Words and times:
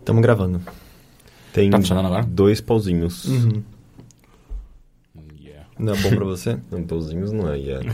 Estamos 0.00 0.22
gravando. 0.22 0.60
Tem 1.52 1.70
Tá 1.70 1.78
funcionando 1.78 2.06
agora? 2.06 2.24
dois 2.24 2.60
pauzinhos. 2.60 3.24
Uhum. 3.26 3.62
Yeah. 5.40 5.66
Não 5.78 5.94
é 5.94 5.96
bom 5.96 6.10
pra 6.10 6.24
você? 6.24 6.58
Não, 6.70 6.82
pauzinhos 6.84 7.32
não 7.32 7.50
é, 7.52 7.58
é. 7.60 7.80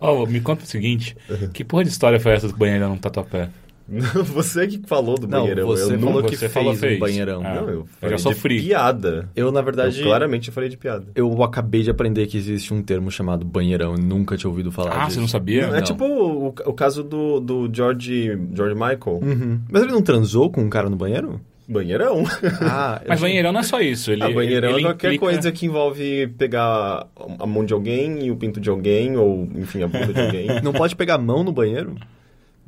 Ó, 0.00 0.24
me 0.26 0.40
conta 0.40 0.64
o 0.64 0.66
seguinte: 0.66 1.16
que 1.52 1.62
porra 1.64 1.84
de 1.84 1.90
história 1.90 2.18
foi 2.18 2.32
essa 2.32 2.48
do 2.48 2.56
banheiro 2.56 2.88
no 2.88 2.98
tatuapé? 2.98 3.50
Não, 3.90 4.22
você 4.24 4.66
que 4.68 4.80
falou 4.86 5.16
do 5.18 5.26
Não, 5.26 5.40
banheirão. 5.40 5.66
você 5.66 5.94
eu 5.94 5.98
falou 5.98 6.14
nunca... 6.14 6.28
que 6.28 6.36
você 6.36 6.48
fez 6.48 6.52
falou 6.52 6.72
um 6.72 6.76
fez. 6.76 6.98
banheirão. 6.98 7.42
Ah. 7.44 7.54
Não, 7.54 7.68
eu 7.68 7.78
Eu 7.80 7.86
falei 8.00 8.16
já 8.16 8.22
sofri. 8.22 8.60
de 8.60 8.68
piada. 8.68 9.28
Eu, 9.34 9.50
na 9.50 9.60
verdade, 9.60 9.98
Eu 10.00 10.06
claramente 10.06 10.50
falei 10.50 10.68
de 10.68 10.76
piada. 10.76 11.06
eu 11.14 11.42
acabei 11.42 11.82
de 11.82 11.90
aprender 11.90 12.26
que 12.26 12.36
existe 12.36 12.72
um 12.72 12.82
termo 12.82 13.10
chamado 13.10 13.44
banheirão. 13.44 13.92
Eu 13.94 13.98
nunca 13.98 14.36
tinha 14.36 14.48
ouvido 14.48 14.70
falar 14.70 14.92
Ah, 14.92 14.98
disso. 15.06 15.14
você 15.14 15.20
não 15.20 15.28
sabia? 15.28 15.66
Não, 15.66 15.74
é 15.76 15.82
tipo 15.82 16.04
o, 16.04 16.46
o 16.48 16.72
caso 16.72 17.02
do, 17.02 17.40
do 17.40 17.68
George, 17.72 18.38
George 18.54 18.74
Michael. 18.74 19.20
Uhum. 19.22 19.60
Mas 19.70 19.82
ele 19.82 19.92
não 19.92 20.02
transou 20.02 20.50
com 20.50 20.60
um 20.62 20.70
cara 20.70 20.88
no 20.88 20.96
banheiro? 20.96 21.40
Banheirão. 21.68 22.24
Ah, 22.62 23.00
eu 23.04 23.08
Mas 23.10 23.20
banheirão 23.20 23.52
não 23.52 23.60
é 23.60 23.62
só 23.64 23.80
isso. 23.80 24.10
Ele, 24.10 24.22
Ah, 24.22 24.30
banheirão 24.30 24.70
ele 24.70 24.80
é 24.80 24.82
qualquer 24.82 25.08
implica- 25.14 25.24
coisa 25.26 25.52
que 25.52 25.66
envolve 25.66 26.26
pegar 26.38 27.06
a 27.38 27.46
mão 27.46 27.64
de 27.64 27.72
alguém 27.72 28.24
e 28.26 28.30
o 28.30 28.36
pinto 28.36 28.60
de 28.60 28.68
alguém, 28.70 29.16
ou, 29.16 29.48
enfim, 29.56 29.82
a 29.82 29.86
bunda 29.88 30.12
de 30.12 30.20
alguém. 30.20 30.62
Não 30.62 30.72
pode 30.72 30.96
pegar 30.96 31.14
a 31.14 31.18
mão 31.18 31.42
no 31.44 31.52
banheiro? 31.52 31.94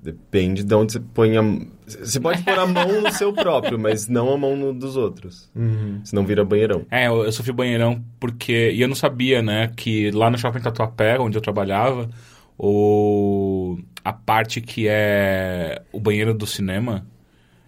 Depende 0.02 0.64
de 0.64 0.74
onde 0.74 0.92
você 0.92 1.00
põe 1.00 1.36
a... 1.36 1.42
Você 1.86 2.18
pode 2.18 2.42
pôr 2.42 2.58
a 2.58 2.66
mão 2.66 3.02
no 3.02 3.12
seu 3.12 3.32
próprio, 3.32 3.78
mas 3.78 4.08
não 4.08 4.32
a 4.32 4.36
mão 4.36 4.56
no 4.56 4.74
dos 4.74 4.96
outros. 4.96 5.48
Uhum. 5.54 6.00
Senão 6.02 6.26
vira 6.26 6.44
banheirão. 6.44 6.84
É, 6.90 7.06
eu, 7.06 7.24
eu 7.24 7.30
sofri 7.30 7.52
banheirão 7.52 8.02
porque. 8.18 8.72
E 8.72 8.80
eu 8.80 8.88
não 8.88 8.96
sabia, 8.96 9.40
né, 9.40 9.70
que 9.76 10.10
lá 10.10 10.28
no 10.28 10.36
shopping 10.36 10.60
Tatuapé, 10.60 11.20
onde 11.20 11.38
eu 11.38 11.42
trabalhava, 11.42 12.10
o, 12.58 13.78
a 14.04 14.12
parte 14.12 14.60
que 14.60 14.88
é 14.88 15.82
o 15.92 16.00
banheiro 16.00 16.34
do 16.34 16.46
cinema 16.46 17.06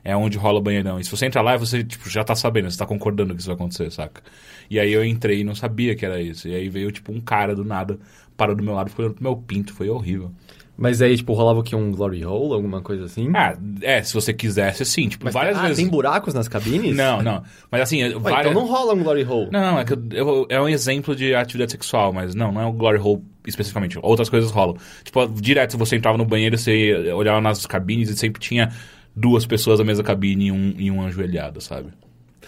é 0.02 0.16
onde 0.16 0.36
rola 0.36 0.58
o 0.58 0.62
banheirão. 0.62 0.98
E 0.98 1.04
se 1.04 1.10
você 1.10 1.26
entrar 1.26 1.40
lá, 1.40 1.56
você 1.56 1.84
tipo, 1.84 2.10
já 2.10 2.24
tá 2.24 2.34
sabendo, 2.34 2.70
você 2.70 2.78
tá 2.78 2.86
concordando 2.86 3.32
que 3.34 3.40
isso 3.40 3.48
vai 3.48 3.54
acontecer, 3.54 3.90
saca? 3.90 4.22
E 4.68 4.78
aí 4.80 4.92
eu 4.92 5.04
entrei 5.04 5.40
e 5.40 5.44
não 5.44 5.54
sabia 5.54 5.94
que 5.94 6.04
era 6.04 6.20
isso. 6.20 6.48
E 6.48 6.54
aí 6.54 6.68
veio, 6.68 6.90
tipo, 6.90 7.12
um 7.12 7.20
cara 7.20 7.54
do 7.54 7.64
nada, 7.64 7.98
parou 8.36 8.54
do 8.54 8.62
meu 8.62 8.74
lado, 8.74 8.90
ficou 8.90 9.04
olhando 9.04 9.14
pro 9.14 9.24
meu 9.24 9.36
pinto, 9.36 9.72
foi 9.72 9.88
horrível. 9.88 10.32
Mas 10.76 11.00
aí, 11.00 11.16
tipo, 11.16 11.32
rolava 11.34 11.60
o 11.60 11.62
quê? 11.62 11.76
Um 11.76 11.92
glory 11.92 12.24
hole, 12.24 12.52
alguma 12.52 12.80
coisa 12.82 13.04
assim? 13.04 13.30
Ah, 13.34 13.56
é, 13.80 14.02
se 14.02 14.12
você 14.12 14.32
quisesse, 14.34 14.84
sim. 14.84 15.08
Tipo, 15.08 15.26
Mas 15.26 15.34
várias 15.34 15.56
ah, 15.56 15.62
vezes. 15.62 15.76
tem 15.76 15.86
buracos 15.86 16.34
nas 16.34 16.48
cabines? 16.48 16.96
Não, 16.96 17.22
não. 17.22 17.44
Mas 17.70 17.82
assim, 17.82 18.02
Ué, 18.02 18.18
várias... 18.18 18.50
Então 18.50 18.60
não 18.62 18.68
rola 18.68 18.92
um 18.92 19.02
glory 19.02 19.24
hole. 19.24 19.50
Não, 19.52 19.78
é 19.78 19.84
que 19.84 19.92
eu- 19.92 20.46
é 20.48 20.60
um 20.60 20.68
exemplo 20.68 21.14
de 21.14 21.32
atividade 21.32 21.70
sexual, 21.70 22.12
mas 22.12 22.34
não, 22.34 22.50
não 22.50 22.60
é 22.60 22.66
o 22.66 22.72
glory 22.72 22.98
hole 22.98 23.22
especificamente. 23.46 23.98
Outras 24.02 24.28
coisas 24.28 24.50
rolam. 24.50 24.76
Tipo, 25.04 25.26
direto 25.28 25.78
você 25.78 25.94
entrava 25.94 26.18
no 26.18 26.24
banheiro, 26.24 26.58
você 26.58 26.92
olhava 27.14 27.40
nas 27.40 27.64
cabines 27.66 28.08
e 28.10 28.16
sempre 28.16 28.40
tinha 28.40 28.72
duas 29.14 29.46
pessoas 29.46 29.78
na 29.78 29.84
mesma 29.84 30.02
cabine 30.02 30.46
e 30.46 30.52
um, 30.52 30.74
e 30.76 30.90
um 30.90 31.06
ajoelhado, 31.06 31.60
sabe? 31.60 31.90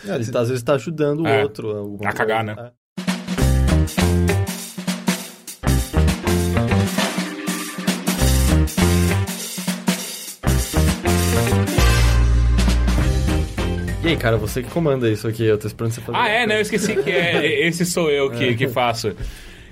É, 0.05 0.17
ele 0.17 0.27
tá- 0.31 0.41
às 0.41 0.49
vezes 0.49 0.65
tá 0.65 0.75
ajudando 0.75 1.21
o 1.23 1.29
É. 1.29 1.43
outro. 1.45 1.97
A 2.05 2.13
cagar, 2.13 2.45
coisa. 2.45 2.61
né? 2.63 2.71
E 14.07 14.11
aí, 14.11 14.17
cara, 14.17 14.37
você 14.37 14.62
que 14.62 14.71
comanda 14.71 15.11
isso 15.11 15.27
aqui, 15.27 15.45
eu 15.45 15.59
tô 15.59 15.67
esperando 15.67 15.91
você 15.91 16.01
fazer. 16.01 16.17
Ah, 16.17 16.29
é, 16.29 16.47
né? 16.47 16.59
Eu 16.59 16.61
esqueci 16.61 16.95
que 16.95 17.11
é, 17.11 17.45
esse 17.67 17.85
sou 17.85 18.09
eu 18.09 18.31
que, 18.31 18.55
que 18.55 18.69
faço. 18.69 19.17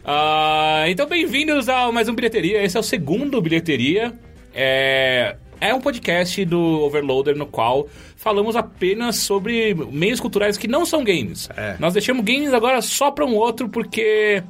Ah, 0.05 0.83
então, 0.89 1.07
bem-vindos 1.07 1.69
a 1.69 1.93
mais 1.93 2.09
um 2.09 2.17
Bilheteria. 2.17 2.61
Esse 2.65 2.77
é 2.77 2.81
o 2.81 2.83
segundo 2.83 3.41
Bilheteria. 3.41 4.13
É, 4.53 5.37
é 5.61 5.73
um 5.73 5.81
podcast 5.81 6.45
do 6.47 6.59
Overloader 6.59 7.37
no 7.37 7.47
qual 7.47 7.89
falamos 8.17 8.57
apenas 8.57 9.19
sobre 9.19 9.73
meios 9.73 10.19
culturais 10.19 10.59
que 10.59 10.67
não 10.67 10.85
são 10.85 11.05
games. 11.05 11.49
É. 11.57 11.77
Nós 11.79 11.93
deixamos 11.93 12.25
games 12.25 12.53
agora 12.53 12.83
só 12.83 13.13
pra 13.13 13.25
um 13.25 13.37
outro 13.37 13.69
porque... 13.69 14.43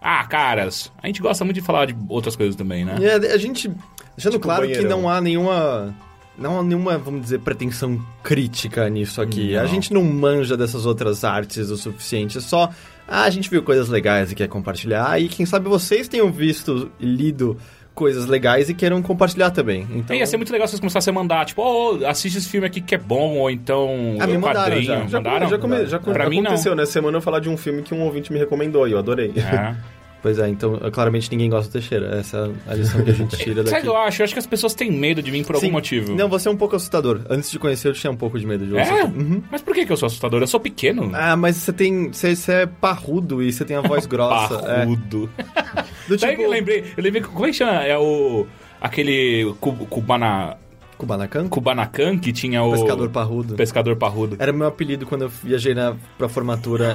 Ah, 0.00 0.26
caras, 0.26 0.90
a 1.00 1.06
gente 1.06 1.22
gosta 1.22 1.44
muito 1.44 1.60
de 1.60 1.62
falar 1.62 1.86
de 1.86 1.96
outras 2.08 2.34
coisas 2.34 2.56
também, 2.56 2.84
né? 2.84 2.96
E 3.00 3.06
a, 3.08 3.38
gente. 3.38 3.70
Deixando 4.16 4.32
Tipo 4.32 4.42
claro 4.42 4.62
que 4.66 4.72
banheirão. 4.72 5.00
não 5.00 5.08
há 5.08 5.20
nenhuma. 5.20 5.94
Não 6.38 6.58
há 6.58 6.62
nenhuma, 6.62 6.96
vamos 6.98 7.22
dizer, 7.22 7.40
pretensão 7.40 8.00
crítica 8.22 8.88
nisso 8.88 9.20
aqui. 9.20 9.56
A 9.56 9.62
Não. 9.62 9.68
gente 9.68 9.92
não 9.92 10.02
manja 10.04 10.56
dessas 10.56 10.86
outras 10.86 11.24
artes 11.24 11.68
o 11.70 11.76
suficiente. 11.76 12.38
É 12.38 12.40
só. 12.40 12.70
Ah, 13.06 13.24
a 13.24 13.30
gente 13.30 13.50
viu 13.50 13.62
coisas 13.62 13.88
legais 13.88 14.32
e 14.32 14.34
quer 14.34 14.48
compartilhar. 14.48 15.20
E 15.20 15.28
quem 15.28 15.44
sabe 15.44 15.68
vocês 15.68 16.08
tenham 16.08 16.32
visto 16.32 16.90
e 16.98 17.04
lido 17.04 17.58
coisas 17.94 18.24
legais 18.26 18.70
e 18.70 18.74
queiram 18.74 19.02
compartilhar 19.02 19.50
também. 19.50 19.86
Então, 19.94 20.16
É, 20.16 20.20
ia 20.20 20.26
ser 20.26 20.38
muito 20.38 20.50
legal 20.50 20.66
se 20.66 20.70
vocês 20.72 20.80
começassem 20.80 21.10
a 21.10 21.14
mandar, 21.14 21.44
tipo, 21.44 21.60
oh, 21.62 22.06
assiste 22.06 22.38
esse 22.38 22.48
filme 22.48 22.66
aqui 22.66 22.80
que 22.80 22.94
é 22.94 22.98
bom, 22.98 23.36
ou 23.36 23.50
então 23.50 24.16
Ah, 24.18 24.26
me 24.26 24.38
mandaram 24.38 24.60
quadrinho. 24.62 24.82
já. 24.84 25.06
Já, 25.06 25.18
Mandaram? 25.18 25.48
já, 25.50 25.58
come, 25.58 25.86
já 25.86 25.98
mim, 26.30 26.36
não. 26.40 26.46
aconteceu, 26.52 26.74
né? 26.74 26.86
Semana 26.86 27.18
eu 27.18 27.20
falar 27.20 27.40
de 27.40 27.50
um 27.50 27.56
filme 27.58 27.82
que 27.82 27.92
um 27.92 28.00
ouvinte 28.00 28.32
me 28.32 28.38
recomendou 28.38 28.88
e 28.88 28.92
eu 28.92 28.98
adorei. 28.98 29.30
É. 29.36 29.74
Pois 30.22 30.38
é, 30.38 30.48
então 30.48 30.78
claramente 30.92 31.28
ninguém 31.32 31.50
gosta 31.50 31.68
do 31.68 31.72
Teixeira. 31.72 32.16
Essa 32.16 32.48
é 32.68 32.72
a 32.72 32.74
lição 32.76 33.02
que 33.02 33.10
a 33.10 33.12
gente 33.14 33.36
tira 33.36 33.56
Sabe 33.66 33.68
o 33.68 33.72
daqui. 33.72 33.82
que 33.82 33.88
eu 33.88 33.96
acho? 33.96 34.22
Eu 34.22 34.24
acho 34.24 34.32
que 34.34 34.38
as 34.38 34.46
pessoas 34.46 34.72
têm 34.72 34.90
medo 34.92 35.20
de 35.20 35.32
mim 35.32 35.42
por 35.42 35.56
algum 35.56 35.66
Sim. 35.66 35.72
motivo. 35.72 36.14
Não, 36.14 36.28
você 36.28 36.48
é 36.48 36.50
um 36.52 36.56
pouco 36.56 36.76
assustador. 36.76 37.22
Antes 37.28 37.50
de 37.50 37.58
conhecer, 37.58 37.88
eu 37.88 37.92
tinha 37.92 38.10
um 38.10 38.16
pouco 38.16 38.38
de 38.38 38.46
medo 38.46 38.64
de 38.64 38.70
você. 38.70 38.80
É? 38.92 39.04
Uhum. 39.04 39.42
Mas 39.50 39.60
por 39.62 39.74
que, 39.74 39.84
que 39.84 39.90
eu 39.92 39.96
sou 39.96 40.06
assustador? 40.06 40.40
Eu 40.40 40.46
sou 40.46 40.60
pequeno. 40.60 41.10
Ah, 41.12 41.34
mas 41.36 41.56
você 41.56 41.72
tem. 41.72 42.12
Você, 42.12 42.36
você 42.36 42.52
é 42.52 42.66
parrudo 42.66 43.42
e 43.42 43.52
você 43.52 43.64
tem 43.64 43.76
a 43.76 43.80
voz 43.80 44.06
grossa. 44.06 44.54
é. 44.64 44.78
Parrudo. 44.78 45.28
Do 46.08 46.18
Sabe 46.18 46.32
tipo. 46.32 46.36
que 46.36 46.42
eu 46.46 46.50
lembrei? 46.50 46.84
Eu 46.96 47.02
lembrei, 47.02 47.22
como 47.22 47.44
é 47.46 47.48
que 47.50 47.56
chama? 47.56 47.82
É 47.84 47.98
o... 47.98 48.46
Aquele 48.80 49.52
cu- 49.60 49.72
cubana, 49.86 50.56
Kubanacan? 51.02 51.48
Kubanacan 51.48 52.16
que 52.16 52.32
tinha 52.32 52.62
o... 52.62 52.70
Pescador 52.70 53.10
parrudo. 53.10 53.54
Pescador 53.56 53.96
parrudo. 53.96 54.36
Era 54.38 54.52
meu 54.52 54.68
apelido 54.68 55.04
quando 55.04 55.22
eu 55.22 55.28
viajei 55.28 55.74
na, 55.74 55.96
pra 56.16 56.28
formatura 56.28 56.94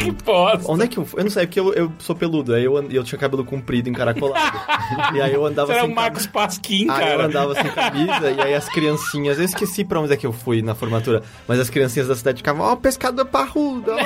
em. 0.00 0.10
Bosta. 0.24 0.72
Onde 0.72 0.84
é 0.84 0.88
que 0.88 0.96
eu 0.96 1.04
fui? 1.04 1.20
Eu 1.20 1.24
não 1.24 1.30
sei, 1.30 1.46
porque 1.46 1.60
eu, 1.60 1.74
eu 1.74 1.92
sou 1.98 2.16
peludo. 2.16 2.54
Aí 2.54 2.64
eu, 2.64 2.82
eu 2.90 3.04
tinha 3.04 3.18
cabelo 3.18 3.44
comprido, 3.44 3.90
encaracolado. 3.90 4.58
e 5.14 5.20
aí 5.20 5.34
eu 5.34 5.44
andava 5.44 5.66
Você 5.66 5.72
era 5.74 5.82
sem 5.82 5.92
o 5.92 5.94
Marcos 5.94 6.26
Pasquim, 6.26 6.88
Aí 6.88 7.02
eu 7.02 7.18
cara. 7.18 7.26
andava 7.26 7.54
sem 7.54 7.68
camisa 7.70 8.30
e 8.30 8.40
aí 8.40 8.54
as 8.54 8.70
criancinhas, 8.70 9.38
eu 9.38 9.44
esqueci 9.44 9.84
pra 9.84 10.00
onde 10.00 10.14
é 10.14 10.16
que 10.16 10.26
eu 10.26 10.32
fui 10.32 10.62
na 10.62 10.74
formatura, 10.74 11.22
mas 11.46 11.60
as 11.60 11.68
criancinhas 11.68 12.08
da 12.08 12.16
cidade 12.16 12.38
ficavam, 12.38 12.64
ó, 12.64 12.74
pescador 12.74 13.26
parrudo. 13.26 13.92
ó." 13.92 13.96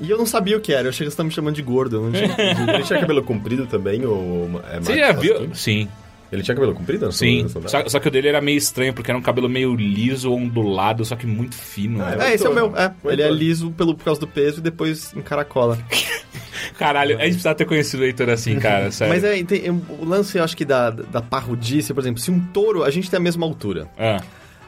e 0.00 0.10
eu 0.10 0.18
não 0.18 0.26
sabia 0.26 0.56
o 0.56 0.60
que 0.60 0.72
era, 0.72 0.84
eu 0.84 0.88
achei 0.88 0.98
que 0.98 1.04
eles 1.04 1.12
estavam 1.12 1.28
me 1.28 1.34
chamando 1.34 1.54
de 1.54 1.62
gordo, 1.62 1.96
eu 1.96 2.02
não 2.02 2.12
tinha. 2.12 2.74
Ele 2.74 2.82
tinha 2.82 2.98
cabelo 2.98 3.22
comprido 3.22 3.66
também, 3.66 4.04
ou... 4.04 4.60
É 4.70 4.80
Você 4.80 4.98
já 4.98 5.12
viu? 5.12 5.54
Sim, 5.54 5.88
Ele 6.32 6.42
tinha 6.42 6.54
cabelo 6.54 6.74
comprido? 6.74 7.04
na 7.06 7.12
sua- 7.12 7.18
sim. 7.26 7.46
sua 7.48 7.68
Só, 7.68 7.86
só 7.88 8.00
que 8.00 8.08
o 8.08 8.10
dele 8.10 8.28
era 8.28 8.40
meio 8.40 8.56
estranho, 8.56 8.94
porque 8.94 9.10
era 9.10 9.18
um 9.18 9.22
cabelo 9.22 9.48
meio 9.48 9.74
liso, 9.76 10.32
ondulado, 10.32 11.04
só 11.04 11.14
que 11.14 11.26
muito 11.26 11.54
fino. 11.54 12.02
Ah, 12.02 12.16
né? 12.16 12.30
É, 12.30 12.34
esse 12.34 12.46
é 12.46 12.48
o 12.48 12.54
meu, 12.54 12.72
é. 12.76 12.90
Ele 13.04 13.20
é 13.22 13.30
liso 13.30 13.70
pelo, 13.70 13.94
por 13.94 14.02
causa 14.04 14.18
do 14.20 14.26
peso 14.26 14.58
e 14.58 14.62
depois 14.62 15.12
encaracola. 15.14 15.78
Caralho, 16.78 17.16
a 17.18 17.22
gente 17.24 17.32
precisava 17.32 17.54
ter 17.54 17.64
conhecido 17.66 18.02
o 18.02 18.06
Heitor 18.06 18.30
assim, 18.30 18.58
cara, 18.58 18.90
sério. 18.92 19.12
Mas 19.12 19.22
é, 19.22 19.42
tem- 19.44 19.68
o 19.70 20.04
lance, 20.04 20.38
eu 20.38 20.42
acho 20.44 20.56
que 20.56 20.64
da, 20.64 20.90
da 20.90 21.20
parrudice, 21.20 21.92
por 21.92 22.00
exemplo, 22.00 22.20
se 22.20 22.30
um 22.30 22.40
touro, 22.40 22.82
a 22.82 22.90
gente 22.90 23.10
tem 23.10 23.18
a 23.18 23.20
mesma 23.20 23.44
altura, 23.44 23.86
Ah. 23.98 24.20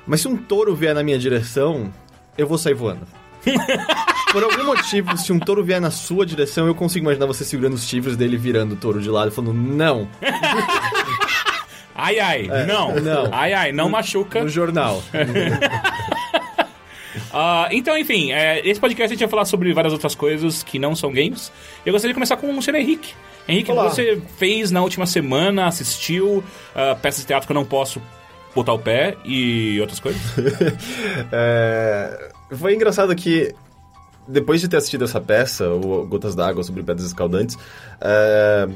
mas 0.06 0.20
se 0.20 0.28
um 0.28 0.36
touro 0.36 0.74
vier 0.76 0.94
na 0.94 1.02
minha 1.02 1.18
direção, 1.18 1.90
eu 2.36 2.46
vou 2.46 2.58
sair 2.58 2.74
voando. 2.74 3.06
Por 4.32 4.42
algum 4.42 4.64
motivo, 4.64 5.16
se 5.16 5.32
um 5.32 5.38
touro 5.38 5.62
vier 5.62 5.80
na 5.80 5.92
sua 5.92 6.26
direção, 6.26 6.66
eu 6.66 6.74
consigo 6.74 7.04
imaginar 7.04 7.26
você 7.26 7.44
segurando 7.44 7.74
os 7.74 7.84
chifres 7.84 8.16
dele 8.16 8.34
e 8.34 8.38
virando 8.38 8.72
o 8.72 8.76
touro 8.76 9.00
de 9.00 9.08
lado 9.08 9.28
e 9.30 9.30
falando, 9.34 9.52
não, 9.54 10.08
Ai, 11.94 12.18
ai, 12.18 12.48
não. 12.66 12.94
não. 12.96 13.28
Ai, 13.32 13.52
ai, 13.52 13.72
não 13.72 13.88
machuca. 13.88 14.42
no 14.42 14.48
jornal. 14.48 15.02
Ah, 17.36 17.68
então, 17.72 17.98
enfim, 17.98 18.30
é, 18.32 18.60
esse 18.66 18.78
podcast 18.78 19.12
a 19.12 19.14
gente 19.14 19.20
vai 19.20 19.28
falar 19.28 19.44
sobre 19.44 19.72
várias 19.72 19.92
outras 19.92 20.14
coisas 20.14 20.62
que 20.62 20.78
não 20.78 20.94
são 20.94 21.12
games. 21.12 21.50
Eu 21.84 21.92
gostaria 21.92 22.12
de 22.12 22.14
começar 22.14 22.36
com 22.36 22.56
o 22.56 22.62
senhor 22.62 22.76
Henrique. 22.78 23.12
Henrique, 23.48 23.72
Olá. 23.72 23.88
você 23.88 24.20
fez 24.36 24.70
na 24.70 24.80
última 24.82 25.04
semana, 25.04 25.66
assistiu 25.66 26.44
ah, 26.74 26.96
peças 27.00 27.22
de 27.22 27.26
teatro 27.26 27.46
que 27.46 27.52
eu 27.52 27.56
não 27.56 27.64
posso 27.64 28.00
botar 28.54 28.72
o 28.72 28.78
pé 28.78 29.16
e 29.24 29.78
outras 29.80 29.98
coisas? 30.00 30.20
É, 31.32 32.30
Foi 32.52 32.74
engraçado 32.74 33.14
que, 33.16 33.52
depois 34.28 34.60
de 34.60 34.68
ter 34.68 34.76
assistido 34.76 35.04
essa 35.04 35.20
peça, 35.20 35.68
o 35.68 36.06
Gotas 36.06 36.34
d'Água 36.36 36.62
sobre 36.62 36.82
Pedras 36.82 37.06
Escaldantes, 37.06 37.58
é, 38.00 38.68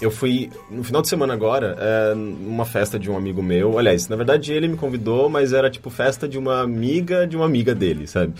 eu 0.00 0.10
fui, 0.10 0.50
no 0.70 0.82
final 0.84 1.00
de 1.02 1.08
semana 1.08 1.32
agora, 1.34 1.76
é, 1.78 2.14
numa 2.14 2.64
festa 2.64 2.98
de 2.98 3.10
um 3.10 3.16
amigo 3.16 3.42
meu. 3.42 3.78
Aliás, 3.78 4.08
na 4.08 4.16
verdade 4.16 4.52
ele 4.52 4.68
me 4.68 4.76
convidou, 4.76 5.28
mas 5.28 5.52
era 5.52 5.70
tipo 5.70 5.88
festa 5.90 6.28
de 6.28 6.38
uma 6.38 6.60
amiga 6.60 7.26
de 7.26 7.36
uma 7.36 7.46
amiga 7.46 7.74
dele, 7.74 8.06
sabe? 8.06 8.32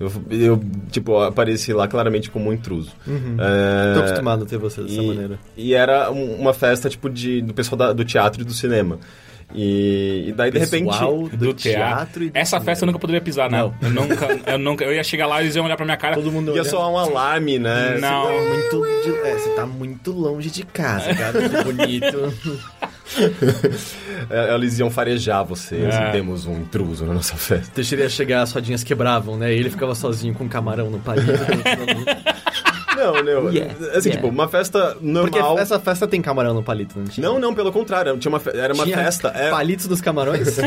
Eu, 0.00 0.10
eu, 0.30 0.60
tipo, 0.90 1.16
apareci 1.20 1.72
lá 1.72 1.86
claramente 1.86 2.28
como 2.30 2.50
um 2.50 2.52
intruso. 2.52 2.90
É, 3.38 3.94
Tô 3.94 4.00
acostumado 4.00 4.42
a 4.42 4.46
ter 4.46 4.58
você 4.58 4.82
dessa 4.82 5.00
e, 5.00 5.06
maneira. 5.06 5.38
E 5.56 5.74
era 5.74 6.10
um- 6.10 6.34
uma 6.40 6.52
festa, 6.52 6.88
tipo, 6.88 7.08
de, 7.08 7.40
do 7.42 7.54
pessoal 7.54 7.76
da- 7.78 7.92
do 7.92 8.04
teatro 8.04 8.42
e 8.42 8.44
do 8.44 8.52
cinema. 8.52 8.98
E, 9.54 10.26
e 10.28 10.32
daí, 10.32 10.50
de 10.50 10.58
repente... 10.58 10.98
Do, 10.98 11.28
Do 11.36 11.54
teatro 11.54 12.24
e 12.24 12.30
do 12.30 12.36
Essa 12.36 12.60
festa 12.60 12.84
eu 12.84 12.86
nunca 12.86 12.98
poderia 12.98 13.20
pisar, 13.20 13.50
né? 13.50 13.58
Não. 13.58 13.74
Eu 13.80 13.90
nunca, 13.90 14.40
eu 14.52 14.58
nunca. 14.58 14.84
Eu 14.84 14.94
ia 14.94 15.04
chegar 15.04 15.26
lá 15.26 15.40
e 15.40 15.44
eles 15.44 15.56
iam 15.56 15.64
olhar 15.64 15.76
pra 15.76 15.84
minha 15.84 15.96
cara. 15.96 16.14
Todo 16.14 16.30
mundo 16.32 16.54
Ia 16.56 16.64
soar 16.64 16.88
um 16.88 16.98
alarme, 16.98 17.58
né? 17.58 17.98
Não. 18.00 18.24
Tá 18.26 18.32
muito 18.32 19.02
de- 19.04 19.28
é, 19.28 19.34
você 19.38 19.48
tá 19.50 19.66
muito 19.66 20.10
longe 20.12 20.50
de 20.50 20.64
casa, 20.64 21.14
cara. 21.14 21.48
Que 21.48 21.64
bonito. 21.64 22.34
É, 24.30 24.54
Eles 24.54 24.78
iam 24.78 24.90
farejar 24.90 25.44
vocês 25.44 25.94
É. 25.94 26.08
e 26.08 26.12
temos 26.12 26.46
um 26.46 26.54
intruso 26.60 27.04
na 27.04 27.12
nossa 27.12 27.36
festa. 27.36 27.70
Deixaria 27.74 28.08
chegar, 28.08 28.40
as 28.42 28.52
rodinhas 28.52 28.82
quebravam, 28.82 29.36
né? 29.36 29.52
E 29.52 29.58
ele 29.58 29.68
ficava 29.68 29.94
sozinho 29.94 30.32
com 30.32 30.44
um 30.44 30.48
camarão 30.48 30.88
no 30.88 30.98
palito. 30.98 31.30
Não, 32.96 33.22
não. 33.22 33.52
Yeah, 33.52 33.72
Assim, 33.96 34.08
yeah. 34.10 34.10
tipo, 34.12 34.28
uma 34.28 34.48
festa 34.48 34.92
Porque 34.94 35.06
normal. 35.38 35.58
essa 35.58 35.78
festa 35.80 36.06
tem 36.06 36.20
camarão 36.22 36.54
no 36.54 36.62
palito, 36.62 36.98
não 36.98 37.04
tinha? 37.06 37.26
Não, 37.26 37.38
não, 37.38 37.54
pelo 37.54 37.70
contrário. 37.72 38.16
Tinha 38.18 38.30
uma 38.30 38.40
fe- 38.40 38.50
Era 38.56 38.72
uma 38.74 38.84
Tinha 38.84 38.96
festa. 38.98 39.28
É... 39.34 39.50
Palitos 39.50 39.86
dos 39.86 40.00
camarões? 40.00 40.56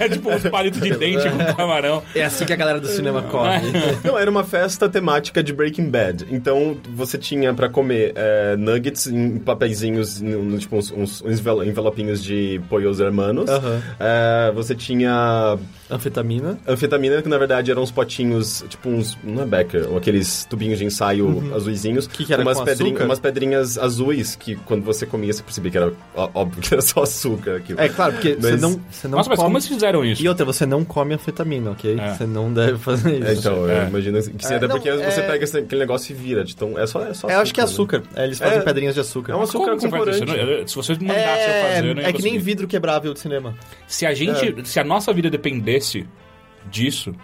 É 0.00 0.08
tipo 0.08 0.30
uns 0.30 0.42
palitos 0.42 0.80
de 0.80 0.90
dente 0.96 1.28
com 1.30 1.38
camarão. 1.54 2.02
é 2.14 2.24
assim 2.24 2.44
que 2.44 2.52
a 2.52 2.56
galera 2.56 2.80
do 2.80 2.88
cinema 2.88 3.22
come. 3.22 3.70
Não, 4.02 4.18
era 4.18 4.28
uma 4.30 4.42
festa 4.42 4.88
temática 4.88 5.42
de 5.42 5.52
Breaking 5.52 5.88
Bad. 5.88 6.26
Então, 6.30 6.76
você 6.94 7.16
tinha 7.16 7.54
pra 7.54 7.68
comer 7.68 8.12
é, 8.16 8.56
nuggets 8.56 9.06
em 9.06 9.38
papeizinhos, 9.38 10.20
no- 10.20 10.58
tipo 10.58 10.76
uns, 10.76 10.90
uns 10.90 11.20
envel- 11.24 11.62
envelopinhos 11.64 12.22
de 12.22 12.60
pollos 12.68 12.98
hermanos. 13.00 13.48
É, 14.00 14.50
você 14.52 14.74
tinha 14.74 15.56
Anfetamina. 15.90 16.58
anfetamina, 16.66 17.22
que 17.22 17.28
na 17.28 17.38
verdade 17.38 17.70
eram 17.70 17.82
uns 17.82 17.90
potinhos, 17.90 18.64
tipo 18.68 18.88
uns, 18.88 19.16
não 19.22 19.42
é 19.42 19.46
Becker, 19.46 19.86
ou 19.90 20.00
aqueles 20.08 20.44
tubinhos 20.44 20.78
de 20.78 20.84
ensaio 20.84 21.52
azuisinhos. 21.54 22.06
Que 22.06 22.24
que 22.24 22.32
era 22.32 22.42
umas, 22.42 22.58
com 22.58 22.64
pedrinha- 22.64 22.90
açúcar? 22.90 23.04
umas 23.04 23.18
pedrinhas 23.20 23.78
azuis, 23.78 24.36
que 24.36 24.56
quando 24.56 24.82
você 24.84 25.06
comia, 25.06 25.32
você 25.32 25.42
percebia 25.42 25.70
que 25.70 25.76
era, 25.78 25.92
óbvio 26.14 26.60
que 26.62 26.72
era 26.74 26.82
só 26.82 27.02
açúcar 27.02 27.56
aquilo. 27.56 27.80
É 27.80 27.88
claro, 27.88 28.12
porque 28.14 28.34
você 28.34 28.52
Mas- 28.52 28.60
não, 28.60 28.80
você 28.90 29.08
não 29.08 29.18
Nossa, 29.18 29.28
mas 29.30 29.36
come... 29.38 29.46
como 29.46 29.56
eles 29.58 29.68
fizeram 29.68 30.04
isso? 30.04 30.22
E 30.22 30.28
outra, 30.28 30.44
você 30.44 30.64
não 30.66 30.84
come 30.84 31.14
anfetamina, 31.14 31.70
ok? 31.72 31.98
É. 31.98 32.14
Você 32.14 32.26
não 32.26 32.52
deve 32.52 32.78
fazer 32.78 33.14
isso. 33.18 33.26
É, 33.26 33.34
então, 33.34 33.68
É. 33.70 33.82
eu 33.84 33.88
imagino 33.88 34.18
que 34.18 34.46
sim, 34.46 34.52
É, 34.54 34.56
até 34.56 34.66
não, 34.66 34.74
porque 34.76 34.90
você 34.90 35.20
é- 35.20 35.26
pega 35.26 35.44
esse- 35.44 35.58
aquele 35.58 35.80
negócio 35.80 36.12
e 36.12 36.16
vira. 36.16 36.44
Então, 36.48 36.78
é 36.78 36.86
só, 36.86 37.02
é 37.04 37.14
só 37.14 37.28
É, 37.28 37.34
eu 37.34 37.40
acho 37.40 37.52
que 37.52 37.60
é 37.60 37.64
né? 37.64 37.70
açúcar. 37.70 38.02
É, 38.14 38.24
eles 38.24 38.38
fazem 38.38 38.58
É. 38.58 38.62
pedrinhas 38.62 38.94
de 38.94 39.00
açúcar. 39.00 39.32
É 39.32 39.36
um 39.36 39.42
açúcar 39.42 39.74
você. 39.76 39.86
Eu 39.86 40.60
não- 40.60 40.66
Se 40.68 40.74
vocês 40.74 40.98
mandassem 40.98 41.22
eu 41.22 41.28
É, 41.28 41.62
fazer, 41.74 41.88
eu 41.88 41.94
não 41.94 42.02
ia 42.02 42.08
é 42.08 42.12
que 42.12 42.22
nem 42.22 42.32
conseguir. 42.32 42.38
vidro 42.38 42.66
quebrável 42.68 43.12
de 43.12 43.20
cinema. 43.20 43.54
Se 43.86 44.06
a 44.06 44.14
gente, 44.14 44.60
É. 44.60 44.64
se 44.64 44.78
a 44.80 44.84
nossa 44.84 45.12
vida 45.12 45.28
dependesse 45.30 46.06
disso, 46.70 47.14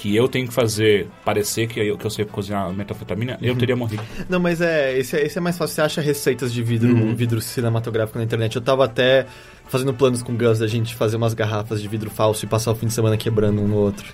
que 0.00 0.14
eu 0.14 0.28
tenho 0.28 0.46
que 0.46 0.54
fazer 0.54 1.08
parecer 1.24 1.66
que 1.66 1.80
eu, 1.80 1.98
que 1.98 2.04
eu 2.06 2.10
sei 2.10 2.24
cozinhar 2.24 2.72
metanfetamina, 2.72 3.36
eu 3.42 3.52
Uhum. 3.52 3.58
teria 3.58 3.74
morrido. 3.74 4.02
Não, 4.28 4.38
mas 4.38 4.60
é 4.60 4.96
esse, 4.96 5.16
é, 5.16 5.26
esse 5.26 5.36
é 5.36 5.40
mais 5.40 5.58
fácil. 5.58 5.74
Você 5.74 5.80
acha 5.80 6.00
receitas 6.00 6.52
de 6.52 6.62
vidro, 6.62 6.94
Uhum. 6.94 7.16
vidro 7.16 7.40
cinematográfico 7.40 8.16
na 8.16 8.24
internet. 8.24 8.54
Eu 8.54 8.62
tava 8.62 8.84
até 8.84 9.26
fazendo 9.68 9.92
planos 9.92 10.22
com 10.22 10.32
o 10.32 10.36
Gus 10.36 10.60
da 10.60 10.68
gente 10.68 10.94
fazer 10.94 11.16
umas 11.16 11.34
garrafas 11.34 11.82
de 11.82 11.88
vidro 11.88 12.10
falso 12.10 12.44
e 12.44 12.48
passar 12.48 12.70
o 12.70 12.76
fim 12.76 12.86
de 12.86 12.92
semana 12.92 13.16
quebrando 13.16 13.60
um 13.60 13.66
no 13.66 13.76
outro. 13.76 14.06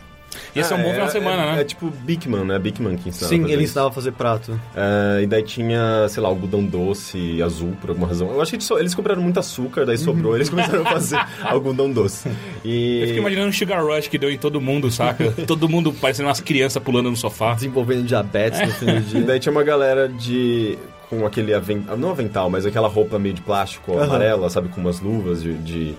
E 0.55 0.61
esse 0.61 0.73
é 0.73 0.77
um 0.77 0.83
bom 0.83 0.91
final 0.93 1.07
de 1.07 1.13
semana, 1.13 1.43
é, 1.43 1.53
né? 1.57 1.61
É 1.61 1.65
tipo 1.65 1.91
Bigman, 1.91 2.45
né? 2.45 2.59
Bigman 2.59 2.97
que 2.97 3.09
ensinava. 3.09 3.27
a 3.27 3.29
Sim, 3.37 3.43
fazer 3.43 3.53
ele 3.53 3.63
isso. 3.63 3.71
ensinava 3.73 3.89
a 3.89 3.93
fazer 3.93 4.13
prato. 4.13 4.61
É, 4.75 5.23
e 5.23 5.27
daí 5.27 5.43
tinha, 5.43 6.07
sei 6.09 6.23
lá, 6.23 6.29
algodão 6.29 6.65
doce 6.65 7.43
azul, 7.43 7.75
por 7.81 7.91
alguma 7.91 8.09
razão. 8.09 8.31
Eu 8.31 8.41
acho 8.41 8.51
que 8.51 8.57
eles, 8.57 8.65
só- 8.67 8.79
eles 8.79 8.95
compraram 8.95 9.23
muito 9.23 9.39
açúcar, 9.41 9.85
daí 9.85 9.99
sobrou, 9.99 10.35
eles 10.35 10.49
começaram 10.49 10.83
a 10.83 10.91
fazer 10.91 11.19
algodão 11.45 11.91
doce. 11.91 12.31
E... 12.65 13.01
Eu 13.01 13.07
fico 13.09 13.19
imaginando 13.21 13.49
um 13.49 13.53
sugar 13.53 13.85
rush 13.85 14.09
que 14.09 14.19
deu 14.19 14.31
em 14.31 14.39
todo 14.39 14.61
mundo, 14.61 14.91
saca? 14.91 15.31
todo 15.47 15.69
mundo 15.69 15.93
parecendo 15.93 16.29
umas 16.29 16.41
crianças 16.41 16.83
pulando 16.83 17.11
no 17.11 17.17
sofá. 17.17 17.55
Desenvolvendo 17.55 18.05
diabetes 18.05 18.61
no 18.61 18.73
fim 18.73 18.87
do 18.87 18.93
E 18.99 19.01
dia. 19.01 19.21
daí 19.23 19.39
tinha 19.41 19.53
uma 19.53 19.63
galera 19.63 20.09
de. 20.09 20.79
com 21.11 21.25
aquele 21.27 21.53
avental. 21.55 21.97
Não 21.97 22.11
avental, 22.11 22.49
mas 22.51 22.65
aquela 22.67 22.89
roupa 22.89 23.19
meio 23.19 23.35
de 23.35 23.41
plástico 23.43 23.93
Aham. 23.97 24.05
amarela, 24.05 24.49
sabe? 24.51 24.69
Com 24.69 24.81
umas 24.81 25.01
luvas 25.01 25.43
de. 25.43 25.55
de, 25.59 25.95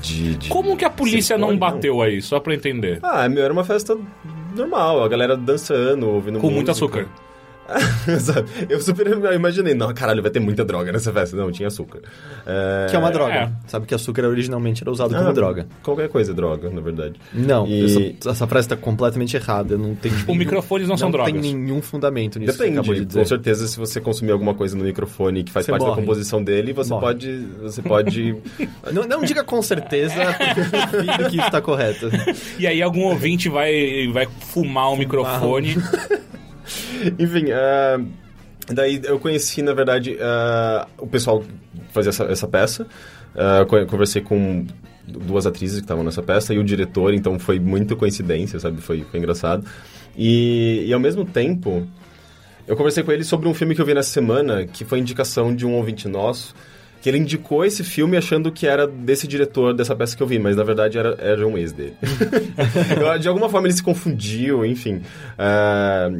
de- 0.00 0.34
de 0.36 0.48
Como 0.48 0.76
que 0.76 0.84
a 0.84 0.90
polícia 0.90 1.36
não 1.38 1.56
bateu 1.56 2.00
aí? 2.02 2.20
Só 2.22 2.40
pra 2.40 2.54
entender. 2.54 2.98
Ah, 3.02 3.28
meu, 3.28 3.42
era 3.44 3.52
uma 3.52 3.64
festa 3.64 3.96
normal, 4.54 5.02
a 5.02 5.08
galera 5.08 5.36
dançando, 5.36 6.08
ouvindo 6.08 6.38
Com 6.38 6.50
muito 6.50 6.68
música. 6.68 6.72
açúcar. 6.72 7.08
Sabe? 8.20 8.48
Eu 8.68 8.80
super 8.80 9.06
imaginei, 9.34 9.74
não, 9.74 9.92
caralho, 9.94 10.22
vai 10.22 10.30
ter 10.30 10.40
muita 10.40 10.64
droga 10.64 10.90
nessa 10.92 11.12
festa. 11.12 11.36
Não, 11.36 11.50
tinha 11.52 11.68
açúcar. 11.68 12.00
É... 12.46 12.86
Que 12.90 12.96
é 12.96 12.98
uma 12.98 13.10
droga. 13.10 13.32
É. 13.32 13.50
Sabe 13.66 13.86
que 13.86 13.94
açúcar 13.94 14.24
originalmente 14.24 14.82
era 14.82 14.90
usado 14.90 15.14
como 15.14 15.28
Ah, 15.28 15.32
droga. 15.32 15.66
Qualquer 15.82 16.08
coisa 16.08 16.32
é 16.32 16.34
droga, 16.34 16.68
na 16.70 16.80
verdade. 16.80 17.14
Não, 17.32 17.66
E- 17.66 18.14
essa, 18.18 18.30
essa 18.30 18.46
frase 18.46 18.68
tá 18.68 18.76
completamente 18.76 19.36
errada. 19.36 19.76
Não 19.78 19.94
tem 19.94 20.10
Tipo, 20.12 20.34
microfones 20.34 20.88
não 20.88 20.96
são 20.96 21.10
Não 21.10 21.24
tem 21.24 21.34
drogas. 21.34 21.52
nenhum 21.52 21.80
fundamento 21.82 22.38
nisso 22.38 22.52
que 22.52 22.58
você 22.58 22.64
acabou 22.64 22.82
de 22.82 22.88
Depende, 23.00 23.06
dizer. 23.06 23.20
com 23.20 23.26
certeza, 23.26 23.66
se 23.68 23.78
você 23.78 24.00
consumir 24.00 24.32
alguma 24.32 24.54
coisa 24.54 24.76
no 24.76 24.84
microfone 24.84 25.44
que 25.44 25.52
faz 25.52 25.66
Você 25.66 25.72
parte 25.72 25.82
morre. 25.82 25.94
da 25.96 26.00
composição 26.02 26.42
dele, 26.42 26.72
você 26.72 26.90
Morre. 26.90 27.02
pode. 27.06 27.46
Você 27.62 27.82
pode. 27.82 28.36
Não, 28.92 29.04
não 29.04 29.22
diga 29.22 29.44
com 29.44 29.60
certeza, 29.62 30.14
que 31.30 31.36
isso 31.38 31.50
tá 31.50 31.60
correto. 31.60 32.08
E 32.58 32.66
aí 32.66 32.82
algum 32.82 33.02
ouvinte 33.04 33.48
vai, 33.48 34.08
vai 34.12 34.26
fumar 34.40 34.90
o 34.92 34.96
microfone. 34.96 35.76
Enfim, 37.18 37.44
é, 37.48 37.98
daí 38.68 39.00
eu 39.04 39.18
conheci, 39.18 39.62
na 39.62 39.72
verdade, 39.72 40.16
é, 40.18 40.86
o 40.98 41.06
pessoal 41.06 41.40
que 41.40 41.48
fazia 41.92 42.10
essa, 42.10 42.24
essa 42.24 42.46
peça. 42.48 42.86
Co- 43.68 43.86
conversei 43.86 44.22
com 44.22 44.66
duas 45.06 45.46
atrizes 45.46 45.78
que 45.78 45.84
estavam 45.84 46.02
nessa 46.04 46.20
peça 46.22 46.52
e 46.52 46.58
o 46.58 46.64
diretor, 46.64 47.14
então 47.14 47.38
foi 47.38 47.58
muita 47.60 47.94
coincidência, 47.94 48.58
sabe? 48.58 48.80
Foi, 48.80 49.04
foi 49.08 49.18
engraçado. 49.20 49.64
E, 50.16 50.84
e 50.86 50.92
ao 50.92 50.98
mesmo 51.00 51.24
tempo, 51.24 51.86
eu 52.66 52.76
conversei 52.76 53.02
com 53.04 53.12
ele 53.12 53.22
sobre 53.24 53.48
um 53.48 53.54
filme 53.54 53.74
que 53.74 53.80
eu 53.80 53.86
vi 53.86 53.94
nessa 53.94 54.10
semana, 54.10 54.66
que 54.66 54.84
foi 54.84 54.98
indicação 54.98 55.54
de 55.54 55.64
um 55.64 55.74
ouvinte 55.74 56.08
nosso, 56.08 56.54
que 57.00 57.08
ele 57.08 57.18
indicou 57.18 57.64
esse 57.64 57.82
filme 57.82 58.16
achando 58.16 58.52
que 58.52 58.66
era 58.66 58.86
desse 58.86 59.26
diretor 59.26 59.72
dessa 59.74 59.94
peça 59.96 60.16
que 60.16 60.22
eu 60.22 60.26
vi, 60.26 60.38
mas 60.38 60.56
na 60.56 60.64
verdade 60.64 60.98
era, 60.98 61.16
era 61.18 61.46
um 61.46 61.56
ex 61.56 61.72
dele. 61.72 61.94
De 63.20 63.28
alguma 63.28 63.48
forma 63.48 63.68
ele 63.68 63.74
se 63.74 63.82
confundiu, 63.82 64.64
enfim. 64.66 65.02
Ah, 65.38 66.10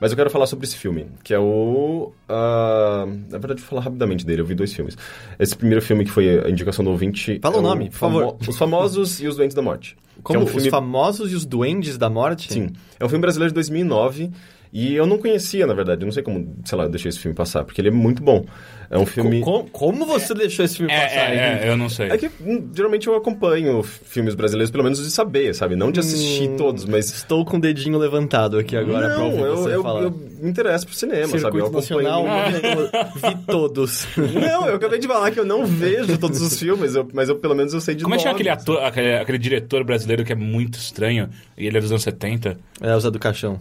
mas 0.00 0.10
eu 0.10 0.16
quero 0.16 0.30
falar 0.30 0.46
sobre 0.46 0.66
esse 0.66 0.76
filme, 0.76 1.06
que 1.22 1.32
é 1.34 1.38
o. 1.38 2.12
ah, 2.28 3.06
na 3.06 3.38
verdade, 3.38 3.60
vou 3.60 3.68
falar 3.68 3.82
rapidamente 3.82 4.24
dele, 4.24 4.42
eu 4.42 4.46
vi 4.46 4.54
dois 4.54 4.72
filmes. 4.72 4.96
Esse 5.38 5.56
primeiro 5.56 5.82
filme 5.82 6.04
que 6.04 6.10
foi 6.10 6.44
a 6.44 6.50
indicação 6.50 6.84
do 6.84 6.90
ouvinte. 6.90 7.38
Fala 7.42 7.56
é 7.56 7.58
o 7.58 7.62
nome, 7.62 7.90
por 7.90 7.98
favor. 7.98 8.36
Os 8.46 8.56
Famosos 8.56 9.20
e 9.20 9.26
os 9.26 9.36
Doentes 9.36 9.54
da 9.54 9.62
Morte. 9.62 9.96
que 10.16 10.22
Como 10.22 10.38
é 10.38 10.42
um 10.42 10.44
os 10.44 10.50
filme 10.52 10.70
famosos 10.70 11.32
e 11.32 11.34
os 11.34 11.44
duendes 11.44 11.98
da 11.98 12.08
morte? 12.10 12.52
Sim. 12.52 12.68
É 12.98 13.04
um 13.04 13.08
filme 13.08 13.22
brasileiro 13.22 13.50
de 13.50 13.54
2009 13.54 14.30
e 14.72 14.94
eu 14.94 15.06
não 15.06 15.18
conhecia, 15.18 15.66
na 15.66 15.74
verdade. 15.74 16.02
Eu 16.02 16.06
não 16.06 16.12
sei 16.12 16.22
como, 16.22 16.56
sei 16.64 16.76
lá, 16.76 16.84
eu 16.84 16.90
deixei 16.90 17.08
esse 17.08 17.18
filme 17.18 17.34
passar, 17.34 17.64
porque 17.64 17.80
ele 17.80 17.88
é 17.88 17.92
muito 17.92 18.22
bom. 18.22 18.44
É 18.90 18.96
um 18.98 19.04
filme... 19.06 19.40
Co- 19.40 19.64
co- 19.64 19.70
como 19.70 20.06
você 20.06 20.32
deixou 20.34 20.64
esse 20.64 20.76
filme 20.76 20.92
É, 20.92 21.00
passar? 21.00 21.32
é, 21.34 21.64
é, 21.64 21.68
eu 21.68 21.76
não 21.76 21.88
sei. 21.88 22.08
É 22.08 22.16
que 22.16 22.30
hum, 22.40 22.70
geralmente 22.74 23.06
eu 23.06 23.14
acompanho 23.16 23.82
filmes 23.82 24.34
brasileiros, 24.34 24.70
pelo 24.70 24.84
menos 24.84 25.02
de 25.04 25.10
saber, 25.10 25.54
sabe? 25.54 25.74
Não 25.76 25.90
de 25.90 26.00
assistir 26.00 26.50
Hum, 26.50 26.56
todos, 26.56 26.84
mas... 26.84 27.12
Estou 27.12 27.44
com 27.44 27.56
o 27.56 27.60
dedinho 27.60 27.98
levantado 27.98 28.58
aqui 28.58 28.76
agora 28.76 29.08
pra 29.08 29.18
não, 29.18 29.26
ouvir 29.26 29.40
eu, 29.42 29.56
você 29.56 29.74
eu, 29.74 29.82
falar. 29.82 30.02
eu 30.02 30.10
me 30.10 30.48
interesso 30.50 30.86
por 30.86 30.94
cinema, 30.94 31.26
sabe? 31.26 31.36
Eu 31.58 31.66
Circuito 31.66 31.72
Nacional, 31.72 32.26
acompanho... 32.26 32.90
vi, 33.36 33.44
todos. 33.46 34.06
Não, 34.16 34.66
eu 34.68 34.74
acabei 34.76 34.98
de 34.98 35.06
falar 35.06 35.30
que 35.30 35.40
eu 35.40 35.44
não 35.44 35.66
vejo 35.66 36.16
todos 36.18 36.40
os 36.40 36.58
filmes, 36.58 36.94
eu- 36.94 37.08
mas 37.12 37.28
eu, 37.28 37.36
pelo 37.36 37.54
menos 37.54 37.72
eu 37.74 37.80
sei 37.80 37.94
de 37.94 38.04
Como 38.04 38.14
é 38.14 38.18
nome, 38.18 38.30
aquele 38.30 38.48
ator, 38.48 38.82
aquele, 38.84 39.14
aquele 39.14 39.38
diretor 39.38 39.82
brasileiro 39.84 40.24
que 40.24 40.32
é 40.32 40.36
muito 40.36 40.78
estranho? 40.78 41.28
E 41.58 41.66
ele 41.66 41.76
é 41.78 41.80
dos 41.80 41.90
anos 41.90 42.02
70? 42.02 42.56
É, 42.80 42.94
o 42.94 43.00
Zé 43.00 43.10
do 43.10 43.18
Caixão. 43.18 43.60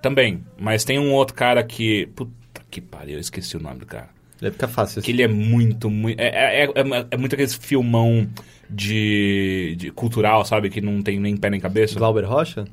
Também. 0.00 0.44
Mas 0.58 0.84
tem 0.84 0.98
um 0.98 1.12
outro 1.12 1.34
cara 1.34 1.62
que. 1.62 2.06
Puta 2.14 2.32
que 2.70 2.80
pariu, 2.80 3.14
eu 3.14 3.20
esqueci 3.20 3.56
o 3.56 3.60
nome 3.60 3.80
do 3.80 3.86
cara. 3.86 4.08
Deve 4.40 4.52
ficar 4.52 4.68
fácil. 4.68 5.00
Que 5.02 5.10
ele 5.12 5.22
é 5.22 5.28
muito, 5.28 5.88
muito. 5.88 6.18
É, 6.20 6.64
é, 6.64 6.64
é, 6.64 7.06
é 7.10 7.16
muito 7.16 7.34
aqueles 7.34 7.54
filmão 7.54 8.26
de, 8.68 9.74
de 9.78 9.90
cultural, 9.90 10.44
sabe? 10.44 10.68
Que 10.70 10.80
não 10.80 11.02
tem 11.02 11.18
nem 11.20 11.36
pé 11.36 11.50
nem 11.50 11.60
cabeça. 11.60 11.98
Glauber 11.98 12.24
Rocha? 12.24 12.64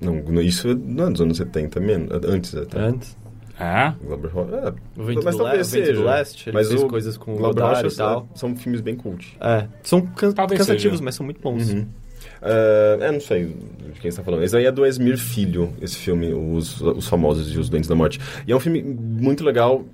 Não, 0.00 0.18
isso 0.42 0.74
não 0.74 1.06
é 1.06 1.10
dos 1.10 1.20
anos 1.20 1.36
70, 1.38 1.80
menos, 1.80 2.10
antes 2.26 2.54
até. 2.54 2.78
Antes. 2.78 3.16
É? 3.58 3.92
Glauber 4.04 4.28
Rocha, 4.28 4.50
é, 4.56 5.00
O 5.00 5.04
Vento 5.04 5.22
mas 5.24 5.36
do 5.36 5.42
talvez 5.44 5.72
Le- 5.72 5.80
o 5.80 5.84
Vento 5.84 5.92
do 5.92 5.98
seja. 6.00 6.10
Leste, 6.10 6.48
ele 6.48 6.56
mas 6.58 6.68
fez 6.68 6.82
o 6.82 6.88
coisas 6.88 7.16
com 7.16 7.36
Glauber 7.36 7.60
Godard 7.60 7.82
Rocha 7.84 7.94
e 7.94 7.96
tal. 7.96 8.28
São 8.34 8.56
filmes 8.56 8.80
bem 8.80 8.96
cult. 8.96 9.36
É. 9.40 9.66
São 9.82 10.02
can- 10.02 10.32
Talvez 10.32 10.58
cansativos, 10.58 10.94
seja. 10.98 11.04
mas 11.04 11.14
são 11.14 11.24
muito 11.24 11.40
bons. 11.40 11.72
Uhum. 11.72 11.86
É, 12.42 12.98
é, 13.02 13.12
não 13.12 13.20
sei 13.20 13.46
de 13.94 14.00
quem 14.00 14.08
está 14.08 14.22
falando. 14.24 14.42
Esse 14.42 14.56
aí 14.56 14.66
é 14.66 14.72
do 14.72 14.84
Esmir 14.84 15.16
Filho, 15.16 15.72
esse 15.80 15.96
filme, 15.96 16.34
Os, 16.34 16.80
os 16.80 17.06
Famosos 17.06 17.54
e 17.54 17.58
os 17.58 17.68
Doentes 17.70 17.88
da 17.88 17.94
Morte. 17.94 18.20
E 18.46 18.50
é 18.52 18.56
um 18.56 18.60
filme 18.60 18.82
muito 18.82 19.44
legal, 19.44 19.84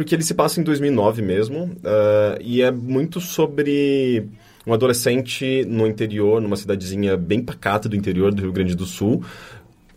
porque 0.00 0.14
ele 0.14 0.22
se 0.22 0.32
passa 0.32 0.58
em 0.58 0.64
2009 0.64 1.20
mesmo, 1.20 1.76
é, 1.84 2.38
e 2.40 2.62
é 2.62 2.70
muito 2.70 3.20
sobre 3.20 4.26
um 4.66 4.72
adolescente 4.72 5.62
no 5.68 5.86
interior, 5.86 6.40
numa 6.40 6.56
cidadezinha 6.56 7.18
bem 7.18 7.42
pacata 7.42 7.86
do 7.86 7.94
interior 7.94 8.32
do 8.32 8.40
Rio 8.40 8.50
Grande 8.50 8.74
do 8.74 8.86
Sul. 8.86 9.22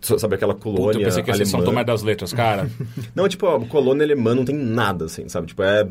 Sabe 0.04 0.36
aquela 0.36 0.54
colônia 0.54 0.86
Puta, 0.88 1.00
eu 1.00 1.04
pensei 1.06 1.24
que 1.24 1.32
ia 1.32 1.36
ser 1.36 1.46
São? 1.46 1.64
Tomé 1.64 1.82
das 1.84 2.04
Letras, 2.04 2.34
cara. 2.34 2.70
Não, 3.16 3.28
tipo, 3.30 3.48
a 3.48 3.60
colônia 3.66 4.04
alemã 4.04 4.36
não 4.36 4.44
tem 4.44 4.54
nada, 4.56 5.06
assim, 5.06 5.30
sabe? 5.30 5.48
Tipo, 5.48 5.64
é... 5.64 5.88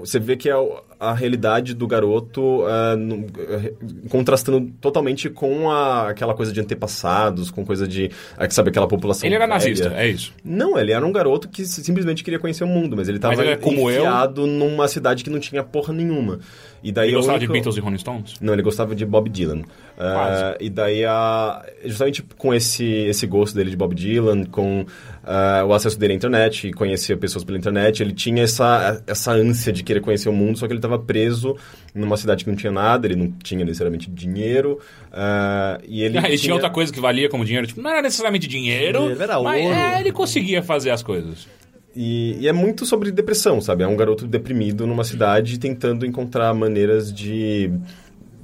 Você 0.00 0.18
vê 0.18 0.36
que 0.36 0.50
é 0.50 0.54
a 0.98 1.12
realidade 1.14 1.72
do 1.74 1.86
garoto 1.86 2.64
é, 2.66 2.96
no- 2.96 3.26
é, 3.38 3.72
contrastando 4.08 4.70
totalmente 4.80 5.30
com 5.30 5.70
a, 5.70 6.08
aquela 6.10 6.34
coisa 6.34 6.52
de 6.52 6.60
antepassados, 6.60 7.50
com 7.50 7.64
coisa 7.64 7.86
de... 7.86 8.10
é, 8.36 8.50
Sabe, 8.50 8.70
aquela 8.70 8.88
população 8.88 9.26
ele 9.26 9.34
era 9.36 9.46
velha. 9.46 9.54
nazista, 9.58 9.92
é 9.96 10.08
isso. 10.08 10.32
Não, 10.44 10.76
ele 10.78 10.92
era 10.92 11.04
um 11.06 11.12
garoto 11.12 11.48
que 11.48 11.64
si- 11.64 11.82
simplesmente 11.84 12.22
queria 12.24 12.38
conhecer 12.40 12.64
o 12.64 12.68
mundo, 12.68 12.96
mas 12.96 13.08
ele 13.08 13.18
tava 13.18 13.34
Mas 13.36 13.44
ele 13.44 13.52
é 13.54 13.56
como 13.56 13.88
eu? 13.90 14.00
enfiado 14.02 14.46
numa 14.46 14.88
cidade 14.88 15.22
que 15.24 15.30
não 15.30 15.38
tinha 15.38 15.62
porra 15.62 15.92
nenhuma. 15.94 16.40
E 16.82 16.90
daí 16.90 17.08
Ele 17.10 17.16
gostava 17.16 17.38
de 17.38 17.46
Beatles 17.46 17.76
e 17.76 17.80
Rolling 17.80 17.98
Stones? 17.98 18.34
não, 18.40 18.52
ele 18.52 18.62
gostava 18.62 18.94
de 18.94 19.06
Bob 19.06 19.28
Dylan. 19.30 19.62
Ah, 19.96 20.56
e 20.58 20.68
daí, 20.68 21.04
a, 21.04 21.64
justamente 21.84 22.22
com 22.36 22.52
esse, 22.52 22.84
esse 22.84 23.24
gosto 23.26 23.54
dele 23.54 23.70
de 23.70 23.76
Bob 23.76 23.94
Dylan, 23.94 24.44
com 24.46 24.80
uh, 24.82 25.66
o 25.66 25.72
acesso 25.72 25.96
dele 25.98 26.14
à 26.14 26.16
internet, 26.16 26.66
e 26.66 26.72
conhecia 26.72 27.16
pessoas 27.16 27.44
pela 27.44 27.56
internet. 27.56 28.02
Ele 28.02 28.12
tinha 28.12 28.42
essa, 28.42 29.00
essa 29.06 29.30
ânsia 29.32 29.72
de 29.72 29.84
querer 29.84 30.00
conhecer 30.00 30.28
o 30.28 30.32
mundo, 30.32 30.58
só 30.58 30.66
que 30.66 30.72
ele 30.72 30.78
estava 30.78 30.98
preso 30.98 31.56
numa 31.94 32.16
cidade 32.16 32.42
que 32.42 32.50
não 32.50 32.56
tinha 32.56 32.72
nada, 32.72 33.06
ele 33.06 33.14
não 33.16 33.30
tinha 33.30 33.64
necessariamente 33.64 34.10
dinheiro. 34.10 34.80
Uh, 35.12 35.80
e 35.86 36.02
ele, 36.02 36.18
Ah, 36.18 36.22
ele 36.26 36.28
tinha... 36.30 36.38
tinha 36.38 36.54
outra 36.54 36.70
coisa 36.70 36.92
que 36.92 36.98
valia 37.00 37.28
como 37.28 37.44
dinheiro. 37.44 37.66
Tipo, 37.66 37.80
não 37.80 37.90
era 37.90 38.02
necessariamente 38.02 38.48
dinheiro, 38.48 38.98
Dinheiro, 39.00 39.22
era 39.22 39.40
mas 39.40 39.62
ouro. 39.62 39.74
é, 39.76 40.00
ele 40.00 40.10
conseguia 40.10 40.62
fazer 40.62 40.90
as 40.90 41.02
coisas. 41.02 41.46
E, 41.94 42.38
e 42.40 42.48
é 42.48 42.52
muito 42.52 42.86
sobre 42.86 43.10
depressão, 43.10 43.60
sabe? 43.60 43.84
É 43.84 43.86
um 43.86 43.96
garoto 43.96 44.26
deprimido 44.26 44.86
numa 44.86 45.04
cidade 45.04 45.58
tentando 45.58 46.06
encontrar 46.06 46.52
maneiras 46.54 47.12
de 47.12 47.70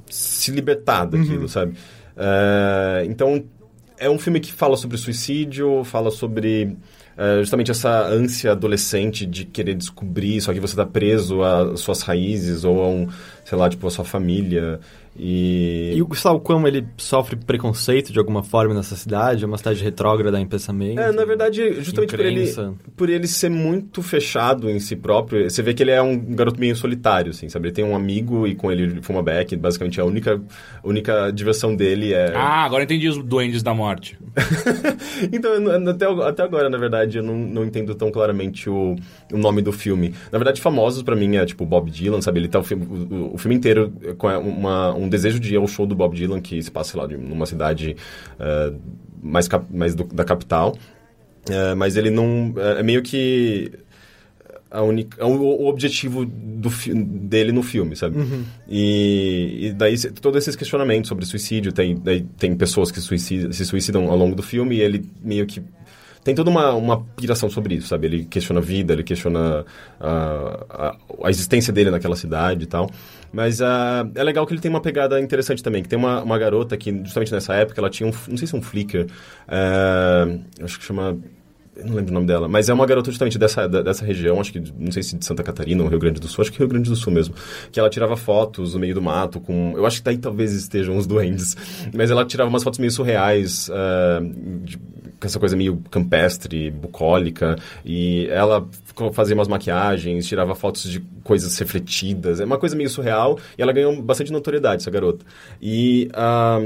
se 0.07 0.51
libertar 0.51 1.05
daquilo, 1.05 1.47
sabe? 1.47 1.73
É, 2.15 3.05
então, 3.05 3.43
é 3.97 4.09
um 4.09 4.19
filme 4.19 4.39
que 4.39 4.51
fala 4.51 4.77
sobre 4.77 4.97
suicídio, 4.97 5.83
fala 5.83 6.11
sobre 6.11 6.77
é, 7.17 7.39
justamente 7.39 7.69
essa 7.71 8.07
ânsia 8.07 8.53
adolescente 8.53 9.25
de 9.25 9.43
querer 9.45 9.75
descobrir, 9.75 10.39
só 10.41 10.53
que 10.53 10.59
você 10.59 10.75
tá 10.75 10.85
preso 10.85 11.43
às 11.43 11.81
suas 11.81 12.01
raízes 12.01 12.63
ou 12.63 12.81
a 12.81 12.87
um, 12.87 13.07
sei 13.43 13.57
lá, 13.57 13.69
tipo, 13.69 13.85
a 13.85 13.91
sua 13.91 14.05
família. 14.05 14.79
E... 15.19 15.91
E 15.95 16.01
o 16.01 16.07
Gustavo 16.07 16.39
Como, 16.39 16.65
ele 16.65 16.87
sofre 16.95 17.35
preconceito 17.35 18.13
de 18.13 18.17
alguma 18.19 18.41
forma 18.41 18.73
nessa 18.73 18.95
cidade? 18.95 19.43
É 19.43 19.47
uma 19.47 19.57
cidade 19.57 19.83
retrógrada 19.83 20.39
em 20.39 20.47
pensamento? 20.47 20.99
É, 20.99 21.11
na 21.11 21.25
verdade, 21.25 21.81
justamente 21.81 22.15
por 22.15 22.25
ele, 22.25 22.53
por 22.95 23.09
ele 23.09 23.27
ser 23.27 23.49
muito 23.49 24.01
fechado 24.01 24.69
em 24.69 24.79
si 24.79 24.95
próprio, 24.95 25.49
você 25.49 25.61
vê 25.61 25.73
que 25.73 25.83
ele 25.83 25.91
é 25.91 26.01
um 26.01 26.17
garoto 26.17 26.57
meio 26.57 26.75
solitário, 26.75 27.31
assim, 27.31 27.49
sabe? 27.49 27.67
Ele 27.67 27.75
tem 27.75 27.83
um 27.83 27.95
amigo 27.95 28.47
e 28.47 28.55
com 28.55 28.71
ele 28.71 28.83
ele 28.83 29.01
fuma 29.01 29.21
beck, 29.21 29.57
basicamente 29.57 29.99
a 29.99 30.05
única, 30.05 30.41
única 30.83 31.31
diversão 31.31 31.75
dele 31.75 32.13
é... 32.13 32.33
Ah, 32.33 32.63
agora 32.63 32.83
entendi 32.83 33.09
os 33.09 33.17
duendes 33.21 33.61
da 33.61 33.73
morte. 33.73 34.17
então, 35.33 35.51
até, 35.89 36.05
até 36.29 36.43
agora, 36.43 36.69
na 36.69 36.77
verdade, 36.77 37.17
eu 37.17 37.23
não, 37.23 37.35
não 37.35 37.65
entendo 37.65 37.93
tão 37.93 38.09
claramente 38.09 38.69
o, 38.69 38.95
o 39.33 39.37
nome 39.37 39.61
do 39.61 39.73
filme. 39.73 40.13
Na 40.31 40.37
verdade, 40.37 40.61
famosos 40.61 41.03
pra 41.03 41.15
mim 41.15 41.35
é, 41.35 41.45
tipo, 41.45 41.65
Bob 41.65 41.91
Dylan, 41.91 42.21
sabe? 42.21 42.39
Ele 42.39 42.47
tá 42.47 42.59
o 42.59 42.63
filme, 42.63 42.85
o, 42.85 43.33
o 43.33 43.37
filme 43.37 43.55
inteiro 43.55 43.91
com 44.17 44.27
uma, 44.27 44.95
um 44.95 45.08
desejo 45.09 45.39
de 45.39 45.53
ir 45.53 45.57
ao 45.57 45.67
show 45.67 45.85
do 45.85 45.95
Bob 45.95 46.15
Dylan, 46.15 46.39
que 46.41 46.61
se 46.61 46.71
passa, 46.71 46.91
sei 46.91 47.01
lá, 47.01 47.07
de- 47.07 47.17
numa 47.17 47.45
cidade 47.45 47.95
eh, 48.39 48.73
mais, 49.21 49.47
cap- 49.47 49.65
mais 49.73 49.93
do- 49.95 50.03
da 50.05 50.23
capital. 50.23 50.77
É, 51.49 51.73
mas 51.75 51.97
ele 51.97 52.09
não. 52.11 52.53
É, 52.57 52.79
é 52.79 52.83
meio 52.83 53.01
que. 53.01 53.71
A 54.71 54.83
única, 54.83 55.25
o, 55.25 55.63
o 55.63 55.67
objetivo 55.67 56.23
do, 56.25 56.69
dele 57.27 57.51
no 57.51 57.63
filme, 57.63 57.95
sabe? 57.95 58.17
E, 58.67 59.67
e 59.67 59.73
daí 59.73 59.97
todos 60.21 60.37
esses 60.43 60.55
questionamentos 60.55 61.07
sobre 61.09 61.25
suicídio, 61.25 61.71
tem, 61.71 61.97
tem 62.37 62.55
pessoas 62.55 62.91
que 62.91 63.01
suicida, 63.01 63.51
se 63.51 63.65
suicidam 63.65 64.11
ao 64.11 64.15
longo 64.17 64.35
do 64.35 64.43
filme 64.43 64.75
e 64.75 64.81
ele 64.81 65.09
meio 65.23 65.47
que 65.47 65.59
tem 66.29 66.35
toda 66.35 66.51
uma, 66.51 66.73
uma 66.75 67.01
piração 67.15 67.49
sobre 67.49 67.75
isso, 67.75 67.87
sabe? 67.87 68.05
Ele 68.05 68.23
questiona 68.25 68.59
a 68.59 68.63
vida, 68.63 68.93
ele 68.93 69.01
questiona 69.03 69.65
a, 69.99 70.65
a, 70.69 70.95
a 71.23 71.29
existência 71.29 71.73
dele 71.73 71.89
naquela 71.89 72.15
cidade 72.15 72.65
e 72.65 72.67
tal. 72.67 72.87
Mas 73.33 73.61
ah, 73.61 74.07
é 74.13 74.23
legal 74.23 74.45
que 74.45 74.53
ele 74.53 74.61
tem 74.61 74.69
uma 74.69 74.79
pegada 74.79 75.19
interessante 75.19 75.63
também, 75.63 75.81
que 75.81 75.89
tem 75.89 75.97
uma, 75.97 76.21
uma 76.21 76.37
garota 76.37 76.77
que, 76.77 76.91
justamente 77.03 77.31
nessa 77.31 77.55
época, 77.55 77.81
ela 77.81 77.89
tinha 77.89 78.07
um, 78.07 78.13
não 78.27 78.37
sei 78.37 78.47
se 78.47 78.53
é 78.53 78.57
um 78.59 78.61
Flickr, 78.61 79.07
ah, 79.47 80.27
acho 80.61 80.77
que 80.79 80.85
chama... 80.85 81.17
Não 81.83 81.95
lembro 81.95 82.11
o 82.11 82.13
nome 82.13 82.27
dela, 82.27 82.47
mas 82.49 82.67
é 82.67 82.73
uma 82.73 82.85
garota 82.85 83.09
justamente 83.09 83.39
dessa, 83.39 83.65
dessa 83.65 84.03
região, 84.03 84.39
acho 84.41 84.51
que, 84.51 84.61
não 84.77 84.91
sei 84.91 85.01
se 85.01 85.17
de 85.17 85.23
Santa 85.25 85.41
Catarina 85.41 85.81
ou 85.81 85.87
Rio 85.89 85.97
Grande 85.97 86.19
do 86.19 86.27
Sul, 86.27 86.41
acho 86.41 86.51
que 86.51 86.59
Rio 86.59 86.67
Grande 86.67 86.89
do 86.89 86.95
Sul 86.95 87.13
mesmo, 87.13 87.33
que 87.71 87.79
ela 87.79 87.89
tirava 87.89 88.17
fotos 88.17 88.73
no 88.73 88.81
meio 88.81 88.93
do 88.93 89.01
mato 89.01 89.39
com... 89.39 89.73
Eu 89.77 89.85
acho 89.85 89.99
que 89.99 90.03
daí 90.03 90.17
talvez 90.17 90.51
estejam 90.53 90.97
os 90.97 91.07
duendes, 91.07 91.55
mas 91.93 92.11
ela 92.11 92.25
tirava 92.25 92.49
umas 92.49 92.63
fotos 92.63 92.79
meio 92.79 92.91
surreais, 92.91 93.69
ah, 93.71 94.19
de- 94.61 94.77
com 95.19 95.27
essa 95.27 95.39
coisa 95.39 95.55
meio 95.55 95.81
campestre, 95.91 96.71
bucólica, 96.71 97.55
e 97.83 98.27
ela 98.27 98.67
fazia 99.13 99.35
umas 99.35 99.47
maquiagens, 99.47 100.27
tirava 100.27 100.55
fotos 100.55 100.89
de 100.89 100.99
coisas 101.23 101.57
refletidas, 101.57 102.39
é 102.39 102.45
uma 102.45 102.57
coisa 102.57 102.75
meio 102.75 102.89
surreal, 102.89 103.37
e 103.57 103.61
ela 103.61 103.71
ganhou 103.71 104.01
bastante 104.01 104.31
notoriedade, 104.31 104.81
essa 104.81 104.91
garota. 104.91 105.25
E... 105.61 106.09
ah, 106.13 106.59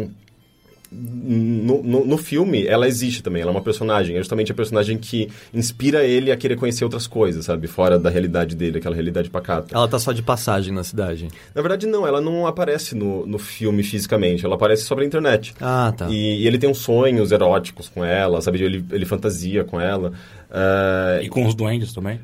no, 0.94 1.82
no, 1.82 2.06
no 2.06 2.18
filme, 2.18 2.68
ela 2.68 2.88
existe 2.88 3.24
também, 3.24 3.42
ela 3.42 3.52
é 3.52 3.54
uma 3.56 3.62
personagem. 3.62 4.16
É 4.16 4.20
justamente 4.20 4.52
a 4.52 4.56
personagem 4.56 4.98
que 4.98 5.30
inspira 5.54 6.04
ele 6.04 6.32
a 6.32 6.38
querer 6.38 6.56
conhecer 6.56 6.84
outras 6.84 7.08
coisas, 7.08 7.46
sabe? 7.46 7.68
Fora 7.68 7.98
da 7.98 8.10
realidade 8.10 8.56
dele, 8.56 8.78
aquela 8.78 8.94
realidade 8.96 9.30
pacata. 9.30 9.76
Ela 9.76 9.88
tá 9.88 9.98
só 9.98 10.12
de 10.12 10.22
passagem 10.22 10.74
na 10.74 10.84
cidade. 10.84 11.28
Na 11.56 11.62
verdade, 11.62 11.88
não, 11.88 12.06
ela 12.06 12.22
não 12.22 12.46
aparece 12.46 12.96
no, 12.96 13.26
no 13.26 13.40
filme 13.40 13.84
fisicamente, 13.84 14.46
ela 14.46 14.56
aparece 14.56 14.84
só 14.84 14.96
pela 14.96 15.08
internet. 15.08 15.54
Ah, 15.60 15.94
tá. 15.96 16.08
E, 16.10 16.44
e 16.44 16.48
ele 16.48 16.58
tem 16.58 16.70
uns 16.70 16.80
sonhos 16.80 17.32
eróticos 17.32 17.90
com 17.90 18.04
ela, 18.04 18.42
sabe? 18.42 18.62
Ele, 18.62 18.86
ele 18.92 19.06
fantasia 19.06 19.64
com 19.64 19.80
ela. 19.80 20.14
Ah, 20.52 21.20
E 21.22 21.30
com 21.30 21.46
os 21.46 21.56
duendes 21.56 21.94
também. 21.94 22.20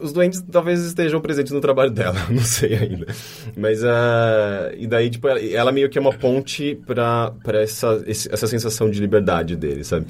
Os 0.00 0.12
doentes 0.12 0.42
talvez 0.50 0.82
estejam 0.84 1.20
presentes 1.20 1.52
no 1.52 1.60
trabalho 1.60 1.90
dela, 1.90 2.16
não 2.30 2.42
sei 2.42 2.74
ainda. 2.74 3.06
Mas, 3.56 3.82
ah, 3.84 4.72
e 4.76 4.86
daí, 4.86 5.08
tipo, 5.10 5.28
ela, 5.28 5.40
ela 5.40 5.72
meio 5.72 5.88
que 5.88 5.98
é 5.98 6.00
uma 6.00 6.12
ponte 6.12 6.78
pra 6.86 7.32
essa, 7.62 8.02
essa 8.06 8.46
sensação 8.46 8.90
de 8.90 9.00
liberdade 9.00 9.56
dele, 9.56 9.84
sabe? 9.84 10.06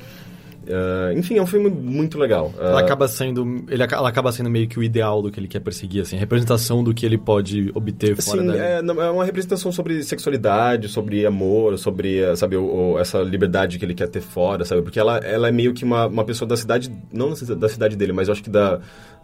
Ah, 0.69 1.13
enfim, 1.15 1.39
é 1.39 1.43
um 1.43 1.47
filme 1.47 1.69
muito 1.69 2.17
legal. 2.19 2.53
Ela 2.57 2.79
Ah, 2.81 2.85
acaba 2.85 3.09
sendo. 3.09 3.65
Ele, 3.69 3.83
ela 3.83 4.09
acaba 4.09 4.31
sendo 4.31 4.49
meio 4.49 4.69
que 4.69 4.79
o 4.79 4.83
ideal 4.83 5.21
do 5.21 5.29
que 5.31 5.41
ele 5.41 5.49
quer 5.49 5.59
perseguir, 5.59 6.03
assim, 6.03 6.17
a 6.17 6.21
representação 6.21 6.85
do 6.85 6.95
que 6.95 7.05
ele 7.05 7.19
pode 7.19 7.71
obter 7.75 8.15
fora 8.23 8.41
Sim, 8.43 8.47
da. 8.47 8.57
é, 8.57 8.79
é 8.79 9.11
uma 9.11 9.25
representação 9.25 9.73
sobre 9.73 10.01
sexualidade, 10.05 10.89
sobre 10.89 11.27
amor, 11.27 11.77
sobre, 11.79 12.21
eh, 12.21 12.37
sabe, 12.37 12.57
o, 12.57 12.93
o- 12.93 12.99
essa 12.99 13.19
liberdade 13.23 13.77
que 13.79 13.85
ele 13.85 13.95
quer 13.95 14.09
ter 14.09 14.21
fora, 14.21 14.65
sabe? 14.65 14.83
Porque 14.83 15.01
ela, 15.01 15.17
ela 15.19 15.49
é 15.49 15.53
meio 15.53 15.75
que 15.75 15.85
uma, 15.85 16.07
uma 16.07 16.25
pessoa 16.25 16.49
da 16.49 16.57
cidade, 16.57 16.93
não 17.13 17.31
da 17.57 17.69
cidade 17.69 17.97
dele, 17.97 18.13
mas 18.13 18.29
eu 18.29 18.33
acho 18.33 18.43
que 18.45 18.51
da 18.51 18.79
que 18.79 19.22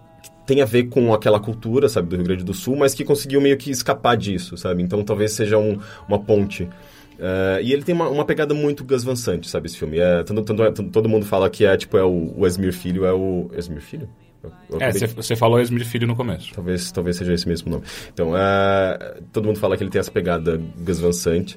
tem 0.49 0.63
a 0.63 0.65
ver 0.65 0.85
com 0.89 1.13
aquela 1.13 1.39
cultura, 1.39 1.89
sabe, 1.89 2.09
do 2.09 2.17
Rio 2.17 2.25
Grande 2.25 2.43
do 2.43 2.55
Sul, 2.55 2.75
mas 2.75 2.95
que 2.95 3.05
conseguiu 3.05 3.39
meio 3.41 3.57
que 3.59 3.71
escapar 3.71 4.17
disso, 4.17 4.57
sabe? 4.57 4.83
Então 4.83 5.05
talvez 5.05 5.33
seja 5.33 5.59
um- 5.59 5.79
uma 6.09 6.19
ponte. 6.19 6.67
Eh, 7.21 7.61
e 7.65 7.73
ele 7.73 7.83
tem 7.83 7.95
uma, 7.95 8.09
uma 8.09 8.25
pegada 8.25 8.55
muito 8.55 8.83
Gus 8.85 9.05
Van 9.05 9.15
Sant, 9.15 9.45
sabe, 9.47 9.67
esse 9.67 9.77
filme. 9.77 9.99
É, 9.99 10.23
tanto, 10.23 10.43
tanto 10.43 10.63
é- 10.63 10.71
tanto- 10.73 10.91
todo 10.91 11.09
mundo 11.09 11.27
fala 11.27 11.51
que 11.51 11.65
é, 11.67 11.77
tipo, 11.77 11.99
é 11.99 12.03
o, 12.05 12.33
o 12.37 12.47
Esmir 12.47 12.73
Filho, 12.73 13.05
é 13.05 13.13
o... 13.13 13.51
Esmir 13.57 13.83
Filho? 13.83 14.09
Eu- 14.43 14.53
eu 14.71 14.81
É, 14.81 14.91
você- 14.93 15.07
você 15.09 15.37
falou 15.37 15.61
Esmir 15.61 15.85
Filho 15.85 16.07
no 16.07 16.17
começo. 16.17 16.51
Talvez, 16.55 16.91
talvez 16.93 17.17
seja 17.17 17.35
esse 17.35 17.47
mesmo 17.47 17.71
nome. 17.71 17.85
Então, 18.15 18.33
é, 18.37 19.17
todo 19.33 19.45
mundo 19.47 19.59
fala 19.59 19.77
que 19.77 19.83
ele 19.83 19.91
tem 19.91 19.99
essa 20.01 20.11
pegada 20.13 20.61
Gus 20.79 20.99
Van 21.01 21.13
Sant, 21.13 21.57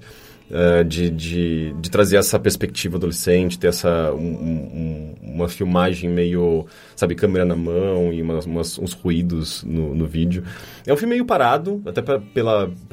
é, 0.51 0.83
de, 0.83 1.09
de, 1.09 1.73
de 1.79 1.89
trazer 1.89 2.17
essa 2.17 2.37
perspectiva 2.39 2.97
adolescente, 2.97 3.57
ter 3.57 3.67
essa, 3.67 4.11
um- 4.13 4.17
um- 4.19 5.15
uma 5.21 5.47
filmagem 5.47 6.09
meio, 6.09 6.65
sabe, 6.95 7.15
câmera 7.15 7.45
na 7.45 7.55
mão 7.55 8.11
e 8.11 8.21
umas, 8.21 8.45
umas- 8.45 8.77
uns 8.77 8.93
ruídos 8.93 9.63
no, 9.63 9.95
no 9.95 10.05
vídeo. 10.05 10.43
É 10.85 10.93
um 10.93 10.97
filme 10.97 11.15
meio 11.15 11.25
parado, 11.25 11.81
até 11.85 12.01
pra 12.01 12.19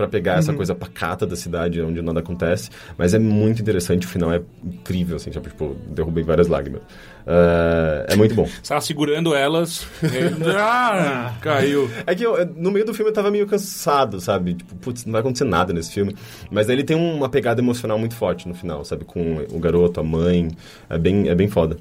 pegar 0.09 0.39
essa 0.39 0.53
coisa 0.55 0.75
pacata 0.75 1.27
da 1.27 1.35
cidade, 1.37 1.81
onde 1.83 2.01
nada 2.01 2.21
acontece, 2.21 2.71
mas 2.97 3.13
é 3.15 3.19
muito 3.19 3.61
interessante, 3.61 4.07
o 4.07 4.09
final 4.11 4.33
é 4.33 4.41
incrível, 4.65 5.17
assim, 5.17 5.31
tipo, 5.31 5.77
derrubei 5.91 6.23
várias 6.23 6.47
lágrimas. 6.49 6.83
É, 7.31 8.15
é 8.15 8.17
muito 8.17 8.35
bom. 8.35 8.47
Você 8.47 8.69
tava 8.71 8.81
segurando 8.81 9.35
elas. 9.35 9.87
e- 10.03 10.49
ah, 10.57 11.35
caiu. 11.43 11.91
É 12.07 12.15
que 12.15 12.25
eu- 12.25 12.47
no 12.57 12.71
meio 12.71 12.87
do 12.87 12.95
filme 12.95 13.11
eu 13.11 13.15
tava 13.15 13.31
meio 13.31 13.47
cansado, 13.47 14.19
sabe? 14.19 14.55
Tipo, 14.55 14.75
putz, 14.77 15.05
não 15.05 15.13
vai 15.13 15.21
acontecer 15.21 15.45
nada 15.45 15.73
nesse 15.75 15.93
filme. 15.93 16.17
Mas 16.51 16.69
aí 16.71 16.75
ele 16.77 16.85
tem 16.85 16.97
uma 16.97 17.29
pegada 17.29 17.61
emocional 17.61 17.99
muito 17.99 18.15
forte 18.15 18.49
no 18.49 18.55
final, 18.55 18.83
sabe? 18.85 19.05
Com 19.05 19.45
o 19.53 19.59
garoto, 19.59 20.01
a 20.01 20.03
mãe. 20.03 20.49
É 20.89 20.97
bem, 20.97 21.29
é 21.29 21.35
bem 21.35 21.49
foda. 21.49 21.77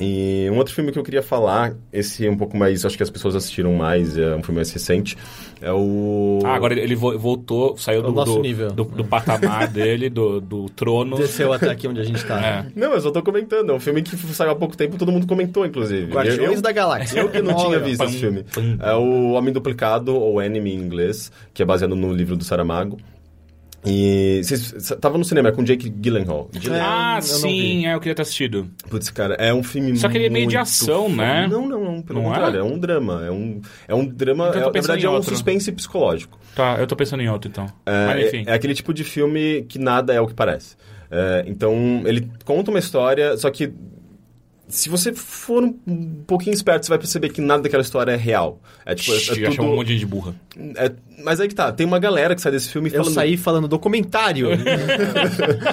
E 0.00 0.48
um 0.50 0.56
outro 0.56 0.74
filme 0.74 0.90
que 0.90 0.98
eu 0.98 1.04
queria 1.04 1.22
falar, 1.22 1.74
esse 1.92 2.26
é 2.26 2.30
um 2.30 2.36
pouco 2.36 2.56
mais, 2.56 2.84
acho 2.84 2.96
que 2.96 3.02
as 3.02 3.10
pessoas 3.10 3.36
assistiram 3.36 3.72
mais, 3.74 4.18
é 4.18 4.34
um 4.34 4.42
filme 4.42 4.56
mais 4.56 4.70
recente, 4.72 5.16
é 5.60 5.72
o... 5.72 6.40
Ah, 6.44 6.54
agora 6.56 6.78
ele 6.78 6.96
vo- 6.96 7.16
voltou, 7.16 7.76
saiu 7.76 8.00
o 8.00 8.02
do, 8.02 8.12
nosso 8.12 8.34
do, 8.34 8.42
nível. 8.42 8.72
do, 8.72 8.84
do 8.84 9.04
patamar 9.04 9.68
dele, 9.68 10.10
do, 10.10 10.40
do 10.40 10.68
trono. 10.70 11.16
Desceu 11.16 11.52
até 11.52 11.70
aqui 11.70 11.86
onde 11.86 12.00
a 12.00 12.04
gente 12.04 12.24
tá. 12.24 12.34
É. 12.44 12.66
Não, 12.74 12.92
eu 12.92 13.00
só 13.00 13.10
tô 13.12 13.22
comentando, 13.22 13.70
é 13.70 13.72
um 13.72 13.78
filme 13.80 14.02
que 14.02 14.16
saiu 14.16 14.50
há 14.50 14.56
pouco 14.56 14.76
tempo, 14.76 14.98
todo 14.98 15.12
mundo 15.12 15.26
comentou, 15.26 15.64
inclusive. 15.64 16.12
Guardiões 16.12 16.56
eu, 16.56 16.62
da 16.62 16.72
Galáxia. 16.72 17.20
Eu 17.20 17.28
que 17.28 17.40
não 17.40 17.54
tinha 17.54 17.78
visto 17.78 18.02
esse 18.04 18.18
filme. 18.18 18.44
É 18.80 18.94
o 18.94 19.30
Homem 19.32 19.52
Duplicado, 19.52 20.14
ou 20.14 20.42
Enemy 20.42 20.74
em 20.74 20.78
inglês, 20.78 21.30
que 21.54 21.62
é 21.62 21.64
baseado 21.64 21.94
no 21.94 22.12
livro 22.12 22.36
do 22.36 22.42
Saramago. 22.44 22.98
E 23.86 24.40
vocês 24.42 24.94
tava 25.00 25.18
no 25.18 25.24
cinema 25.24 25.50
é 25.50 25.52
com 25.52 25.62
Jake 25.62 25.90
Gyllenhaal. 25.90 26.48
Gyllenhaal. 26.52 27.16
Ah, 27.16 27.20
sim, 27.20 27.86
é, 27.86 27.94
eu 27.94 28.00
queria 28.00 28.14
ter 28.14 28.22
assistido. 28.22 28.70
Putz, 28.88 29.10
cara, 29.10 29.34
é 29.34 29.52
um 29.52 29.62
filme 29.62 29.96
Só 29.96 30.08
que 30.08 30.16
ele 30.16 30.26
é 30.26 30.30
meio 30.30 30.46
de 30.46 30.56
ação, 30.56 31.08
né? 31.08 31.46
Não, 31.46 31.68
não, 31.68 31.84
não, 31.84 32.02
pelo 32.02 32.22
Não 32.22 32.30
é? 32.30 32.34
contrário, 32.34 32.60
é? 32.60 32.62
um 32.62 32.78
drama, 32.78 33.24
é 33.26 33.30
um 33.30 33.60
é 33.86 33.94
um 33.94 34.06
drama, 34.06 34.48
Então 34.48 34.62
é, 34.62 34.64
na 34.64 34.70
verdade 34.70 35.04
é 35.04 35.10
um 35.10 35.14
outro. 35.14 35.28
suspense 35.30 35.70
psicológico. 35.70 36.38
Tá, 36.54 36.76
eu 36.78 36.86
tô 36.86 36.96
pensando 36.96 37.22
em 37.22 37.28
outro 37.28 37.50
então. 37.50 37.66
É, 37.84 38.06
Mas 38.06 38.26
enfim. 38.26 38.44
é, 38.46 38.52
é 38.52 38.54
aquele 38.54 38.74
tipo 38.74 38.94
de 38.94 39.04
filme 39.04 39.64
que 39.68 39.78
nada 39.78 40.14
é 40.14 40.20
o 40.20 40.26
que 40.26 40.34
parece. 40.34 40.76
É, 41.10 41.44
então, 41.46 42.02
ele 42.06 42.28
conta 42.44 42.70
uma 42.70 42.78
história, 42.78 43.36
só 43.36 43.50
que 43.50 43.72
se 44.68 44.88
você 44.88 45.12
for 45.12 45.62
um 45.86 46.22
pouquinho 46.26 46.54
esperto, 46.54 46.86
você 46.86 46.90
vai 46.90 46.98
perceber 46.98 47.28
que 47.28 47.40
nada 47.40 47.62
daquela 47.62 47.82
história 47.82 48.12
é 48.12 48.16
real. 48.16 48.60
É 48.86 48.94
tipo, 48.94 49.14
é, 49.14 49.18
Shhh, 49.18 49.32
é 49.32 49.34
já 49.34 49.50
tudo... 49.50 49.62
um 49.64 49.76
monte 49.76 49.88
de 49.88 49.94
gente 49.94 50.06
burra. 50.06 50.34
é- 50.76 50.92
mas 51.22 51.38
aí 51.40 51.46
que 51.48 51.54
tá, 51.54 51.70
tem 51.72 51.86
uma 51.86 51.98
galera 51.98 52.34
que 52.34 52.40
sai 52.40 52.50
desse 52.52 52.68
filme 52.68 52.88
Eu 52.88 52.96
falando... 52.98 53.14
saí 53.14 53.36
falando 53.36 53.68
documentário. 53.68 54.48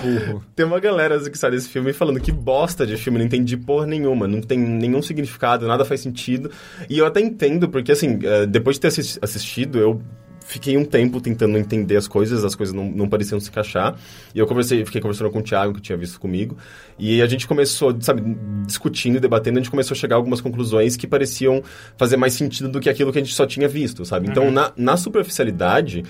Burro. 0.01 0.43
Tem 0.55 0.65
uma 0.65 0.79
galera 0.79 1.19
que 1.29 1.37
sai 1.37 1.51
desse 1.51 1.67
filme 1.67 1.93
falando 1.93 2.19
que 2.19 2.31
bosta 2.31 2.85
de 2.85 2.95
filme, 2.97 3.17
não 3.19 3.25
entendi 3.25 3.57
porra 3.57 3.85
nenhuma, 3.85 4.27
não 4.27 4.41
tem 4.41 4.57
nenhum 4.59 5.01
significado, 5.01 5.67
nada 5.67 5.83
faz 5.85 6.01
sentido. 6.01 6.51
E 6.89 6.97
eu 6.99 7.05
até 7.05 7.19
entendo, 7.21 7.67
porque 7.69 7.91
assim, 7.91 8.19
eh, 8.23 8.45
depois 8.45 8.75
de 8.77 8.81
ter 8.81 8.87
assis- 8.89 9.19
assistido, 9.21 9.79
eu 9.79 10.01
fiquei 10.41 10.77
um 10.77 10.83
tempo 10.83 11.21
tentando 11.21 11.57
entender 11.57 11.95
as 11.95 12.07
coisas, 12.07 12.43
as 12.43 12.55
coisas 12.55 12.75
não, 12.75 12.85
não 12.85 13.07
pareciam 13.07 13.39
se 13.39 13.49
encaixar. 13.49 13.95
E 14.33 14.39
eu 14.39 14.47
conversei, 14.47 14.83
fiquei 14.85 14.99
conversando 14.99 15.29
com 15.29 15.39
o 15.39 15.41
Thiago, 15.41 15.73
que 15.73 15.81
tinha 15.81 15.97
visto 15.97 16.19
comigo, 16.19 16.57
e 16.97 17.21
a 17.21 17.25
gente 17.25 17.47
começou, 17.47 17.95
sabe, 18.01 18.21
discutindo 18.65 19.17
e 19.17 19.19
debatendo, 19.19 19.59
a 19.59 19.61
gente 19.61 19.71
começou 19.71 19.95
a 19.95 19.97
chegar 19.97 20.15
a 20.15 20.19
algumas 20.19 20.41
conclusões 20.41 20.95
que 20.97 21.07
pareciam 21.07 21.63
fazer 21.97 22.17
mais 22.17 22.33
sentido 22.33 22.69
do 22.69 22.79
que 22.79 22.89
aquilo 22.89 23.11
que 23.11 23.19
a 23.19 23.23
gente 23.23 23.33
só 23.33 23.45
tinha 23.45 23.67
visto, 23.67 24.03
sabe? 24.03 24.27
Então, 24.27 24.51
na, 24.51 24.71
na 24.75 24.97
superficialidade, 24.97 26.03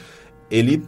ele 0.49 0.83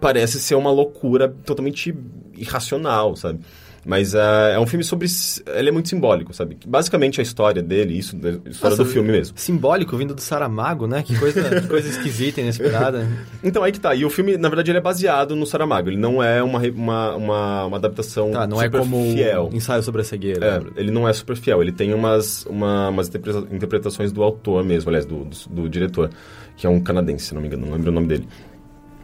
parece 0.00 0.40
ser 0.40 0.54
uma 0.54 0.70
loucura 0.70 1.28
totalmente 1.44 1.94
irracional, 2.36 3.14
sabe? 3.16 3.40
Mas 3.84 4.14
ah, 4.14 4.50
é 4.54 4.58
um 4.58 4.66
filme 4.66 4.84
sobre. 4.84 5.08
Ele 5.56 5.70
é 5.70 5.72
muito 5.72 5.88
simbólico, 5.88 6.34
sabe? 6.34 6.58
Basicamente 6.66 7.18
a 7.18 7.22
história 7.22 7.62
dele, 7.62 7.96
isso, 7.98 8.14
a 8.16 8.48
história 8.50 8.76
Nossa, 8.76 8.84
do 8.84 8.90
filme 8.90 9.10
mesmo. 9.10 9.38
Simbólico 9.38 9.96
vindo 9.96 10.14
do 10.14 10.20
Saramago, 10.20 10.86
né? 10.86 11.02
Que 11.02 11.18
coisa, 11.18 11.60
que 11.62 11.66
coisa 11.66 11.88
esquisita, 11.88 12.40
inesperada. 12.40 13.08
Então 13.42 13.62
aí 13.62 13.72
que 13.72 13.80
tá. 13.80 13.94
E 13.94 14.04
o 14.04 14.10
filme, 14.10 14.36
na 14.36 14.48
verdade, 14.50 14.70
ele 14.70 14.76
é 14.78 14.80
baseado 14.82 15.34
no 15.34 15.46
Saramago. 15.46 15.88
Ele 15.88 15.96
não 15.96 16.22
é 16.22 16.42
uma, 16.42 16.58
uma, 16.60 17.16
uma, 17.16 17.64
uma 17.64 17.76
adaptação 17.78 18.30
Tá, 18.32 18.46
não 18.46 18.60
é 18.60 18.68
como 18.68 19.02
fiel. 19.12 19.48
ensaio 19.52 19.82
sobre 19.82 20.02
a 20.02 20.04
cegueira. 20.04 20.62
É, 20.76 20.80
ele 20.80 20.90
não 20.90 21.08
é 21.08 21.12
super 21.14 21.34
fiel. 21.36 21.62
Ele 21.62 21.72
tem 21.72 21.94
umas, 21.94 22.44
uma, 22.44 22.90
umas 22.90 23.08
interpreta- 23.08 23.46
interpretações 23.54 24.12
do 24.12 24.22
autor 24.22 24.62
mesmo, 24.62 24.90
aliás, 24.90 25.06
do, 25.06 25.24
do, 25.24 25.36
do 25.62 25.68
diretor, 25.70 26.10
que 26.54 26.66
é 26.66 26.70
um 26.70 26.80
canadense, 26.80 27.26
se 27.26 27.34
não 27.34 27.40
me 27.40 27.46
engano, 27.46 27.64
não 27.64 27.72
lembro 27.72 27.90
o 27.90 27.94
nome 27.94 28.08
dele. 28.08 28.28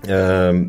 Ahn, 0.07 0.69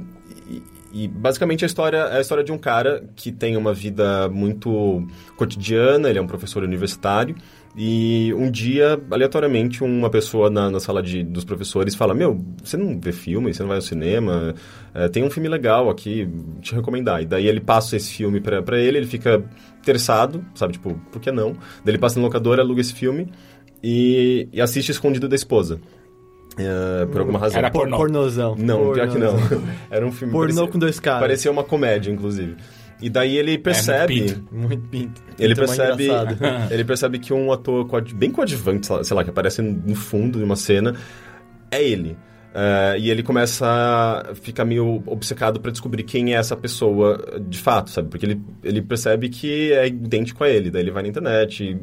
e, 0.94 1.08
basicamente 1.08 1.64
a 1.64 1.68
história 1.68 1.98
é 1.98 2.18
a 2.18 2.22
história 2.22 2.44
de 2.44 2.52
um 2.52 2.58
cara 2.58 3.04
que 3.16 3.32
tem 3.32 3.58
uma 3.58 3.74
vida 3.74 4.30
muito 4.30 5.08
cotidiana, 5.36 6.10
ele 6.10 6.20
é 6.20 6.22
um 6.22 6.28
professor 6.28 6.64
universitário. 6.64 7.36
E 7.80 8.34
um 8.34 8.50
dia, 8.50 9.00
aleatoriamente, 9.12 9.84
uma 9.84 10.10
pessoa 10.10 10.50
na, 10.50 10.72
na 10.72 10.80
sala 10.80 11.04
de, 11.04 11.24
dos 11.24 11.46
professores 11.46 11.94
fala: 11.94 12.16
Meu, 12.16 12.44
você 12.64 12.76
não 12.76 13.00
vê 13.00 13.12
filme, 13.12 13.54
você 13.54 13.62
não 13.62 13.68
vai 13.68 13.78
ao 13.78 13.82
cinema, 13.82 14.56
É, 14.96 15.08
tem 15.08 15.24
um 15.24 15.30
filme 15.30 15.48
legal 15.48 15.90
aqui, 15.90 16.28
te 16.60 16.74
recomendar. 16.74 17.22
E 17.22 17.26
daí 17.26 17.46
ele 17.46 17.60
passa 17.60 17.96
esse 17.96 18.12
filme 18.12 18.42
pra 18.42 18.80
ele, 18.80 18.98
ele 18.98 19.06
fica 19.06 19.44
interessado, 19.80 20.44
sabe? 20.56 20.74
Tipo, 20.74 20.96
por 21.12 21.22
que 21.22 21.32
não? 21.32 21.54
Daí 21.54 21.94
ele 21.94 22.00
passa 22.00 22.20
no 22.20 22.26
locador, 22.26 22.60
aluga 22.60 22.82
esse 22.82 22.94
filme 22.94 23.32
e, 23.84 24.50
e 24.52 24.60
assiste 24.60 24.90
escondido 24.92 25.28
da 25.28 25.36
esposa. 25.36 25.80
É, 26.58 27.06
por 27.06 27.22
alguma 27.22 27.40
razão. 27.40 27.58
Era 27.60 27.70
Por, 27.70 27.82
pornô. 27.82 27.98
pornozão. 27.98 28.56
Não, 28.58 28.92
pior 28.94 29.08
que 29.10 29.18
não. 29.20 29.34
Pornozão. 29.34 29.64
Era 29.92 30.06
um 30.06 30.12
filme. 30.12 30.32
Pornô 30.34 30.48
parecia- 30.56 30.72
com 30.72 30.80
dois 30.80 31.00
caras. 31.00 31.22
Parecia 31.22 31.52
uma 31.52 31.64
comédia, 31.64 32.12
inclusive. 32.12 32.56
E 33.00 33.10
daí 33.12 33.38
ele 33.38 33.58
percebe. 33.60 34.22
pinto. 34.24 34.44
Muito 34.52 34.88
pinto. 34.90 35.22
Ele 35.38 35.54
Muito 35.54 35.60
percebe, 35.68 36.06
engraçado. 36.06 36.38
ele 36.74 36.84
percebe 36.84 37.20
que 37.20 37.32
um 37.32 37.52
ator 37.52 37.86
bem 38.16 38.32
coadjuvante, 38.32 38.88
sei 39.04 39.16
lá, 39.16 39.24
que 39.24 39.30
aparece 39.30 39.62
no 39.62 39.94
fundo 39.94 40.40
de 40.40 40.44
uma 40.44 40.56
cena, 40.56 40.96
é 41.70 41.84
ele. 41.84 42.18
É, 42.54 42.98
e 42.98 43.12
ele 43.12 43.22
começa 43.22 43.68
a 43.68 44.34
ficar 44.36 44.66
meio 44.66 45.04
obcecado 45.06 45.60
pra 45.60 45.72
descobrir 45.72 46.04
quem 46.04 46.34
é 46.34 46.38
essa 46.38 46.56
pessoa 46.56 47.40
de 47.48 47.58
fato, 47.60 47.90
sabe? 47.90 48.10
Porque 48.10 48.26
ele, 48.26 48.42
ele 48.64 48.82
percebe 48.82 49.30
que 49.30 49.72
é 49.74 49.88
idêntico 49.88 50.44
a 50.44 50.50
ele. 50.50 50.72
Daí 50.72 50.82
ele 50.82 50.92
vai 50.92 51.04
na 51.04 51.10
internet, 51.10 51.64
e, 51.64 51.78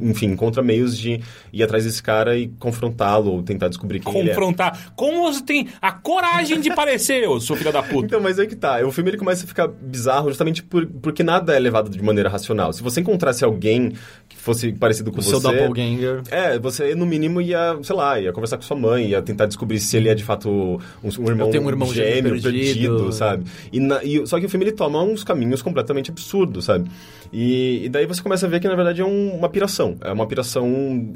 enfim, 0.00 0.26
encontra 0.26 0.62
meios 0.62 0.98
de 0.98 1.20
ir 1.52 1.62
atrás 1.62 1.84
desse 1.84 2.02
cara 2.02 2.36
e 2.36 2.48
confrontá-lo 2.58 3.32
ou 3.32 3.42
tentar 3.42 3.68
descobrir 3.68 4.00
quem 4.00 4.18
ele 4.18 4.30
é. 4.30 4.34
Confrontar. 4.34 4.92
Como 4.94 5.22
você 5.22 5.42
tem 5.42 5.68
a 5.80 5.92
coragem 5.92 6.60
de 6.60 6.74
parecer, 6.74 7.28
ô 7.28 7.40
seu 7.40 7.56
filho 7.56 7.72
da 7.72 7.82
puta? 7.82 8.06
Então, 8.06 8.20
mas 8.20 8.38
aí 8.38 8.46
que 8.46 8.56
tá. 8.56 8.84
O 8.84 8.92
filme 8.92 9.10
ele 9.10 9.18
começa 9.18 9.44
a 9.44 9.48
ficar 9.48 9.68
bizarro 9.68 10.28
justamente 10.28 10.62
por, 10.62 10.86
porque 10.86 11.22
nada 11.22 11.54
é 11.54 11.58
levado 11.58 11.88
de 11.88 12.02
maneira 12.02 12.28
racional. 12.28 12.72
Se 12.72 12.82
você 12.82 13.00
encontrasse 13.00 13.44
alguém 13.44 13.92
que 14.28 14.36
fosse 14.36 14.72
parecido 14.72 15.10
com 15.10 15.18
O 15.18 15.22
você... 15.22 15.30
seu 15.30 15.40
doppelganger. 15.40 16.22
É, 16.30 16.58
você 16.58 16.94
no 16.94 17.06
mínimo 17.06 17.40
ia, 17.40 17.78
sei 17.82 17.96
lá, 17.96 18.20
ia 18.20 18.32
conversar 18.32 18.56
com 18.56 18.62
sua 18.62 18.76
mãe, 18.76 19.08
ia 19.08 19.22
tentar 19.22 19.46
descobrir 19.46 19.78
se 19.78 19.99
ele 20.00 20.08
é 20.08 20.14
de 20.14 20.24
fato 20.24 20.48
um, 20.50 20.78
um 21.18 21.28
irmão, 21.28 21.48
um 21.50 21.68
irmão 21.68 21.88
gêmeo 21.94 22.32
perdido, 22.42 22.50
perdido. 22.52 23.12
sabe? 23.12 23.44
E, 23.72 23.78
na- 23.80 24.02
e- 24.02 24.26
só 24.26 24.38
que 24.40 24.46
o 24.46 24.48
filme 24.48 24.64
ele 24.66 24.72
toma 24.72 25.02
uns 25.02 25.22
caminhos 25.22 25.62
completamente 25.62 26.10
absurdos, 26.10 26.64
sabe? 26.64 26.90
E, 27.32 27.84
e 27.84 27.88
daí 27.88 28.06
você 28.06 28.20
começa 28.22 28.46
a 28.46 28.48
ver 28.48 28.58
que 28.60 28.66
na 28.66 28.74
verdade 28.74 29.00
é 29.00 29.04
um- 29.04 29.34
uma 29.36 29.48
piração. 29.48 29.96
É 30.00 30.10
uma 30.12 30.26
piração, 30.26 30.66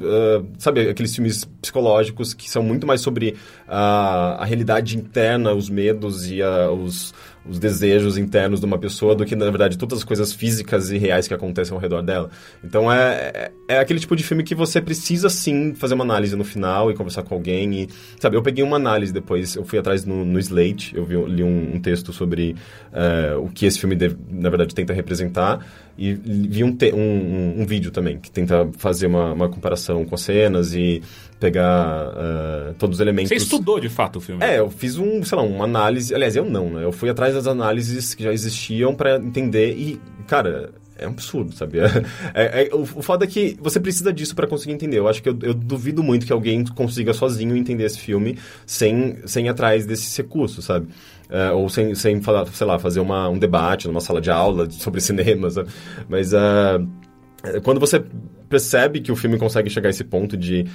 ah, 0.01 0.43
sabe, 0.57 0.87
aqueles 0.89 1.13
filmes 1.13 1.45
psicológicos 1.61 2.33
que 2.33 2.49
são 2.49 2.63
muito 2.63 2.87
mais 2.87 3.01
sobre 3.01 3.35
a, 3.67 4.37
a 4.41 4.45
realidade 4.45 4.97
interna, 4.97 5.53
os 5.53 5.69
medos 5.69 6.29
e 6.31 6.41
a- 6.41 6.71
os 6.71 7.13
os 7.47 7.59
desejos 7.59 8.17
internos 8.17 8.59
de 8.59 8.65
uma 8.65 8.77
pessoa 8.77 9.15
do 9.15 9.25
que, 9.25 9.35
na 9.35 9.45
verdade, 9.45 9.77
todas 9.77 9.99
as 9.99 10.03
coisas 10.03 10.33
físicas 10.33 10.89
e 10.91 10.97
reais 10.97 11.27
que 11.27 11.33
acontecem 11.33 11.73
ao 11.73 11.79
redor 11.79 12.01
dela. 12.01 12.29
Então, 12.63 12.91
é, 12.91 13.51
é, 13.67 13.75
é 13.75 13.79
aquele 13.79 13.99
tipo 13.99 14.15
de 14.15 14.23
filme 14.23 14.43
que 14.43 14.55
você 14.55 14.81
precisa, 14.81 15.29
sim, 15.29 15.73
fazer 15.75 15.93
uma 15.93 16.03
análise 16.03 16.35
no 16.35 16.43
final 16.43 16.89
e 16.89 16.95
conversar 16.95 17.23
com 17.23 17.35
alguém. 17.35 17.83
E, 17.83 17.89
sabe, 18.19 18.35
eu 18.35 18.41
peguei 18.41 18.63
uma 18.63 18.77
análise 18.77 19.13
depois, 19.13 19.55
eu 19.55 19.63
fui 19.63 19.77
atrás 19.79 20.05
no, 20.05 20.25
no 20.25 20.39
Slate, 20.39 20.95
eu 20.95 21.05
vi, 21.05 21.15
li 21.25 21.43
um, 21.43 21.75
um 21.75 21.79
texto 21.79 22.11
sobre 22.11 22.55
eh, 22.93 23.35
o 23.39 23.47
que 23.49 23.65
esse 23.65 23.79
filme, 23.79 23.95
deve- 23.95 24.17
na 24.29 24.49
verdade, 24.49 24.73
tenta 24.73 24.93
representar. 24.93 25.65
E 25.97 26.13
vi 26.13 26.61
um, 26.63 26.75
te- 26.75 26.91
um, 26.93 26.97
um- 26.99 27.61
um 27.61 27.65
vídeo 27.65 27.89
também, 27.89 28.19
que 28.19 28.29
tenta 28.29 28.67
fazer 28.77 29.07
uma, 29.07 29.31
uma 29.31 29.47
comparação 29.47 30.03
com 30.03 30.13
as 30.15 30.21
cenas 30.21 30.73
e 30.73 31.01
pegar 31.39 32.13
eh, 32.15 32.73
todos 32.77 32.97
os 32.97 33.01
elementos... 33.01 33.29
Você 33.29 33.35
estudou 33.35 33.79
de 33.79 33.89
fato 33.89 34.17
o 34.17 34.21
filme? 34.21 34.43
É, 34.43 34.59
eu 34.59 34.69
fiz 34.69 34.97
um, 34.97 35.23
sei 35.23 35.37
lá, 35.37 35.43
uma 35.43 35.65
análise. 35.65 36.13
Aliás, 36.13 36.35
eu 36.35 36.45
não, 36.45 36.69
né? 36.69 36.83
Eu 36.83 36.91
fui 36.91 37.09
atrás 37.09 37.33
das 37.33 37.47
análises 37.47 38.13
que 38.13 38.23
já 38.23 38.31
existiam 38.31 38.95
pra 38.95 39.17
entender 39.17 39.75
e, 39.77 39.99
cara, 40.27 40.71
é 40.97 41.05
um 41.07 41.11
absurdo, 41.11 41.53
sabe? 41.53 41.79
É, 42.33 42.63
é- 42.63 42.69
o, 42.73 42.81
o 42.81 43.01
foda 43.01 43.25
é 43.25 43.27
que 43.27 43.57
você 43.61 43.79
precisa 43.79 44.11
disso 44.13 44.35
pra 44.35 44.47
conseguir 44.47 44.73
entender. 44.73 44.97
Eu 44.97 45.07
acho 45.07 45.21
que 45.21 45.29
eu, 45.29 45.37
eu 45.41 45.53
duvido 45.53 46.01
muito 46.01 46.25
que 46.25 46.33
alguém 46.33 46.63
consiga 46.65 47.13
sozinho 47.13 47.55
entender 47.55 47.83
esse 47.83 47.99
filme 47.99 48.37
sem, 48.65 49.17
sem 49.25 49.45
ir 49.45 49.49
atrás 49.49 49.85
desses 49.85 50.15
recursos, 50.15 50.63
sabe? 50.65 50.87
É, 51.29 51.51
ou 51.51 51.67
sem, 51.69 51.93
sem 51.95 52.21
falar, 52.21 52.45
sei 52.47 52.67
lá, 52.67 52.79
fazer 52.79 52.99
uma, 52.99 53.27
um 53.29 53.37
debate 53.37 53.87
numa 53.87 53.99
sala 54.01 54.21
de 54.21 54.31
aula 54.31 54.69
sobre 54.69 55.01
cinema, 55.01 55.49
sabe? 55.49 55.69
Mas 56.07 56.33
é, 56.33 57.59
quando 57.63 57.79
você 57.79 58.03
percebe 58.49 59.01
que 59.01 59.11
o 59.11 59.15
filme 59.15 59.37
consegue 59.37 59.69
chegar 59.69 59.87
a 59.87 59.91
esse 59.91 60.03
ponto 60.03 60.37
de. 60.37 60.65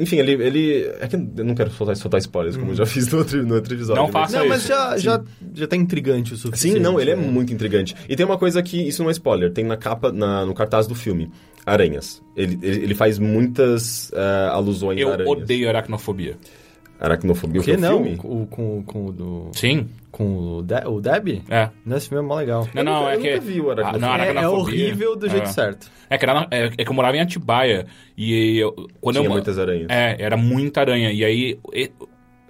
Enfim, 0.00 0.16
ele. 0.16 0.32
ele 0.32 0.90
é 1.00 1.06
que 1.06 1.14
eu 1.14 1.44
não 1.44 1.54
quero 1.54 1.70
soltar, 1.70 1.94
soltar 1.96 2.18
spoilers, 2.20 2.56
como 2.56 2.72
eu 2.72 2.74
já 2.74 2.86
fiz 2.86 3.06
no 3.08 3.18
outro, 3.18 3.46
no 3.46 3.54
outro 3.54 3.74
episódio. 3.74 4.02
Não 4.02 4.10
mas- 4.10 4.30
faça 4.32 4.38
Não, 4.38 4.48
mas 4.48 4.58
isso. 4.60 4.68
já, 4.68 4.96
já, 4.96 5.22
já 5.54 5.66
tá 5.66 5.76
intrigante 5.76 6.32
o 6.32 6.36
suficiente. 6.36 6.78
Sim, 6.78 6.80
não, 6.82 6.98
ele 6.98 7.10
é 7.10 7.16
né? 7.16 7.22
muito 7.26 7.52
intrigante. 7.52 7.94
E 8.08 8.16
tem 8.16 8.24
uma 8.24 8.38
coisa 8.38 8.62
que, 8.62 8.80
isso 8.88 9.02
não 9.02 9.10
é 9.10 9.12
spoiler, 9.12 9.52
tem 9.52 9.64
na 9.64 9.76
capa, 9.76 10.10
na, 10.10 10.46
no 10.46 10.54
cartaz 10.54 10.86
do 10.86 10.94
filme, 10.94 11.30
aranhas. 11.66 12.22
Ele, 12.34 12.58
ele, 12.62 12.84
ele 12.84 12.94
faz 12.94 13.18
muitas 13.18 14.10
ah, 14.14 14.50
alusões 14.54 14.98
a 14.98 15.02
Eu 15.02 15.12
aranhas. 15.12 15.30
odeio 15.30 15.68
aracnofobia. 15.68 16.36
Aracnofobia, 17.00 17.60
o 17.60 17.64
que 17.64 17.74
que 17.74 17.80
não? 17.80 18.02
filme? 18.02 18.16
Com, 18.16 18.46
com, 18.46 18.82
com 18.84 19.06
o 19.06 19.12
do... 19.12 19.50
Sim. 19.54 19.88
Com 20.10 20.58
o, 20.58 20.62
De 20.62 20.74
o 20.86 21.00
Deb? 21.00 21.42
É. 21.48 21.70
Nesse 21.86 22.08
filme 22.08 22.22
é 22.24 22.26
mó 22.26 22.34
legal. 22.34 22.68
Não, 22.74 22.82
não, 22.84 23.00
nunca- 23.00 23.12
é 23.12 23.16
eu 23.16 23.20
que. 23.20 23.30
nunca 23.30 23.40
vi 23.40 23.60
o 23.60 23.70
aracnofobia. 23.70 24.08
Ah, 24.08 24.18
não, 24.18 24.24
É, 24.24 24.44
é 24.44 24.48
horrível 24.48 25.16
do 25.16 25.28
jeito 25.28 25.44
É. 25.44 25.52
certo. 25.52 25.90
É 26.10 26.18
que, 26.18 26.24
era, 26.24 26.46
é, 26.50 26.64
é 26.66 26.84
que 26.84 26.88
eu 26.88 26.94
morava 26.94 27.16
em 27.16 27.20
Atibaia 27.20 27.86
e 28.18 28.58
eu, 28.58 28.72
quando 29.00 29.16
Tinha 29.16 29.26
eu, 29.28 29.30
muitas 29.32 29.58
aranhas. 29.58 29.86
É, 29.88 30.16
era 30.18 30.36
muita 30.36 30.80
aranha. 30.80 31.10
E 31.12 31.24
aí, 31.24 31.58
e- 31.72 31.90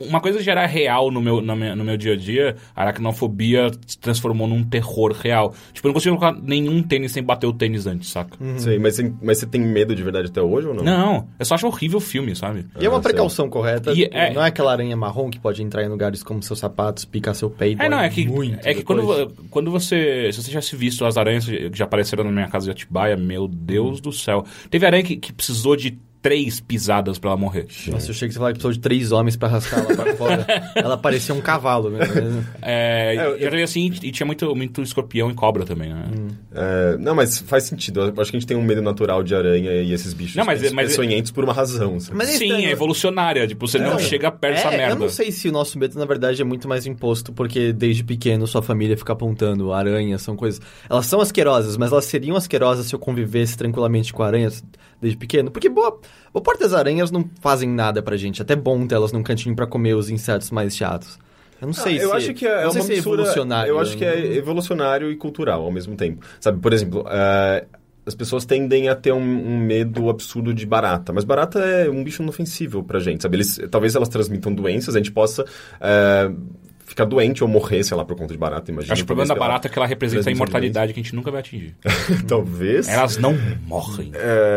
uma 0.01 0.21
coisa 0.21 0.43
já 0.43 0.53
era 0.53 0.67
real 0.67 1.11
no 1.11 1.21
meu, 1.21 1.41
no 1.41 1.55
meu, 1.55 1.77
no 1.77 1.85
meu 1.85 1.97
dia 1.97 2.15
a 2.15 2.17
dia, 2.17 2.57
a 2.75 2.83
aracnofobia 2.83 3.71
se 3.87 3.99
transformou 3.99 4.47
num 4.49 4.63
terror 4.65 5.13
real. 5.13 5.55
Tipo, 5.73 5.87
eu 5.87 5.91
não 5.91 5.95
consigo 5.95 6.17
colocar 6.17 6.39
nenhum 6.41 6.83
tênis 6.83 7.13
sem 7.13 7.23
bater 7.23 7.47
o 7.47 7.53
tênis 7.53 7.87
antes, 7.87 8.11
saca? 8.11 8.37
Sei, 8.59 8.79
mas, 8.79 8.97
você- 8.97 9.13
mas 9.23 9.39
você 9.39 9.47
tem 9.47 9.61
medo 9.61 9.95
de 9.95 10.03
verdade 10.03 10.29
até 10.29 10.41
hoje 10.41 10.67
ou 10.69 10.75
não? 10.75 10.85
Não, 10.85 11.29
eu 11.39 11.45
só 11.45 11.55
acho 11.55 11.67
horrível 11.67 11.99
o 11.99 12.01
filme, 12.01 12.35
sabe? 12.35 12.67
E 12.81 12.85
é 12.87 12.89
uma 12.89 12.99
Ah, 12.99 13.03
sei. 13.03 13.11
precaução 13.13 13.49
correta. 13.51 13.93
E 13.93 14.05
é- 14.11 14.33
Não 14.33 14.43
é 14.43 14.49
aquela 14.49 14.73
aranha 14.73 14.97
marrom 14.97 15.29
que 15.31 15.39
pode 15.39 15.63
entrar 15.63 15.83
em 15.85 15.89
lugares 15.89 16.23
como 16.23 16.43
seus 16.43 16.59
sapatos, 16.59 17.05
picar 17.05 17.35
seu 17.35 17.51
peito. 17.51 17.83
É, 17.83 17.89
não, 17.89 18.01
é 18.01 18.09
que, 18.09 18.27
muito 18.27 18.67
é 18.67 18.75
que 18.75 18.83
quando, 18.83 19.03
depois. 19.07 19.49
quando 19.51 19.71
você. 19.71 20.31
Se 20.33 20.43
você 20.43 20.51
já 20.51 20.61
se 20.63 20.75
visto 20.77 21.05
as 21.05 21.17
aranhas 21.17 21.45
que 21.45 21.71
já 21.75 21.85
apareceram 21.85 22.25
na 22.25 22.31
minha 22.31 22.49
casa 22.49 22.65
de 22.67 22.71
Atibaia, 22.71 23.17
meu 23.17 23.47
Deus 23.49 24.01
do 24.01 24.13
céu. 24.13 24.45
Teve 24.71 24.87
aranha 24.87 25.03
que, 25.03 25.17
que 25.17 25.33
precisou 25.33 25.77
de 25.77 25.99
três 26.23 26.61
pisadas 26.61 27.19
pra 27.19 27.31
ela 27.31 27.37
morrer. 27.39 27.67
Nossa, 27.89 28.07
eu 28.09 28.11
achei 28.11 28.29
que 28.29 28.35
você 28.35 28.39
falava 28.39 28.53
que 28.53 28.59
precisou 28.59 28.73
de 28.73 28.79
três 28.81 29.11
homens 29.11 29.37
pra 29.37 29.49
arrastar 29.49 29.79
ela 29.85 29.95
pra 29.97 30.15
fora. 30.17 30.47
ela 30.77 30.99
parecia 30.99 31.35
um 31.35 31.41
cavalo 31.41 31.91
mesmo. 31.91 32.45
É, 32.61 33.17
É, 33.17 33.27
eu- 33.27 33.37
eu 33.39 33.65
assim, 33.65 33.87
e 34.03 34.11
tinha 34.13 34.27
muito, 34.27 34.55
muito 34.55 34.83
escorpião 34.83 35.31
e 35.31 35.35
cobra 35.35 35.65
também, 35.65 35.93
né? 35.95 36.05
É, 36.53 36.97
não, 36.99 37.15
mas 37.15 37.39
faz 37.39 37.65
sentido. 37.65 38.01
Eu 38.01 38.21
acho 38.21 38.31
que 38.31 38.37
a 38.37 38.41
gente 38.41 38.47
tem 38.47 38.57
um 38.57 38.63
medo 38.63 38.83
natural 38.83 39.23
de 39.23 39.35
aranha 39.35 39.73
e 39.73 39.93
esses 39.93 40.13
bichos 40.13 40.37
Não, 40.37 40.45
mas- 40.45 40.61
peço- 40.61 40.75
mas- 40.75 40.89
peçonhentos 40.89 41.31
por 41.31 41.43
uma 41.45 41.53
razão. 41.53 41.99
sabe? 41.99 42.17
Mas 42.19 42.29
é 42.29 42.33
Sim, 42.33 42.45
estranho. 42.45 42.69
é 42.69 42.71
evolucionária. 42.71 43.47
Tipo, 43.47 43.67
você 43.67 43.79
não 43.79 43.93
Não. 43.93 43.99
chega 43.99 44.31
perto 44.31 44.57
dessa 44.57 44.69
É, 44.69 44.77
merda. 44.77 44.95
eu 44.95 44.99
não 44.99 45.09
sei 45.09 45.33
se 45.33 45.49
o 45.49 45.53
nosso 45.53 45.79
medo, 45.79 45.99
na 45.99 46.05
verdade, 46.05 46.41
é 46.43 46.45
muito 46.45 46.69
mais 46.69 46.85
imposto 46.87 47.33
porque 47.33 47.73
desde 47.73 48.05
pequeno 48.05 48.47
sua 48.47 48.61
família 48.63 48.97
fica 48.97 49.13
apontando 49.13 49.73
aranhas, 49.73 50.23
são 50.23 50.37
coisas... 50.37 50.61
Elas 50.89 51.07
são 51.07 51.21
asquerosas, 51.21 51.77
mas 51.79 51.91
elas 51.93 52.05
seriam 52.05 52.37
asquerosas 52.37 52.87
se 52.87 52.95
eu 52.95 52.99
convivesse 52.99 53.57
tranquilamente 53.57 54.13
com 54.13 54.23
aranhas 54.23 54.63
desde 55.01 55.17
pequeno. 55.17 55.51
Porque 55.51 55.69
boa, 55.69 55.99
boa 56.33 56.43
parte 56.43 56.61
das 56.61 56.73
aranhas 56.73 57.11
não 57.11 57.29
fazem 57.41 57.69
nada 57.69 58.03
pra 58.03 58.17
gente. 58.17 58.41
Até 58.43 58.55
bom 58.57 58.87
ter 58.87 58.95
elas 58.95 59.13
num 59.13 59.23
cantinho 59.23 59.55
pra 59.57 59.67
comer 59.67 59.95
os 59.95 60.11
insetos 60.11 60.51
mais 60.51 60.77
chatos. 60.77 61.19
Eu 61.61 61.67
não 61.67 61.75
sei 61.75 61.97
Ah, 61.97 61.99
se... 62.01 62.05
eu 62.07 62.13
acho 62.15 62.35
que 62.35 62.47
é, 62.47 62.51
é 62.63 62.69
uma 62.69 62.73
é 62.73 62.75
mistura. 62.75 62.97
evolucionário. 62.97 63.71
Eu 63.71 63.79
acho 63.79 63.97
que 63.97 64.05
é 64.05 64.35
evolucionário 64.37 65.11
e 65.11 65.17
cultural 65.17 65.63
ao 65.63 65.71
mesmo 65.71 65.95
tempo. 65.95 66.25
Sabe, 66.41 66.59
por 66.59 66.73
exemplo, 66.73 67.05
é, 67.11 67.67
as 68.07 68.15
pessoas 68.15 68.47
tendem 68.47 68.89
a 68.89 68.95
ter 68.95 69.13
um, 69.13 69.19
um 69.21 69.59
medo 69.59 70.09
absurdo 70.09 70.55
de 70.55 70.65
barata, 70.65 71.13
mas 71.13 71.23
barata 71.23 71.59
é 71.59 71.91
um 71.91 72.03
bicho 72.03 72.23
inofensível 72.23 72.83
pra 72.83 72.99
gente, 72.99 73.23
sabe? 73.23 73.37
Eles, 73.37 73.61
talvez 73.71 73.95
elas 73.95 74.09
transmitam 74.09 74.55
doenças, 74.55 74.95
a 74.97 74.99
gente 74.99 75.13
possa 75.13 75.45
é, 75.79 76.31
ficar 76.91 77.05
doente 77.05 77.43
ou 77.43 77.49
morrer, 77.49 77.83
sei 77.85 77.97
lá, 77.97 78.05
por 78.05 78.17
conta 78.17 78.33
de 78.33 78.39
barata, 78.39 78.71
imagina. 78.71 78.93
Acho 78.93 79.03
que 79.03 79.05
o 79.05 79.07
problema 79.07 79.33
da 79.33 79.39
barata 79.39 79.69
é 79.69 79.71
que 79.71 79.79
ela 79.79 79.87
representa 79.87 80.29
a 80.29 80.33
imortalidade 80.33 80.93
que 80.93 81.01
a 81.01 81.03
gente 81.03 81.15
nunca 81.15 81.31
vai 81.31 81.41
atingir. 81.41 81.75
talvez. 82.29 82.89
Elas 82.89 83.17
não 83.17 83.37
morrem. 83.67 84.13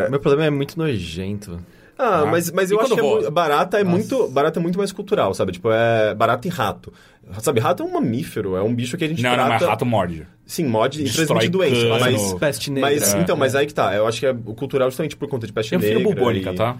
O 0.07 0.11
meu 0.11 0.19
problema 0.19 0.45
é 0.47 0.49
muito 0.49 0.77
nojento. 0.77 1.59
Ah, 1.97 2.21
Ah. 2.21 2.25
mas, 2.25 2.51
mas 2.51 2.71
E 2.71 2.73
eu 2.73 2.81
acho 2.81 2.95
que 2.95 2.99
é 2.99 3.29
barata 3.29 3.79
é 3.79 3.83
muito 3.83 4.27
barata 4.29 4.59
é 4.59 4.61
muito 4.61 4.79
mais 4.79 4.91
cultural, 4.91 5.33
sabe? 5.33 5.51
Tipo, 5.51 5.69
é 5.71 6.15
barata 6.15 6.47
e 6.47 6.51
rato. 6.51 6.91
Sabe, 7.39 7.59
rato 7.59 7.83
é 7.83 7.85
um 7.85 7.93
mamífero, 7.93 8.55
é 8.55 8.61
um 8.63 8.73
bicho 8.73 8.97
que 8.97 9.05
a 9.05 9.07
gente 9.07 9.21
Não, 9.21 9.29
não, 9.29 9.37
trata... 9.37 9.53
mas 9.53 9.63
rato 9.63 9.85
morde. 9.85 10.27
Sim, 10.45 10.65
mod 10.65 10.99
e 10.99 11.03
Destrói 11.03 11.25
transmite 11.27 11.51
doença, 11.51 11.81
cano. 11.81 11.99
mas... 11.99 12.33
Peste 12.33 12.71
negra. 12.71 12.89
Mas, 12.89 13.13
É, 13.13 13.19
então, 13.19 13.37
mas 13.37 13.55
é. 13.55 13.59
aí 13.59 13.65
que 13.67 13.73
tá. 13.73 13.95
Eu 13.95 14.05
acho 14.07 14.19
que 14.19 14.25
é 14.25 14.31
o 14.31 14.53
cultural 14.55 14.89
justamente 14.89 15.15
por 15.15 15.29
conta 15.29 15.47
de 15.47 15.53
peste 15.53 15.73
Eu 15.73 15.79
negra. 15.79 16.03
bubônica, 16.03 16.51
e, 16.51 16.55
tá? 16.55 16.77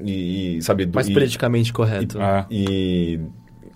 E, 0.00 0.58
e, 0.58 0.62
sabe... 0.62 0.86
Mais 0.86 1.08
e, 1.08 1.12
politicamente 1.12 1.72
correto. 1.72 2.20
É. 2.20 2.46
e... 2.50 3.18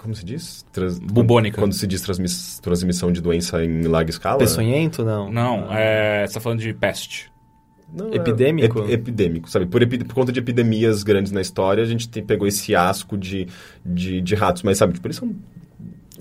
Como 0.08 0.14
se 0.16 0.24
diz? 0.24 0.64
Trans- 0.72 0.98
Bubônica. 0.98 1.60
Quando 1.60 1.74
se 1.74 1.86
diz 1.86 2.00
transmiss- 2.00 2.58
transmissão 2.62 3.12
de 3.12 3.20
doença 3.20 3.62
em 3.62 3.82
larga 3.82 4.08
escala? 4.08 4.38
Peçonhento, 4.38 5.04
não. 5.04 5.30
Não, 5.30 5.70
é, 5.70 6.26
você 6.26 6.32
tá 6.32 6.40
falando 6.40 6.60
de 6.60 6.72
peste. 6.72 7.30
Não, 7.92 8.10
é 8.10 8.16
Epidêmico? 8.16 8.78
ep- 8.84 8.90
epidêmico, 8.90 9.50
sabe? 9.50 9.66
Por, 9.66 9.82
epi- 9.82 10.02
por 10.02 10.14
conta 10.14 10.32
de 10.32 10.38
epidemias 10.40 11.02
grandes 11.02 11.30
na 11.30 11.42
história, 11.42 11.82
a 11.82 11.86
gente 11.86 12.08
te- 12.08 12.22
pegou 12.22 12.48
esse 12.48 12.74
asco 12.74 13.18
de, 13.18 13.48
de, 13.84 14.22
de 14.22 14.34
ratos. 14.34 14.62
Mas, 14.62 14.78
sabe, 14.78 14.94
tipo, 14.94 15.06
eles 15.06 15.16
são, 15.18 15.36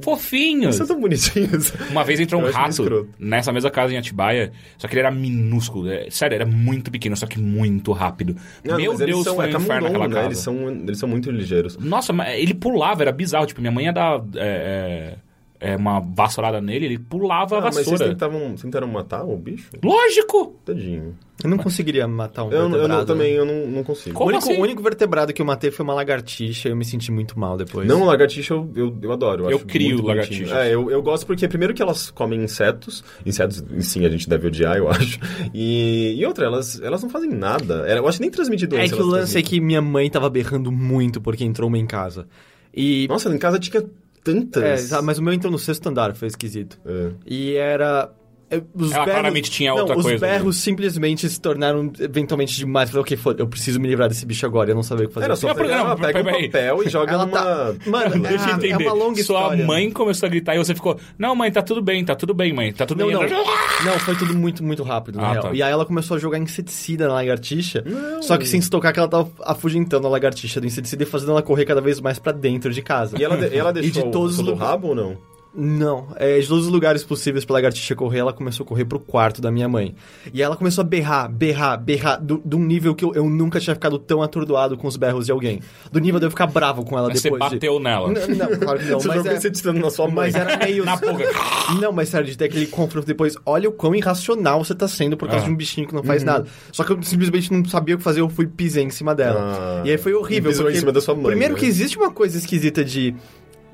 Fofinhos! 0.02 0.76
são 0.76 0.88
tão 0.88 1.00
bonitinhos. 1.00 1.74
Uma 1.90 2.04
vez 2.04 2.20
entrou 2.20 2.42
um 2.42 2.50
rato 2.50 3.10
nessa 3.20 3.52
mesma 3.52 3.70
casa 3.70 3.94
em 3.94 3.98
Atibaia, 3.98 4.52
só 4.78 4.88
que 4.88 4.94
ele 4.94 5.02
era 5.02 5.12
minúsculo. 5.12 5.90
é, 5.90 6.10
sério, 6.10 6.36
era 6.36 6.46
muito 6.46 6.92
pequeno, 6.92 7.16
só 7.16 7.26
que 7.26 7.40
muito 7.40 7.92
rápido. 7.92 8.36
Não, 8.64 8.78
Meu 8.78 8.96
Deus, 8.96 9.24
são, 9.24 9.36
foi 9.36 9.52
é 9.52 9.58
um 9.58 9.62
inferno 9.62 9.88
naquela 9.88 10.08
né? 10.08 10.14
casa. 10.14 10.28
Eles 10.28 10.40
são, 10.40 10.70
eles 10.70 10.98
são 10.98 11.10
muito 11.10 11.32
ligeiros. 11.32 11.78
Nossa, 11.78 12.14
mas 12.14 12.38
ele 12.38 12.54
pulava, 12.54 13.04
era 13.04 13.12
bizarro. 13.12 13.46
Tipo, 13.46 13.62
minha 13.62 13.72
mãe 13.72 13.86
ia 13.86 13.94
dar 13.94 14.22
é, 14.36 15.16
é, 15.16 15.18
é, 15.60 15.76
uma 15.76 16.00
vassourada 16.00 16.62
nele, 16.62 16.86
ele 16.86 17.00
pulava 17.00 17.56
a 17.56 17.60
Ah, 17.60 17.62
mas 17.66 17.76
vocês 17.76 17.90
vassoura. 17.90 18.10
tentavam, 18.14 18.56
tentaram 18.56 18.88
matar 18.88 19.24
o 19.24 19.36
bicho? 19.38 19.70
Lógico! 19.84 20.56
Tadinho. 20.66 21.16
Eu 21.44 21.52
não 21.52 21.58
conseguiria 21.58 22.08
matar 22.08 22.44
um 22.46 22.52
Eu, 22.52 22.62
eu 22.62 22.70
vertebrado. 22.70 22.98
não- 23.00 23.06
também 23.06 23.34
eu 23.34 23.46
não, 23.46 23.68
não 23.68 23.84
consigo. 23.84 24.16
Como 24.16 24.32
o, 24.32 24.34
único, 24.34 24.50
assim? 24.50 24.60
o 24.60 24.64
único 24.64 24.82
vertebrado 24.82 25.32
que 25.32 25.40
eu 25.42 25.46
matei 25.46 25.70
foi 25.70 25.84
uma 25.84 25.94
lagartixa 25.94 26.68
e 26.68 26.72
eu 26.72 26.76
me 26.76 26.84
senti 26.84 27.12
muito 27.12 27.38
mal 27.40 27.56
depois. 27.56 27.88
Não, 27.88 28.04
lagartixa 28.06 28.56
eu, 28.56 28.72
eu, 28.76 28.98
eu 29.04 29.12
adoro. 29.12 29.44
Eu, 29.46 29.50
Eu 29.52 29.58
acho 29.58 29.66
crio 29.68 30.02
lagartixas. 30.04 30.52
É, 30.52 30.74
eu, 30.74 30.90
eu 30.90 31.00
gosto 31.04 31.28
porque, 31.28 31.48
primeiro, 31.48 31.76
que 31.76 31.82
elas 31.82 32.10
comem 32.10 32.42
insetos. 32.44 33.04
Insetos, 33.24 33.64
sim, 33.82 34.04
a 34.04 34.10
gente 34.10 34.28
deve 34.28 34.48
odiar, 34.48 34.78
eu 34.78 34.90
acho. 34.90 35.20
E, 35.54 36.16
e 36.18 36.26
outra, 36.26 36.46
elas, 36.48 36.82
elas 36.82 37.04
não 37.04 37.10
fazem 37.10 37.30
nada. 37.30 37.86
Eu 37.88 38.08
acho 38.08 38.18
que 38.18 38.22
nem 38.24 38.32
transmitir 38.32 38.68
doença. 38.68 38.94
É 38.94 38.98
que 38.98 39.04
o 39.04 39.06
lance 39.06 39.32
é 39.38 39.42
transmitem. 39.42 39.60
que 39.60 39.62
minha 39.62 39.82
mãe 39.82 40.10
tava 40.10 40.30
berrando 40.32 40.72
muito 40.72 41.22
porque 41.22 41.44
entrou 41.44 41.68
uma 41.68 41.78
em 41.78 41.86
casa. 41.86 42.28
E. 42.74 43.08
Nossa, 43.08 43.30
em 43.34 43.38
casa 43.38 43.60
tinha 43.60 43.84
tantas. 44.28 44.92
É, 44.92 45.02
mas 45.02 45.18
o 45.18 45.24
meu 45.24 45.34
entrou 45.34 45.52
no 45.52 45.60
sexto 45.60 45.88
andar, 45.88 46.16
foi 46.16 46.28
esquisito. 46.28 46.80
É. 46.86 47.12
E 47.26 47.56
era. 47.56 48.12
É, 48.50 48.58
Os 48.74 48.92
Ela 48.92 49.06
berros, 49.06 49.12
claramente 49.20 49.52
tinha 49.52 49.72
não, 49.72 49.80
outra 49.80 49.98
os 49.98 50.04
coisa, 50.04 50.20
berros 50.26 50.56
né? 50.56 50.62
simplesmente 50.62 51.28
se 51.30 51.40
tornaram 51.42 51.92
eventualmente 52.00 52.56
demais. 52.56 52.90
Falei, 52.90 53.02
ok, 53.02 53.18
foda, 53.18 53.42
eu 53.44 53.48
preciso 53.48 53.80
me 53.80 53.88
livrar 53.88 54.08
desse 54.10 54.26
bicho 54.26 54.46
agora, 54.46 54.72
eu 54.72 54.76
não 54.76 54.84
sabia 54.84 55.06
o 55.06 55.08
que 55.08 55.14
fazer. 55.14 55.26
Era 55.26 55.36
só 55.36 55.48
Não, 55.50 55.56
pegar, 55.56 55.84
não, 55.84 55.96
pega 55.98 56.20
um 56.20 56.24
papel 56.24 56.84
e 56.84 56.90
joga 56.90 57.12
Ela 57.14 57.26
numa... 57.26 57.38
tá- 57.38 57.74
Mano, 57.86 58.20
Deixa 58.28 58.46
eu 58.46 58.50
é, 58.50 58.56
entender. 58.56 58.84
é 58.86 58.88
uma 58.90 58.94
longa 58.94 59.16
Sua 59.24 59.40
história. 59.40 59.66
mãe 59.66 59.92
começou 59.92 60.28
a 60.28 60.30
gritar 60.30 60.56
e 60.56 60.58
você 60.60 60.74
ficou, 60.74 60.98
não, 61.18 61.36
mãe, 61.36 61.52
tá 61.52 61.62
tudo 61.62 61.82
bem, 61.82 62.04
tá 62.06 62.16
tudo 62.16 62.34
bem, 62.34 62.54
mãe, 62.54 62.72
tá 62.72 62.86
tudo 62.86 63.00
Não, 63.00 63.08
bem. 63.20 63.30
não. 63.30 63.46
Não, 63.86 64.00
foi 64.00 64.16
tudo 64.16 64.34
muito, 64.34 64.64
muito 64.64 64.82
rápido, 64.84 65.18
na 65.18 65.28
Ah, 65.28 65.32
real. 65.34 65.44
tá. 65.44 65.54
E 65.54 65.62
aí 65.62 65.72
ela 65.72 65.86
começou 65.86 66.16
a 66.18 66.20
jogar 66.20 66.38
inseticida 66.40 67.08
na 67.08 67.14
lagartixa, 67.16 67.84
só 68.22 68.38
que 68.38 68.46
sem 68.48 68.62
se 68.62 68.70
tocar 68.70 68.94
que 68.94 69.00
ela 69.00 69.08
tava 69.08 69.30
afugentando 69.44 70.08
a 70.08 70.10
lagartixa 70.10 70.60
do 70.62 70.68
inseticida 70.68 71.04
e 71.04 71.06
fazendo 71.06 71.32
ela 71.32 71.42
correr 71.42 71.66
cada 71.66 71.82
vez 71.82 72.00
mais 72.00 72.18
pra 72.20 72.32
dentro 72.32 72.72
de 72.74 72.82
casa. 72.82 73.18
E 73.20 73.24
ela, 73.24 73.36
de- 73.38 73.56
ela 73.56 73.74
deixou 73.74 74.06
de 74.06 74.12
todos 74.12 74.32
os 74.32 74.38
todo 74.38 74.48
o 74.48 74.52
lugares. 74.52 74.72
rabo 74.72 74.88
ou 74.90 74.96
não? 74.96 75.18
Não, 75.60 76.10
é, 76.18 76.40
de 76.40 76.48
todos 76.48 76.68
os 76.68 76.72
lugares 76.72 77.04
possíveis 77.04 77.44
pra 77.44 77.56
lagartixa 77.56 77.96
correr, 77.96 78.20
ela 78.20 78.32
começou 78.32 78.64
a 78.64 78.68
correr 78.68 78.86
pro 78.86 79.00
quarto 79.00 79.42
da 79.42 79.50
minha 79.52 79.68
mãe. 79.68 79.96
E 80.32 80.40
ela 80.40 80.56
começou 80.56 80.84
a 80.84 80.86
berrar, 80.86 81.28
berrar, 81.32 81.76
berrar, 81.82 82.22
do- 82.24 82.40
de 82.46 82.56
um 82.56 82.64
nível 82.64 82.94
que 82.94 83.04
eu, 83.04 83.16
eu 83.16 83.28
nunca 83.28 83.60
tinha 83.60 83.74
ficado 83.74 83.98
tão 83.98 84.22
atordoado 84.22 84.78
com 84.78 84.88
os 84.88 84.96
berros 84.96 85.26
de 85.26 85.32
alguém. 85.32 85.60
Do 85.92 86.00
nível 86.00 86.20
de 86.20 86.28
eu 86.28 86.30
ficar 86.30 86.46
bravo 86.46 86.86
com 86.86 86.96
ela 86.96 87.08
Mas 87.10 87.22
você 87.22 87.32
depois. 87.32 87.50
de- 87.50 87.56
bateu 87.56 87.80
nela. 87.80 88.08
Não, 88.08 88.28
não, 88.28 88.60
claro 88.60 88.78
que 88.80 88.86
não, 88.86 89.00
Você 89.02 89.08
mas, 89.08 89.18
jogou 89.18 89.32
é, 89.32 89.36
inseticida 89.38 89.74
na 89.74 89.90
sua 89.90 90.06
mãe. 90.06 90.32
mas 90.32 90.36
era 90.36 90.58
meio... 90.58 90.86
Na 90.86 90.96
boca. 90.96 91.24
Não, 91.82 91.92
mas 91.92 92.10
sério, 92.10 92.28
de 92.28 92.38
ter 92.38 92.46
aquele 92.46 92.68
confronto 92.68 93.08
depois, 93.08 93.36
olha 93.46 93.68
o 93.68 93.72
quão 93.72 93.94
irracional 93.96 94.64
você 94.64 94.76
tá 94.76 94.88
sendo 94.88 95.18
por 95.18 95.28
causa 95.28 95.44
Ah. 95.44 95.48
de 95.48 95.52
um 95.54 95.56
bichinho 95.56 95.88
que 95.88 95.94
não 95.94 96.04
faz 96.04 96.24
nada. 96.24 96.46
Só 96.72 96.84
que 96.84 96.92
eu 96.94 97.02
simplesmente 97.04 97.52
não 97.52 97.66
sabia 97.66 97.96
o 97.96 97.98
que 97.98 98.04
fazer, 98.04 98.22
eu 98.22 98.30
fui 98.30 98.46
pisei 98.48 98.84
em 98.84 98.90
cima 98.90 99.14
dela. 99.16 99.40
Ah. 99.42 99.82
e 99.86 99.92
aí 99.92 99.98
foi 99.98 100.14
horrível. 100.14 100.50
Pisou 100.52 100.70
em 100.70 100.76
cima 100.76 100.92
da 100.92 101.02
sua 101.02 101.16
mãe, 101.16 101.26
Primeiro 101.26 101.56
né? 101.56 101.60
que 101.60 101.66
existe 101.66 101.98
uma 101.98 102.12
coisa 102.12 102.38
esquisita 102.38 102.86
de 102.86 103.16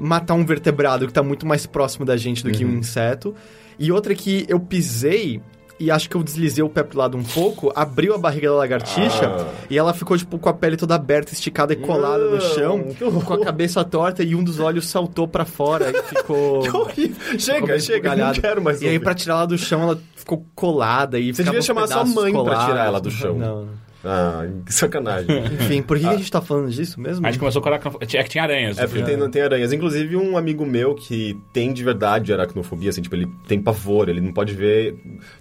matar 0.03 0.33
um 0.35 0.45
vertebrado 0.45 1.07
que 1.07 1.13
tá 1.13 1.23
muito 1.23 1.45
mais 1.45 1.65
próximo 1.65 2.05
da 2.05 2.17
gente 2.17 2.43
do 2.43 2.51
que 2.51 2.63
um 2.65 2.69
Uhum. 2.69 2.77
inseto. 2.77 3.33
E 3.79 3.91
outra 3.91 4.13
que 4.13 4.45
eu 4.47 4.59
pisei 4.59 5.41
e 5.79 5.89
acho 5.89 6.07
que 6.09 6.15
eu 6.15 6.23
deslizei 6.23 6.63
o 6.63 6.69
pé 6.69 6.83
pro 6.83 6.99
lado 6.99 7.17
um 7.17 7.23
pouco, 7.23 7.71
abriu 7.75 8.13
a 8.13 8.17
barriga 8.17 8.47
da 8.47 8.55
lagartixa 8.55 9.25
Ah. 9.27 9.47
e 9.69 9.77
ela 9.77 9.93
ficou, 9.93 10.15
tipo, 10.17 10.37
com 10.37 10.47
a 10.47 10.53
pele 10.53 10.77
toda 10.77 10.93
aberta, 10.95 11.33
esticada 11.33 11.73
e 11.73 11.75
colada 11.77 12.23
no 12.25 12.31
Não, 12.35 12.39
chão, 12.39 12.83
que 12.95 13.03
horror. 13.03 13.25
com 13.25 13.33
a 13.33 13.39
cabeça 13.39 13.83
torta 13.83 14.23
e 14.23 14.35
um 14.35 14.43
dos 14.43 14.59
olhos 14.59 14.87
saltou 14.87 15.27
pra 15.27 15.43
fora 15.45 15.89
e 15.89 16.03
ficou... 16.03 16.61
Que 16.93 17.13
Chega, 17.39 17.79
chega, 17.79 18.15
não 18.15 18.31
quero 18.33 18.61
mais 18.61 18.81
E 18.81 18.85
aí, 18.85 18.93
ouvir. 18.93 19.03
pra 19.03 19.13
tirar 19.15 19.33
ela 19.37 19.47
do 19.47 19.57
chão, 19.57 19.81
ela 19.81 19.99
ficou 20.15 20.45
colada 20.53 21.17
e 21.19 21.33
Você 21.33 21.43
devia 21.43 21.61
chamar 21.61 21.87
sua 21.87 21.97
pedaços 21.97 22.15
mãe 22.15 22.31
pra 22.31 22.41
colados. 22.41 22.65
tirar 22.65 22.85
ela 22.85 23.01
do 23.01 23.11
chão. 23.11 23.37
Não. 23.37 23.67
Ah, 24.03 24.45
que 24.65 24.73
sacanagem. 24.73 25.27
Enfim, 25.61 25.81
por 25.81 25.97
que, 25.97 26.03
que 26.03 26.09
a 26.09 26.17
gente 26.17 26.31
tá 26.31 26.41
falando 26.41 26.69
disso 26.69 26.99
mesmo? 26.99 27.25
A 27.25 27.29
gente 27.31 27.39
começou 27.39 27.61
com 27.61 27.69
aracnofobia. 27.69 28.07
É 28.19 28.23
que 28.23 28.29
tinha 28.29 28.43
aranhas. 28.43 28.77
É 28.77 28.85
porque 28.87 29.01
tem, 29.03 29.29
tem 29.29 29.41
aranhas. 29.41 29.71
Inclusive, 29.71 30.15
um 30.17 30.37
amigo 30.37 30.65
meu 30.65 30.93
que 30.95 31.39
tem 31.53 31.71
de 31.71 31.83
verdade 31.83 32.33
aracnofobia, 32.33 32.89
assim, 32.89 33.01
tipo, 33.01 33.15
ele 33.15 33.27
tem 33.47 33.61
pavor, 33.61 34.09
ele 34.09 34.19
não 34.21 34.33
pode 34.33 34.53
ver 34.53 34.95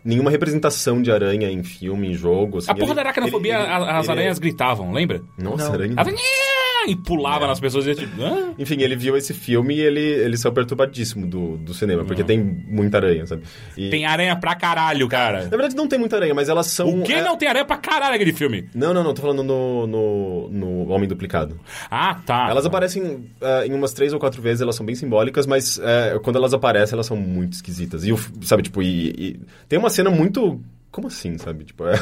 nenhuma 0.05 0.31
representação 0.31 1.03
de 1.03 1.11
aranha 1.11 1.51
em 1.51 1.62
filme, 1.62 2.09
em 2.11 2.14
jogo. 2.14 2.59
Assim, 2.59 2.70
A 2.70 2.75
porra 2.75 2.87
ele- 2.88 2.94
da 2.94 3.01
aracnofobia, 3.03 3.55
ele- 3.55 3.62
ele- 3.64 3.72
as 3.90 4.05
ele- 4.05 4.12
aranhas 4.12 4.38
gritavam, 4.38 4.92
lembra? 4.92 5.22
Nossa, 5.37 5.64
Não. 5.66 5.72
aranha. 5.75 5.94
Elas 5.96 6.07
e 6.87 6.97
pulava 6.97 7.47
nas 7.47 7.61
pessoas 7.61 7.87
e 7.87 7.95
tipo, 7.95 8.23
"Hã?" 8.23 8.53
Enfim, 8.59 8.81
ele 8.81 8.97
viu 8.97 9.16
esse 9.16 9.33
filme 9.35 9.75
e 9.77 9.81
ele, 9.81 10.01
ele 10.01 10.37
saiu 10.37 10.53
perturbadíssimo 10.53 11.27
do, 11.27 11.57
do 11.57 11.73
cinema, 11.75 12.05
porque 12.05 12.23
tem 12.25 12.38
muita 12.40 12.99
aranha, 12.99 13.27
sabe? 13.27 13.42
E- 13.77 13.90
tem 13.90 14.05
aranha 14.07 14.37
pra 14.37 14.55
caralho, 14.55 15.07
cara. 15.09 15.45
Na 15.45 15.49
verdade, 15.51 15.75
não 15.75 15.87
tem 15.88 15.99
muita 15.99 16.16
aranha, 16.16 16.35
mas 16.35 16.49
elas 16.49 16.66
são. 16.66 17.01
O 17.01 17.03
que 17.03 17.12
é- 17.12 17.23
não 17.23 17.37
tem 17.37 17.49
aranha 17.49 17.64
pra 17.64 17.77
caralho 17.77 18.14
aquele 18.14 18.33
filme? 18.33 18.68
Não, 18.75 18.92
não, 18.95 19.03
não, 19.03 19.14
tô 19.14 19.23
falando 19.23 19.42
no, 19.42 19.87
no, 19.87 20.49
no 20.51 20.88
Homem 20.92 21.09
Duplicado. 21.09 21.59
Ah, 21.90 22.14
tá. 22.27 22.47
Elas 22.51 22.66
aparecem 22.66 23.25
ah, 23.40 23.66
em 23.66 23.73
umas 23.73 23.92
três 23.92 24.12
ou 24.12 24.18
quatro 24.21 24.40
vezes, 24.42 24.61
elas 24.61 24.75
são 24.77 24.85
bem 24.85 24.95
simbólicas, 24.95 25.47
mas 25.47 25.79
eh, 25.83 26.18
quando 26.23 26.37
elas 26.37 26.53
aparecem, 26.55 26.95
elas 26.95 27.07
são 27.07 27.16
muito 27.16 27.55
esquisitas. 27.55 28.05
E, 28.05 28.12
sabe, 28.42 28.62
tipo, 28.62 28.83
e, 28.83 29.09
e 29.11 29.40
tem 29.68 29.79
uma 29.79 29.90
cena 29.90 30.11
muito. 30.11 30.61
Como 30.92 31.09
assim, 31.09 31.38
sabe? 31.38 31.64
Tipo, 31.64 31.85
é, 31.88 31.96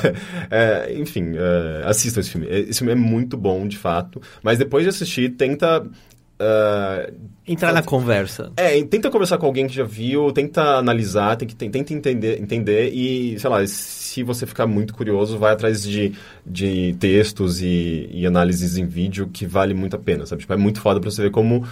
é, 0.51 0.95
enfim, 0.99 1.33
é, 1.37 1.83
assistam 1.87 2.21
esse 2.21 2.31
filme. 2.31 2.47
Esse 2.51 2.81
filme 2.81 2.93
é 2.93 2.97
muito 2.97 3.37
bom, 3.37 3.67
de 3.67 3.79
fato, 3.79 4.21
mas 4.43 4.59
depois 4.59 4.83
de 4.85 4.91
assistir, 4.91 5.31
tenta. 5.37 5.83
ah, 6.39 7.11
Entrar 7.47 7.73
na 7.73 7.83
conversa. 7.83 8.53
é, 8.57 8.81
tenta 8.85 9.11
conversar 9.11 9.37
com 9.39 9.47
alguém 9.47 9.67
que 9.67 9.75
já 9.75 9.83
viu, 9.85 10.31
tenta 10.33 10.63
analisar, 10.77 11.37
tem 11.37 11.49
que, 11.49 11.55
tenta 11.55 11.93
entender, 11.93 12.41
entender 12.41 12.91
e, 12.93 13.39
sei 13.41 13.51
lá, 13.51 13.67
se 13.67 14.23
você 14.23 14.47
ficar 14.47 14.67
muito 14.69 14.95
curioso, 14.95 15.37
vai 15.39 15.53
atrás 15.53 15.83
de, 15.83 16.13
de 16.47 16.95
textos 17.01 17.61
e, 17.61 18.09
e 18.13 18.25
análises 18.27 18.77
em 18.77 18.87
vídeo 18.87 19.29
que 19.33 19.47
vale 19.47 19.75
muito 19.75 19.97
a 19.97 19.99
pena, 19.99 20.27
sabe? 20.27 20.43
Tipo, 20.43 20.53
é 20.53 20.57
muito 20.57 20.81
foda 20.81 21.01
pra 21.01 21.11
você 21.11 21.23
ver 21.23 21.31
como 21.33 21.67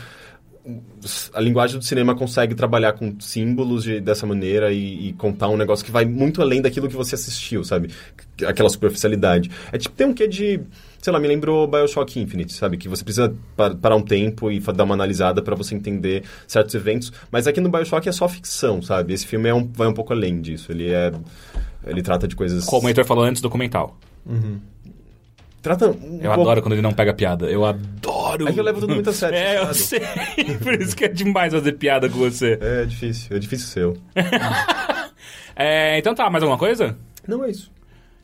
a 1.33 1.41
linguagem 1.41 1.79
do 1.79 1.85
cinema 1.85 2.15
consegue 2.15 2.55
trabalhar 2.55 2.93
com 2.93 3.19
símbolos 3.21 3.85
de, 3.85 4.01
dessa 4.01 4.27
maneira 4.27 4.73
e, 4.73 5.09
e, 5.09 5.13
contar 5.15 5.49
um 5.49 5.57
negócio 5.57 5.85
que 5.85 5.91
vai 5.91 6.05
muito 6.05 6.43
além 6.43 6.61
daquilo 6.61 6.89
que 6.89 6.97
você 6.97 7.15
assistiu, 7.15 7.65
sabe? 7.65 7.91
Aquela 8.47 8.69
superficialidade. 8.69 9.51
É 9.73 9.79
tipo, 9.79 9.95
tem 9.95 10.07
um 10.07 10.15
quê 10.15 10.29
de... 10.29 10.61
Sei 11.01 11.13
lá, 11.13 11.21
me 11.21 11.29
lembrou 11.29 11.67
Bioshock 11.67 12.21
Infinite, 12.21 12.53
sabe? 12.53 12.77
Que 12.77 12.89
você 12.89 13.05
precisa 13.05 13.35
parar 13.57 13.97
um 13.97 14.03
tempo 14.03 14.51
e 14.51 14.61
dar 14.61 14.85
uma 14.85 14.95
analisada 14.95 15.41
para 15.41 15.55
você 15.55 15.75
entender 15.75 16.25
certos 16.47 16.75
eventos. 16.75 17.13
Mas 17.31 17.47
aqui 17.47 17.61
no 17.61 17.71
Bioshock 17.71 18.09
é 18.09 18.13
só 18.13 18.29
ficção, 18.29 18.83
sabe? 18.83 19.15
Esse 19.15 19.27
filme 19.27 19.49
é 19.49 19.55
um, 19.55 19.67
vai 19.73 19.87
um 19.87 19.95
pouco 19.95 20.13
além 20.13 20.41
disso. 20.41 20.73
Ele 20.73 20.91
é... 20.91 21.13
Ele 21.87 22.03
trata 22.03 22.27
de 22.27 22.37
coisas... 22.37 22.65
Como 22.65 22.87
o 22.87 22.91
Heitor 22.91 23.05
falou 23.05 23.25
antes, 23.25 23.41
documental. 23.41 23.97
Uhum. 24.27 24.61
Trata 25.61 25.89
um 25.89 26.19
Eu 26.23 26.33
pouco... 26.33 26.41
adoro 26.43 26.63
quando 26.63 26.73
ele 26.75 26.83
não 26.83 26.93
pega 26.93 27.13
piada. 27.13 27.47
Eu 27.47 27.65
adoro. 27.65 28.49
É 28.49 28.53
que 28.53 28.61
eu 28.61 28.65
levo 28.65 28.81
tudo 28.81 28.95
muito 28.95 29.11
a 29.11 29.13
sério. 29.13 29.37
É, 29.37 29.59
eu 29.59 29.75
sabe? 29.75 29.79
sei. 29.79 30.01
Por 30.63 30.75
isso 30.75 30.97
que 30.97 31.05
é 31.05 31.09
demais 31.09 31.53
fazer 31.53 31.73
piada 31.73 32.09
com 32.09 32.19
você. 32.19 32.59
É 32.61 32.85
difícil, 32.85 33.37
é 33.37 33.39
difícil 33.41 33.67
ser 33.67 33.83
eu. 33.83 33.97
É, 35.61 35.99
então 35.99 36.15
tá, 36.15 36.31
mais 36.31 36.41
alguma 36.41 36.57
coisa? 36.57 36.97
Não 37.27 37.45
é 37.45 37.51
isso. 37.51 37.69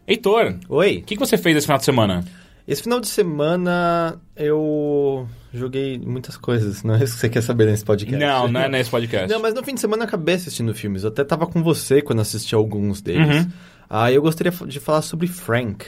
Heitor, 0.06 0.54
Oi. 0.68 0.98
o 0.98 1.02
que, 1.02 1.16
que 1.16 1.18
você 1.18 1.36
fez 1.36 1.56
esse 1.56 1.66
final 1.66 1.78
de 1.78 1.84
semana? 1.84 2.24
Esse 2.66 2.82
final 2.82 3.00
de 3.00 3.08
semana 3.08 4.20
eu 4.36 5.26
joguei 5.52 5.98
muitas 5.98 6.36
coisas. 6.36 6.84
Não 6.84 6.94
é 6.94 7.02
isso 7.02 7.14
que 7.14 7.20
você 7.20 7.28
quer 7.28 7.42
saber 7.42 7.66
nesse 7.66 7.84
podcast. 7.84 8.24
Não, 8.24 8.46
não 8.46 8.60
é 8.60 8.68
nesse 8.68 8.88
podcast. 8.88 9.28
Não, 9.28 9.42
mas 9.42 9.52
no 9.52 9.64
fim 9.64 9.74
de 9.74 9.80
semana 9.80 10.04
eu 10.04 10.06
acabei 10.06 10.36
assistindo 10.36 10.72
filmes. 10.72 11.02
Eu 11.02 11.08
até 11.08 11.24
tava 11.24 11.44
com 11.46 11.60
você 11.60 12.00
quando 12.00 12.20
assisti 12.20 12.54
alguns 12.54 13.02
deles. 13.02 13.44
Uhum. 13.44 13.50
Ah, 13.90 14.12
eu 14.12 14.22
gostaria 14.22 14.52
de 14.66 14.78
falar 14.78 15.02
sobre 15.02 15.26
Frank. 15.26 15.84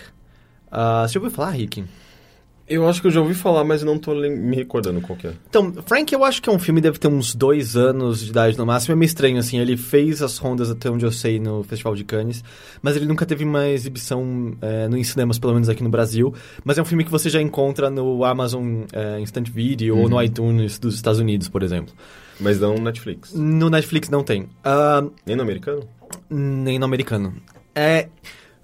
Ah, 0.79 1.07
você 1.09 1.15
já 1.15 1.21
ouviu 1.21 1.35
falar, 1.35 1.53
Rick? 1.53 1.83
Eu 2.69 2.87
acho 2.87 3.01
que 3.01 3.07
eu 3.07 3.11
já 3.13 3.21
ouvi 3.21 3.33
falar, 3.33 3.63
mas 3.65 3.83
não 3.83 3.97
tô 3.97 4.13
me 4.13 4.57
recordando 4.57 5.01
qual 5.01 5.17
é. 5.25 5.33
Então, 5.49 5.73
Frank, 5.87 6.13
eu 6.13 6.23
acho 6.23 6.43
que 6.43 6.51
é 6.51 6.53
um 6.53 6.59
filme, 6.59 6.81
deve 6.81 6.99
ter 6.99 7.07
uns 7.07 7.35
dois 7.35 7.77
anos 7.77 8.23
de 8.25 8.31
idade 8.31 8.59
no 8.59 8.67
máximo. 8.67 8.93
É 8.93 8.97
meio 8.97 9.07
estranho, 9.07 9.39
assim. 9.39 9.59
Ele 9.59 9.77
fez 9.77 10.21
as 10.21 10.37
rondas, 10.37 10.69
até 10.69 10.91
onde 10.91 11.07
eu 11.07 11.13
sei, 11.13 11.39
no 11.39 11.63
Festival 11.63 11.95
de 11.95 12.05
Cannes. 12.05 12.45
Mas 12.83 12.95
ele 12.97 13.07
nunca 13.07 13.25
teve 13.25 13.43
uma 13.45 13.69
exibição 13.69 14.55
é, 14.61 14.87
no, 14.89 14.99
em 14.99 15.05
cinemas, 15.05 15.39
pelo 15.39 15.55
menos 15.55 15.69
aqui 15.71 15.83
no 15.83 15.89
Brasil. 15.89 16.35
Mas 16.63 16.77
é 16.77 16.83
um 16.83 16.85
filme 16.85 17.05
que 17.05 17.11
você 17.11 17.31
já 17.31 17.41
encontra 17.41 17.89
no 17.89 18.23
Amazon 18.23 18.83
é, 18.93 19.19
Instant 19.21 19.49
Video 19.49 19.97
ou 19.97 20.09
no 20.11 20.21
iTunes 20.21 20.79
dos 20.79 20.97
Estados 20.97 21.21
Unidos, 21.21 21.49
por 21.49 21.63
exemplo. 21.63 21.95
Mas 22.39 22.61
não 22.61 22.75
Netflix. 22.75 23.33
No 23.33 23.71
Netflix 23.71 24.11
não 24.11 24.23
tem. 24.23 24.49
Ah, 24.63 25.05
Nem 25.25 25.37
no 25.37 25.43
americano? 25.43 25.89
nem 26.29 26.79
no 26.79 26.85
americano. 26.85 27.33
É, 27.75 28.09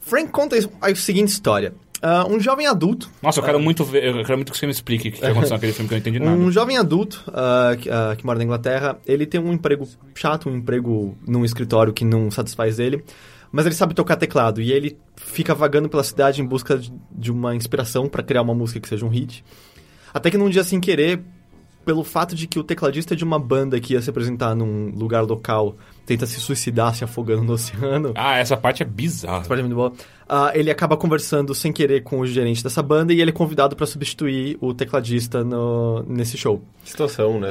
Frank 0.00 0.30
conta 0.30 0.56
a 0.80 0.94
seguinte 0.96 1.28
história. 1.28 1.72
Ah, 2.02 2.26
um 2.28 2.40
jovem 2.40 2.66
adulto 2.66 3.08
Nossa, 3.22 3.38
eu 3.38 3.44
quero 3.44 3.60
muito 3.60 3.84
ver, 3.84 4.04
eu 4.04 4.24
quero 4.24 4.36
muito 4.36 4.50
que 4.50 4.58
você 4.58 4.66
me 4.66 4.72
explique 4.72 5.08
o 5.08 5.12
que, 5.12 5.18
que 5.20 5.24
aconteceu 5.26 5.54
naquele 5.54 5.72
filme 5.72 5.88
que 5.88 5.94
eu 5.94 5.96
não 5.96 6.00
entendi 6.00 6.18
nada. 6.18 6.36
Um 6.36 6.50
jovem 6.50 6.76
adulto 6.76 7.22
ah, 7.28 7.76
que, 7.78 7.88
que 8.16 8.26
mora 8.26 8.38
na 8.38 8.44
Inglaterra, 8.44 8.98
ele 9.06 9.24
tem 9.24 9.40
um 9.40 9.52
emprego 9.52 9.88
chato, 10.14 10.48
um 10.48 10.56
emprego 10.56 11.16
num 11.26 11.44
escritório 11.44 11.92
que 11.92 12.04
não 12.04 12.28
satisfaz 12.28 12.80
ele, 12.80 13.04
mas 13.52 13.66
ele 13.66 13.74
sabe 13.74 13.94
tocar 13.94 14.16
teclado 14.16 14.60
e 14.60 14.72
ele 14.72 14.98
fica 15.14 15.54
vagando 15.54 15.88
pela 15.88 16.02
cidade 16.02 16.42
em 16.42 16.44
busca 16.44 16.76
de, 16.76 16.92
de 17.12 17.30
uma 17.30 17.54
inspiração 17.54 18.08
para 18.08 18.22
criar 18.22 18.42
uma 18.42 18.54
música 18.54 18.80
que 18.80 18.88
seja 18.88 19.06
um 19.06 19.08
hit. 19.08 19.44
Até 20.12 20.30
que 20.30 20.36
num 20.36 20.50
dia 20.50 20.64
sem 20.64 20.80
querer, 20.80 21.22
pelo 21.84 22.04
fato 22.04 22.34
de 22.34 22.46
que 22.46 22.58
o 22.58 22.62
tecladista 22.64 23.14
de 23.16 23.24
uma 23.24 23.38
banda 23.38 23.78
que 23.80 23.94
ia 23.94 24.00
se 24.02 24.08
apresentar 24.10 24.54
num 24.54 24.90
lugar 24.96 25.22
local 25.22 25.76
tenta 26.06 26.26
se 26.26 26.38
suicidar 26.40 26.94
se 26.94 27.04
afogando 27.04 27.42
no 27.42 27.52
oceano, 27.54 28.12
Ah, 28.16 28.36
essa 28.38 28.56
parte 28.56 28.82
é 28.82 28.86
bizarra. 28.86 29.38
essa 29.40 29.48
parte 29.48 29.60
é 29.60 29.62
muito 29.62 29.74
boa. 29.76 29.92
Ah, 30.28 30.50
ele 30.54 30.70
acaba 30.70 30.96
conversando 30.96 31.54
sem 31.54 31.72
querer 31.72 32.02
com 32.02 32.20
o 32.20 32.26
gerente 32.26 32.62
dessa 32.62 32.82
banda 32.82 33.12
e 33.12 33.20
ele 33.20 33.30
é 33.30 33.34
convidado 33.34 33.76
para 33.76 33.86
substituir 33.86 34.56
o 34.60 34.72
tecladista 34.72 35.44
no, 35.44 36.02
nesse 36.08 36.36
show. 36.38 36.62
Situação, 36.84 37.38
né? 37.40 37.48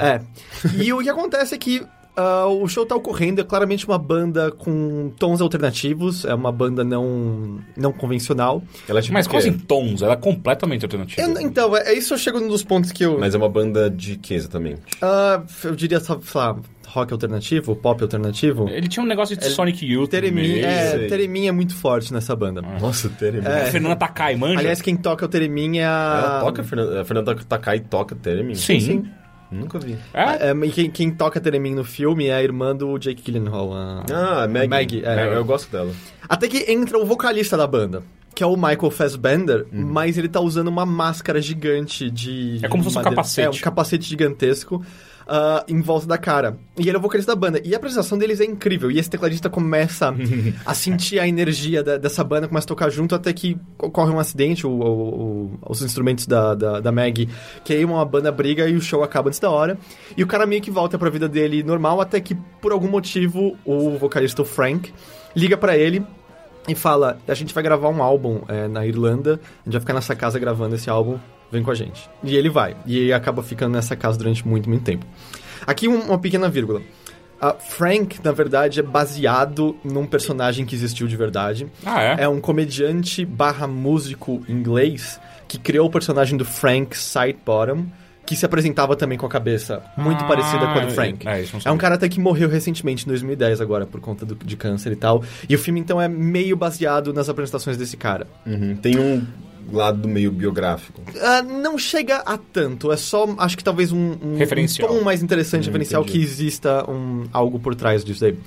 É. 0.67 0.81
E 0.81 0.91
o 0.91 0.99
que 0.99 1.09
acontece 1.09 1.53
é 1.53 1.57
que 1.57 1.85
ah, 2.15 2.45
o 2.47 2.67
show 2.67 2.85
tá 2.85 2.95
ocorrendo, 2.95 3.41
é 3.41 3.43
claramente 3.43 3.87
uma 3.87 3.97
banda 3.97 4.51
com 4.51 5.11
tons 5.17 5.41
alternativos, 5.41 6.25
é 6.25 6.33
uma 6.33 6.51
banda 6.51 6.83
não, 6.83 7.59
não 7.77 7.91
convencional. 7.93 8.61
Ela 8.87 8.99
é 8.99 9.01
tipo 9.01 9.13
Mas 9.13 9.27
como 9.27 9.41
quê? 9.41 9.49
assim 9.49 9.57
tons? 9.57 10.01
Ela 10.01 10.13
é 10.13 10.17
completamente 10.17 10.83
alternativa. 10.85 11.21
Eu- 11.21 11.41
então, 11.41 11.75
é, 11.75 11.91
é 11.91 11.97
isso 11.97 12.13
eu 12.13 12.17
chego 12.17 12.39
num 12.39 12.47
dos 12.47 12.63
pontos 12.63 12.91
que 12.91 13.03
eu. 13.05 13.17
Mas 13.19 13.33
é 13.33 13.37
uma 13.37 13.49
banda 13.49 13.89
de 13.89 14.17
que 14.17 14.33
exatamente? 14.33 14.81
ah, 15.01 15.41
eu 15.63 15.75
diria, 15.75 15.99
sei 15.99 16.15
lá, 16.35 16.57
rock 16.87 17.13
alternativo, 17.13 17.73
pop 17.75 18.01
alternativo. 18.03 18.67
Ele 18.67 18.87
tinha 18.89 19.01
um 19.01 19.07
negócio 19.07 19.35
de 19.37 19.45
Ele- 19.45 19.53
Sonic 19.55 19.85
Youth. 19.85 20.09
Teremin, 20.09 20.59
é. 20.59 21.07
Teremin 21.07 21.47
é 21.47 21.51
muito 21.53 21.73
forte 21.73 22.11
nessa 22.11 22.35
banda. 22.35 22.61
Nossa, 22.61 23.07
Teremin. 23.07 23.47
A 23.47 23.65
Fernanda 23.67 23.95
Takai, 23.95 24.35
manja? 24.35 24.59
Aliás, 24.59 24.81
quem 24.81 24.97
toca 24.97 25.25
o 25.25 25.27
Teremin 25.29 25.77
é 25.79 25.85
a. 25.85 26.21
Ela 26.25 26.39
toca, 26.41 26.61
a 26.61 26.65
Fernanda, 26.65 27.01
a 27.01 27.05
Fernanda 27.05 27.35
Takai 27.47 27.79
toca 27.79 28.13
Teremin? 28.15 28.55
Sim. 28.55 28.79
sim. 28.81 29.05
Nunca 29.51 29.77
vi. 29.79 29.97
É? 30.13 30.49
É, 30.49 30.53
e 30.65 30.71
quem, 30.71 30.89
quem 30.89 31.11
toca 31.11 31.39
Teremin 31.41 31.75
no 31.75 31.83
filme 31.83 32.27
é 32.27 32.33
a 32.35 32.41
irmã 32.41 32.75
do 32.75 32.97
Jake 32.97 33.21
Gyllenhaal. 33.21 33.73
a- 33.73 34.05
Ah, 34.11 34.47
Maggie. 34.47 34.67
Maggie, 34.69 35.03
é. 35.05 35.27
Eu, 35.27 35.33
eu 35.33 35.45
gosto 35.45 35.69
dela. 35.71 35.91
Até 36.29 36.47
que 36.47 36.71
entra 36.71 36.97
o 36.97 37.05
vocalista 37.05 37.57
da 37.57 37.67
banda, 37.67 38.01
que 38.33 38.41
é 38.43 38.47
o 38.47 38.55
Michael 38.55 38.89
Fassbender, 38.91 39.65
Uhum. 39.73 39.85
mas 39.85 40.17
ele 40.17 40.29
tá 40.29 40.39
usando 40.39 40.69
uma 40.69 40.85
máscara 40.85 41.41
gigante 41.41 42.09
de. 42.09 42.59
É 42.63 42.69
como 42.69 42.81
se 42.83 42.89
fosse 42.93 42.99
um 42.99 43.03
capacete. 43.09 43.47
É, 43.47 43.49
um 43.49 43.61
capacete 43.61 44.07
gigantesco. 44.07 44.81
Ah, 45.27 45.63
em 45.67 45.81
volta 45.81 46.05
da 46.07 46.17
cara. 46.17 46.57
E 46.77 46.87
ele 46.87 46.95
é 46.95 46.99
o 46.99 47.01
vocalista 47.01 47.33
da 47.33 47.39
banda. 47.39 47.61
E 47.63 47.73
a 47.73 47.77
apresentação 47.77 48.17
deles 48.17 48.39
é 48.39 48.45
incrível. 48.45 48.89
E 48.91 48.97
esse 48.99 49.09
tecladista 49.09 49.49
começa 49.49 50.13
a 50.65 50.73
sentir 50.73 51.19
a 51.19 51.27
energia 51.27 51.83
da- 51.83 51.97
dessa 51.97 52.23
banda, 52.23 52.47
começa 52.47 52.65
a 52.65 52.67
tocar 52.67 52.89
junto 52.89 53.13
até 53.15 53.31
que 53.33 53.57
ocorre 53.77 54.11
um 54.11 54.19
acidente. 54.19 54.65
O, 54.65 54.69
o- 54.69 54.81
o- 54.83 55.59
os 55.69 55.81
instrumentos 55.81 56.25
da, 56.27 56.53
da, 56.55 56.79
da 56.79 56.91
Maggie 56.91 57.29
queimam, 57.63 57.99
a 57.99 58.05
banda 58.05 58.31
briga 58.31 58.67
e 58.67 58.75
o 58.75 58.81
show 58.81 59.03
acaba 59.03 59.29
antes 59.29 59.39
da 59.39 59.49
hora. 59.49 59.77
E 60.17 60.23
o 60.23 60.27
cara 60.27 60.45
meio 60.45 60.61
que 60.61 60.71
volta 60.71 60.97
pra 60.97 61.09
vida 61.09 61.27
dele 61.29 61.63
normal, 61.63 62.01
até 62.01 62.19
que 62.19 62.35
por 62.61 62.71
algum 62.71 62.89
motivo 62.89 63.57
o 63.65 63.97
vocalista, 63.97 64.41
o 64.41 64.45
Frank, 64.45 64.93
liga 65.35 65.57
pra 65.57 65.77
ele 65.77 66.03
e 66.67 66.75
fala: 66.75 67.17
A 67.27 67.33
gente 67.33 67.53
vai 67.53 67.63
gravar 67.63 67.89
um 67.89 68.01
álbum 68.03 68.41
é, 68.47 68.67
na 68.67 68.85
Irlanda, 68.85 69.39
a 69.61 69.63
gente 69.65 69.73
vai 69.73 69.79
ficar 69.81 69.93
nessa 69.93 70.15
casa 70.15 70.37
gravando 70.39 70.75
esse 70.75 70.89
álbum, 70.89 71.17
vem 71.51 71.61
com 71.63 71.71
a 71.71 71.75
gente. 71.75 72.09
E 72.23 72.35
ele 72.35 72.49
vai. 72.49 72.75
E 72.85 72.97
ele 72.97 73.13
acaba 73.13 73.41
ficando 73.43 73.73
nessa 73.73 73.95
casa 73.95 74.17
durante 74.17 74.47
muito, 74.47 74.69
muito 74.69 74.83
tempo. 74.83 75.05
Aqui 75.65 75.87
um- 75.87 76.01
uma 76.07 76.17
pequena 76.19 76.49
vírgula. 76.49 76.81
A 77.39 77.53
Frank, 77.53 78.19
na 78.23 78.31
verdade, 78.31 78.79
é 78.79 78.83
baseado 78.83 79.75
num 79.83 80.05
personagem 80.05 80.65
que 80.65 80.75
existiu 80.75 81.07
de 81.07 81.15
verdade. 81.17 81.67
Ah, 81.85 82.01
é? 82.01 82.15
É 82.23 82.27
um 82.29 82.39
comediante 82.39 83.25
barra 83.25 83.65
músico 83.67 84.43
inglês 84.47 85.19
que 85.47 85.57
criou 85.57 85.87
o 85.87 85.91
personagem 85.91 86.37
do 86.37 86.45
Frank 86.45 86.95
Sidebottom, 86.95 87.85
que 88.27 88.35
se 88.35 88.45
apresentava 88.45 88.95
também 88.95 89.17
com 89.17 89.25
a 89.25 89.29
cabeça 89.29 89.81
muito 89.97 90.23
Ah, 90.23 90.27
parecida 90.27 90.59
com 90.67 90.79
a 90.79 90.85
do 90.85 90.91
Frank. 90.91 91.27
É, 91.27 91.41
isso 91.41 91.53
não 91.57 91.61
É 91.65 91.71
um 91.73 91.77
cara 91.77 91.95
até 91.95 92.07
que 92.07 92.19
morreu 92.19 92.47
recentemente, 92.47 93.03
em 93.05 93.07
2010 93.07 93.59
agora, 93.59 93.85
por 93.87 93.99
conta 93.99 94.23
do- 94.25 94.35
de 94.35 94.55
câncer 94.55 94.91
e 94.91 94.95
tal. 94.95 95.23
E 95.49 95.55
o 95.55 95.59
filme, 95.59 95.79
então, 95.79 95.99
é 95.99 96.07
meio 96.07 96.55
baseado 96.55 97.11
nas 97.11 97.27
apresentações 97.27 97.75
desse 97.75 97.97
cara. 97.97 98.27
Uhum. 98.45 98.75
Tem 98.75 98.97
um 98.99 99.25
lado 99.71 100.07
meio 100.07 100.31
biográfico. 100.31 101.01
Ah, 101.21 101.41
não 101.41 101.77
chega 101.77 102.17
a 102.17 102.37
tanto, 102.37 102.91
é 102.91 102.97
só, 102.97 103.27
acho 103.37 103.57
que 103.57 103.63
talvez 103.63 103.91
um, 103.91 104.15
um, 104.21 104.35
Referencial. 104.37 104.91
um 104.93 104.97
tom 104.99 105.03
mais 105.03 105.21
interessante, 105.23 105.63
Hum, 105.63 105.71
referencial, 105.71 106.01
entendi. 106.03 106.17
que 106.19 106.23
exista 106.23 106.89
um, 106.89 107.25
algo 107.33 107.59
por 107.59 107.75
trás 107.75 108.03
disso 108.03 108.25
aí. 108.25 108.37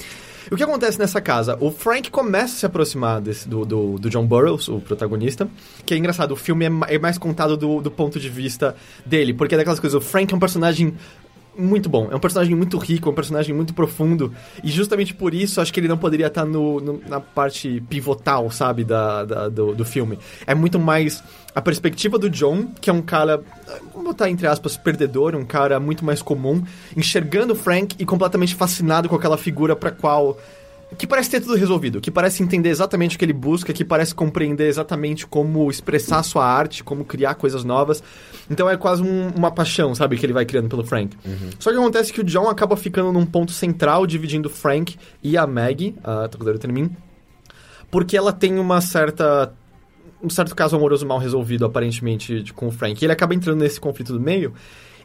O 0.53 0.57
que 0.57 0.63
acontece 0.63 0.99
nessa 0.99 1.23
casa? 1.23 1.57
O 1.59 1.71
Frank 1.71 2.11
começa 2.11 2.45
a 2.55 2.59
se 2.59 2.67
aproximar 2.67 3.19
desse- 3.19 3.49
do, 3.49 3.65
do, 3.65 3.99
do 3.99 4.11
John 4.11 4.27
Burroughs, 4.27 4.69
o 4.69 4.79
protagonista, 4.79 5.49
que 5.87 5.95
é 5.95 5.97
engraçado, 5.97 6.33
o 6.33 6.37
filme 6.37 6.67
é, 6.67 6.97
é 6.97 6.99
mais 6.99 7.17
contado 7.17 7.57
do, 7.57 7.81
do 7.81 7.91
ponto 7.91 8.21
de 8.21 8.29
vista 8.29 8.77
dele, 9.07 9.33
porque 9.33 9.55
é 9.55 9.59
daquelas 9.59 9.81
coisas, 9.81 9.97
o 9.97 10.05
Frank 10.07 10.33
é 10.35 10.37
um 10.37 10.41
personagem 10.41 10.95
muito 11.57 11.89
bom, 11.89 12.09
é 12.11 12.17
um 12.17 12.21
personagem 12.21 12.55
muito 12.55 12.77
rico, 12.79 13.09
é 13.09 13.13
um 13.13 13.15
personagem 13.15 13.55
muito 13.55 13.73
profundo, 13.75 14.33
e 14.63 14.71
justamente 14.71 15.15
por 15.15 15.33
isso 15.35 15.61
acho 15.61 15.73
que 15.73 15.81
ele 15.81 15.89
não 15.89 15.97
poderia 15.99 16.27
estar 16.27 16.45
no, 16.45 16.81
no- 16.81 17.01
na 17.09 17.21
parte 17.21 17.83
pivotal, 17.89 18.51
sabe, 18.51 18.85
da, 18.85 19.25
da- 19.25 19.49
do, 19.49 19.75
do 19.75 19.85
filme. 19.85 20.19
É 20.47 20.55
muito 20.55 20.79
mais 20.79 21.23
a 21.55 21.63
perspectiva 21.63 22.19
do 22.19 22.29
John, 22.29 22.67
que 22.81 22.91
é 22.91 22.93
um 22.93 23.03
cara, 23.03 23.43
vamos 23.93 24.09
botar 24.09 24.29
entre 24.29 24.47
aspas, 24.47 24.77
perdedor, 24.77 25.35
um 25.37 25.45
cara 25.45 25.79
muito 25.79 26.05
mais 26.05 26.21
comum, 26.23 26.63
enxergando 26.97 27.53
o 27.53 27.57
Frank 27.57 27.95
e 27.99 28.05
completamente 28.05 28.55
fascinado 28.55 29.09
com 29.09 29.15
aquela 29.17 29.37
figura 29.39 29.77
pra 29.77 29.91
qual 29.91 30.37
que 30.97 31.07
parece 31.07 31.31
ter 31.31 31.41
tudo 31.41 31.55
resolvido, 31.57 32.01
que 32.01 32.11
parece 32.11 32.43
entender 32.43 32.69
exatamente 32.71 33.17
o 33.17 33.19
que 33.19 33.25
ele 33.25 33.33
busca, 33.33 33.73
que 33.73 33.85
parece 33.85 34.15
compreender 34.15 34.67
exatamente 34.69 35.27
como 35.27 35.71
expressar 35.71 36.23
sua 36.23 36.47
arte, 36.47 36.83
como 36.85 37.05
criar 37.05 37.35
coisas 37.35 37.65
novas. 37.65 38.03
Então 38.51 38.69
é 38.69 38.77
quase 38.77 39.03
um- 39.03 39.29
uma 39.37 39.51
paixão, 39.51 39.95
sabe, 39.95 40.17
que 40.17 40.25
ele 40.27 40.33
vai 40.33 40.45
criando 40.45 40.69
pelo 40.69 40.85
Frank. 40.85 41.17
Só 41.59 41.71
que 41.71 41.77
acontece 41.79 42.13
que 42.13 42.21
o 42.21 42.25
John 42.25 42.49
acaba 42.49 42.77
ficando 42.77 43.13
num 43.13 43.27
ponto 43.27 43.53
central, 43.53 44.07
dividindo 44.07 44.49
o 44.49 44.53
Frank 44.53 44.97
e 45.23 45.37
a 45.37 45.47
Maggie, 45.47 45.95
a 46.05 46.29
tocadora 46.29 46.59
Termin, 46.59 46.91
porque 47.91 48.17
ela 48.17 48.33
tem 48.33 48.59
uma 48.59 48.81
certa 48.81 49.53
um 50.23 50.31
certo 50.31 50.57
caso 50.57 50.75
amoroso 50.75 51.05
mal 51.07 51.19
resolvido, 51.19 51.67
aparentemente, 51.67 52.45
com 52.55 52.69
o 52.69 52.71
Frank. 52.71 52.99
E 53.03 53.05
ele 53.05 53.13
acaba 53.13 53.35
entrando 53.35 53.61
nesse 53.61 53.79
conflito 53.79 54.11
do 54.15 54.21
meio. 54.21 54.55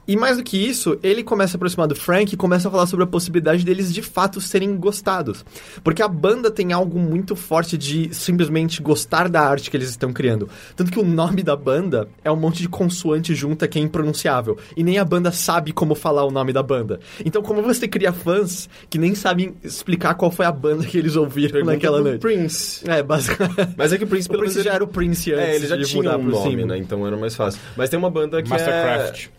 E 0.10 0.18
mais 0.18 0.38
do 0.38 0.44
que 0.44 0.58
isso, 0.58 0.98
ele 1.04 1.22
começa 1.22 1.56
a 1.56 1.58
aproximar 1.58 1.88
do 1.88 1.94
Frank 1.94 2.34
e 2.34 2.36
começa 2.36 2.68
a 2.68 2.72
falar 2.72 2.88
sobre 2.88 3.04
a 3.04 3.08
possibilidade 3.08 3.64
deles 3.64 3.94
de 3.94 4.02
fato 4.02 4.42
serem 4.42 4.76
gostados. 4.76 5.46
Porque 5.84 6.02
a 6.02 6.08
banda 6.08 6.50
tem 6.50 6.74
algo 6.74 6.98
muito 6.98 7.36
forte 7.36 7.78
de 7.78 8.12
simplesmente 8.12 8.82
gostar 8.82 9.30
da 9.30 9.42
arte 9.42 9.70
que 9.70 9.78
eles 9.78 9.88
estão 9.88 10.12
criando. 10.12 10.50
Tanto 10.76 10.92
que 10.92 11.00
o 11.00 11.04
nome 11.04 11.44
da 11.44 11.56
banda 11.56 12.08
é 12.24 12.32
um 12.32 12.36
monte 12.36 12.60
de 12.60 12.68
consoante 12.68 13.36
junta 13.36 13.68
que 13.68 13.78
é 13.78 13.84
impronunciável. 13.84 14.58
E 14.76 14.84
nem 14.84 14.98
a 14.98 15.06
banda 15.06 15.32
sabe 15.32 15.72
como 15.72 15.94
falar 15.94 16.26
o 16.26 16.32
nome 16.32 16.52
da 16.52 16.64
banda. 16.64 17.00
Então, 17.24 17.44
como 17.44 17.62
você 17.62 17.88
cria 17.88 18.12
fãs 18.12 18.68
que 18.90 18.98
nem 18.98 19.14
sabem 19.14 19.54
explicar 19.64 20.16
qual 20.16 20.32
foi 20.32 20.48
a 20.48 20.52
banda 20.52 20.88
que 20.88 20.98
eles 20.98 21.16
ouviram 21.16 21.52
Pergunta 21.52 21.74
naquela 21.74 22.02
noite? 22.02 22.20
Prince. 22.20 22.84
É, 22.90 23.04
basicamente. 23.04 23.76
Mas 23.78 23.94
é 23.94 23.98
que 24.00 24.06
o 24.06 24.08
Prince, 24.08 24.28
O 24.28 24.32
pelo 24.32 24.42
Prince 24.42 24.56
menos, 24.56 24.66
já 24.66 24.74
era 24.74 24.84
o 24.84 24.88
Prince 24.88 25.34
antes 25.34 25.46
É, 25.46 25.56
ele 25.56 25.68
já 25.68 25.76
de 25.76 25.86
tinha 25.86 26.02
mudar 26.02 26.18
um 26.18 26.24
pro 26.24 26.32
nome, 26.32 26.66
né? 26.66 26.80
Então 26.80 27.06
era 27.06 27.16
mais 27.16 27.36
fácil. 27.36 27.62
Mas 27.78 27.92
tem 27.92 28.00
uma 28.00 28.10
banda 28.10 28.42
que 28.42 28.50
Mastercraft. 28.50 29.28
é... 29.36 29.39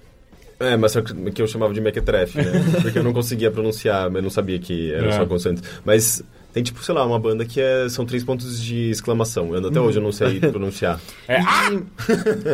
É, 0.61 0.77
Master, 0.77 1.03
que 1.03 1.41
eu 1.41 1.47
chamava 1.47 1.73
de 1.73 1.81
Mequetrefe, 1.81 2.37
né? 2.39 2.53
Porque 2.83 2.99
eu 2.99 3.03
não 3.03 3.13
conseguia 3.15 3.51
pronunciar, 3.51 4.15
eu 4.15 4.23
não 4.23 4.31
sabia 4.31 4.59
que 4.59 4.93
era 4.93 5.09
É. 5.09 5.13
só 5.13 5.25
consoante. 5.27 5.63
Mas 5.85 6.23
tem, 6.53 6.63
tipo, 6.63 6.83
sei 6.85 6.95
lá, 6.95 7.07
uma 7.07 7.19
banda 7.19 7.45
que 7.47 7.61
é, 7.61 7.89
são 7.89 8.05
três 8.05 8.23
pontos 8.23 8.61
de 8.61 8.91
exclamação. 8.91 9.55
Eu, 9.55 9.67
até 9.69 9.81
hoje 9.81 9.99
eu 9.99 10.03
não 10.03 10.13
sei 10.13 10.39
pronunciar. 10.53 11.01
É, 11.27 11.41
ah! 11.41 11.71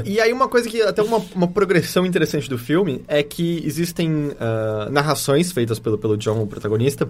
E, 0.05 0.13
e 0.15 0.21
aí 0.21 0.33
uma 0.33 0.49
coisa 0.49 0.69
que 0.69 0.81
até 0.83 1.03
uma, 1.03 1.19
uma 1.35 1.49
progressão 1.49 2.07
interessante 2.07 2.49
do 2.49 2.57
filme 2.59 3.03
é 3.09 3.23
que 3.23 3.61
existem 3.65 4.33
ah, 4.39 4.89
narrações 4.91 5.51
feitas 5.51 5.79
pelo, 5.79 5.99
pelo 5.99 6.17
John, 6.17 6.43
o 6.43 6.47
protagonista, 6.47 7.09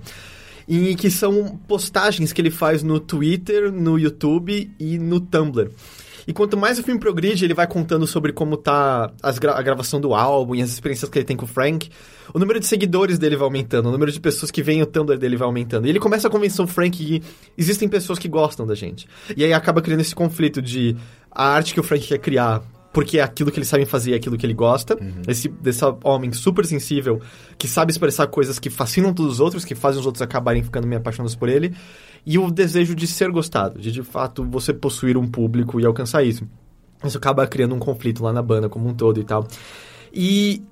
e 0.68 0.94
que 0.96 1.10
são 1.10 1.60
postagens 1.68 2.32
que 2.32 2.40
ele 2.40 2.50
faz 2.50 2.82
no 2.82 2.98
Twitter, 2.98 3.70
no 3.70 3.98
YouTube 3.98 4.70
e 4.80 4.98
no 4.98 5.20
Tumblr. 5.20 5.70
E 6.26 6.32
quanto 6.32 6.56
mais 6.56 6.78
o 6.78 6.82
filme 6.82 6.98
progride, 6.98 7.44
ele 7.44 7.54
vai 7.54 7.66
contando 7.66 8.06
sobre 8.06 8.32
como 8.32 8.56
tá 8.56 9.12
gra- 9.40 9.56
a 9.56 9.62
gravação 9.62 10.00
do 10.00 10.12
álbum 10.14 10.56
e 10.56 10.62
as 10.62 10.70
experiências 10.70 11.08
que 11.08 11.18
ele 11.18 11.24
tem 11.24 11.36
com 11.36 11.44
o 11.44 11.48
Frank. 11.48 11.88
O 12.34 12.38
número 12.38 12.58
de 12.58 12.66
seguidores 12.66 13.16
dele 13.18 13.36
vai 13.36 13.44
aumentando, 13.44 13.88
o 13.88 13.92
número 13.92 14.10
de 14.10 14.18
pessoas 14.18 14.50
que 14.50 14.62
veem 14.62 14.82
o 14.82 14.86
Tumblr 14.86 15.16
dele 15.18 15.36
vai 15.36 15.46
aumentando. 15.46 15.86
E 15.86 15.90
ele 15.90 16.00
começa 16.00 16.26
a 16.26 16.30
convencer 16.30 16.64
o 16.64 16.66
Frank 16.66 16.96
que 16.98 17.22
existem 17.56 17.88
pessoas 17.88 18.18
que 18.18 18.28
gostam 18.28 18.66
da 18.66 18.74
gente. 18.74 19.06
E 19.36 19.44
aí 19.44 19.52
acaba 19.52 19.80
criando 19.80 20.00
esse 20.00 20.14
conflito 20.14 20.60
de 20.60 20.96
a 21.30 21.48
arte 21.48 21.72
que 21.72 21.78
o 21.80 21.82
Frank 21.84 22.04
quer 22.04 22.18
criar, 22.18 22.62
porque 22.96 23.18
é 23.18 23.22
aquilo 23.22 23.52
que 23.52 23.58
eles 23.58 23.68
sabem 23.68 23.84
fazer, 23.84 24.14
é 24.14 24.16
aquilo 24.16 24.38
que 24.38 24.46
ele 24.46 24.54
gosta. 24.54 24.98
Esse 25.28 25.50
desse 25.50 25.84
homem 26.02 26.32
super 26.32 26.64
sensível, 26.64 27.20
que 27.58 27.68
sabe 27.68 27.92
expressar 27.92 28.26
coisas 28.28 28.58
que 28.58 28.70
fascinam 28.70 29.12
todos 29.12 29.34
os 29.34 29.38
outros, 29.40 29.66
que 29.66 29.74
fazem 29.74 30.00
os 30.00 30.06
outros 30.06 30.22
acabarem 30.22 30.62
ficando 30.62 30.86
meio 30.86 30.98
apaixonados 30.98 31.36
por 31.36 31.50
ele. 31.50 31.76
E 32.24 32.38
o 32.38 32.50
desejo 32.50 32.94
de 32.94 33.06
ser 33.06 33.30
gostado, 33.30 33.78
de 33.78 33.92
de 33.92 34.02
fato 34.02 34.42
você 34.46 34.72
possuir 34.72 35.18
um 35.18 35.28
público 35.28 35.78
e 35.78 35.84
alcançar 35.84 36.24
isso. 36.24 36.48
Isso 37.04 37.18
acaba 37.18 37.46
criando 37.46 37.74
um 37.74 37.78
conflito 37.78 38.24
lá 38.24 38.32
na 38.32 38.40
banda 38.40 38.66
como 38.66 38.88
um 38.88 38.94
todo 38.94 39.20
e 39.20 39.24
tal. 39.24 39.46
E 40.10 40.62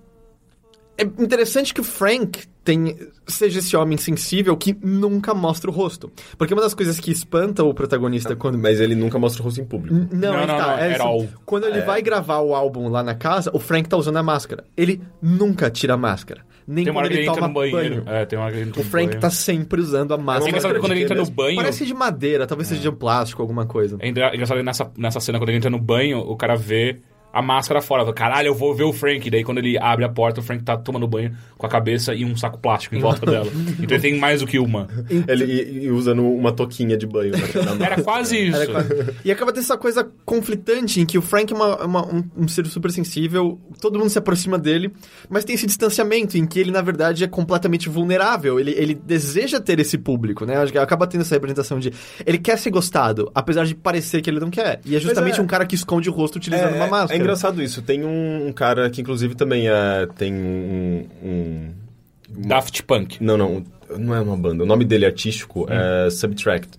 é 0.97 1.03
interessante 1.03 1.75
que 1.75 1.83
o 1.83 1.85
Frank 1.85 2.41
tem, 2.65 2.97
seja 3.27 3.59
esse 3.59 3.77
homem 3.77 3.99
sensível 3.99 4.57
que 4.57 4.75
nunca 4.83 5.35
mostra 5.35 5.71
o 5.71 5.73
rosto. 5.73 6.11
Porque 6.39 6.55
uma 6.55 6.63
das 6.63 6.73
coisas 6.75 6.99
que 6.99 7.11
espanta 7.11 7.63
o 7.63 7.75
protagonista 7.75 8.35
quando. 8.35 8.57
Mas 8.59 8.81
ele 8.81 8.95
nunca 8.95 9.19
mostra 9.19 9.43
o 9.43 9.45
rosto 9.45 9.61
em 9.61 9.65
público. 9.65 9.95
N- 9.95 10.09
Não, 10.13 10.33
Não, 10.33 10.41
não, 10.41 10.47
tá. 10.47 10.67
não, 10.69 10.79
é 10.79 10.95
assim. 10.95 11.29
Quando 11.45 11.67
ele 11.67 11.83
vai 11.83 12.01
gravar 12.01 12.39
o 12.41 12.55
álbum 12.55 12.89
lá 12.89 13.03
na 13.03 13.15
casa, 13.15 13.51
o 13.53 13.59
Frank 13.59 13.89
tá 13.89 13.97
usando 13.97 14.17
a 14.17 14.23
máscara. 14.23 14.65
Ele 14.77 15.01
nunca 15.21 15.71
tira 15.71 15.95
a 15.95 15.97
máscara. 15.97 16.43
Nem 16.67 16.85
Tem 16.87 16.91
uma 16.93 17.03
quando 17.03 17.05
hora 17.05 17.09
que 17.09 17.15
ele 17.15 17.23
ele 17.25 17.29
entra 17.29 17.41
toma 17.43 17.49
no 17.49 17.55
banheiro. 17.55 18.03
banho. 18.05 18.17
É, 18.17 18.25
tem 18.25 18.39
uma 18.39 18.47
hora 18.47 18.55
que 18.55 18.61
ele 18.61 18.69
entra 18.71 18.81
O 18.81 18.85
Frank 18.85 19.05
banheiro. 19.07 19.21
tá 19.21 19.29
sempre 19.31 19.81
usando 19.83 20.13
a 20.13 20.17
É 20.17 20.19
máscara. 20.19 20.49
engraçado 20.49 20.75
que 20.75 20.81
quando 20.81 20.93
ele 20.93 21.03
entra 21.03 21.15
no 21.17 21.27
banho... 21.31 21.57
Parece 21.57 21.85
de 21.85 21.93
madeira, 21.93 22.47
talvez 22.47 22.69
seja 22.69 22.81
de 22.81 22.97
plástico, 22.97 23.43
alguma 23.43 23.67
coisa. 23.67 23.99
É 24.01 24.09
engra- 24.09 24.35
engraçado 24.35 24.57
que 24.57 24.63
nessa, 24.63 24.91
nessa 24.97 25.21
cena, 25.21 25.39
quando 25.39 25.51
ele 25.51 25.59
entra 25.59 25.69
no 25.69 25.79
banho, 25.79 26.21
o 26.21 26.35
cara 26.37 26.57
vê 26.57 27.01
a 27.35 27.43
máscara 27.43 27.81
fora. 27.81 28.03
Fala, 28.03 28.15
Caralho, 28.15 28.47
eu 28.49 28.55
vou 28.55 28.75
ver 28.75 28.85
o 28.85 28.93
Frank. 28.93 29.29
Daí 29.31 29.43
quando 29.45 29.59
ele 29.59 29.77
abre 29.79 30.05
a 30.05 30.09
porta, 30.09 30.41
o 30.41 30.43
Frank 30.43 30.63
tá 30.65 30.77
tomando 30.77 31.07
banho 31.09 31.33
com 31.59 31.67
a 31.67 31.69
cabeça 31.69 32.15
e 32.15 32.25
um 32.25 32.37
saco 32.37 32.59
plástico 32.59 32.95
em 32.95 33.01
volta 33.01 33.25
dela. 33.27 33.47
Então 33.85 33.97
ele 33.97 34.01
tem 34.01 34.19
mais 34.19 34.41
do 34.41 34.47
que 34.47 34.59
uma. 34.59 34.89
Ele 35.29 35.45
e, 35.45 35.85
e 35.85 35.91
usando 35.91 36.23
uma 36.25 36.53
toquinha 36.53 36.97
de 36.97 37.07
banho 37.07 37.33
mão. 37.33 37.77
Era 37.85 38.03
quase 38.03 38.37
isso. 38.49 38.57
Era 38.57 38.67
quase- 38.73 39.15
E 39.25 39.31
acaba 39.33 39.53
tendo 39.53 39.63
essa 39.63 39.77
coisa 39.77 40.09
conflitante 40.25 41.01
em 41.01 41.07
que 41.07 41.17
o 41.19 41.23
Frank 41.23 41.53
é 41.53 41.57
uma- 41.57 41.85
uma- 41.85 42.07
um, 42.07 42.25
um 42.37 42.49
ser 42.49 42.67
super 42.67 42.91
sensível, 42.91 43.61
todo 43.81 43.99
mundo 43.99 44.09
se 44.11 44.19
aproxima 44.19 44.59
dele, 44.59 44.93
mas 45.29 45.45
tem 45.45 45.55
esse 45.55 45.67
distanciamento 45.67 46.37
em 46.39 46.47
que 46.47 46.59
ele, 46.59 46.71
na 46.71 46.83
verdade, 46.83 47.25
é 47.25 47.27
completamente 47.27 47.89
vulnerável. 47.89 48.59
Ele, 48.61 48.73
ele 48.73 48.95
deseja 48.95 49.61
ter 49.61 49.79
esse 49.81 49.97
público, 49.99 50.45
né? 50.45 50.57
Acho 50.57 50.73
que 50.73 50.79
acaba 50.79 51.07
tendo 51.07 51.23
essa 51.23 51.35
representação 51.35 51.79
de. 51.79 51.93
Ele 52.27 52.39
quer 52.39 52.59
ser 52.59 52.71
gostado, 52.71 53.31
apesar 53.35 53.65
de 53.65 53.75
parecer 53.75 54.21
que 54.23 54.31
ele 54.31 54.41
não 54.41 54.51
quer. 54.51 54.81
E 54.85 54.97
é 54.97 55.01
justamente 55.01 55.39
é- 55.39 55.43
um 55.43 55.47
cara 55.47 55.65
que 55.67 55.75
esconde 55.75 56.09
o 56.09 56.13
rosto 56.13 56.37
utilizando 56.37 56.75
uma 56.77 56.87
máscara. 56.87 57.15
É 57.21 57.24
engraçado 57.25 57.63
isso. 57.63 57.83
Tem 57.83 58.05
um, 58.05 58.49
um 58.49 58.53
cara 58.53 58.89
que, 58.91 59.01
inclusive, 59.01 59.35
também 59.35 59.69
é, 59.69 60.07
tem 60.17 60.33
um, 60.35 61.07
um- 61.23 61.71
Daft 62.29 62.83
Punk. 62.85 63.23
Não, 63.23 63.37
não. 63.37 63.65
Não 63.99 64.15
é 64.15 64.21
uma 64.21 64.37
banda. 64.37 64.65
O 64.65 64.67
nome 64.67 64.85
dele 64.85 65.05
artístico 65.07 65.67
é 65.71 66.09
Subtract. 66.11 66.79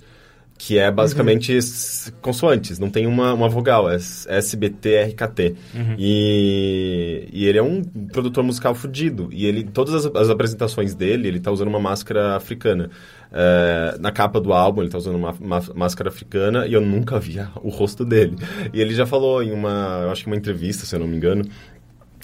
Que 0.58 0.78
é 0.80 0.89
basicamente 0.89 1.52
s- 1.56 2.12
consoantes, 2.22 2.80
não 2.80 2.89
tem 2.89 3.06
uma, 3.06 3.34
uma 3.34 3.50
vogal, 3.50 3.89
é 3.89 3.96
SBTRKT. 3.96 5.56
E, 5.98 7.28
e 7.32 7.46
ele 7.46 7.58
é 7.58 7.62
um 7.63 7.84
produtor 7.84 8.44
musical 8.44 8.74
fudido. 8.74 9.28
E 9.32 9.46
ele, 9.46 9.63
todas 9.65 9.94
as, 9.94 10.15
as 10.15 10.30
apresentações 10.30 10.96
dele, 10.96 11.28
ele 11.28 11.39
tá 11.39 11.52
usando 11.52 11.68
uma 11.68 11.80
máscara 11.80 12.36
africana. 12.38 12.89
É, 13.34 13.98
na 14.00 14.12
capa 14.12 14.39
do 14.39 14.54
álbum, 14.54 14.82
ele 14.82 14.89
tá 14.89 14.98
usando 14.98 15.15
uma, 15.15 15.32
uma 15.34 15.62
máscara 15.76 16.10
africana 16.10 16.65
e 16.65 16.74
eu 16.74 16.80
nunca 16.80 17.20
via 17.20 17.50
o 17.62 17.70
rosto 17.70 18.06
dele. 18.06 18.38
E 18.74 18.80
ele 18.80 18.94
já 18.96 19.06
falou 19.06 19.44
em 19.44 19.52
uma, 19.52 20.00
eu 20.04 20.12
acho 20.12 20.24
que 20.24 20.28
uma 20.28 20.38
entrevista, 20.38 20.86
se 20.86 20.96
eu 20.96 21.00
não 21.00 21.08
me 21.08 21.18
engano, 21.18 21.44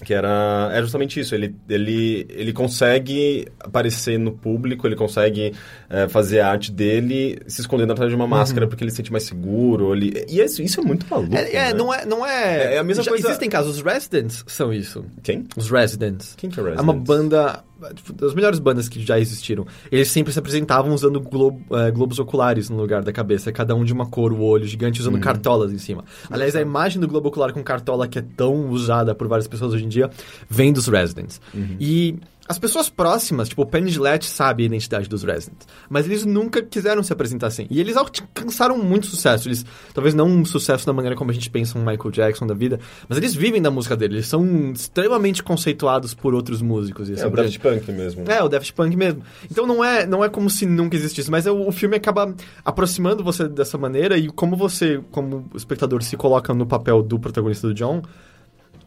que 0.04 0.12
era 0.12 0.70
é 0.72 0.80
justamente 0.82 1.18
isso 1.20 1.34
ele, 1.34 1.54
ele, 1.68 2.26
ele 2.30 2.52
consegue 2.52 3.46
aparecer 3.60 4.18
no 4.18 4.32
público 4.32 4.86
ele 4.86 4.96
consegue 4.96 5.52
é, 5.88 6.08
fazer 6.08 6.40
a 6.40 6.48
arte 6.50 6.72
dele 6.72 7.38
se 7.46 7.60
escondendo 7.60 7.92
atrás 7.92 8.10
de 8.10 8.16
uma 8.16 8.26
máscara 8.26 8.66
porque 8.66 8.82
ele 8.84 8.90
se 8.90 8.96
sente 8.98 9.12
mais 9.12 9.24
seguro 9.24 9.94
ele, 9.94 10.24
e 10.28 10.40
isso, 10.40 10.62
isso 10.62 10.80
é 10.80 10.84
muito 10.84 11.06
maluco 11.08 11.34
É, 11.34 11.54
é, 11.54 11.62
né? 11.68 11.72
não 11.74 11.92
é, 11.94 12.04
não 12.04 12.26
é. 12.26 12.72
É, 12.72 12.74
é 12.74 12.78
a 12.78 12.84
mesma 12.84 13.02
Já 13.02 13.10
coisa- 13.10 13.26
Existem 13.28 13.48
casos, 13.48 13.76
os 13.76 13.82
Residents 13.82 14.44
são 14.48 14.72
isso. 14.72 15.04
quem? 15.22 15.44
Os 15.56 15.70
Residents. 15.70 16.34
Quem 16.36 16.50
que 16.50 16.58
é 16.58 16.62
o 16.62 16.66
É 16.68 16.72
uma 16.80 16.92
Residents? 16.92 17.06
banda, 17.06 17.64
tipo, 17.94 18.12
das 18.12 18.34
melhores 18.34 18.58
bandas 18.58 18.88
que 18.88 19.00
já 19.04 19.18
existiram. 19.18 19.66
Eles 19.90 20.08
sempre 20.10 20.32
se 20.32 20.38
apresentavam 20.38 20.92
usando 20.94 21.20
glo- 21.20 21.60
eh, 21.72 21.90
globos 21.90 22.18
oculares 22.18 22.68
no 22.70 22.76
lugar 22.76 23.02
da 23.02 23.12
cabeça, 23.12 23.50
cada 23.52 23.74
um 23.74 23.84
de 23.84 23.92
uma 23.92 24.06
cor, 24.06 24.32
o 24.32 24.42
olho 24.42 24.66
gigante, 24.66 25.00
usando 25.00 25.14
cartolas 25.20 25.72
em 25.72 25.78
cima. 25.78 26.04
Aliás, 26.30 26.54
a 26.56 26.60
imagem 26.60 27.00
do 27.00 27.08
globo 27.08 27.28
ocular 27.28 27.52
com 27.52 27.62
cartola, 27.62 28.06
que 28.08 28.18
é 28.18 28.22
tão 28.36 28.68
usada 28.70 29.14
por 29.14 29.26
várias 29.28 29.46
pessoas 29.48 29.72
hoje 29.72 29.84
em 29.84 29.88
dia, 29.88 30.10
vem 30.48 30.72
dos 30.72 30.86
Residents. 30.88 31.40
E 31.80 32.16
as 32.52 32.58
pessoas 32.58 32.90
próximas, 32.90 33.48
tipo, 33.48 33.62
o 33.62 33.66
Penn 33.66 33.86
Gillette 33.86 34.26
sabe 34.26 34.62
a 34.62 34.66
identidade 34.66 35.08
dos 35.08 35.22
Residents, 35.22 35.66
mas 35.88 36.04
eles 36.04 36.26
nunca 36.26 36.62
quiseram 36.62 37.02
se 37.02 37.10
apresentar 37.10 37.46
assim. 37.46 37.66
E 37.70 37.80
eles 37.80 37.96
alcançaram 37.96 38.76
muito 38.76 39.06
sucesso. 39.06 39.48
Eles, 39.48 39.64
talvez 39.94 40.14
não 40.14 40.26
um 40.26 40.44
sucesso 40.44 40.84
da 40.84 40.92
maneira 40.92 41.16
como 41.16 41.30
a 41.30 41.34
gente 41.34 41.48
pensa 41.48 41.78
um 41.78 41.80
Michael 41.80 42.10
Jackson 42.10 42.46
da 42.46 42.52
vida, 42.52 42.78
mas 43.08 43.16
eles 43.16 43.34
vivem 43.34 43.62
da 43.62 43.70
música 43.70 43.96
dele. 43.96 44.16
Eles 44.16 44.26
são 44.26 44.70
extremamente 44.70 45.42
conceituados 45.42 46.12
por 46.12 46.34
outros 46.34 46.60
músicos. 46.60 47.08
E 47.08 47.12
é 47.12 47.14
assim 47.14 47.26
o 47.26 47.30
Daft. 47.30 47.58
Punk 47.58 47.90
mesmo 47.90 48.24
É, 48.30 48.42
o 48.42 48.48
Daft 48.50 48.74
Punk 48.74 48.94
mesmo. 48.94 49.22
Então 49.50 49.66
não 49.66 49.82
é, 49.82 50.04
não 50.04 50.22
é 50.22 50.28
como 50.28 50.50
se 50.50 50.66
nunca 50.66 50.94
existisse, 50.94 51.30
mas 51.30 51.46
é, 51.46 51.50
o, 51.50 51.68
o 51.68 51.72
filme 51.72 51.96
acaba 51.96 52.34
aproximando 52.62 53.24
você 53.24 53.48
dessa 53.48 53.78
maneira 53.78 54.18
e 54.18 54.28
como 54.28 54.56
você, 54.56 55.00
como 55.10 55.46
espectador, 55.54 56.02
se 56.02 56.18
coloca 56.18 56.52
no 56.52 56.66
papel 56.66 57.02
do 57.02 57.18
protagonista 57.18 57.66
do 57.66 57.72
John, 57.72 58.02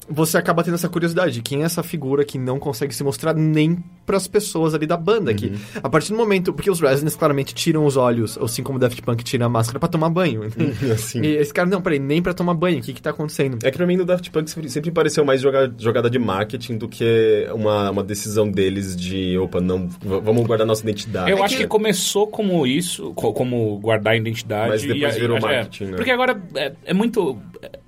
você 0.09 0.37
acaba 0.37 0.63
tendo 0.63 0.75
essa 0.75 0.87
curiosidade. 0.89 1.41
Quem 1.41 1.61
é 1.61 1.65
essa 1.65 1.81
figura 1.83 2.23
que 2.23 2.37
não 2.37 2.59
consegue 2.59 2.93
se 2.93 3.03
mostrar 3.03 3.33
nem 3.33 3.77
para 4.05 4.17
as 4.17 4.27
pessoas 4.27 4.73
ali 4.73 4.85
da 4.85 4.95
banda? 4.97 5.33
Que 5.33 5.53
a 5.81 5.89
partir 5.89 6.11
do 6.11 6.17
momento. 6.17 6.53
Porque 6.53 6.69
os 6.69 6.79
Residents 6.79 7.15
claramente 7.15 7.53
tiram 7.55 7.85
os 7.85 7.97
olhos, 7.97 8.37
assim 8.37 8.61
como 8.61 8.77
o 8.77 8.79
Daft 8.79 9.01
Punk 9.01 9.23
tira 9.23 9.45
a 9.45 9.49
máscara 9.49 9.79
pra 9.79 9.89
tomar 9.89 10.09
banho. 10.09 10.43
Assim. 10.93 11.21
E 11.21 11.35
esse 11.37 11.53
cara, 11.53 11.67
não, 11.67 11.81
peraí, 11.81 11.97
nem 11.99 12.21
pra 12.21 12.33
tomar 12.33 12.53
banho. 12.53 12.79
O 12.79 12.81
que 12.81 12.93
que 12.93 13.01
tá 13.01 13.09
acontecendo? 13.09 13.57
É 13.63 13.71
que 13.71 13.77
pra 13.77 13.87
mim 13.87 13.97
no 13.97 14.05
Daft 14.05 14.29
Punk 14.29 14.49
sempre, 14.49 14.69
sempre 14.69 14.91
pareceu 14.91 15.25
mais 15.25 15.41
joga- 15.41 15.73
jogada 15.77 16.09
de 16.09 16.19
marketing 16.19 16.77
do 16.77 16.87
que 16.87 17.47
uma, 17.53 17.89
uma 17.91 18.03
decisão 18.03 18.49
deles 18.49 18.95
de, 18.95 19.37
opa, 19.39 19.59
não, 19.59 19.87
vamos 20.01 20.45
guardar 20.45 20.67
nossa 20.67 20.83
identidade. 20.83 21.31
Eu 21.31 21.39
É 21.39 21.41
acho 21.41 21.55
que- 21.57 21.63
que 21.63 21.67
começou 21.67 22.27
como 22.27 22.65
isso, 22.67 23.11
co- 23.13 23.33
como 23.33 23.79
guardar 23.79 24.13
a 24.13 24.17
identidade. 24.17 24.69
Mas 24.69 24.83
depois 24.83 25.15
e, 25.15 25.19
virou 25.19 25.37
é, 25.37 25.41
marketing, 25.41 25.83
né? 25.85 25.95
Porque 25.97 26.11
agora 26.11 26.39
é, 26.55 26.73
é 26.85 26.93
muito. 26.93 27.37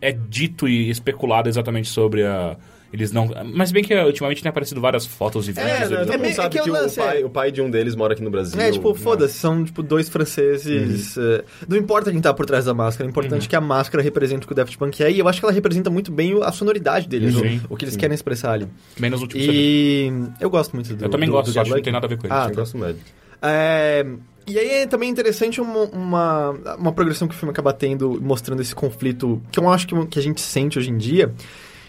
É 0.01 0.11
dito 0.11 0.67
e 0.67 0.89
especulado 0.89 1.47
exatamente 1.49 1.87
sobre 1.89 2.06
a. 2.15 2.55
Eles 2.93 3.11
não. 3.11 3.29
Mas 3.53 3.69
bem 3.69 3.83
que 3.83 3.93
ultimamente 3.93 4.41
tem 4.41 4.49
aparecido 4.49 4.79
várias 4.79 5.05
fotos 5.05 5.45
e 5.49 5.51
vídeos. 5.51 5.67
É? 5.69 5.81
Todo 5.89 6.13
é 6.13 6.17
meio- 6.17 6.31
é 6.31 6.33
sabe 6.33 6.55
que 6.55 6.63
que, 6.63 6.69
o 6.69 6.73
o, 6.73 6.75
lance 6.75 6.95
pai, 6.95 7.21
é- 7.21 7.25
o 7.25 7.29
pai 7.29 7.51
de 7.51 7.61
um 7.61 7.69
deles 7.69 7.95
mora 7.97 8.13
aqui 8.13 8.23
no 8.23 8.31
Brasil. 8.31 8.57
É, 8.61 8.71
tipo, 8.71 8.93
né? 8.93 8.95
foda-se, 8.97 9.33
são 9.33 9.61
tipo 9.65 9.83
dois 9.83 10.07
franceses. 10.07 11.17
eh, 11.17 11.43
não 11.67 11.75
importa 11.75 12.11
quem 12.13 12.21
tá 12.21 12.33
por 12.33 12.45
trás 12.45 12.63
da 12.63 12.73
máscara, 12.73 13.05
é 13.07 13.11
importante 13.11 13.49
que 13.49 13.55
a 13.57 13.61
máscara 13.61 14.01
represente 14.01 14.45
o 14.45 14.47
que 14.47 14.53
o 14.53 14.55
Daft 14.55 14.77
Punk 14.77 15.03
é, 15.03 15.11
e 15.11 15.19
eu 15.19 15.27
acho 15.27 15.37
que 15.41 15.45
ela 15.45 15.53
representa 15.53 15.89
muito 15.89 16.13
bem 16.13 16.33
o- 16.33 16.43
a 16.43 16.51
sonoridade 16.53 17.09
deles, 17.09 17.35
o- 17.35 17.39
Sim. 17.39 17.61
o, 17.69 17.75
que 17.75 17.83
eles 17.83 17.97
querem 17.97 18.15
expressar 18.15 18.53
ali. 18.53 18.67
Menos 18.97 19.19
o 19.19 19.23
último 19.23 19.41
CD. 19.43 19.53
E 19.53 20.13
eu 20.39 20.49
gosto 20.49 20.73
muito 20.73 20.95
do 20.95 21.03
Eu 21.03 21.09
também 21.09 21.27
do, 21.27 21.33
gosto, 21.33 21.51
do 21.51 21.59
acho 21.59 21.69
que 21.69 21.75
não 21.75 21.83
tem 21.83 21.91
nada 21.93 22.05
a 22.05 22.09
ver 22.09 22.17
com 22.17 22.25
ele. 22.25 22.33
Ah, 22.33 22.45
Eu 22.45 22.49
tá. 22.51 22.55
gosto 22.61 22.77
médio. 22.77 23.01
É, 23.41 24.05
e 24.47 24.57
aí 24.57 24.69
é 24.69 24.87
também 24.87 25.09
interessante 25.09 25.59
uma, 25.59 25.83
uma, 25.83 26.49
uma 26.79 26.91
progressão 26.93 27.27
que 27.27 27.35
o 27.35 27.37
filme 27.37 27.51
acaba 27.51 27.73
tendo, 27.73 28.19
mostrando 28.21 28.61
esse 28.61 28.73
conflito 28.73 29.41
que 29.51 29.59
eu 29.59 29.69
acho 29.69 29.85
que, 29.87 30.05
que 30.07 30.17
a 30.19 30.21
gente 30.21 30.39
sente 30.41 30.79
hoje 30.79 30.89
em 30.89 30.97
dia, 30.97 31.33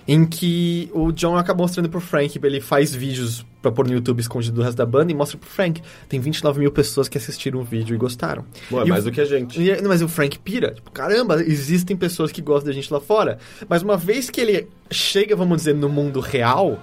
em 0.09 0.25
que 0.25 0.91
o 0.95 1.13
John 1.13 1.37
acaba 1.37 1.63
mostrando 1.63 1.89
pro 1.91 2.01
Frank, 2.01 2.41
ele 2.43 2.61
faz 2.63 2.95
vídeos 2.95 3.45
pra 3.61 3.71
pôr 3.71 3.87
no 3.87 3.93
YouTube 3.93 4.21
escondido 4.21 4.55
do 4.57 4.63
resto 4.63 4.79
da 4.79 4.87
banda 4.87 5.13
e 5.13 5.15
mostra 5.15 5.37
pro 5.37 5.47
Frank. 5.49 5.83
Tem 6.09 6.19
29 6.19 6.61
mil 6.61 6.73
pessoas 6.73 7.09
que 7.11 7.19
assistiram 7.19 7.61
o 7.61 7.63
vídeo 7.63 7.95
e 7.95 7.99
gostaram. 7.99 8.43
Bom, 8.71 8.79
é 8.81 8.85
E 8.85 8.85
o- 8.87 8.89
mais 8.89 9.05
do 9.05 9.13
que 9.13 9.21
a 9.21 9.25
gente. 9.27 9.61
e- 9.61 9.83
Mas 9.83 10.01
o 10.01 10.09
Frank 10.09 10.39
pira. 10.39 10.73
Tipo, 10.73 10.91
caramba, 10.91 11.43
existem 11.43 11.95
pessoas 11.95 12.33
que 12.33 12.41
gostam 12.41 12.69
da 12.69 12.73
gente 12.73 12.91
lá 12.91 13.01
fora. 13.01 13.39
Mas 13.69 13.83
uma 13.83 13.97
vez 13.99 14.31
que 14.31 14.41
ele 14.41 14.67
chega, 14.91 15.37
vamos 15.37 15.59
dizer, 15.59 15.75
no 15.75 15.89
mundo 15.91 16.21
real, 16.21 16.81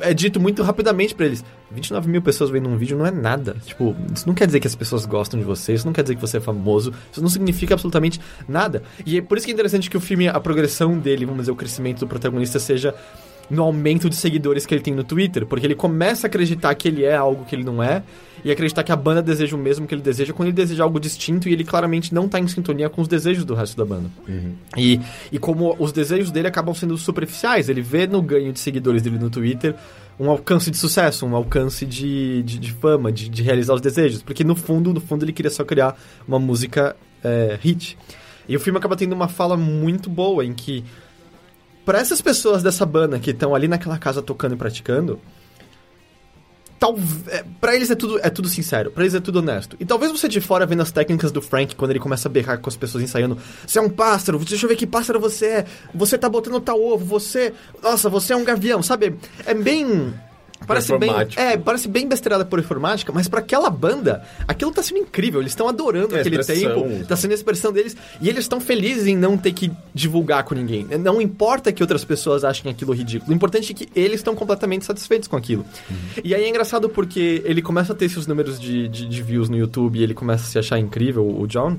é 0.00 0.14
dito 0.14 0.40
muito 0.40 0.62
rapidamente 0.62 1.14
pra 1.14 1.26
eles: 1.26 1.44
29 1.70 2.08
mil 2.08 2.22
pessoas 2.22 2.50
vendo 2.50 2.68
um 2.68 2.76
vídeo 2.76 2.96
não 2.96 3.06
é 3.06 3.10
nada. 3.10 3.56
Tipo, 3.64 3.94
isso 4.14 4.26
não 4.26 4.34
quer 4.34 4.46
dizer 4.46 4.60
que 4.60 4.66
as 4.66 4.74
pessoas 4.74 5.06
gostam 5.06 5.38
de 5.38 5.44
você, 5.44 5.74
isso 5.74 5.86
não 5.86 5.92
quer 5.92 6.02
dizer 6.02 6.14
que 6.14 6.20
você 6.20 6.38
é 6.38 6.40
famoso, 6.40 6.92
isso 7.10 7.20
não 7.20 7.28
significa 7.28 7.74
absolutamente 7.74 8.20
nada. 8.48 8.82
E 9.04 9.18
é 9.18 9.22
por 9.22 9.36
isso 9.36 9.46
que 9.46 9.52
é 9.52 9.54
interessante 9.54 9.90
que 9.90 9.96
o 9.96 10.00
filme, 10.00 10.28
a 10.28 10.40
progressão 10.40 10.98
dele, 10.98 11.24
vamos 11.24 11.42
dizer, 11.42 11.52
o 11.52 11.56
crescimento 11.56 12.00
do 12.00 12.06
protagonista 12.06 12.58
seja 12.58 12.94
no 13.50 13.62
aumento 13.62 14.10
de 14.10 14.16
seguidores 14.16 14.66
que 14.66 14.74
ele 14.74 14.82
tem 14.82 14.94
no 14.94 15.04
Twitter, 15.04 15.46
porque 15.46 15.66
ele 15.66 15.74
começa 15.74 16.26
a 16.26 16.28
acreditar 16.28 16.74
que 16.74 16.88
ele 16.88 17.04
é 17.04 17.16
algo 17.16 17.44
que 17.44 17.54
ele 17.54 17.64
não 17.64 17.82
é, 17.82 18.02
e 18.44 18.50
acreditar 18.50 18.82
que 18.82 18.92
a 18.92 18.96
banda 18.96 19.22
deseja 19.22 19.56
o 19.56 19.58
mesmo 19.58 19.86
que 19.86 19.94
ele 19.94 20.02
deseja 20.02 20.32
quando 20.32 20.48
ele 20.48 20.56
deseja 20.56 20.84
algo 20.84 21.00
distinto 21.00 21.48
e 21.48 21.52
ele 21.52 21.64
claramente 21.64 22.14
não 22.14 22.28
tá 22.28 22.38
em 22.38 22.46
sintonia 22.46 22.88
com 22.88 23.00
os 23.00 23.08
desejos 23.08 23.44
do 23.44 23.54
resto 23.54 23.76
da 23.76 23.84
banda. 23.84 24.10
E, 24.76 25.00
e 25.32 25.38
como 25.38 25.74
os 25.78 25.92
desejos 25.92 26.30
dele 26.30 26.46
acabam 26.46 26.74
sendo 26.74 26.96
superficiais, 26.96 27.68
ele 27.68 27.80
vê 27.80 28.06
no 28.06 28.22
ganho 28.22 28.52
de 28.52 28.60
seguidores 28.60 29.02
dele 29.02 29.18
no 29.18 29.30
Twitter 29.30 29.74
um 30.20 30.30
alcance 30.30 30.70
de 30.70 30.76
sucesso, 30.76 31.24
um 31.24 31.36
alcance 31.36 31.86
de, 31.86 32.42
de, 32.42 32.58
de 32.58 32.72
fama, 32.72 33.12
de, 33.12 33.28
de 33.28 33.42
realizar 33.42 33.74
os 33.74 33.80
desejos. 33.80 34.22
Porque 34.22 34.42
no 34.42 34.56
fundo, 34.56 34.92
no 34.92 35.00
fundo, 35.00 35.24
ele 35.24 35.32
queria 35.32 35.50
só 35.50 35.64
criar 35.64 35.96
uma 36.26 36.38
música 36.38 36.96
é, 37.22 37.58
hit. 37.60 37.96
E 38.48 38.56
o 38.56 38.60
filme 38.60 38.78
acaba 38.78 38.96
tendo 38.96 39.12
uma 39.12 39.28
fala 39.28 39.56
muito 39.56 40.10
boa 40.10 40.44
em 40.44 40.52
que, 40.52 40.84
para 41.88 42.00
essas 42.00 42.20
pessoas 42.20 42.62
dessa 42.62 42.84
banda 42.84 43.18
que 43.18 43.30
estão 43.30 43.54
ali 43.54 43.66
naquela 43.66 43.96
casa 43.96 44.20
tocando 44.20 44.54
e 44.54 44.58
praticando, 44.58 45.18
talvez 46.78 47.24
para 47.58 47.74
eles 47.74 47.90
é 47.90 47.94
tudo 47.94 48.20
é 48.22 48.28
tudo 48.28 48.46
sincero, 48.46 48.90
para 48.90 49.04
eles 49.04 49.14
é 49.14 49.20
tudo 49.20 49.38
honesto. 49.38 49.74
E 49.80 49.86
talvez 49.86 50.12
você 50.12 50.28
de 50.28 50.38
fora 50.38 50.66
vendo 50.66 50.82
as 50.82 50.92
técnicas 50.92 51.32
do 51.32 51.40
Frank 51.40 51.74
quando 51.74 51.92
ele 51.92 51.98
começa 51.98 52.28
a 52.28 52.30
berrar 52.30 52.58
com 52.58 52.68
as 52.68 52.76
pessoas 52.76 53.02
ensaiando, 53.02 53.38
você 53.66 53.78
é 53.78 53.80
um 53.80 53.88
pássaro, 53.88 54.38
deixa 54.38 54.66
eu 54.66 54.68
ver 54.68 54.76
que 54.76 54.86
pássaro 54.86 55.18
você 55.18 55.46
é. 55.46 55.66
Você 55.94 56.18
tá 56.18 56.28
botando 56.28 56.60
tal 56.60 56.78
ovo, 56.78 57.06
você, 57.06 57.54
nossa, 57.82 58.10
você 58.10 58.34
é 58.34 58.36
um 58.36 58.44
gavião, 58.44 58.82
sabe? 58.82 59.16
É 59.46 59.54
bem 59.54 60.12
Parece 60.66 60.96
bem, 60.98 61.10
é, 61.36 61.56
parece 61.56 61.88
bem 61.88 62.06
besteirada 62.08 62.44
por 62.44 62.58
informática, 62.58 63.12
mas 63.12 63.26
pra 63.28 63.40
aquela 63.40 63.70
banda, 63.70 64.22
aquilo 64.46 64.70
tá 64.72 64.82
sendo 64.82 64.98
incrível. 64.98 65.40
Eles 65.40 65.52
estão 65.52 65.68
adorando 65.68 66.16
É, 66.16 66.20
aquele 66.20 66.40
expressão. 66.40 66.82
tempo, 66.90 67.06
tá 67.06 67.16
sendo 67.16 67.30
a 67.30 67.34
expressão 67.34 67.72
deles, 67.72 67.96
e 68.20 68.28
eles 68.28 68.44
estão 68.44 68.60
felizes 68.60 69.06
em 69.06 69.16
não 69.16 69.38
ter 69.38 69.52
que 69.52 69.70
divulgar 69.94 70.42
com 70.44 70.54
ninguém. 70.54 70.86
Não 70.98 71.20
importa 71.22 71.72
que 71.72 71.82
outras 71.82 72.04
pessoas 72.04 72.44
achem 72.44 72.70
aquilo 72.70 72.92
ridículo, 72.92 73.30
o 73.32 73.34
importante 73.34 73.72
é 73.72 73.74
que 73.74 73.88
eles 73.94 74.20
estão 74.20 74.34
completamente 74.34 74.84
satisfeitos 74.84 75.28
com 75.28 75.36
aquilo. 75.36 75.64
E 76.22 76.34
aí 76.34 76.44
é 76.44 76.48
engraçado 76.48 76.88
porque 76.88 77.40
ele 77.44 77.62
começa 77.62 77.92
a 77.92 77.96
ter 77.96 78.06
esses 78.06 78.26
números 78.26 78.58
de, 78.60 78.88
de, 78.88 79.06
de 79.06 79.22
views 79.22 79.48
no 79.48 79.56
YouTube 79.56 79.98
e 79.98 80.02
ele 80.02 80.12
começa 80.14 80.44
a 80.44 80.46
se 80.48 80.58
achar 80.58 80.78
incrível, 80.78 81.26
o 81.26 81.46
John. 81.46 81.78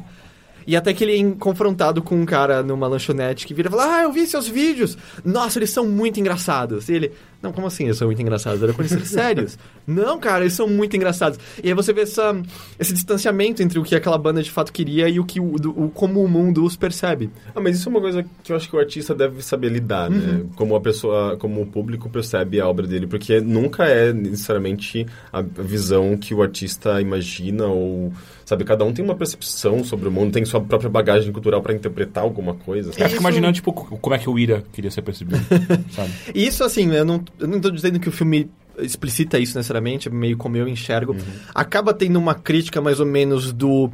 E 0.68 0.76
até 0.76 0.94
que 0.94 1.04
ele 1.04 1.20
é 1.20 1.36
confrontado 1.40 2.00
com 2.00 2.16
um 2.16 2.26
cara 2.26 2.62
numa 2.62 2.86
lanchonete 2.88 3.48
que 3.48 3.56
vira 3.56 3.70
e 3.70 3.72
fala: 3.72 3.96
Ah, 3.98 4.04
eu 4.04 4.12
vi 4.12 4.28
seus 4.28 4.48
vídeos! 4.48 4.96
Nossa, 5.26 5.58
eles 5.58 5.72
são 5.72 5.88
muito 5.88 6.20
engraçados. 6.20 6.90
E 6.90 6.94
ele: 6.94 7.12
Não, 7.42 7.54
como 7.54 7.68
assim 7.68 7.86
eles 7.86 7.98
são 7.98 8.08
muito 8.08 8.22
engraçados? 8.22 8.62
Era 8.62 8.74
eles 8.78 8.90
serem 8.90 9.06
sérios. 9.06 9.58
Não, 9.88 10.20
cara, 10.20 10.44
eles 10.44 10.54
são 10.54 10.68
muito 10.68 10.96
engraçados. 10.98 11.40
E 11.64 11.68
aí 11.70 11.74
você 11.74 11.94
vê 11.94 12.02
essa, 12.02 12.36
esse 12.78 12.94
distanciamento 12.94 13.64
entre 13.64 13.80
o 13.80 13.84
que 13.84 13.96
aquela 13.96 14.18
banda 14.18 14.44
de 14.44 14.52
fato 14.52 14.74
queria 14.74 15.08
e 15.08 15.20
o 15.20 15.26
que 15.26 15.40
o, 15.40 15.58
do- 15.58 15.72
o- 15.86 15.90
como 15.90 16.22
o 16.24 16.28
mundo 16.28 16.66
os 16.66 16.76
percebe. 16.76 17.30
Ah, 17.56 17.62
mas 17.62 17.78
isso 17.78 17.88
é 17.88 17.92
uma 17.92 18.02
coisa 18.02 18.26
que 18.44 18.52
eu 18.52 18.56
acho 18.58 18.70
que 18.70 18.76
o 18.76 18.80
artista 18.80 19.16
deve 19.16 19.42
saber 19.42 19.70
lidar, 19.70 20.10
né? 20.10 20.44
Como 20.56 20.76
a 20.76 20.82
pessoa, 20.82 21.38
como 21.38 21.62
o 21.62 21.66
público 21.66 22.10
percebe 22.10 22.60
a 22.60 22.68
obra 22.68 22.86
dele, 22.86 23.08
porque 23.08 23.40
nunca 23.40 23.86
é 23.86 24.12
necessariamente 24.12 25.06
a 25.32 25.42
visão 25.42 26.18
que 26.18 26.34
o 26.34 26.42
artista 26.42 27.00
imagina 27.02 27.66
ou 27.68 28.12
sabe, 28.46 28.64
cada 28.64 28.84
um 28.84 28.92
tem 28.92 29.06
uma 29.06 29.14
percepção 29.14 29.84
sobre 29.84 30.08
o 30.08 30.12
mundo, 30.12 30.32
tem 30.34 30.44
sua 30.44 30.60
própria 30.60 30.90
bagagem 30.90 31.32
cultural 31.32 31.62
para 31.62 31.72
interpretar 31.72 32.24
alguma 32.24 32.56
coisa. 32.56 32.90
Eu 32.90 32.94
sabe? 32.94 33.04
fico 33.06 33.14
Isso- 33.14 33.22
imaginando, 33.22 33.54
tipo, 33.54 33.72
co- 33.72 33.96
como 33.98 34.16
é 34.16 34.18
que 34.18 34.28
o 34.28 34.40
Ira 34.40 34.64
queria 34.74 34.90
ser 34.90 35.04
percebido, 35.04 35.40
sabe? 35.94 36.12
Isso, 36.34 36.64
assim, 36.64 36.92
eu 36.92 37.06
não, 37.06 37.24
eu 37.38 37.48
não 37.48 37.60
tô 37.60 37.70
dizendo 37.70 38.00
que 38.00 38.10
o 38.10 38.12
filme 38.12 38.50
explicita 38.80 39.38
isso 39.38 39.58
necessariamente, 39.58 40.08
é 40.08 40.12
meio 40.12 40.38
como 40.38 40.56
eu 40.58 40.68
enxergo. 40.68 41.16
Acaba 41.54 41.94
tendo 41.94 42.18
uma 42.18 42.34
crítica 42.34 42.82
mais 42.82 43.00
ou 43.00 43.06
menos 43.06 43.52
do 43.52 43.92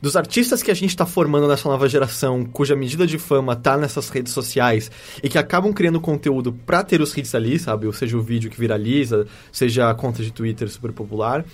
dos 0.00 0.16
artistas 0.16 0.62
que 0.62 0.70
a 0.70 0.74
gente 0.74 0.90
está 0.90 1.04
formando 1.04 1.48
nessa 1.48 1.68
nova 1.68 1.88
geração, 1.88 2.44
cuja 2.44 2.76
medida 2.76 3.04
de 3.04 3.18
fama 3.18 3.56
tá 3.56 3.76
nessas 3.76 4.08
redes 4.08 4.32
sociais 4.32 4.90
e 5.22 5.28
que 5.28 5.36
acabam 5.36 5.72
criando 5.72 6.00
conteúdo 6.00 6.52
pra 6.52 6.84
ter 6.84 7.00
os 7.00 7.16
hits 7.16 7.34
ali, 7.34 7.58
sabe? 7.58 7.86
Ou 7.86 7.92
seja, 7.92 8.16
o 8.16 8.22
vídeo 8.22 8.48
que 8.48 8.60
viraliza, 8.60 9.26
seja 9.50 9.90
a 9.90 9.94
conta 9.94 10.22
de 10.22 10.32
Twitter 10.32 10.68
super 10.70 10.92
popular, 10.92 11.44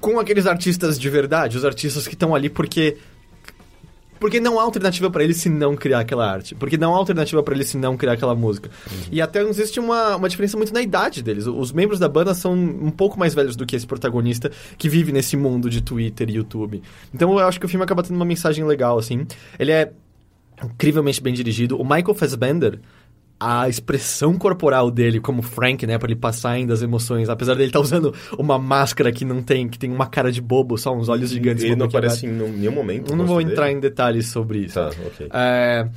com 0.00 0.18
aqueles 0.18 0.46
artistas 0.46 0.98
de 0.98 1.08
verdade, 1.08 1.56
os 1.56 1.64
artistas 1.64 2.08
que 2.08 2.14
estão 2.14 2.34
ali 2.34 2.50
porque 2.50 2.96
porque 4.22 4.38
não 4.38 4.60
há 4.60 4.62
alternativa 4.62 5.10
pra 5.10 5.24
eles 5.24 5.38
se 5.38 5.48
não 5.48 5.74
criar 5.74 5.98
aquela 5.98 6.30
arte. 6.30 6.54
Porque 6.54 6.78
não 6.78 6.94
há 6.94 6.96
alternativa 6.96 7.42
pra 7.42 7.56
eles 7.56 7.70
se 7.70 7.76
não 7.76 7.96
criar 7.96 8.12
aquela 8.12 8.36
música. 8.36 8.70
E 9.10 9.20
até 9.20 9.42
existe 9.42 9.80
uma, 9.80 10.14
uma 10.14 10.28
diferença 10.28 10.56
muito 10.56 10.72
na 10.72 10.80
idade 10.80 11.24
deles. 11.24 11.44
Os 11.48 11.72
membros 11.72 11.98
da 11.98 12.08
banda 12.08 12.32
são 12.32 12.54
um 12.54 12.92
pouco 12.92 13.18
mais 13.18 13.34
velhos 13.34 13.56
do 13.56 13.66
que 13.66 13.74
esse 13.74 13.84
protagonista 13.84 14.48
que 14.78 14.88
vive 14.88 15.10
nesse 15.10 15.36
mundo 15.36 15.68
de 15.68 15.80
Twitter 15.80 16.30
e 16.30 16.34
YouTube. 16.34 16.80
Então 17.12 17.32
eu 17.32 17.40
acho 17.48 17.58
que 17.58 17.66
o 17.66 17.68
filme 17.68 17.82
acaba 17.82 18.00
tendo 18.00 18.14
uma 18.14 18.24
mensagem 18.24 18.64
legal, 18.64 18.96
assim. 18.96 19.26
Ele 19.58 19.72
é 19.72 19.92
incrivelmente 20.64 21.20
bem 21.20 21.34
dirigido. 21.34 21.76
O 21.76 21.82
Michael 21.82 22.14
Fassbender, 22.14 22.78
a 23.42 23.68
expressão 23.68 24.38
corporal 24.38 24.90
dele 24.90 25.18
como 25.18 25.42
Frank, 25.42 25.84
né, 25.86 25.98
pra 25.98 26.08
ele 26.08 26.18
passar 26.18 26.50
ainda 26.50 26.72
as 26.72 26.80
emoções, 26.80 27.28
apesar 27.28 27.54
dele 27.54 27.68
estar 27.68 27.80
usando 27.80 28.14
uma 28.38 28.58
máscara 28.58 29.10
que 29.10 29.24
não 29.24 29.42
tem, 29.42 29.68
que 29.68 29.78
tem 29.78 29.90
uma 29.90 30.06
cara 30.06 30.30
de 30.30 30.40
bobo, 30.40 30.78
só 30.78 30.94
uns 30.94 31.08
olhos 31.08 31.30
gigantes. 31.30 31.64
Ele 31.64 31.74
não 31.74 31.86
boquinha 31.86 31.98
aparece 31.98 32.26
em 32.26 32.30
nenhum 32.30 32.72
momento. 32.72 33.16
não 33.16 33.26
vou 33.26 33.40
entrar 33.40 33.66
dele? 33.66 33.78
em 33.78 33.80
detalhes 33.80 34.28
sobre 34.28 34.60
isso. 34.60 34.74
Tá, 34.74 34.90
ok. 35.06 35.28
É, 35.32 35.88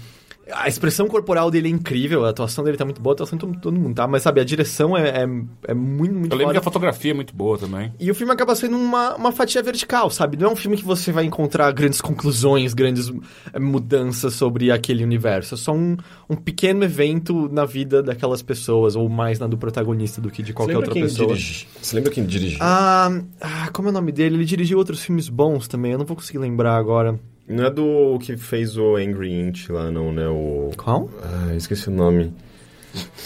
a 0.52 0.68
expressão 0.68 1.08
corporal 1.08 1.50
dele 1.50 1.68
é 1.68 1.72
incrível, 1.72 2.24
a 2.24 2.30
atuação 2.30 2.64
dele 2.64 2.78
tá 2.78 2.86
muito 2.86 3.02
boa, 3.02 3.14
a 3.14 3.16
atuação 3.16 3.38
de 3.38 3.60
todo, 3.60 3.80
mundo 3.80 3.96
tá, 3.96 4.08
mas 4.08 4.22
sabe, 4.22 4.40
a 4.40 4.44
direção 4.44 4.96
é, 4.96 5.10
é, 5.10 5.24
é 5.68 5.74
muito, 5.74 6.14
muito 6.14 6.34
Eu 6.34 6.38
lembro 6.38 6.54
que 6.54 6.60
a 6.60 6.62
fotografia 6.62 7.12
é 7.12 7.14
muito 7.14 7.36
boa 7.36 7.58
também. 7.58 7.92
E 8.00 8.12
o 8.12 8.16
filme 8.16 8.32
acaba 8.32 8.56
sendo 8.56 8.78
uma, 8.78 9.16
uma 9.16 9.32
fatia 9.32 9.64
vertical, 9.64 10.10
sabe? 10.10 10.38
Não 10.38 10.50
é 10.50 10.52
um 10.52 10.56
filme 10.56 10.78
que 10.78 10.86
você 10.86 11.12
vai 11.12 11.26
encontrar 11.26 11.72
grandes 11.72 12.00
conclusões, 12.00 12.74
grandes 12.74 13.12
eh, 13.54 13.60
mudanças 13.60 14.34
sobre 14.36 14.72
aquele 14.72 15.04
universo. 15.04 15.56
É 15.56 15.58
só 15.58 15.74
um, 15.74 15.98
um 16.30 16.36
pequeno 16.36 16.84
evento 16.84 17.50
na 17.52 17.66
vida 17.66 18.04
daquelas 18.04 18.42
pessoas, 18.42 18.96
ou 18.96 19.10
mais 19.10 19.40
na 19.40 19.48
do 19.48 19.58
protagonista 19.58 20.22
do 20.22 20.30
que 20.30 20.44
de 20.44 20.52
Você 20.52 20.54
qualquer 20.54 20.74
lembra 20.74 20.90
outra 20.90 20.94
quem 20.94 21.04
pessoa. 21.04 21.28
dirige? 21.30 21.68
Você 21.82 21.96
lembra 21.96 22.12
quem 22.12 22.26
dirigiu? 22.26 22.60
Ah, 22.62 23.10
ah, 23.42 23.70
como 23.74 23.88
é 23.88 23.92
o 23.92 23.94
nome 23.94 24.12
dele? 24.12 24.36
Ele 24.36 24.46
dirigiu 24.46 24.78
outros 24.78 25.04
filmes 25.04 25.28
bons 25.28 25.68
também, 25.68 25.94
eu 25.94 25.98
não 25.98 26.06
vou 26.06 26.16
conseguir 26.16 26.38
lembrar 26.40 26.76
agora. 26.78 27.20
Não 27.48 27.66
é 27.66 27.70
do 27.70 28.18
que 28.20 28.36
fez 28.38 28.78
o 28.78 28.96
Angry 28.96 29.34
Inch 29.34 29.70
lá, 29.70 29.92
não, 29.92 30.12
né? 30.12 30.28
O... 30.28 30.72
Qual? 30.76 31.10
Ah, 31.22 31.56
esqueci 31.56 31.90
o 31.90 31.92
nome. 31.92 32.34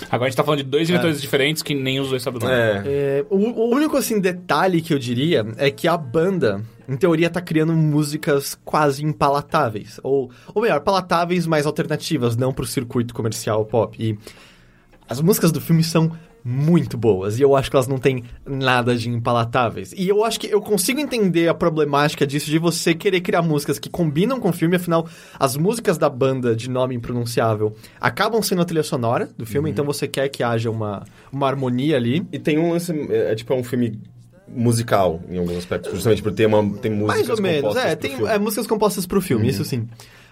Agora 0.09 0.27
a 0.27 0.29
gente 0.29 0.37
tá 0.37 0.43
falando 0.43 0.63
de 0.63 0.69
dois 0.69 0.87
diretores 0.87 1.21
diferentes 1.21 1.61
que 1.61 1.75
nem 1.75 1.99
os 1.99 2.09
dois 2.09 2.21
sabem 2.21 2.41
o 2.41 2.43
nome. 2.43 2.55
É. 2.55 2.83
É, 2.85 3.25
o, 3.29 3.37
o 3.37 3.69
único 3.75 3.95
assim 3.95 4.19
detalhe 4.19 4.81
que 4.81 4.93
eu 4.93 4.99
diria 4.99 5.45
é 5.57 5.69
que 5.69 5.87
a 5.87 5.95
banda, 5.95 6.63
em 6.87 6.97
teoria, 6.97 7.29
tá 7.29 7.39
criando 7.39 7.73
músicas 7.73 8.57
quase 8.65 9.05
impalatáveis. 9.05 9.99
Ou, 10.03 10.31
ou 10.53 10.61
melhor, 10.61 10.81
palatáveis, 10.81 11.45
mas 11.45 11.65
alternativas, 11.65 12.35
não 12.35 12.51
pro 12.51 12.65
circuito 12.65 13.13
comercial 13.13 13.63
pop. 13.65 13.95
E 14.03 14.17
as 15.07 15.21
músicas 15.21 15.51
do 15.51 15.61
filme 15.61 15.83
são 15.83 16.11
muito 16.43 16.97
boas. 16.97 17.39
E 17.39 17.41
eu 17.41 17.55
acho 17.55 17.69
que 17.69 17.75
elas 17.75 17.87
não 17.87 17.97
têm 17.97 18.23
nada 18.45 18.95
de 18.95 19.09
impalatáveis. 19.09 19.93
E 19.95 20.07
eu 20.07 20.23
acho 20.23 20.39
que 20.39 20.47
eu 20.47 20.61
consigo 20.61 20.99
entender 20.99 21.47
a 21.47 21.53
problemática 21.53 22.25
disso 22.25 22.49
de 22.49 22.57
você 22.57 22.93
querer 22.93 23.21
criar 23.21 23.41
músicas 23.41 23.79
que 23.79 23.89
combinam 23.89 24.39
com 24.39 24.49
o 24.49 24.53
filme. 24.53 24.75
Afinal, 24.75 25.07
as 25.37 25.55
músicas 25.57 25.97
da 25.97 26.09
banda 26.09 26.55
de 26.55 26.69
nome 26.69 26.95
impronunciável 26.95 27.75
acabam 27.99 28.41
sendo 28.41 28.61
a 28.61 28.65
trilha 28.65 28.83
sonora 28.83 29.29
do 29.37 29.45
filme. 29.45 29.69
Então 29.69 29.85
você 29.85 30.07
quer 30.07 30.29
que 30.29 30.43
haja 30.43 30.69
uma, 30.69 31.05
uma 31.31 31.47
harmonia 31.47 31.97
ali. 31.97 32.25
E 32.31 32.39
tem 32.39 32.57
um 32.57 32.71
lance, 32.71 32.91
é, 33.09 33.31
é 33.31 33.35
tipo 33.35 33.53
é 33.53 33.55
um 33.55 33.63
filme 33.63 33.99
musical 34.47 35.21
em 35.29 35.37
alguns 35.37 35.57
aspectos, 35.57 35.91
justamente 35.93 36.23
por 36.23 36.31
ter 36.31 36.47
uma 36.47 36.63
tem 36.79 36.91
músicas 36.91 37.15
Mais 37.15 37.29
ou 37.29 37.41
menos, 37.41 37.61
compostas 37.61 37.91
é, 37.91 37.95
tem 37.95 38.27
é, 38.27 38.39
músicas 38.39 38.67
compostas 38.67 39.05
pro 39.05 39.21
filme, 39.21 39.47
isso 39.47 39.63
sim. 39.63 39.87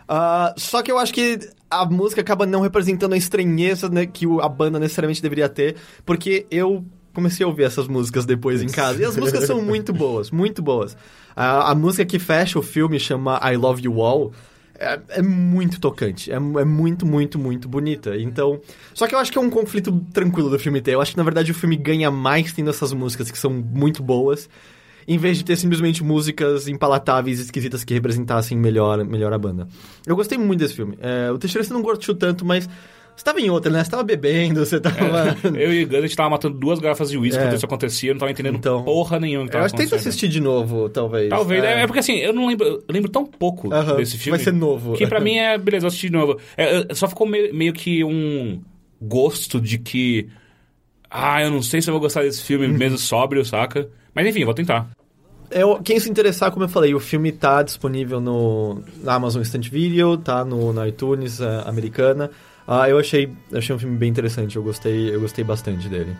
Ah, 0.07 0.53
só 0.57 0.81
que 0.81 0.91
eu 0.91 0.97
acho 0.97 1.13
que 1.13 1.37
a 1.69 1.85
música 1.85 2.21
acaba 2.21 2.45
não 2.45 2.61
representando 2.61 3.13
a 3.13 3.17
estranheza 3.17 3.89
né, 3.89 4.05
que 4.05 4.25
a 4.41 4.49
banda 4.49 4.79
necessariamente 4.79 5.21
deveria 5.21 5.49
ter, 5.49 5.75
porque 6.05 6.45
eu 6.49 6.85
comecei 7.13 7.43
a 7.43 7.47
ouvir 7.47 7.63
essas 7.63 7.87
músicas 7.87 8.25
depois 8.25 8.61
em 8.61 8.67
casa, 8.67 9.01
e 9.01 9.05
as 9.05 9.17
músicas 9.17 9.45
são 9.45 9.59
muito 9.63 9.91
boas, 9.91 10.29
muito 10.29 10.61
boas. 10.61 10.95
A, 11.35 11.71
a 11.71 11.75
música 11.75 12.05
que 12.05 12.19
fecha 12.19 12.59
o 12.59 12.61
filme 12.61 12.99
chama 12.99 13.39
I 13.43 13.57
Love 13.57 13.83
You 13.83 14.01
All, 14.01 14.31
é, 14.79 14.99
é 15.09 15.21
muito 15.23 15.79
tocante, 15.79 16.31
é, 16.31 16.35
é 16.35 16.39
muito, 16.39 17.05
muito, 17.05 17.39
muito 17.39 17.67
bonita. 17.67 18.15
Então, 18.15 18.61
só 18.93 19.07
que 19.07 19.15
eu 19.15 19.19
acho 19.19 19.31
que 19.31 19.37
é 19.37 19.41
um 19.41 19.49
conflito 19.49 19.91
tranquilo 20.13 20.49
do 20.49 20.59
filme 20.59 20.79
ter. 20.79 20.93
Eu 20.93 21.01
acho 21.01 21.11
que 21.11 21.17
na 21.17 21.23
verdade 21.23 21.51
o 21.51 21.55
filme 21.55 21.75
ganha 21.75 22.11
mais 22.11 22.53
tendo 22.53 22.69
essas 22.69 22.93
músicas 22.93 23.31
que 23.31 23.37
são 23.37 23.51
muito 23.51 24.03
boas, 24.03 24.47
em 25.07 25.17
vez 25.17 25.37
de 25.37 25.45
ter 25.45 25.55
simplesmente 25.55 26.03
músicas 26.03 26.67
impalatáveis, 26.67 27.39
esquisitas 27.39 27.83
que 27.83 27.93
representassem 27.93 28.57
melhor, 28.57 29.05
melhor 29.05 29.31
a 29.31 29.37
banda. 29.37 29.67
Eu 30.05 30.15
gostei 30.15 30.37
muito 30.37 30.59
desse 30.59 30.73
filme. 30.73 30.97
É, 31.01 31.31
o 31.31 31.37
Teixeira 31.37 31.65
você 31.65 31.73
não 31.73 31.81
curtiu 31.81 32.13
tanto, 32.13 32.43
mas 32.45 32.67
Você 33.15 33.23
tava 33.23 33.41
em 33.41 33.49
outra, 33.49 33.71
né? 33.71 33.83
Você 33.83 33.89
tava 33.89 34.03
bebendo, 34.03 34.63
você 34.63 34.79
tava... 34.79 35.35
Eu 35.57 35.73
e 35.73 35.85
o 35.85 35.87
Gus, 35.87 35.97
a 35.97 36.01
gente 36.01 36.15
tava 36.15 36.29
matando 36.29 36.55
duas 36.59 36.77
garrafas 36.77 37.09
de 37.09 37.17
uísque 37.17 37.39
É. 37.39 37.45
quando 37.45 37.55
isso 37.55 37.65
acontecia, 37.65 38.11
eu 38.11 38.13
não 38.13 38.19
tava 38.19 38.31
entendendo 38.31 38.57
Então, 38.57 38.83
porra 38.83 39.19
nenhuma 39.19 39.45
que 39.45 39.49
Eu 39.49 39.53
tava 39.53 39.65
acho 39.65 39.73
que 39.75 39.81
tenta 39.81 39.95
assistir 39.95 40.27
de 40.27 40.39
novo, 40.39 40.87
talvez. 40.87 41.27
Talvez, 41.29 41.63
é. 41.63 41.79
É. 41.79 41.81
é 41.81 41.87
porque 41.87 41.99
assim, 41.99 42.17
eu 42.17 42.31
não 42.31 42.45
lembro, 42.45 42.67
eu 42.67 42.83
lembro 42.87 43.09
tão 43.09 43.25
pouco 43.25 43.73
Aham, 43.73 43.95
desse 43.95 44.19
filme. 44.19 44.37
Vai 44.37 44.43
ser 44.43 44.53
novo. 44.53 44.93
Que 44.93 45.07
pra 45.07 45.17
mim 45.21 45.35
é, 45.37 45.57
beleza, 45.57 45.85
eu 45.85 45.87
assisti 45.87 46.07
de 46.07 46.13
novo. 46.13 46.37
É, 46.55 46.85
é, 46.91 46.93
só 46.93 47.07
ficou 47.07 47.25
meio, 47.25 47.55
meio 47.55 47.73
que 47.73 48.03
um 48.03 48.61
gosto 49.01 49.59
de 49.59 49.79
que. 49.79 50.27
Ah, 51.09 51.41
eu 51.41 51.49
não 51.49 51.63
sei 51.63 51.81
se 51.81 51.89
eu 51.89 51.93
vou 51.93 52.01
gostar 52.01 52.21
desse 52.21 52.43
filme 52.43 52.67
mesmo 52.67 52.99
sóbrio, 52.99 53.43
saca? 53.43 53.89
Mas 54.13 54.27
enfim, 54.27 54.41
eu 54.41 54.45
vou 54.45 54.53
tentar. 54.53 54.89
Eu, 55.49 55.79
quem 55.81 55.99
se 55.99 56.09
interessar, 56.09 56.51
como 56.51 56.65
eu 56.65 56.69
falei, 56.69 56.93
o 56.93 56.99
filme 56.99 57.31
tá 57.31 57.63
disponível 57.63 58.19
no, 58.19 58.81
na 59.01 59.13
Amazon 59.15 59.41
Instant 59.41 59.69
Video, 59.69 60.17
tá 60.17 60.43
no, 60.43 60.73
na 60.73 60.87
iTunes 60.87 61.39
eh, 61.39 61.63
americana. 61.65 62.29
Ah, 62.67 62.89
eu 62.89 62.97
achei, 62.97 63.31
achei 63.53 63.73
um 63.73 63.79
filme 63.79 63.97
bem 63.97 64.09
interessante, 64.09 64.57
eu 64.57 64.63
gostei, 64.63 65.13
eu 65.13 65.21
gostei 65.21 65.43
bastante 65.43 65.87
dele. 65.87 66.13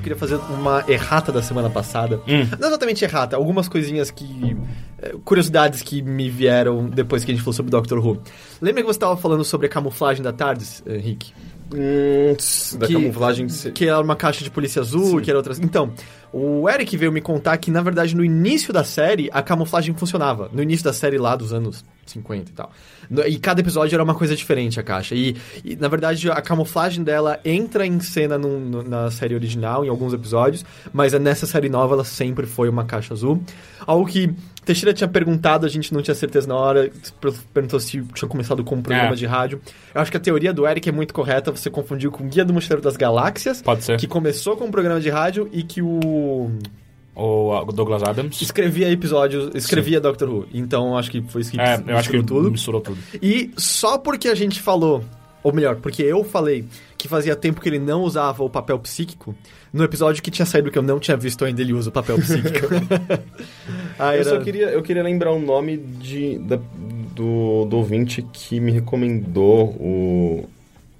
Eu 0.00 0.02
queria 0.02 0.16
fazer 0.18 0.36
uma 0.50 0.82
errata 0.88 1.30
da 1.30 1.42
semana 1.42 1.68
passada. 1.68 2.16
Hum. 2.26 2.46
Não 2.58 2.68
exatamente 2.68 3.04
errata, 3.04 3.36
algumas 3.36 3.68
coisinhas 3.68 4.10
que. 4.10 4.56
eh, 5.00 5.14
Curiosidades 5.24 5.82
que 5.82 6.00
me 6.02 6.28
vieram 6.30 6.88
depois 6.88 7.24
que 7.24 7.30
a 7.30 7.34
gente 7.34 7.42
falou 7.44 7.52
sobre 7.52 7.70
Doctor 7.70 7.98
Who. 8.04 8.22
Lembra 8.60 8.82
que 8.82 8.86
você 8.88 8.96
estava 8.96 9.16
falando 9.16 9.44
sobre 9.44 9.66
a 9.66 9.70
camuflagem 9.70 10.22
da 10.22 10.32
TARDIS, 10.32 10.82
Henrique? 10.86 11.32
Hum, 11.72 12.34
da 12.78 12.86
Que- 12.86 12.92
camuflagem... 12.94 13.48
se- 13.48 13.70
Que 13.70 13.86
era 13.86 14.00
uma 14.00 14.16
caixa 14.16 14.42
de 14.42 14.50
polícia 14.50 14.80
azul, 14.82 15.20
que 15.20 15.30
era 15.30 15.38
outra. 15.38 15.54
Então, 15.62 15.92
o 16.32 16.68
Eric 16.68 16.96
veio 16.96 17.10
me 17.12 17.20
contar 17.20 17.56
que, 17.58 17.70
na 17.70 17.82
verdade, 17.82 18.14
no 18.16 18.24
início 18.24 18.72
da 18.72 18.84
série, 18.84 19.28
a 19.32 19.42
camuflagem 19.42 19.94
funcionava. 19.94 20.48
No 20.52 20.62
início 20.62 20.84
da 20.84 20.92
série 20.92 21.18
lá 21.18 21.34
dos 21.36 21.52
anos 21.52 21.84
50 22.06 22.50
e 22.50 22.54
tal. 22.54 22.70
No- 23.08 23.22
E 23.26 23.38
cada 23.38 23.60
episódio 23.60 23.94
era 23.94 24.02
uma 24.02 24.14
coisa 24.14 24.34
diferente 24.34 24.78
a 24.80 24.82
caixa. 24.82 25.14
E, 25.14 25.36
e, 25.64 25.76
na 25.76 25.86
verdade, 25.88 26.28
a 26.30 26.40
camuflagem 26.42 27.04
dela 27.04 27.38
entra 27.44 27.86
em 27.86 27.98
cena 28.00 28.36
num- 28.36 28.58
no- 28.60 28.82
na 28.82 29.10
série 29.10 29.34
original, 29.34 29.84
em 29.84 29.88
alguns 29.88 30.12
episódios, 30.12 30.64
mas 30.92 31.12
nessa 31.14 31.46
série 31.46 31.68
nova 31.68 31.94
ela 31.94 32.04
sempre 32.04 32.46
foi 32.46 32.68
uma 32.68 32.84
caixa 32.84 33.14
azul. 33.14 33.42
Algo 33.86 34.06
que 34.06 34.32
Teixeira 34.64 34.92
tinha 34.92 35.08
perguntado, 35.08 35.64
a 35.64 35.68
gente 35.70 35.92
não 35.92 36.02
tinha 36.02 36.14
certeza 36.14 36.46
na 36.46 36.54
hora, 36.54 36.90
per- 37.20 37.32
perguntou 37.52 37.80
se 37.80 38.02
tinha 38.14 38.28
começado 38.28 38.62
com 38.62 38.76
um 38.76 38.82
programa 38.82 39.12
É. 39.12 39.16
de 39.16 39.24
rádio. 39.26 39.60
Eu 39.94 40.00
acho 40.02 40.10
que 40.10 40.16
a 40.18 40.20
teoria 40.20 40.52
do 40.52 40.66
Eric 40.66 40.86
é 40.88 40.92
muito 40.92 41.14
correta, 41.14 41.50
você 41.50 41.70
confundiu 41.70 42.10
com 42.12 42.28
Guia 42.28 42.44
do 42.44 42.52
Mochileiro 42.52 42.82
das 42.82 42.96
Galáxias, 42.96 43.62
Pode 43.62 43.82
ser. 43.84 43.98
que 43.98 44.06
começou 44.06 44.56
com 44.58 44.66
um 44.66 44.70
programa 44.70 45.00
de 45.00 45.08
rádio 45.08 45.48
e 45.50 45.62
que 45.62 45.80
o 45.80 46.10
A 47.16 47.72
Douglas 47.72 48.02
Adams. 48.02 48.40
escrevia 48.40 48.90
episódios, 48.90 49.50
escrevia 49.54 50.00
Doctor 50.00 50.28
Who. 50.28 50.46
Então 50.54 50.96
acho 50.96 51.10
que 51.10 51.20
foi 51.22 51.42
isso 51.42 51.50
que 51.50 51.60
É, 51.60 51.74
eu 51.86 51.96
acho 51.98 52.08
que 52.08 52.16
misturou 52.16 52.42
tudo. 52.42 52.50
misturou 52.52 52.80
tudo. 52.80 52.98
E 53.20 53.50
só 53.56 53.98
porque 53.98 54.28
a 54.28 54.34
gente 54.34 54.60
falou, 54.60 55.04
ou 55.42 55.52
melhor, 55.52 55.76
porque 55.76 56.02
eu 56.02 56.24
falei 56.24 56.64
que 56.96 57.08
fazia 57.08 57.34
tempo 57.36 57.60
que 57.60 57.68
ele 57.68 57.78
não 57.78 58.02
usava 58.02 58.42
o 58.42 58.48
papel 58.48 58.78
psíquico, 58.78 59.34
no 59.72 59.84
episódio 59.84 60.22
que 60.22 60.30
tinha 60.30 60.46
saído 60.46 60.70
que 60.70 60.78
eu 60.78 60.82
não 60.82 60.98
tinha 60.98 61.16
visto 61.16 61.44
ainda 61.44 61.60
ele 61.60 61.72
usa 61.74 61.90
o 61.90 61.92
papel 61.92 62.16
psíquico. 62.18 62.66
Ah, 63.98 64.14
Eu 64.16 64.20
era- 64.22 64.30
só 64.30 64.40
queria, 64.40 64.66
eu 64.70 64.82
queria 64.82 65.02
lembrar 65.02 65.30
o 65.32 65.38
nome 65.38 65.76
de, 65.76 66.38
da- 66.38 66.58
do, 67.14 67.66
do 67.66 67.76
ouvinte 67.76 68.22
que 68.32 68.58
me 68.58 68.72
recomendou 68.72 69.66
o- 69.78 70.48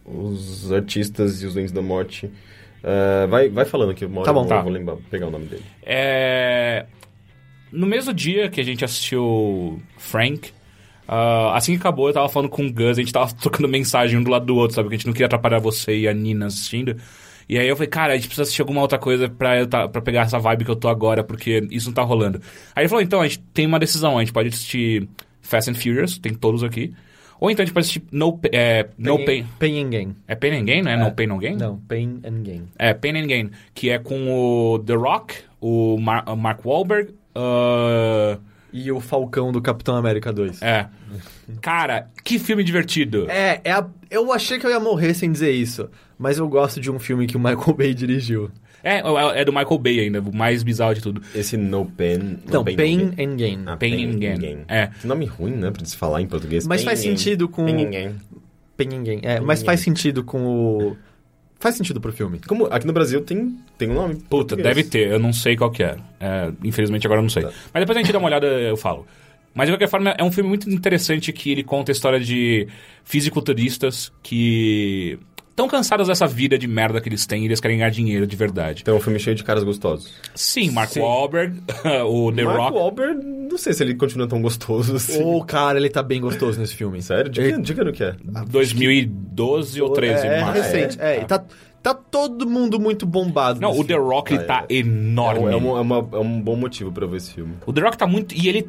os 0.04 0.70
artistas 0.70 1.40
e 1.42 1.46
os 1.46 1.54
Doentes 1.54 1.72
da 1.72 1.80
Morte. 1.80 2.30
Ah, 2.82 3.26
vai, 3.26 3.48
vai 3.48 3.64
falando 3.64 3.90
aqui, 3.90 4.04
uma 4.04 4.20
hora 4.20 4.26
Tá 4.26 4.32
bom, 4.32 4.40
eu 4.40 4.48
vou, 4.48 4.56
tá. 4.56 4.62
vou 4.62 4.72
lembrar, 4.72 4.96
pegar 5.10 5.26
o 5.26 5.30
nome 5.30 5.46
dele. 5.46 5.64
É... 5.82 6.86
No 7.72 7.86
mesmo 7.86 8.12
dia 8.12 8.48
que 8.48 8.60
a 8.60 8.64
gente 8.64 8.84
assistiu 8.84 9.80
Frank, 9.96 10.50
ah, 11.06 11.56
assim 11.56 11.72
que 11.72 11.80
acabou, 11.80 12.08
eu 12.08 12.14
tava 12.14 12.28
falando 12.28 12.48
com 12.48 12.66
o 12.66 12.72
Gus, 12.72 12.98
a 12.98 13.00
gente 13.00 13.12
tava 13.12 13.32
trocando 13.34 13.68
mensagem 13.68 14.18
um 14.18 14.22
do 14.22 14.30
lado 14.30 14.46
do 14.46 14.56
outro, 14.56 14.74
sabe? 14.74 14.88
Que 14.88 14.94
a 14.94 14.98
gente 14.98 15.06
não 15.06 15.12
queria 15.12 15.26
atrapalhar 15.26 15.58
você 15.58 15.96
e 15.96 16.08
a 16.08 16.14
Nina 16.14 16.46
assistindo. 16.46 16.96
E 17.48 17.58
aí 17.58 17.66
eu 17.66 17.74
falei, 17.74 17.88
cara, 17.88 18.12
a 18.12 18.16
gente 18.16 18.28
precisa 18.28 18.42
assistir 18.42 18.62
alguma 18.62 18.80
outra 18.80 18.96
coisa 18.96 19.28
pra, 19.28 19.58
eu 19.58 19.66
tá, 19.66 19.88
pra 19.88 20.00
pegar 20.00 20.22
essa 20.22 20.38
vibe 20.38 20.64
que 20.64 20.70
eu 20.70 20.76
tô 20.76 20.88
agora, 20.88 21.24
porque 21.24 21.66
isso 21.70 21.88
não 21.88 21.94
tá 21.94 22.02
rolando. 22.02 22.40
Aí 22.76 22.82
ele 22.82 22.88
falou, 22.88 23.02
então, 23.02 23.20
a 23.20 23.26
gente 23.26 23.40
tem 23.52 23.66
uma 23.66 23.80
decisão, 23.80 24.16
a 24.16 24.20
gente 24.20 24.32
pode 24.32 24.50
assistir 24.50 25.08
Fast 25.42 25.68
and 25.68 25.74
Furious, 25.74 26.16
tem 26.16 26.32
todos 26.32 26.62
aqui. 26.62 26.94
Ou 27.40 27.50
então 27.50 27.62
a 27.62 27.66
gente 27.66 27.72
pode 27.74 27.84
assistir 27.84 28.02
No, 28.12 28.38
é, 28.52 28.88
no 28.98 29.24
Pain... 29.24 29.46
Pain 29.58 29.84
and 29.84 29.88
Gain. 29.90 30.16
É 30.28 30.34
Pain 30.34 30.60
and 30.60 30.64
Gain, 30.64 30.82
né? 30.82 30.96
No 30.96 31.10
Pain 31.12 31.26
No 31.26 31.38
Gain? 31.38 31.56
Não, 31.56 31.78
Pain 31.88 32.20
and 32.24 32.42
Gain. 32.42 32.68
É, 32.78 32.92
Pain 32.92 33.16
and 33.16 33.26
Gain, 33.26 33.50
que 33.74 33.88
é 33.88 33.98
com 33.98 34.30
o 34.74 34.78
The 34.80 34.94
Rock, 34.94 35.36
o 35.60 35.98
Mar 35.98 36.22
o 36.28 36.36
Mark 36.36 36.64
Wahlberg, 36.64 37.14
ah, 37.34 38.38
E 38.72 38.92
o 38.92 39.00
Falcão 39.00 39.50
do 39.50 39.60
Capitão 39.62 39.96
América 39.96 40.32
2. 40.32 40.60
é. 40.62 40.86
Cara, 41.60 42.08
que 42.22 42.38
filme 42.38 42.62
divertido. 42.62 43.26
É, 43.28 43.60
é 43.64 43.72
a- 43.72 43.86
eu 44.08 44.32
achei 44.32 44.58
que 44.58 44.64
eu 44.66 44.70
ia 44.70 44.78
morrer 44.78 45.14
sem 45.14 45.32
dizer 45.32 45.50
isso, 45.50 45.90
mas 46.16 46.38
eu 46.38 46.46
gosto 46.48 46.80
de 46.80 46.88
um 46.90 46.98
filme 47.00 47.26
que 47.26 47.36
o 47.36 47.40
Michael 47.40 47.74
Bay 47.74 47.92
dirigiu. 47.94 48.50
É, 48.82 48.98
é, 48.98 49.40
é 49.40 49.44
do 49.44 49.52
Michael 49.52 49.78
Bay 49.78 50.00
ainda, 50.00 50.20
o 50.20 50.34
mais 50.34 50.62
bizarro 50.62 50.94
de 50.94 51.00
tudo. 51.02 51.22
Esse 51.34 51.56
No 51.56 51.84
Pen... 51.86 52.38
Não, 52.50 52.64
no 52.64 52.76
Pain, 52.76 52.96
no 52.98 53.22
and 53.22 53.36
Gain. 53.36 53.62
Ah, 53.66 53.76
Pain 53.76 54.04
and 54.14 54.18
Gain. 54.18 54.58
É. 54.68 54.88
Que 55.00 55.06
nome 55.06 55.26
ruim, 55.26 55.52
né? 55.52 55.70
Pra 55.70 55.84
se 55.84 55.96
falar 55.96 56.20
em 56.22 56.26
português. 56.26 56.66
Mas 56.66 56.80
Pain 56.80 56.86
faz 56.86 57.02
Gain. 57.04 57.16
sentido 57.16 57.48
com- 57.48 57.64
Pain 57.64 57.86
and 57.86 57.90
Gain. 57.90 58.14
Pain 58.76 58.88
and 58.98 59.02
Gain. 59.04 59.20
É, 59.22 59.36
Pain 59.36 59.46
mas 59.46 59.62
and 59.62 59.64
faz 59.66 59.80
Gain. 59.80 59.84
sentido 59.96 60.24
com 60.24 60.44
o... 60.46 60.96
Faz 61.58 61.74
sentido 61.74 62.00
pro 62.00 62.10
filme. 62.10 62.40
Como 62.48 62.66
aqui 62.66 62.86
no 62.86 62.92
Brasil 62.94 63.20
tem, 63.20 63.54
tem 63.76 63.90
um 63.90 63.92
nome. 63.94 64.14
Puta, 64.14 64.28
português. 64.30 64.66
deve 64.66 64.82
ter, 64.84 65.08
eu 65.08 65.18
não 65.18 65.30
sei 65.30 65.56
qual 65.56 65.70
que 65.70 65.82
é. 65.82 65.96
É, 66.18 66.50
Infelizmente 66.64 67.06
agora 67.06 67.18
eu 67.18 67.22
não 67.22 67.28
sei. 67.28 67.42
Mas 67.42 67.82
depois 67.82 67.98
a 67.98 68.00
gente 68.00 68.10
dá 68.10 68.18
uma 68.18 68.28
olhada, 68.28 68.46
eu 68.46 68.78
falo. 68.78 69.06
Mas 69.52 69.66
de 69.66 69.72
qualquer 69.74 69.88
forma, 69.88 70.14
é 70.16 70.24
um 70.24 70.32
filme 70.32 70.48
muito 70.48 70.70
interessante 70.70 71.32
que 71.34 71.50
ele 71.52 71.62
conta 71.62 71.90
a 71.90 71.92
história 71.92 72.18
de 72.18 72.66
fisiculturistas 73.04 74.10
que 74.22 75.18
estão 75.60 75.68
cansados 75.68 76.08
dessa 76.08 76.26
vida 76.26 76.56
de 76.58 76.66
merda 76.66 77.00
que 77.00 77.08
eles 77.08 77.26
têm 77.26 77.42
e 77.42 77.46
eles 77.46 77.60
querem 77.60 77.78
ganhar 77.78 77.90
dinheiro 77.90 78.26
de 78.26 78.34
verdade. 78.36 78.82
Então 78.82 78.94
é 78.94 78.98
um 78.98 79.00
filme 79.00 79.18
cheio 79.18 79.36
de 79.36 79.44
caras 79.44 79.62
gostosos. 79.62 80.12
Sim, 80.34 80.70
Mark 80.70 80.90
Sim. 80.90 81.00
Wahlberg, 81.00 81.60
o 82.08 82.32
The 82.32 82.44
Mark 82.44 82.58
Rock. 82.58 82.76
Wahlberg, 82.78 83.24
não 83.24 83.58
sei 83.58 83.72
se 83.72 83.82
ele 83.82 83.94
continua 83.94 84.26
tão 84.26 84.40
gostoso 84.40 84.96
assim. 84.96 85.22
O 85.22 85.44
cara, 85.44 85.78
ele 85.78 85.90
tá 85.90 86.02
bem 86.02 86.20
gostoso 86.20 86.58
nesse 86.58 86.74
filme. 86.74 87.00
Sério? 87.02 87.30
Que, 87.30 87.58
de 87.60 87.74
que 87.74 87.80
ano 87.80 87.92
que 87.92 88.02
é? 88.04 88.14
2012 88.84 89.80
ou 89.82 89.90
13, 89.90 90.26
É, 90.26 90.38
é 90.38 90.40
Mark. 90.40 90.56
recente. 90.56 90.96
É, 91.00 91.20
tá, 91.24 91.44
tá 91.82 91.94
todo 91.94 92.48
mundo 92.48 92.78
muito 92.78 93.06
bombado 93.06 93.60
Não, 93.60 93.70
o 93.72 93.84
The 93.84 93.94
filme. 93.94 94.08
Rock, 94.10 94.32
ele 94.34 94.42
Ah, 94.44 94.46
tá 94.46 94.64
é. 94.68 94.74
enorme. 94.76 95.52
É, 95.52 95.56
um, 95.56 95.76
é, 95.76 95.80
uma- 95.80 96.08
é 96.12 96.18
um 96.18 96.40
bom 96.40 96.56
motivo 96.56 96.90
pra 96.92 97.04
eu 97.04 97.08
ver 97.08 97.18
esse 97.18 97.32
filme. 97.32 97.54
O 97.66 97.72
The 97.72 97.80
Rock 97.80 97.96
tá 97.98 98.06
muito... 98.06 98.34
E 98.34 98.48
ele... 98.48 98.68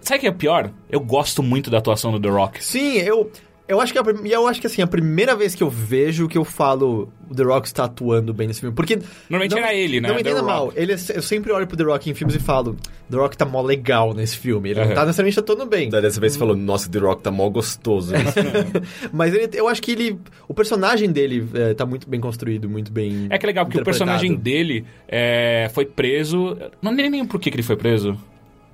Sabe 0.00 0.18
o 0.18 0.20
que 0.22 0.26
é 0.26 0.32
pior? 0.32 0.70
Eu 0.90 0.98
gosto 1.00 1.42
muito 1.42 1.70
da 1.70 1.78
atuação 1.78 2.10
do 2.10 2.18
The 2.20 2.28
Rock. 2.28 2.64
Sim, 2.64 2.96
eu... 2.98 3.30
Eu 3.72 3.80
acho 3.80 3.92
que, 3.92 3.98
a, 3.98 4.04
prim- 4.04 4.26
e 4.26 4.32
eu 4.32 4.46
acho 4.46 4.60
que 4.60 4.66
assim, 4.66 4.82
a 4.82 4.86
primeira 4.86 5.34
vez 5.34 5.54
que 5.54 5.62
eu 5.62 5.70
vejo 5.70 6.28
que 6.28 6.36
eu 6.36 6.44
falo 6.44 7.10
o 7.30 7.34
The 7.34 7.42
Rock 7.42 7.66
está 7.66 7.84
atuando 7.84 8.34
bem 8.34 8.46
nesse 8.46 8.60
filme. 8.60 8.74
Porque. 8.76 8.98
Normalmente 9.30 9.52
não- 9.52 9.58
era 9.62 9.74
ele, 9.74 10.00
né? 10.00 10.08
Não 10.08 10.14
me 10.14 10.20
entenda 10.20 10.42
mal. 10.42 10.72
Ele, 10.76 10.92
é- 10.92 10.96
eu 11.14 11.22
sempre 11.22 11.50
olho 11.52 11.66
pro 11.66 11.76
The 11.76 11.84
Rock 11.84 12.10
em 12.10 12.14
filmes 12.14 12.36
e 12.36 12.38
falo: 12.38 12.76
The 13.10 13.16
Rock 13.16 13.36
tá 13.36 13.44
mó 13.46 13.62
legal 13.62 14.12
nesse 14.12 14.36
filme. 14.36 14.70
Ele 14.70 14.80
Aham. 14.80 14.88
não 14.90 14.94
tá 14.94 15.06
necessariamente 15.06 15.38
atuando 15.40 15.64
bem. 15.66 15.88
Daí 15.88 16.02
dessa 16.02 16.20
vez 16.20 16.34
você 16.34 16.38
falou, 16.38 16.54
nossa, 16.54 16.90
The 16.90 16.98
Rock 16.98 17.22
tá 17.22 17.30
mó 17.30 17.48
gostoso. 17.48 18.12
Mas 19.12 19.32
ele, 19.34 19.48
eu 19.54 19.66
acho 19.68 19.80
que 19.80 19.92
ele. 19.92 20.18
O 20.46 20.54
personagem 20.54 21.10
dele 21.10 21.48
é, 21.54 21.74
tá 21.74 21.86
muito 21.86 22.08
bem 22.08 22.20
construído, 22.20 22.68
muito 22.68 22.92
bem. 22.92 23.26
É 23.30 23.38
que 23.38 23.46
é 23.46 23.48
legal, 23.48 23.64
porque 23.64 23.80
o 23.80 23.84
personagem 23.84 24.34
dele 24.36 24.84
é, 25.08 25.70
foi 25.72 25.86
preso... 25.86 26.56
Não 26.82 26.92
nem 26.92 27.08
nem 27.08 27.24
por 27.24 27.40
que 27.40 27.50
que 27.50 27.56
ele 27.56 27.62
foi 27.62 27.76
preso. 27.76 28.16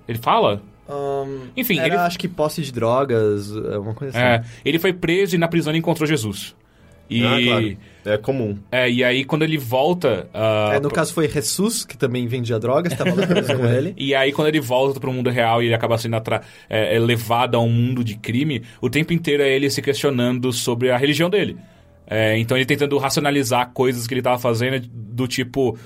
Ele 0.08 0.18
fala? 0.18 0.60
Ahn, 0.88 1.48
Enfim, 1.56 1.78
era, 1.78 1.86
ele- 1.88 1.96
acho 1.96 2.18
que 2.18 2.26
posse 2.28 2.62
de 2.62 2.72
drogas, 2.72 3.52
é 3.54 3.78
uma 3.78 3.94
coisa 3.94 4.16
assim. 4.16 4.26
É, 4.26 4.42
ele 4.64 4.78
foi 4.78 4.92
preso 4.92 5.34
e 5.34 5.38
na 5.38 5.46
prisão 5.48 5.70
ele 5.70 5.78
encontrou 5.78 6.06
Jesus. 6.06 6.54
E, 7.10 7.24
Ah, 7.24 7.38
claro. 7.42 7.76
É 8.04 8.18
comum. 8.18 8.58
é, 8.70 8.90
e 8.90 9.02
aí, 9.02 9.24
quando 9.24 9.42
ele 9.42 9.56
volta. 9.56 10.28
ah, 10.34 10.72
É, 10.74 10.80
no 10.80 10.90
caso 10.90 11.12
foi 11.14 11.26
Jesus, 11.28 11.84
que 11.84 11.96
também 11.96 12.26
vendia 12.26 12.58
drogas, 12.58 12.92
tava 12.94 13.14
lá 13.14 13.26
preso 13.26 13.56
com 13.56 13.64
ele. 13.66 13.94
E 13.98 14.14
aí, 14.14 14.30
quando 14.32 14.48
ele 14.48 14.60
volta 14.60 15.00
pro 15.00 15.10
mundo 15.12 15.30
real 15.30 15.62
e 15.62 15.66
ele 15.66 15.74
acaba 15.74 15.96
sendo 15.96 16.16
atra- 16.16 16.42
é, 16.68 16.96
é, 16.96 16.98
levado 16.98 17.54
a 17.54 17.60
um 17.60 17.70
mundo 17.70 18.04
de 18.04 18.14
crime, 18.16 18.62
o 18.80 18.90
tempo 18.90 19.12
inteiro 19.14 19.42
é 19.42 19.48
ele 19.48 19.70
se 19.70 19.80
questionando 19.80 20.52
sobre 20.52 20.90
a 20.90 20.96
religião 20.98 21.30
dele. 21.30 21.56
É, 22.06 22.38
então, 22.38 22.56
ele 22.56 22.64
tentando 22.66 22.96
racionalizar 22.98 23.70
coisas 23.72 24.06
que 24.06 24.12
ele 24.14 24.22
tava 24.22 24.38
fazendo, 24.38 24.86
do 24.92 25.26
tipo. 25.26 25.78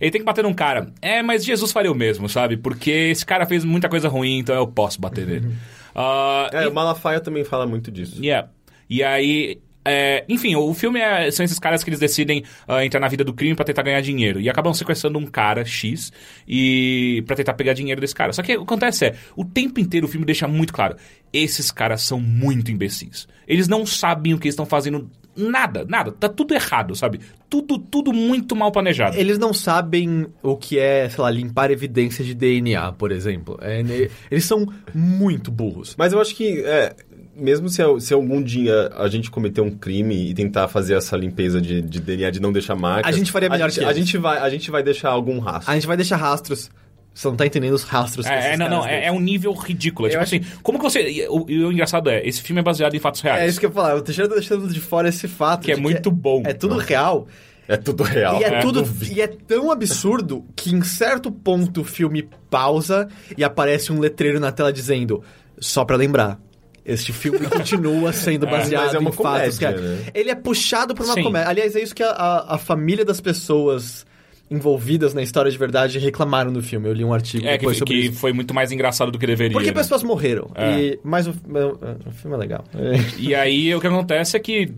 Ele 0.00 0.10
tem 0.10 0.20
que 0.20 0.24
bater 0.24 0.42
num 0.44 0.54
cara. 0.54 0.92
É, 1.00 1.22
mas 1.22 1.44
Jesus 1.44 1.72
faria 1.72 1.90
o 1.90 1.94
mesmo, 1.94 2.28
sabe? 2.28 2.56
Porque 2.56 2.90
esse 2.90 3.24
cara 3.24 3.46
fez 3.46 3.64
muita 3.64 3.88
coisa 3.88 4.08
ruim, 4.08 4.38
então 4.38 4.54
eu 4.54 4.66
posso 4.66 5.00
bater 5.00 5.26
nele. 5.26 5.48
Ah, 5.98 6.50
É, 6.52 6.64
e- 6.64 6.66
o 6.66 6.74
Malafaia 6.74 7.20
também 7.20 7.42
fala 7.42 7.66
muito 7.66 7.90
disso. 7.90 8.22
Yeah. 8.22 8.50
E 8.90 9.02
aí. 9.02 9.58
é, 9.82 10.24
enfim, 10.28 10.54
o 10.54 10.74
filme 10.74 11.00
é- 11.00 11.30
são 11.30 11.42
esses 11.42 11.58
caras 11.58 11.82
que 11.82 11.88
eles 11.88 11.98
decidem 12.00 12.44
ah, 12.68 12.84
entrar 12.84 13.00
na 13.00 13.08
vida 13.08 13.24
do 13.24 13.32
crime 13.32 13.54
pra 13.54 13.64
tentar 13.64 13.80
ganhar 13.82 14.02
dinheiro. 14.02 14.38
E 14.38 14.50
acabam 14.50 14.74
sequestrando 14.74 15.18
um 15.18 15.24
cara 15.26 15.64
X 15.64 16.12
e 16.46 17.22
para 17.26 17.36
tentar 17.36 17.54
pegar 17.54 17.72
dinheiro 17.72 17.98
desse 18.00 18.14
cara. 18.14 18.32
Só 18.34 18.42
que 18.42 18.52
o 18.54 18.58
que 18.58 18.62
acontece 18.64 19.06
é, 19.06 19.14
o 19.34 19.42
tempo 19.44 19.80
inteiro 19.80 20.06
o 20.06 20.10
filme 20.10 20.26
deixa 20.26 20.46
muito 20.46 20.72
claro: 20.72 20.96
esses 21.32 21.70
caras 21.70 22.02
são 22.02 22.20
muito 22.20 22.70
imbecis. 22.70 23.26
Eles 23.48 23.66
não 23.68 23.86
sabem 23.86 24.34
o 24.34 24.38
que 24.38 24.48
estão 24.48 24.66
fazendo. 24.66 25.10
Nada, 25.36 25.84
nada. 25.88 26.12
Tá 26.12 26.28
tudo 26.28 26.54
errado, 26.54 26.94
sabe? 26.94 27.20
Tudo, 27.48 27.78
tudo 27.78 28.12
muito 28.12 28.56
mal 28.56 28.72
planejado. 28.72 29.16
Eles 29.16 29.38
não 29.38 29.52
sabem 29.52 30.26
o 30.42 30.56
que 30.56 30.78
é, 30.78 31.08
sei 31.08 31.22
lá, 31.22 31.30
limpar 31.30 31.70
evidência 31.70 32.24
de 32.24 32.34
DNA, 32.34 32.92
por 32.92 33.12
exemplo. 33.12 33.58
É, 33.60 33.82
ne- 33.82 34.10
eles 34.30 34.44
são 34.44 34.66
muito 34.94 35.50
burros. 35.50 35.94
Mas 35.98 36.12
eu 36.12 36.20
acho 36.20 36.34
que, 36.34 36.60
é, 36.64 36.94
mesmo 37.36 37.68
se, 37.68 37.82
se 38.00 38.14
algum 38.14 38.42
dia 38.42 38.90
a 38.96 39.08
gente 39.08 39.30
cometer 39.30 39.60
um 39.60 39.70
crime 39.70 40.30
e 40.30 40.34
tentar 40.34 40.68
fazer 40.68 40.94
essa 40.94 41.16
limpeza 41.16 41.60
de, 41.60 41.82
de 41.82 42.00
DNA, 42.00 42.30
de 42.30 42.40
não 42.40 42.52
deixar 42.52 42.74
marcas... 42.74 43.14
A 43.14 43.16
gente 43.16 43.30
faria 43.30 43.48
melhor 43.50 43.66
a 43.66 43.68
gente, 43.68 43.80
que 43.80 43.84
a 43.84 43.92
gente 43.92 44.18
vai 44.18 44.38
A 44.38 44.48
gente 44.50 44.70
vai 44.70 44.82
deixar 44.82 45.10
algum 45.10 45.38
rastro. 45.38 45.70
A 45.70 45.74
gente 45.74 45.86
vai 45.86 45.96
deixar 45.96 46.16
rastros. 46.16 46.70
Você 47.16 47.28
não 47.28 47.34
tá 47.34 47.46
entendendo 47.46 47.72
os 47.72 47.82
rastros 47.82 48.26
que 48.26 48.32
É, 48.32 48.38
esses 48.38 48.50
é, 48.50 48.56
não, 48.58 48.68
não, 48.68 48.86
é, 48.86 49.06
é 49.06 49.10
um 49.10 49.18
nível 49.18 49.50
ridículo. 49.54 50.06
É 50.06 50.10
tipo 50.10 50.20
Eu 50.20 50.24
assim, 50.24 50.42
como 50.62 50.78
que 50.78 50.84
você. 50.84 51.00
E 51.08 51.26
o, 51.26 51.46
o 51.46 51.72
engraçado 51.72 52.10
é, 52.10 52.20
esse 52.28 52.42
filme 52.42 52.60
é 52.60 52.62
baseado 52.62 52.94
em 52.94 52.98
fatos 52.98 53.22
reais. 53.22 53.40
É 53.42 53.46
isso 53.46 53.58
que 53.58 53.64
eu 53.64 53.70
ia 53.70 53.74
falar. 53.74 53.92
Eu 53.92 54.00
tô 54.00 54.04
deixando, 54.04 54.34
deixando 54.34 54.68
de 54.68 54.80
fora 54.80 55.08
esse 55.08 55.26
fato. 55.26 55.62
Que 55.64 55.72
é 55.72 55.76
muito 55.76 56.10
bom. 56.10 56.42
É 56.44 56.52
tudo 56.52 56.76
real. 56.76 57.26
É 57.66 57.78
tudo 57.78 58.02
real. 58.02 58.38
E 58.38 58.44
é, 58.44 58.48
É, 58.48 58.60
tudo. 58.60 58.86
E 59.10 59.22
é 59.22 59.26
tão 59.26 59.70
absurdo 59.70 60.44
que 60.54 60.74
em 60.74 60.82
certo 60.82 61.32
ponto 61.32 61.80
o 61.80 61.84
filme 61.84 62.28
pausa 62.50 63.08
e 63.34 63.42
aparece 63.42 63.90
um 63.90 63.98
letreiro 63.98 64.38
na 64.38 64.52
tela 64.52 64.70
dizendo: 64.70 65.22
só 65.58 65.86
pra 65.86 65.96
lembrar. 65.96 66.38
Este 66.84 67.14
filme 67.14 67.38
continua 67.48 68.12
sendo 68.12 68.46
baseado 68.46 68.94
é 68.94 68.98
uma 68.98 69.08
em 69.08 69.12
fatos. 69.12 69.58
comédia, 69.58 69.70
reais." 69.70 70.00
né? 70.04 70.12
Ele 70.14 70.30
é 70.30 70.34
puxado 70.34 70.94
por 70.94 71.06
uma 71.06 71.14
Sim. 71.14 71.22
comédia. 71.22 71.48
Aliás, 71.48 71.74
é 71.74 71.80
isso 71.80 71.94
que 71.94 72.02
a, 72.02 72.10
a, 72.10 72.54
a 72.56 72.58
família 72.58 73.06
das 73.06 73.22
pessoas 73.22 74.04
envolvidas 74.50 75.12
na 75.12 75.22
história 75.22 75.50
de 75.50 75.58
verdade 75.58 75.98
reclamaram 75.98 76.50
no 76.50 76.62
filme. 76.62 76.88
Eu 76.88 76.92
li 76.92 77.04
um 77.04 77.12
artigo 77.12 77.44
É, 77.46 77.52
que, 77.52 77.58
depois 77.58 77.78
sobre 77.78 77.94
que 77.94 78.00
isso. 78.08 78.18
foi 78.18 78.32
muito 78.32 78.54
mais 78.54 78.70
engraçado 78.70 79.10
do 79.10 79.18
que 79.18 79.26
deveria. 79.26 79.52
Porque 79.52 79.68
né? 79.68 79.74
pessoas 79.74 80.02
morreram. 80.02 80.50
É. 80.54 80.80
E, 80.80 81.00
mas 81.02 81.26
o, 81.26 81.30
o 81.30 82.10
filme 82.12 82.36
é 82.36 82.38
legal. 82.38 82.64
E 83.18 83.34
aí 83.34 83.74
o 83.74 83.80
que 83.80 83.86
acontece 83.86 84.36
é 84.36 84.40
que, 84.40 84.72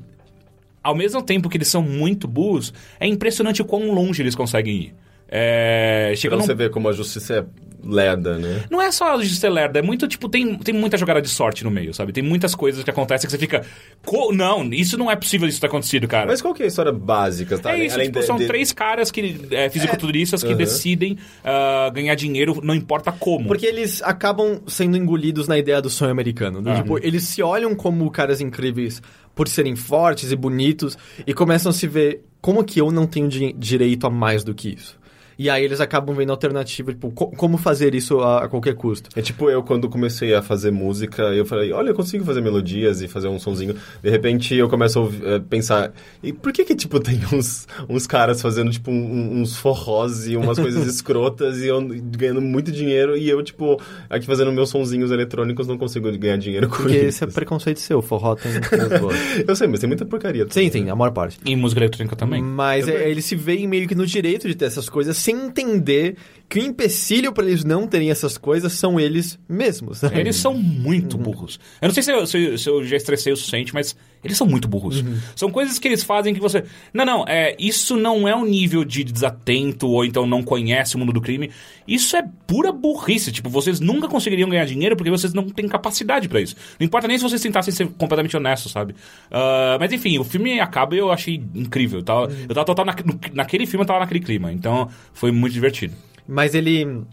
ao 0.83 0.95
mesmo 0.95 1.23
tempo 1.23 1.49
que 1.49 1.57
eles 1.57 1.69
são 1.69 1.83
muito 1.83 2.27
burros, 2.27 2.73
é 2.99 3.07
impressionante 3.07 3.61
o 3.61 3.65
quão 3.65 3.93
longe 3.93 4.23
eles 4.23 4.35
conseguem 4.35 4.77
ir. 4.77 4.95
É, 5.31 6.13
chega 6.17 6.31
Pra 6.35 6.39
num... 6.39 6.47
você 6.47 6.55
ver 6.55 6.71
como 6.71 6.89
a 6.89 6.93
justiça 6.93 7.35
é 7.35 7.45
lerda, 7.87 8.39
né? 8.39 8.65
Não 8.71 8.83
é 8.83 8.91
só 8.91 9.15
a 9.15 9.19
justiça 9.19 9.49
lerda, 9.49 9.79
é 9.79 9.83
muito, 9.83 10.09
tipo, 10.09 10.29
tem, 10.29 10.57
tem 10.59 10.75
muita 10.75 10.97
jogada 10.97 11.23
de 11.23 11.29
sorte 11.29 11.63
no 11.65 11.71
meio, 11.71 11.95
sabe? 11.95 12.13
Tem 12.13 12.23
muitas 12.25 12.55
coisas 12.55 12.83
que 12.83 12.91
acontecem 12.91 13.27
que 13.27 13.31
você 13.31 13.39
fica. 13.39 13.65
"Co- 14.05 14.33
Não, 14.33 14.65
isso 14.73 14.99
não 14.99 15.11
é 15.11 15.15
possível 15.15 15.47
isso 15.47 15.61
ter 15.61 15.67
acontecido, 15.69 16.09
cara. 16.09 16.27
Mas 16.27 16.43
qual 16.43 16.53
que 16.53 16.63
é 16.63 16.65
a 16.65 16.69
história 16.69 16.93
básica? 16.93 17.57
Tá? 17.59 17.73
é 17.79 17.85
isso, 17.87 17.99
tipo, 18.01 18.19
de- 18.19 18.27
são 18.27 18.37
de- 18.37 18.47
três 18.47 18.73
caras 18.73 19.11
que, 19.11 19.37
é, 19.51 19.69
fisiculturistas 19.71 20.43
que 20.43 20.49
Aham. 20.49 20.57
decidem 20.57 21.19
ah, 21.45 21.91
ganhar 21.95 22.15
dinheiro, 22.15 22.59
não 22.63 22.75
importa 22.75 23.13
como. 23.13 23.47
Porque 23.47 23.67
eles 23.67 24.03
acabam 24.03 24.61
sendo 24.67 24.97
engolidos 24.97 25.47
na 25.47 25.57
ideia 25.57 25.81
do 25.81 25.89
sonho 25.91 26.11
americano. 26.11 26.61
do 26.61 26.71
Ah. 26.71 26.77
Tipo, 26.77 26.99
eles 26.99 27.25
se 27.25 27.43
olham 27.43 27.75
como 27.75 28.11
caras 28.11 28.41
incríveis 28.41 29.01
por 29.35 29.47
serem 29.47 29.77
fortes 29.77 30.33
e 30.33 30.37
bonitos 30.37 30.99
e 31.27 31.33
começam 31.33 31.71
a 31.71 31.73
se 31.73 31.87
ver 31.87 32.23
como 32.41 32.65
que 32.65 32.81
eu 32.81 32.91
não 32.91 33.07
tenho 33.07 33.29
di- 33.29 33.53
direito 33.57 34.07
a 34.07 34.11
mais 34.11 34.43
do 34.43 34.53
que 34.55 34.71
isso. 34.75 34.99
E 35.39 35.49
aí 35.49 35.65
eles 35.65 35.81
acabam 35.81 36.17
vendo 36.17 36.31
alternativa, 36.31 36.93
tipo, 36.93 37.11
co- 37.13 37.29
como 37.31 37.57
fazer 37.57 37.95
isso 37.95 38.19
a, 38.21 38.45
a 38.45 38.49
qualquer 38.49 38.75
custo. 38.75 39.09
É 39.15 39.23
tipo 39.23 39.49
eu, 39.49 39.63
quando 39.63 39.89
comecei 39.89 40.35
a 40.35 40.43
fazer 40.43 40.73
música, 40.73 41.23
eu 41.35 41.47
falei, 41.47 41.71
olha, 41.71 41.91
eu 41.91 41.95
consigo 41.95 42.25
fazer 42.25 42.41
melodias 42.41 43.01
e 43.03 43.07
fazer 43.09 43.29
um 43.29 43.39
sonzinho. 43.39 43.77
De 44.03 44.11
repente 44.11 44.55
eu 44.57 44.69
começo 44.69 44.99
a 44.99 45.03
ouvir- 45.03 45.25
eh, 45.25 45.39
pensar, 45.49 45.93
e 46.23 46.33
por 46.33 46.53
que 46.53 46.65
que, 46.65 46.75
tipo, 46.75 46.99
tem 47.01 47.21
uns, 47.33 47.69
uns 47.89 48.05
caras 48.07 48.43
fazendo, 48.43 48.71
tipo, 48.73 48.91
um- 48.91 49.41
uns 49.41 49.57
forrós 49.57 50.27
e 50.27 50.37
umas 50.37 50.59
coisas 50.59 50.85
escrotas 50.93 51.59
e 51.59 51.69
eu 51.69 51.81
ganhando 52.17 52.41
muito 52.41 52.73
dinheiro 52.73 53.17
e 53.17 53.29
eu, 53.31 53.41
tipo, 53.43 53.81
aqui 54.11 54.27
fazendo 54.27 54.51
meus 54.51 54.71
sonzinhos 54.71 55.11
eletrônicos 55.13 55.69
não 55.69 55.79
consigo 55.79 56.11
ganhar 56.19 56.37
dinheiro 56.37 56.69
com 56.69 56.77
Porque 56.79 56.97
isso. 56.97 57.07
esse 57.07 57.25
é 57.25 57.27
preconceito 57.29 57.79
seu, 57.79 58.03
forró 58.03 58.35
tem. 58.35 58.51
Eu 59.47 59.55
sei, 59.57 59.67
mas 59.69 59.81
tem 59.81 59.87
muita 59.87 60.05
porcaria. 60.05 60.47
Sim, 60.51 60.69
tem, 60.69 60.91
a 60.91 60.97
maior 60.97 61.13
parte. 61.13 61.39
E 61.45 61.55
música 61.55 61.81
eletrônica 61.81 62.17
também. 62.17 62.43
Mas 62.43 62.89
é, 62.89 63.09
eles 63.11 63.25
se 63.25 63.37
veem 63.37 63.67
meio 63.69 63.87
que 63.87 63.95
no 63.95 64.07
direito 64.07 64.47
de 64.49 64.55
ter 64.55 64.65
essas 64.67 64.89
coisas, 64.89 65.17
sem 65.29 65.45
entender 65.45 66.17
que 66.49 66.59
o 66.61 66.63
empecilho 66.65 67.31
para 67.33 67.45
eles 67.47 67.63
não 67.63 67.87
terem 67.87 68.11
essas 68.11 68.39
coisas 68.39 68.73
são 68.73 68.99
eles 68.99 69.39
mesmos. 69.49 70.01
né? 70.01 70.11
Eles 70.19 70.37
são 70.37 70.55
muito 70.55 71.19
burros. 71.19 71.61
Eu 71.81 71.89
não 71.89 71.95
sei 71.95 72.03
se 72.03 72.11
eu, 72.11 72.27
se 72.27 72.57
se 72.57 72.71
eu 72.71 72.83
já 72.85 72.97
estressei 72.97 73.33
o 73.33 73.37
suficiente, 73.37 73.75
mas 73.75 73.95
eles 74.25 74.37
são 74.37 74.47
muito 74.47 74.67
burros. 74.67 75.05
São 75.37 75.51
coisas 75.51 75.79
que 75.79 75.87
eles 75.87 76.03
fazem 76.03 76.33
que 76.35 76.41
você. 76.41 76.65
Não, 76.93 77.05
não, 77.05 77.25
é, 77.29 77.55
isso 77.59 77.97
não 77.99 78.27
é 78.27 78.35
um 78.35 78.47
nível 78.47 78.83
de 78.83 79.05
desatento 79.05 79.87
ou 79.89 80.05
então 80.07 80.27
não 80.27 80.43
conhece 80.43 80.97
o 80.97 80.99
mundo 80.99 81.13
do 81.13 81.21
crime. 81.21 81.51
Isso 81.87 82.17
é 82.17 82.25
pura 82.47 82.73
burrice. 82.73 83.31
Tipo, 83.31 83.51
vocês 83.51 83.79
nunca 83.79 84.09
conseguiriam 84.09 84.49
ganhar 84.49 84.65
dinheiro 84.65 84.97
porque 84.97 85.11
vocês 85.11 85.35
não 85.35 85.49
têm 85.51 85.69
capacidade 85.69 86.29
pra 86.31 86.41
isso. 86.41 86.57
Não 86.81 86.87
importa 86.87 87.07
nem 87.07 87.19
se 87.19 87.25
vocês 87.25 87.43
tentassem 87.43 87.73
ser 87.75 87.87
completamente 87.99 88.35
honestos, 88.37 88.73
sabe? 88.73 88.95
Ah, 89.31 89.77
mas 89.79 89.93
enfim, 89.93 90.19
o 90.19 90.25
filme 90.25 90.59
acaba 90.61 90.95
e 90.95 90.99
eu 90.99 91.13
achei 91.13 91.43
incrível. 91.55 91.99
Eu 92.01 92.05
tava, 92.05 92.33
eu 92.49 92.55
tava 92.55 92.65
total 92.65 92.87
na- 92.87 92.97
naquele 93.35 93.67
filme, 93.67 93.83
eu 93.83 93.87
tava 93.87 94.01
naquele 94.01 94.21
clima. 94.21 94.51
Então 94.51 94.89
foi 95.13 95.31
muito 95.31 95.53
divertido. 95.53 95.95
Mas 96.29 96.55
ele. 96.55 97.05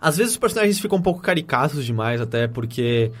Às 0.00 0.16
vezes 0.16 0.32
os 0.32 0.38
personagens 0.38 0.80
ficam 0.80 0.98
um 0.98 1.02
pouco 1.02 1.20
caricatos 1.20 1.84
demais, 1.84 2.20
até 2.20 2.48
porque. 2.48 3.12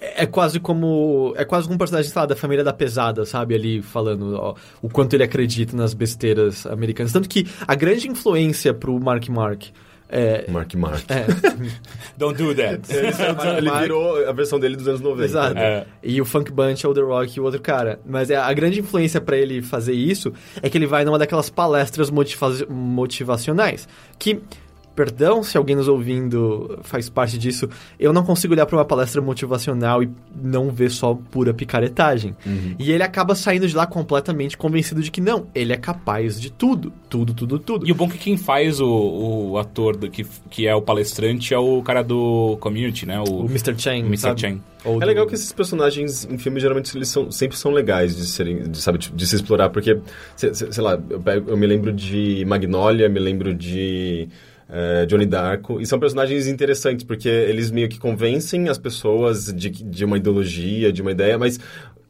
É 0.00 0.24
é 0.24 0.26
quase 0.26 0.58
como. 0.58 1.32
É 1.36 1.44
quase 1.44 1.66
como 1.66 1.76
um 1.76 1.78
personagem, 1.78 2.10
sei 2.10 2.20
lá, 2.20 2.26
da 2.26 2.34
família 2.34 2.64
da 2.64 2.72
pesada, 2.72 3.24
sabe? 3.24 3.54
Ali 3.54 3.82
falando 3.82 4.34
ó, 4.34 4.54
o 4.80 4.88
quanto 4.88 5.14
ele 5.14 5.22
acredita 5.22 5.76
nas 5.76 5.94
besteiras 5.94 6.66
americanas. 6.66 7.12
Tanto 7.12 7.28
que 7.28 7.46
a 7.68 7.74
grande 7.76 8.08
influência 8.08 8.74
pro 8.74 8.98
Mark 8.98 9.28
Mark. 9.28 9.66
É. 10.14 10.44
Mark 10.50 10.74
Mark. 10.74 11.04
é 11.10 11.24
Don't 12.18 12.36
do 12.40 12.54
that. 12.54 12.82
Ele 13.56 13.70
virou 13.80 14.28
a 14.28 14.32
versão 14.32 14.60
dele 14.60 14.76
dos 14.76 14.86
anos 14.86 15.00
90. 15.00 15.24
Exato. 15.24 15.58
É. 15.58 15.86
E 16.02 16.20
o 16.20 16.24
Funk 16.26 16.52
Bunch 16.52 16.84
é 16.84 16.88
o 16.88 16.92
The 16.92 17.00
Rock 17.00 17.36
e 17.36 17.40
o 17.40 17.44
outro 17.44 17.60
cara. 17.60 17.98
Mas 18.04 18.30
é, 18.30 18.36
a 18.36 18.52
grande 18.52 18.80
influência 18.80 19.20
pra 19.22 19.36
ele 19.36 19.62
fazer 19.62 19.94
isso 19.94 20.32
é 20.62 20.68
que 20.68 20.76
ele 20.76 20.86
vai 20.86 21.04
numa 21.04 21.18
daquelas 21.18 21.48
palestras 21.48 22.10
motiva- 22.10 22.66
motivacionais. 22.68 23.88
Que, 24.18 24.40
perdão 24.94 25.42
se 25.42 25.56
alguém 25.56 25.74
nos 25.76 25.88
ouvindo 25.88 26.78
faz 26.82 27.08
parte 27.08 27.38
disso, 27.38 27.68
eu 27.98 28.12
não 28.12 28.22
consigo 28.24 28.52
olhar 28.54 28.66
pra 28.66 28.76
uma 28.76 28.84
palestra 28.84 29.20
motivacional 29.22 30.02
e 30.02 30.10
não 30.42 30.70
ver 30.70 30.90
só 30.90 31.14
pura 31.30 31.52
picaretagem. 31.54 32.34
E 32.78 32.90
ele 32.92 33.02
acaba 33.02 33.34
saindo 33.34 33.66
de 33.66 33.74
lá 33.74 33.86
completamente 33.86 34.56
convencido 34.56 35.02
de 35.02 35.10
que 35.10 35.20
não, 35.20 35.46
ele 35.54 35.72
é 35.72 35.76
capaz 35.76 36.40
de 36.40 36.50
tudo. 36.50 36.92
Tudo, 37.08 37.34
tudo, 37.34 37.58
tudo. 37.58 37.86
E 37.86 37.92
o 37.92 37.94
bom 37.94 38.06
é 38.06 38.08
que 38.10 38.18
quem 38.18 38.36
faz 38.36 38.80
o, 38.80 38.88
o 39.52 39.58
ator 39.58 39.96
do, 39.96 40.10
que, 40.10 40.24
que 40.50 40.66
é 40.66 40.74
o 40.74 40.80
palestrante 40.82 41.52
é 41.54 41.58
o 41.58 41.82
cara 41.82 42.02
do 42.02 42.56
Community, 42.60 43.04
né? 43.06 43.20
O 43.20 43.42
O, 43.42 43.44
Mr. 43.46 43.74
Chen. 43.78 44.00
Mr. 44.06 44.18
sabe? 44.18 44.40
Chen. 44.40 44.62
Ou 44.84 44.96
É 44.96 45.00
do- 45.00 45.06
legal 45.06 45.26
que 45.26 45.34
esses 45.34 45.52
personagens 45.52 46.24
em 46.30 46.38
filmes 46.38 46.60
geralmente 46.62 46.96
eles 46.96 47.08
são, 47.08 47.30
sempre 47.30 47.56
são 47.56 47.70
legais 47.70 48.16
de 48.16 48.26
serem, 48.26 48.62
de, 48.64 48.78
sabe, 48.80 48.98
de 48.98 49.26
se 49.26 49.36
explorar, 49.36 49.70
porque, 49.70 49.98
se- 50.36 50.52
se- 50.54 50.72
sei 50.72 50.82
lá, 50.82 50.98
eu, 51.08 51.20
pego- 51.20 51.50
eu 51.50 51.56
me 51.56 51.66
lembro 51.66 51.92
de 51.92 52.44
Magnolia, 52.46 53.08
me 53.08 53.20
lembro 53.20 53.54
de 53.54 54.28
eh, 54.72 55.04
Johnny 55.06 55.26
Darko, 55.26 55.80
e 55.80 55.86
são 55.86 56.00
personagens 56.00 56.46
interessantes, 56.46 57.04
porque 57.04 57.28
eles 57.28 57.70
meio 57.70 57.88
que 57.88 57.98
convencem 57.98 58.68
as 58.70 58.78
pessoas 58.78 59.52
de, 59.52 59.68
de 59.68 60.04
uma 60.04 60.16
ideologia, 60.16 60.90
de 60.90 61.02
uma 61.02 61.12
ideia, 61.12 61.38
mas 61.38 61.60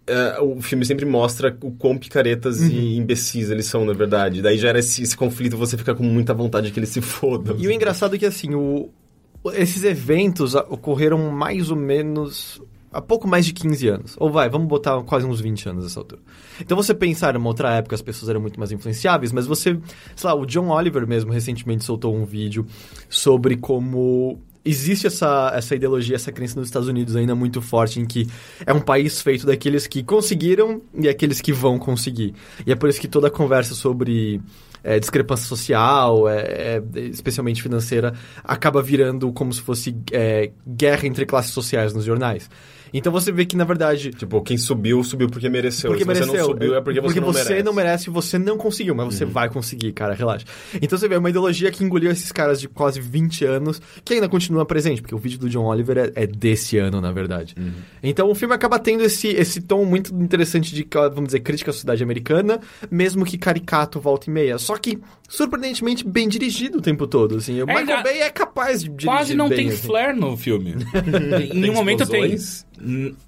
eh, 0.06 0.38
o 0.40 0.62
filme 0.62 0.84
sempre 0.84 1.04
mostra 1.04 1.56
o 1.60 1.72
quão 1.72 1.98
picaretas 1.98 2.60
Uhum. 2.60 2.68
e 2.68 2.96
imbecis 2.96 3.50
eles 3.50 3.66
são, 3.66 3.84
na 3.84 3.92
verdade. 3.92 4.40
Daí 4.40 4.56
gera 4.58 4.78
esse, 4.78 5.02
esse 5.02 5.16
conflito, 5.16 5.56
você 5.56 5.76
fica 5.76 5.94
com 5.94 6.04
muita 6.04 6.32
vontade 6.32 6.70
que 6.70 6.78
eles 6.78 6.88
se 6.90 7.00
fodam. 7.00 7.56
E 7.58 7.66
o 7.66 7.70
engraçado 7.72 8.14
é 8.14 8.18
que, 8.18 8.26
assim, 8.26 8.54
o- 8.54 8.88
esses 9.54 9.82
eventos 9.82 10.54
ocorreram 10.54 11.18
mais 11.32 11.68
ou 11.70 11.76
menos 11.76 12.62
há 12.92 13.00
pouco 13.00 13.26
mais 13.26 13.46
de 13.46 13.52
15 13.52 13.88
anos. 13.88 14.14
Ou 14.18 14.30
vai, 14.30 14.48
vamos 14.48 14.68
botar 14.68 15.00
quase 15.02 15.26
uns 15.26 15.40
20 15.40 15.68
anos 15.68 15.84
nessa 15.84 16.00
altura. 16.00 16.20
Então 16.60 16.76
você 16.76 16.94
pensar, 16.94 17.34
numa 17.34 17.48
outra 17.48 17.74
época 17.74 17.94
as 17.94 18.02
pessoas 18.02 18.28
eram 18.28 18.40
muito 18.40 18.58
mais 18.58 18.70
influenciáveis, 18.72 19.32
mas 19.32 19.46
você, 19.46 19.78
sei 20.14 20.28
lá, 20.28 20.34
o 20.34 20.44
John 20.46 20.68
Oliver 20.68 21.06
mesmo 21.06 21.32
recentemente 21.32 21.84
soltou 21.84 22.14
um 22.14 22.24
vídeo 22.24 22.66
sobre 23.08 23.56
como 23.56 24.38
existe 24.64 25.06
essa, 25.06 25.52
essa 25.54 25.74
ideologia, 25.74 26.16
essa 26.16 26.30
crença 26.30 26.58
nos 26.58 26.68
Estados 26.68 26.88
Unidos 26.88 27.16
ainda 27.16 27.34
muito 27.34 27.60
forte 27.60 28.00
em 28.00 28.06
que 28.06 28.28
é 28.64 28.72
um 28.72 28.80
país 28.80 29.20
feito 29.20 29.46
daqueles 29.46 29.86
que 29.86 30.02
conseguiram 30.02 30.80
e 30.94 31.08
aqueles 31.08 31.40
que 31.40 31.52
vão 31.52 31.78
conseguir. 31.78 32.34
E 32.66 32.72
é 32.72 32.74
por 32.74 32.88
isso 32.88 33.00
que 33.00 33.08
toda 33.08 33.26
a 33.26 33.30
conversa 33.30 33.74
sobre 33.74 34.40
é, 34.84 34.98
discrepância 34.98 35.46
social, 35.46 36.28
é, 36.28 36.42
é, 36.42 36.82
especialmente 37.10 37.62
financeira, 37.62 38.14
acaba 38.42 38.82
virando 38.82 39.32
como 39.32 39.52
se 39.52 39.60
fosse 39.60 39.94
guerra 40.66 41.06
entre 41.06 41.26
classes 41.26 41.52
sociais 41.52 41.92
nos 41.92 42.04
jornais. 42.04 42.48
Então 42.92 43.12
você 43.12 43.32
vê 43.32 43.44
que, 43.46 43.56
na 43.56 43.64
verdade, 43.64 44.10
Tipo, 44.10 44.40
quem 44.42 44.56
subiu, 44.58 45.02
subiu 45.02 45.28
porque 45.28 45.48
mereceu. 45.48 45.90
porque 45.90 46.04
Se 46.04 46.08
você 46.08 46.20
mereceu. 46.20 46.40
não 46.40 46.44
subiu, 46.46 46.74
é 46.76 46.80
porque 46.80 47.00
você 47.00 47.20
não 47.20 47.32
merece. 47.32 47.52
Uhum. 47.54 47.64
não 47.64 47.72
merece, 47.72 48.10
você 48.10 48.38
não 48.38 48.56
conseguiu, 48.58 48.94
mas 48.94 49.14
você 49.14 49.24
vai 49.24 49.48
conseguir, 49.48 49.92
cara, 49.92 50.14
relaxa. 50.14 50.44
Então 50.80 50.98
você 50.98 51.08
vê 51.08 51.16
uma 51.16 51.30
ideologia 51.30 51.70
que 51.70 51.82
engoliu 51.84 52.10
esses 52.10 52.30
caras 52.32 52.60
de 52.60 52.68
quase 52.68 53.00
20 53.00 53.44
anos, 53.44 53.80
que 54.04 54.14
ainda 54.14 54.28
continua 54.28 54.64
presente, 54.66 55.00
porque 55.00 55.14
o 55.14 55.18
vídeo 55.18 55.38
do 55.38 55.48
John 55.48 55.64
Oliver 55.64 55.96
é, 55.98 56.12
é 56.22 56.26
desse 56.26 56.76
ano, 56.78 57.00
na 57.00 57.12
verdade. 57.12 57.54
Uhum. 57.58 57.72
Então 58.02 58.30
o 58.30 58.34
filme 58.34 58.54
acaba 58.54 58.78
tendo 58.78 59.02
esse, 59.02 59.28
esse 59.28 59.60
tom 59.60 59.84
muito 59.84 60.14
interessante 60.14 60.74
de, 60.74 60.86
vamos 60.92 61.26
dizer, 61.26 61.40
crítica 61.40 61.70
à 61.70 61.72
sociedade 61.72 62.02
americana, 62.02 62.60
mesmo 62.90 63.24
que 63.24 63.38
caricato 63.38 63.98
volta 64.00 64.28
e 64.28 64.32
meia. 64.32 64.58
Só 64.58 64.76
que, 64.76 64.98
surpreendentemente, 65.28 66.06
bem 66.06 66.28
dirigido 66.28 66.78
o 66.78 66.82
tempo 66.82 67.06
todo, 67.06 67.36
assim. 67.36 67.60
O 67.62 67.68
É, 67.70 67.80
Michael 67.80 68.02
Bay 68.02 68.20
é 68.20 68.30
capaz 68.30 68.82
de 68.82 68.88
dirigir 68.90 69.06
Quase 69.08 69.34
não 69.34 69.48
bem, 69.48 69.58
tem 69.58 69.68
assim. 69.68 69.86
flare 69.86 70.18
no 70.18 70.36
filme. 70.36 70.74
em 71.52 71.58
nenhum 71.60 71.74
momento 71.74 72.06
tem. 72.06 72.36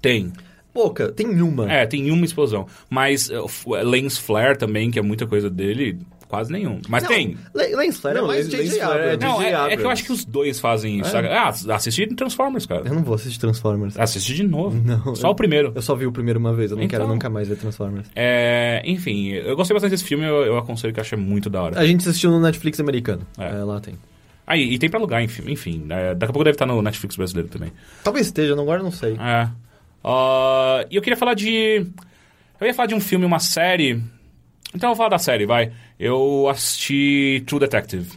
Tem. 0.01 0.31
Pouca, 0.73 1.09
tem 1.11 1.41
uma. 1.41 1.71
É, 1.71 1.85
tem 1.85 2.11
uma 2.11 2.25
explosão. 2.25 2.67
Mas 2.89 3.29
uh, 3.29 3.47
lens 3.83 4.17
flare 4.17 4.57
também, 4.57 4.91
que 4.91 4.99
é 4.99 5.01
muita 5.01 5.25
coisa 5.25 5.49
dele, 5.49 5.97
quase 6.27 6.51
nenhum. 6.51 6.81
Mas 6.89 7.03
Não, 7.03 7.09
tem. 7.09 7.37
Le- 7.55 7.73
Lance 7.77 7.97
Flair 8.01 8.17
é 8.17 8.19
Não, 8.19 8.27
mais 8.27 8.49
J.J. 8.49 8.71
Flair 8.71 8.81
é 8.81 9.13
Abrams. 9.13 9.25
Não, 9.25 9.41
é, 9.41 9.73
é 9.73 9.77
que 9.77 9.83
eu 9.83 9.89
acho 9.89 10.03
que 10.03 10.11
os 10.11 10.25
dois 10.25 10.59
fazem 10.59 10.99
isso. 10.99 11.09
sabe? 11.11 11.29
Ah, 11.29 11.47
assisti 11.73 12.05
Transformers, 12.13 12.65
cara. 12.65 12.81
Eu 12.85 12.93
não 12.93 13.03
vou 13.05 13.15
assistir 13.15 13.39
Transformers. 13.39 13.97
Assiste 13.97 14.33
de 14.35 14.43
novo. 14.43 14.75
Não, 14.85 15.15
Só 15.15 15.27
eu- 15.27 15.31
o 15.31 15.35
primeiro. 15.35 15.71
Eu 15.73 15.81
só 15.81 15.95
vi 15.95 16.05
o 16.07 16.11
primeiro 16.11 16.41
uma 16.41 16.53
vez, 16.53 16.71
eu 16.71 16.75
não 16.77 16.83
Então. 16.83 16.99
quero 16.99 17.09
nunca 17.09 17.29
mais 17.29 17.47
ver 17.47 17.55
Transformers. 17.55 18.09
É, 18.13 18.81
enfim, 18.83 19.29
eu 19.29 19.55
gostei 19.55 19.73
bastante 19.73 19.91
desse 19.91 20.03
filme, 20.03 20.25
eu, 20.25 20.43
eu 20.43 20.57
aconselho 20.57 20.93
que 20.93 20.99
eu 20.99 21.03
achei 21.03 21.17
muito 21.17 21.49
da 21.49 21.61
hora. 21.61 21.79
A 21.79 21.85
gente 21.87 22.01
assistiu 22.07 22.31
no 22.31 22.41
Netflix 22.41 22.81
americano. 22.81 23.21
É. 23.37 23.47
É, 23.47 23.63
lá 23.63 23.79
tem. 23.79 23.95
Ah, 24.47 24.55
e, 24.57 24.73
e 24.73 24.79
tem 24.79 24.89
pra 24.89 24.99
alugar, 24.99 25.21
enfim. 25.23 25.43
enfim 25.51 25.87
é, 25.89 26.13
daqui 26.13 26.29
a 26.31 26.33
pouco 26.33 26.43
deve 26.43 26.55
estar 26.55 26.65
no 26.65 26.81
Netflix 26.81 27.15
brasileiro 27.15 27.49
também. 27.49 27.71
Talvez 28.03 28.27
esteja, 28.27 28.55
não, 28.55 28.63
agora 28.63 28.83
não 28.83 28.91
sei. 28.91 29.13
É. 29.13 29.49
Ah, 30.03 30.85
E 30.89 30.95
eu 30.95 31.01
queria 31.01 31.17
falar 31.17 31.33
de. 31.33 31.87
Eu 32.59 32.67
ia 32.67 32.73
falar 32.73 32.87
de 32.87 32.95
um 32.95 32.99
filme, 33.01 33.25
uma 33.25 33.39
série. 33.39 34.01
Então 34.73 34.89
eu 34.89 34.95
vou 34.95 34.97
falar 34.97 35.09
da 35.09 35.17
série, 35.17 35.45
vai. 35.45 35.71
Eu 35.99 36.47
assisti 36.49 37.43
True 37.47 37.59
Detective. 37.59 38.07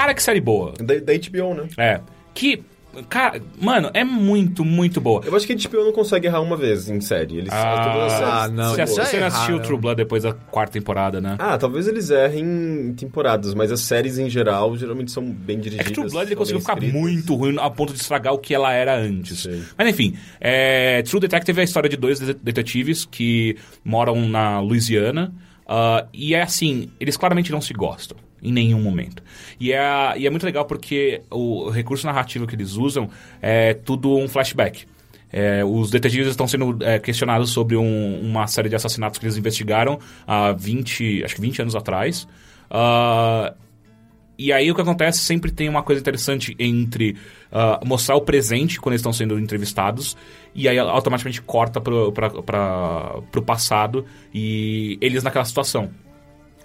Cara, 0.00 0.14
que 0.14 0.22
série 0.22 0.40
boa. 0.40 0.74
Da, 0.78 0.94
da 0.94 1.12
HBO, 1.14 1.54
né? 1.54 1.68
É. 1.76 2.00
Que. 2.34 2.62
Cara, 3.08 3.40
mano, 3.60 3.90
é 3.94 4.02
muito, 4.02 4.64
muito 4.64 5.00
boa. 5.00 5.22
Eu 5.24 5.36
acho 5.36 5.46
que 5.46 5.52
a 5.52 5.56
HBO 5.56 5.84
não 5.84 5.92
consegue 5.92 6.26
errar 6.26 6.40
uma 6.40 6.56
vez 6.56 6.88
em 6.88 7.00
série. 7.00 7.36
Eles 7.38 7.50
todas 7.50 8.02
as 8.04 8.12
séries 8.12 8.28
Ah, 8.34 8.48
não, 8.48 8.70
Você, 8.74 8.86
você 8.86 9.20
não 9.20 9.26
assistiu 9.26 9.54
erraram. 9.54 9.68
True 9.68 9.78
Blood 9.80 9.96
depois 9.96 10.22
da 10.24 10.32
quarta 10.32 10.72
temporada, 10.72 11.20
né? 11.20 11.36
Ah, 11.38 11.56
talvez 11.58 11.86
eles 11.86 12.10
errem 12.10 12.44
em 12.44 12.94
temporadas, 12.94 13.54
mas 13.54 13.70
as 13.70 13.80
séries 13.82 14.18
em 14.18 14.28
geral 14.28 14.76
geralmente 14.76 15.12
são 15.12 15.22
bem 15.30 15.58
É 15.58 15.60
dirigidas. 15.60 15.86
que 15.88 15.94
True 15.94 16.10
Blood 16.10 16.28
ele 16.28 16.36
conseguiu 16.36 16.60
ficar 16.60 16.72
escritas. 16.74 17.00
muito 17.00 17.34
ruim 17.36 17.56
a 17.60 17.70
ponto 17.70 17.92
de 17.92 18.00
estragar 18.00 18.32
o 18.34 18.38
que 18.38 18.52
ela 18.54 18.72
era 18.72 18.96
antes. 18.98 19.40
Sei. 19.42 19.62
Mas 19.76 19.88
enfim, 19.88 20.16
é, 20.40 21.02
True 21.02 21.20
Detective 21.20 21.58
é 21.58 21.60
a 21.60 21.64
história 21.64 21.88
de 21.90 21.96
dois 21.96 22.18
de- 22.18 22.34
detetives 22.34 23.04
que 23.04 23.56
moram 23.84 24.28
na 24.28 24.58
Louisiana. 24.60 25.32
ah, 25.68 26.04
e 26.12 26.34
é 26.34 26.42
assim, 26.42 26.90
eles 26.98 27.16
claramente 27.16 27.52
não 27.52 27.60
se 27.60 27.72
gostam. 27.74 28.16
Em 28.42 28.52
nenhum 28.52 28.80
momento. 28.80 29.22
E 29.58 29.72
é, 29.72 30.14
e 30.16 30.26
é 30.26 30.30
muito 30.30 30.44
legal 30.46 30.64
porque 30.64 31.22
o 31.30 31.68
recurso 31.70 32.06
narrativo 32.06 32.46
que 32.46 32.54
eles 32.54 32.74
usam 32.74 33.10
é 33.42 33.74
tudo 33.74 34.16
um 34.16 34.28
flashback. 34.28 34.86
É, 35.30 35.62
os 35.64 35.90
detetives 35.90 36.28
estão 36.28 36.46
sendo 36.48 36.78
é, 36.82 36.98
questionados 36.98 37.50
sobre 37.50 37.76
um- 37.76 38.20
uma 38.22 38.46
série 38.46 38.68
de 38.68 38.76
assassinatos 38.76 39.18
que 39.18 39.26
eles 39.26 39.36
investigaram 39.36 39.98
há 40.26 40.52
20, 40.52 41.22
acho 41.24 41.34
que 41.34 41.40
20 41.40 41.60
anos 41.60 41.74
atrás. 41.74 42.26
Ah, 42.70 43.52
e 44.38 44.52
aí 44.52 44.70
o 44.70 44.74
que 44.74 44.80
acontece 44.80 45.18
sempre 45.18 45.50
tem 45.50 45.68
uma 45.68 45.82
coisa 45.82 46.00
interessante 46.00 46.54
entre 46.58 47.16
ah, 47.50 47.80
mostrar 47.84 48.14
o 48.14 48.20
presente 48.20 48.80
quando 48.80 48.92
eles 48.92 49.00
estão 49.00 49.12
sendo 49.12 49.38
entrevistados 49.38 50.16
e 50.54 50.68
aí 50.68 50.78
automaticamente 50.78 51.42
corta 51.42 51.80
pra, 51.80 53.20
pro 53.32 53.42
passado 53.42 54.04
e 54.32 54.96
eles 55.00 55.22
naquela 55.22 55.44
situação. 55.44 55.90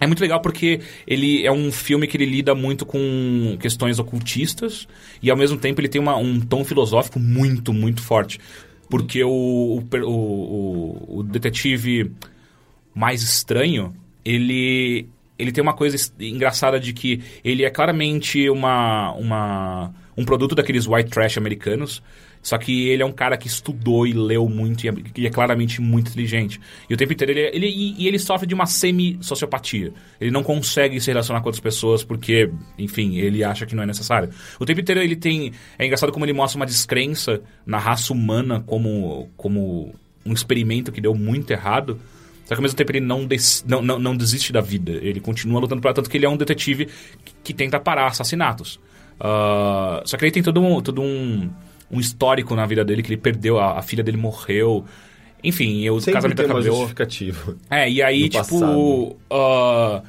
É 0.03 0.07
muito 0.07 0.19
legal 0.21 0.41
porque 0.41 0.79
ele 1.07 1.45
é 1.45 1.51
um 1.51 1.71
filme 1.71 2.07
que 2.07 2.17
ele 2.17 2.25
lida 2.25 2.53
muito 2.53 2.85
com 2.85 3.57
questões 3.59 3.99
ocultistas 3.99 4.87
e 5.21 5.31
ao 5.31 5.37
mesmo 5.37 5.57
tempo 5.57 5.79
ele 5.79 5.87
tem 5.87 6.01
uma- 6.01 6.17
um 6.17 6.39
tom 6.39 6.63
filosófico 6.65 7.19
muito, 7.19 7.71
muito 7.73 8.01
forte. 8.01 8.39
Porque 8.89 9.23
o, 9.23 9.29
o, 9.29 9.83
o, 10.05 11.19
o- 11.19 11.23
detetive 11.23 12.11
mais 12.93 13.23
estranho, 13.23 13.95
ele, 14.23 15.07
ele 15.39 15.51
tem 15.51 15.61
uma 15.61 15.73
coisa 15.73 15.97
engraçada 16.19 16.79
de 16.79 16.93
que 16.93 17.21
ele 17.43 17.63
é 17.63 17.69
claramente 17.69 18.49
uma, 18.49 19.11
uma, 19.13 19.93
um 20.17 20.23
produto 20.25 20.53
daqueles 20.53 20.85
white 20.87 21.09
trash 21.09 21.37
americanos, 21.37 22.03
só 22.43 22.57
que 22.57 22.89
ele 22.89 23.01
é 23.01 23.05
um 23.05 23.11
cara 23.11 23.37
que 23.37 23.47
estudou 23.47 24.05
e 24.05 24.13
leu 24.13 24.47
muito 24.47 24.83
e 24.83 24.89
é, 24.89 24.93
e 25.17 25.25
é 25.25 25.29
claramente 25.29 25.81
muito 25.81 26.09
inteligente. 26.09 26.59
E 26.89 26.93
o 26.93 26.97
tempo 26.97 27.13
inteiro 27.13 27.31
ele, 27.31 27.49
ele, 27.53 27.67
e, 27.67 28.03
e 28.03 28.07
ele 28.07 28.19
sofre 28.19 28.45
de 28.45 28.53
uma 28.53 28.65
semi-sociopatia. 28.65 29.93
Ele 30.19 30.29
não 30.29 30.43
consegue 30.43 30.99
se 30.99 31.09
relacionar 31.09 31.39
com 31.39 31.47
outras 31.47 31.61
pessoas 31.61 32.03
porque, 32.03 32.51
enfim, 32.77 33.15
ele 33.15 33.43
acha 33.45 33.65
que 33.65 33.73
não 33.73 33.83
é 33.83 33.85
necessário. 33.85 34.29
O 34.59 34.65
tempo 34.65 34.81
inteiro 34.81 35.01
ele 35.01 35.15
tem... 35.15 35.53
É 35.79 35.85
engraçado 35.85 36.11
como 36.11 36.25
ele 36.25 36.33
mostra 36.33 36.59
uma 36.59 36.65
descrença 36.65 37.41
na 37.65 37.79
raça 37.79 38.11
humana 38.11 38.61
como, 38.67 39.29
como 39.37 39.95
um 40.25 40.33
experimento 40.33 40.91
que 40.91 40.99
deu 40.99 41.15
muito 41.15 41.49
errado. 41.49 41.97
Só 42.43 42.49
que 42.49 42.55
ao 42.55 42.61
mesmo 42.61 42.75
tempo 42.75 42.91
ele 42.91 42.99
não, 42.99 43.25
des- 43.25 43.63
não, 43.65 43.81
não, 43.81 43.97
não 43.97 44.17
desiste 44.17 44.51
da 44.51 44.59
vida. 44.59 44.91
Ele 44.91 45.21
continua 45.21 45.61
lutando 45.61 45.81
para 45.81 45.93
tanto 45.93 46.09
que 46.09 46.17
ele 46.17 46.25
é 46.25 46.29
um 46.29 46.35
detetive 46.35 46.89
que, 47.23 47.33
que 47.41 47.53
tenta 47.53 47.79
parar 47.79 48.07
assassinatos. 48.07 48.81
Ah, 49.17 50.01
só 50.05 50.17
que 50.17 50.25
ele 50.25 50.31
tem 50.31 50.43
todo 50.43 50.61
um, 50.61 50.81
todo 50.81 51.01
um, 51.01 51.49
um 51.93 51.99
histórico 51.99 52.55
na 52.55 52.65
vida 52.65 52.83
dele 52.83 53.01
que 53.03 53.09
ele 53.09 53.21
perdeu, 53.21 53.59
a, 53.59 53.79
a 53.79 53.81
filha 53.81 54.03
dele 54.03 54.17
morreu. 54.17 54.83
Enfim, 55.43 55.87
o 55.89 55.99
Sempre 55.99 56.13
casamento 56.13 56.37
tem 56.37 56.45
uma 56.45 56.59
acabou. 56.59 56.75
justificativa. 56.77 57.57
É, 57.69 57.89
e 57.89 58.01
aí, 58.01 58.29
tipo. 58.29 59.17
ah, 59.29 60.01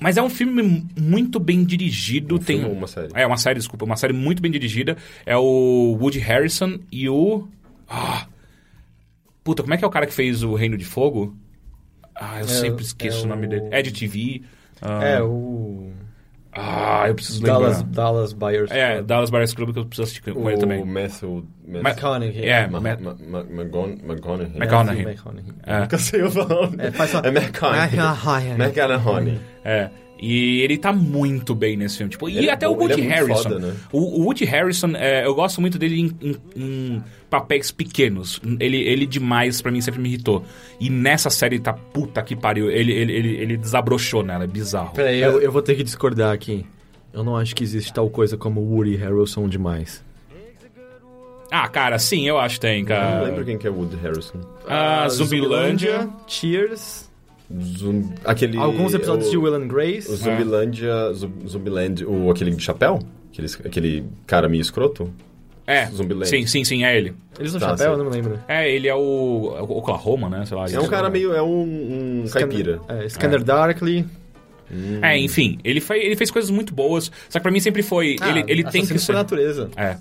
mas 0.00 0.16
é 0.16 0.22
um 0.22 0.28
filme 0.28 0.84
muito 1.00 1.38
bem 1.38 1.64
dirigido. 1.64 2.34
Um 2.34 2.38
tem 2.38 2.58
filme 2.60 2.74
uma 2.76 2.86
série? 2.88 3.08
É, 3.14 3.26
uma 3.26 3.36
série, 3.36 3.58
desculpa. 3.58 3.84
Uma 3.84 3.96
série 3.96 4.12
muito 4.12 4.42
bem 4.42 4.50
dirigida. 4.50 4.96
É 5.24 5.36
o 5.36 5.96
Woody 6.00 6.18
Harrison 6.18 6.78
e 6.90 7.08
o. 7.08 7.46
Ah, 7.88 8.26
puta, 9.44 9.62
como 9.62 9.72
é 9.74 9.76
que 9.76 9.84
é 9.84 9.86
o 9.86 9.90
cara 9.90 10.06
que 10.06 10.12
fez 10.12 10.42
o 10.42 10.54
Reino 10.54 10.76
de 10.76 10.84
Fogo? 10.84 11.36
Ah, 12.14 12.40
eu 12.40 12.48
sempre 12.48 12.84
esqueço 12.84 13.20
é 13.22 13.24
o 13.24 13.26
nome 13.28 13.46
o- 13.46 13.50
dele. 13.50 13.68
Ed 13.72 13.92
TV. 13.92 14.42
ah, 14.82 15.04
É, 15.04 15.22
o. 15.22 15.92
Ah, 16.56 17.04
eu 17.08 17.14
preciso 17.14 17.42
lembrar. 17.42 17.58
Dallas, 17.60 17.82
Dallas 17.82 18.32
Buyers. 18.32 18.70
É, 18.70 19.02
Dallas 19.02 19.30
Buyers 19.30 19.52
Club 19.54 19.72
que 19.72 19.78
eu 19.80 19.84
preciso 19.84 20.02
assistir 20.04 20.32
com 20.32 20.48
ele 20.48 20.56
o 20.56 20.60
também. 20.60 20.84
Matthew... 20.84 21.44
McConaughey. 21.66 22.48
É, 22.48 22.64
McConaughey. 22.66 23.26
McConaughey. 25.02 25.52
É. 25.64 25.80
Nunca 25.80 25.98
sei 25.98 26.22
o 26.22 26.32
nome. 26.32 26.76
É, 26.78 26.90
faz 26.92 27.10
só- 27.10 27.20
É 27.20 27.28
McConaughey. 27.28 27.98
McConaughey. 27.98 28.52
McConaughey. 28.52 29.40
É. 29.64 29.90
E 30.18 30.60
ele 30.62 30.78
tá 30.78 30.92
muito 30.92 31.54
bem 31.54 31.76
nesse 31.76 31.98
filme. 31.98 32.10
Tipo, 32.10 32.28
e 32.28 32.48
é 32.48 32.52
até 32.52 32.66
o 32.68 32.74
bom, 32.74 32.84
ele 32.84 32.92
Woody 32.94 33.02
é 33.02 33.04
muito 33.04 33.14
Harrison. 33.28 33.42
foda, 33.50 33.58
né? 33.58 33.74
o, 33.92 33.98
o 34.20 34.24
Woody 34.24 34.44
Harrison, 34.44 34.92
é, 34.94 35.26
eu 35.26 35.34
gosto 35.34 35.60
muito 35.60 35.78
dele 35.78 36.00
em, 36.00 36.16
em- 36.28 36.36
em 36.56 37.02
papéis 37.28 37.70
pequenos. 37.72 38.40
Ele, 38.60 38.76
ele 38.78 39.06
demais, 39.06 39.60
pra 39.60 39.70
mim, 39.72 39.80
sempre 39.80 40.00
me 40.00 40.08
irritou. 40.08 40.44
E 40.80 40.88
nessa 40.88 41.28
série 41.30 41.58
tá 41.58 41.72
puta 41.72 42.22
que 42.22 42.34
pariu. 42.36 42.70
Ele, 42.70 42.92
ele, 42.92 43.12
ele, 43.12 43.36
ele 43.36 43.56
desabrochou 43.56 44.22
nela, 44.22 44.44
é 44.44 44.46
bizarro. 44.46 44.92
Peraí, 44.94 45.20
eu, 45.20 45.40
eu 45.40 45.50
vou 45.52 45.60
ter 45.60 45.74
que 45.74 45.82
discordar 45.82 46.32
aqui. 46.32 46.64
Eu 47.12 47.22
não 47.22 47.36
acho 47.36 47.54
que 47.54 47.62
existe 47.62 47.92
tal 47.92 48.08
coisa 48.08 48.36
como 48.36 48.60
Woody 48.60 48.96
Harrelson 48.96 49.48
demais. 49.48 50.02
Ah, 51.50 51.68
cara, 51.68 51.98
sim, 51.98 52.26
eu 52.26 52.38
acho 52.38 52.56
que 52.56 52.62
tem, 52.62 52.80
Eu 52.80 52.86
cara. 52.86 53.16
não 53.18 53.24
lembro 53.26 53.44
quem 53.44 53.56
que 53.58 53.66
é 53.66 53.70
Woody 53.70 53.96
Harrison. 53.96 54.40
Ah, 54.66 55.06
Zumbilândia. 55.08 56.08
Cheers. 56.26 57.08
Zum- 57.52 58.10
aquele, 58.24 58.56
Alguns 58.58 58.94
episódios 58.94 59.28
o, 59.28 59.30
de 59.30 59.36
Will 59.36 59.54
and 59.54 59.64
O 59.64 59.68
Grace. 59.68 60.14
Zumbilândia... 60.16 61.12
Zum- 61.12 61.46
Zumbiland... 61.46 62.04
O, 62.04 62.30
aquele 62.30 62.50
de 62.52 62.62
chapéu? 62.62 62.98
Aquele, 63.32 63.48
aquele 63.64 64.04
cara 64.26 64.48
meio 64.48 64.60
escroto? 64.62 65.12
É, 65.66 65.86
Zumbiland. 65.86 66.28
sim, 66.28 66.46
sim, 66.46 66.62
sim, 66.64 66.84
é 66.84 66.96
ele. 66.96 67.14
Eles 67.38 67.52
no 67.54 67.60
Tá, 67.60 67.70
chapéu, 67.70 67.86
sim. 67.86 67.92
eu 67.92 67.98
não 67.98 68.04
me 68.04 68.10
lembro. 68.10 68.38
É, 68.48 68.70
ele 68.70 68.86
é 68.88 68.94
o, 68.94 69.54
é 69.56 69.62
o 69.62 69.78
Oklahoma, 69.78 70.28
né? 70.28 70.44
Sei 70.46 70.56
lá. 70.56 70.66
É 70.70 70.78
um 70.78 70.86
cara 70.88 71.08
meio. 71.08 71.32
É 71.32 71.42
um, 71.42 72.22
um 72.24 72.28
caipira. 72.30 72.80
É, 72.88 73.08
Scanner 73.08 73.42
Darkly. 73.42 74.04
É, 75.02 75.18
enfim, 75.18 75.58
ele, 75.62 75.80
fe- 75.80 75.98
ele 75.98 76.16
fez 76.16 76.30
coisas 76.30 76.50
muito 76.50 76.74
boas, 76.74 77.10
só 77.28 77.38
que 77.38 77.42
pra 77.42 77.52
mim 77.52 77.60
sempre 77.60 77.82
foi... 77.82 78.16
Ah, 78.20 78.30
ele 78.30 78.44
ele 78.48 78.64
tem 78.64 78.84
que 78.84 78.98
ser... 78.98 79.12
natureza. 79.12 79.70
É. 79.76 79.96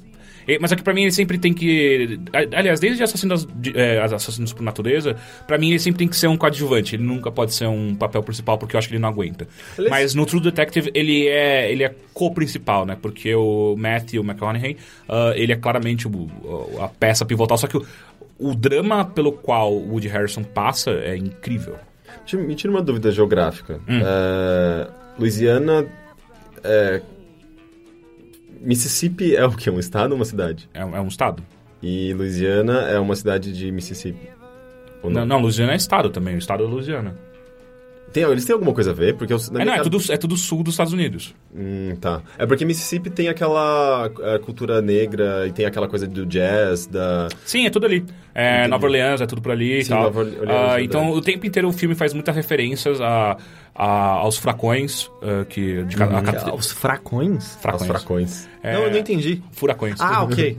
E- 0.48 0.58
Mas 0.60 0.72
é 0.72 0.76
que 0.76 0.84
pra 0.84 0.94
mim 0.94 1.04
ele 1.04 1.12
sempre 1.12 1.38
tem 1.38 1.54
que. 1.54 2.20
a- 2.34 2.58
Aliás, 2.60 2.80
desde 2.80 3.02
Assassinos, 3.04 3.48
de- 3.56 3.78
é, 3.78 4.02
Assassinos 4.02 4.54
por 4.54 4.62
Natureza, 4.64 5.16
pra 5.48 5.58
mim 5.58 5.70
ele 5.70 5.80
sempre 5.80 6.00
tem 6.00 6.08
que 6.08 6.16
ser 6.16 6.28
um 6.28 6.38
coadjuvante. 6.38 6.96
Ele 6.96 7.04
nunca 7.04 7.32
pode 7.32 7.54
ser 7.54 7.68
um 7.68 7.96
papel 7.96 8.22
principal 8.24 8.58
porque 8.58 8.76
eu 8.76 8.80
acho 8.80 8.88
que 8.88 8.94
ele 8.96 9.02
não 9.02 9.10
aguenta. 9.10 9.48
Aliás- 9.78 9.90
Mas 9.90 10.16
no 10.16 10.26
True 10.26 10.42
Detective 10.42 10.92
ele 10.94 11.28
é, 11.28 11.72
ele 11.72 11.84
é 11.84 11.94
co-principal, 12.14 12.86
né? 12.86 12.98
Porque 13.02 13.34
o 13.36 13.76
Matthew 13.78 14.24
McConaughey, 14.24 14.78
ah, 15.10 15.34
ele 15.36 15.52
é 15.54 15.56
claramente 15.56 16.08
o- 16.08 16.12
o- 16.12 16.78
a 16.82 16.88
peça 16.88 17.26
pivotal. 17.26 17.58
Só 17.58 17.68
que 17.68 17.78
o, 17.78 17.86
o 18.40 18.54
drama 18.56 19.06
pelo 19.06 19.32
qual 19.32 19.74
o 19.74 19.92
Woody 19.92 20.08
Harrison 20.08 20.44
passa 20.44 20.92
é 20.92 21.16
incrível. 21.16 21.76
Me 22.34 22.56
tira 22.56 22.72
uma 22.72 22.82
dúvida 22.82 23.12
geográfica. 23.12 23.80
Hum. 23.88 24.00
É, 24.04 24.88
Louisiana. 25.20 25.86
é, 26.64 27.02
Mississippi 28.64 29.36
é 29.36 29.46
o 29.46 29.52
quê? 29.52 29.70
Um 29.70 29.80
estado 29.80 30.12
ou 30.12 30.16
uma 30.18 30.26
cidade? 30.26 30.70
É, 30.74 30.84
um- 30.86 30.96
é 30.96 31.02
um 31.02 31.08
estado. 31.08 31.44
E 31.82 32.14
Louisiana 32.14 32.82
é 32.90 32.98
uma 33.00 33.16
cidade 33.16 33.52
de 33.52 33.72
Mississippi. 33.72 34.30
Ou 35.04 35.10
Não, 35.10 35.26
não, 35.26 35.40
Louisiana 35.40 35.74
é 35.74 35.76
estado 35.76 36.10
também. 36.10 36.36
O 36.36 36.38
estado 36.38 36.64
é 36.64 36.68
Louisiana. 36.68 37.14
Tem, 38.14 38.24
eles 38.24 38.46
têm 38.46 38.54
alguma 38.54 38.74
coisa 38.74 38.92
a 38.92 38.94
ver? 38.94 39.16
Porque 39.16 39.34
eu, 39.34 39.38
É, 39.60 39.66
não, 39.66 39.74
é 39.74 39.82
tudo, 39.82 39.98
é 40.10 40.16
tudo 40.18 40.38
sul 40.38 40.62
dos 40.64 40.76
Estados 40.76 40.94
Unidos. 40.94 41.34
Hum, 41.56 41.96
tá. 42.00 42.22
É 42.38 42.46
porque 42.46 42.64
Mississippi 42.64 43.10
tem 43.10 43.28
aquela 43.28 44.10
é, 44.22 44.38
cultura 44.38 44.82
negra 44.82 45.48
e 45.48 45.52
tem 45.52 45.66
aquela 45.66 45.88
coisa 45.88 46.06
do 46.08 46.26
jazz, 46.26 46.86
da... 46.86 47.28
Sim, 47.44 47.66
é 47.66 47.70
tudo 47.72 47.86
ali. 47.88 48.06
É. 48.36 48.68
Nova 48.68 48.86
Orleans, 48.86 49.20
é 49.22 49.26
tudo 49.26 49.42
por 49.42 49.52
ali 49.52 49.80
e 49.80 49.84
Sim, 49.84 49.90
tal. 49.90 50.04
Nova 50.04 50.20
Orleans, 50.22 50.38
Ah, 50.42 50.46
verdade. 50.46 50.86
então, 50.86 51.10
o 51.12 51.22
tempo 51.22 51.46
inteiro 51.48 51.68
o 51.68 51.74
filme 51.74 51.96
faz 51.96 52.14
muitas 52.14 52.36
referências 52.36 53.02
a, 53.02 53.36
a- 53.76 53.86
aos 53.86 54.38
fracões, 54.38 55.10
ah, 55.22 55.44
que... 55.46 55.84
De, 55.84 55.96
cada- 55.96 56.20
a 56.20 56.22
cat- 56.22 56.44
Ah, 56.50 56.54
Os 56.56 56.72
fracões? 56.72 57.56
fracões. 57.62 57.82
Os 57.82 57.88
fracões. 57.88 58.50
É, 58.62 58.74
Não, 58.74 58.84
eu 58.84 58.92
não 58.92 58.98
entendi. 59.00 59.42
Furacões. 59.52 60.00
Ah, 60.00 60.22
ok. 60.26 60.56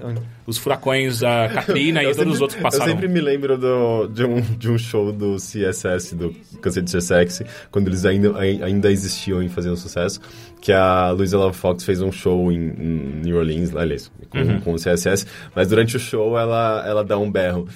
Os 0.46 0.58
furacões, 0.58 1.22
a 1.22 1.48
Katrina 1.48 2.02
e 2.04 2.06
todos 2.06 2.16
sempre- 2.18 2.32
os 2.32 2.40
outros 2.40 2.56
que 2.56 2.62
passaram. 2.62 2.84
Eu 2.86 2.90
sempre 2.92 3.08
me 3.08 3.20
lembro 3.20 3.56
do, 3.56 4.06
de, 4.08 4.24
um, 4.24 4.40
de 4.40 4.70
um 4.70 4.76
show 4.76 5.10
do 5.12 5.36
CSS, 5.36 6.14
do 6.14 6.34
Cansei 6.60 6.82
de 6.82 6.90
Ser 6.90 7.00
Sexy, 7.00 7.44
quando 7.70 7.88
eles 7.88 8.04
ainda, 8.04 8.36
ai- 8.36 8.60
ainda 8.62 8.90
existiam 8.92 9.42
e 9.42 9.48
faziam 9.48 9.74
sucesso, 9.74 10.20
que 10.60 10.72
a 10.72 11.10
Louisa 11.12 11.38
Love 11.38 11.56
Fox 11.56 11.84
fez 11.84 12.00
um 12.02 12.12
show 12.12 12.50
em, 12.52 12.56
em 12.78 13.20
New 13.24 13.36
Orleans, 13.38 13.74
aliás, 13.74 14.10
com, 14.28 14.38
Uhum. 14.38 14.60
com 14.60 14.72
o 14.72 14.76
CSS, 14.76 15.26
mas 15.54 15.68
durante 15.68 15.96
o 15.96 16.00
show 16.00 16.38
ela, 16.38 16.84
ela 16.86 17.02
dá 17.04 17.16
um 17.18 17.30
berro. 17.30 17.66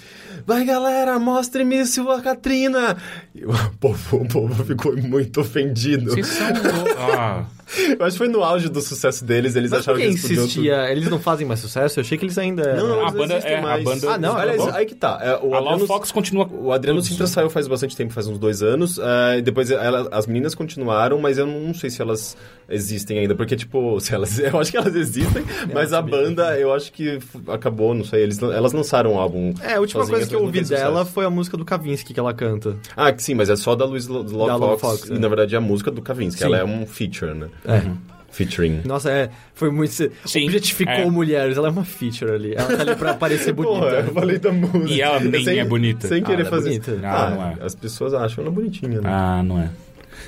Vai 0.49 0.65
galera, 0.65 1.19
mostre-me 1.19 1.85
sua 1.85 2.23
Katrina! 2.23 2.97
E 3.35 3.45
o 3.45 3.51
povo, 3.79 4.17
o 4.17 4.27
povo 4.27 4.65
ficou 4.65 4.97
muito 4.97 5.43
ofendido. 5.43 6.11
Vocês 6.13 6.27
são... 6.27 6.47
lou- 6.49 6.97
ah, 6.99 7.45
Eu 8.01 8.07
acho 8.07 8.13
que 8.13 8.19
foi 8.19 8.29
no 8.29 8.43
auge 8.43 8.71
do 8.71 8.81
sucesso 8.81 9.23
deles, 9.27 9.55
eles 9.55 9.71
Mas 9.71 9.81
acharam 9.81 9.99
que 9.99 10.05
eles 10.07 10.23
podiam... 10.23 10.43
insistia? 10.45 10.91
Eles 10.91 11.11
não 11.11 11.21
fazem 11.21 11.47
mais 11.47 11.61
sucesso? 11.61 11.99
Eu 11.99 12.03
achei 12.03 12.17
que 12.17 12.25
eles 12.25 12.39
ainda... 12.39 12.75
Não, 12.75 12.89
não, 12.89 12.99
A 13.01 13.03
eles 13.03 13.13
banda- 13.13 13.35
é, 13.35 13.59
a 13.59 13.63
mais. 13.63 13.85
banda- 13.85 14.11
Ah, 14.11 14.17
não, 14.19 14.37
Aliás, 14.39 14.69
aí 14.75 14.87
que 14.87 14.95
tá. 14.95 15.19
É, 15.21 15.33
o 15.33 15.55
a 15.55 15.59
Love 15.59 15.69
Adriano- 15.73 15.87
Fox 15.87 16.11
continua... 16.11 16.49
O 16.51 16.73
Adriano 16.73 17.03
Sintra 17.03 17.27
saiu 17.27 17.51
faz 17.51 17.69
bastante 17.69 17.95
tempo, 17.95 18.15
faz 18.15 18.27
uns 18.27 18.39
dois 18.39 18.63
anos. 18.63 18.99
e 19.37 19.43
depois 19.43 19.71
ela- 19.71 20.09
as 20.11 20.27
meninas 20.27 20.55
continuaram, 20.55 21.19
mas 21.21 21.37
eu 21.37 21.47
não 21.47 21.75
sei 21.75 21.91
se 21.91 22.01
elas 22.01 22.39
existem 22.71 23.19
ainda. 23.19 23.35
Porque, 23.35 23.55
tipo, 23.55 24.01
se 24.01 24.15
elas, 24.15 24.39
eu 24.39 24.59
acho 24.59 24.71
que 24.71 24.79
elas 24.79 24.95
existem, 24.97 25.45
mas 25.75 25.93
a 25.93 26.01
banda, 26.01 26.59
eu 26.59 26.73
acho 26.73 26.91
que 26.91 27.19
acabou, 27.49 27.93
não 27.93 28.05
sei. 28.05 28.23
Eles, 28.23 28.41
elas 28.41 28.73
lançaram 28.73 29.13
um 29.13 29.19
álbum. 29.19 29.53
É, 29.61 29.75
a 29.75 29.81
última 29.81 30.07
coisa 30.07 30.27
que 30.27 30.35
eu 30.35 30.38
não 30.39 30.47
ouvi 30.47 30.65
dela 30.65 30.99
sucesso. 31.01 31.13
foi 31.13 31.25
a 31.25 31.31
música 31.31 31.57
do 31.57 31.65
Kavinsky 31.65 32.15
que 32.15 32.21
ela 32.21 32.33
canta. 32.35 32.77
Ah, 32.97 33.13
que 33.13 33.23
sim, 33.23 33.35
mas 33.35 33.49
é 33.51 33.57
só 33.57 33.75
da 33.75 33.85
Luiz 33.85 34.07
Lo- 34.07 34.23
Love 34.23 34.81
Fox. 34.81 34.81
Fox, 35.01 35.11
e 35.11 35.15
é. 35.15 35.19
na 35.19 35.29
verdade 35.29 35.55
é 35.55 35.59
a 35.59 35.61
música 35.61 35.91
do 35.91 36.01
Kavinsky. 36.03 36.41
Sim. 36.41 36.47
Ela 36.47 36.59
é 36.59 36.65
um 36.65 36.87
feature, 36.87 37.35
né? 37.35 37.49
É. 37.65 37.83
Featuring. 38.31 38.83
Nossa, 38.85 39.11
é, 39.11 39.31
foi 39.55 39.71
muito... 39.71 39.91
Sim, 39.93 40.45
objetificou 40.45 40.95
é. 40.95 41.07
mulheres, 41.11 41.57
ela 41.57 41.69
é 41.69 41.71
uma 41.71 41.85
feature 41.85 42.31
ali. 42.31 42.55
Ela 42.55 42.77
tá 42.77 42.83
ali 42.83 42.95
pra 42.95 43.15
parecer 43.15 43.53
bonita. 43.55 43.79
Porra, 43.81 43.93
eu 43.97 44.13
falei 44.13 44.39
da 44.39 44.53
música. 44.53 44.93
E 44.93 45.01
ela 45.01 45.19
nem 45.19 45.43
Sem- 45.45 45.59
é 45.59 45.65
bonita. 45.65 46.07
Sem 46.07 46.23
Ah, 46.23 46.27
querer 46.27 46.41
ela 46.41 46.49
é 46.49 46.51
fazer. 46.51 46.69
bonita. 46.69 46.99
Ah, 47.05 47.27
Ah, 47.27 47.31
não 47.31 47.43
é. 47.43 47.57
As 47.65 47.75
pessoas 47.75 48.13
acham 48.13 48.45
ela 48.45 48.53
bonitinha, 48.53 49.01
né? 49.01 49.09
Ah, 49.11 49.43
não 49.43 49.59
é. 49.59 49.71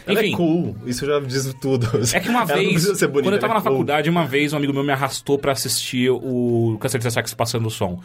Ela 0.07 0.21
Enfim, 0.21 0.35
é 0.35 0.37
cool, 0.37 0.77
isso 0.87 1.07
já 1.07 1.21
diz 1.21 1.55
tudo. 1.61 1.87
É 2.15 2.21
que 2.21 2.29
uma 2.29 2.45
vez, 2.45 2.85
bonita, 2.85 3.09
quando 3.09 3.35
eu 3.35 3.39
tava 3.39 3.55
na 3.55 3.61
é 3.61 3.63
cool. 3.63 3.73
faculdade, 3.73 4.11
uma 4.11 4.27
vez 4.27 4.53
um 4.53 4.57
amigo 4.57 4.73
meu 4.73 4.83
me 4.83 4.93
arrastou 4.93 5.39
pra 5.39 5.53
assistir 5.53 6.11
o 6.11 6.77
Câncer 6.81 6.99
de 6.99 7.11
Sexo 7.11 7.37
passando 7.37 7.67
o 7.67 7.71
som. 7.71 8.01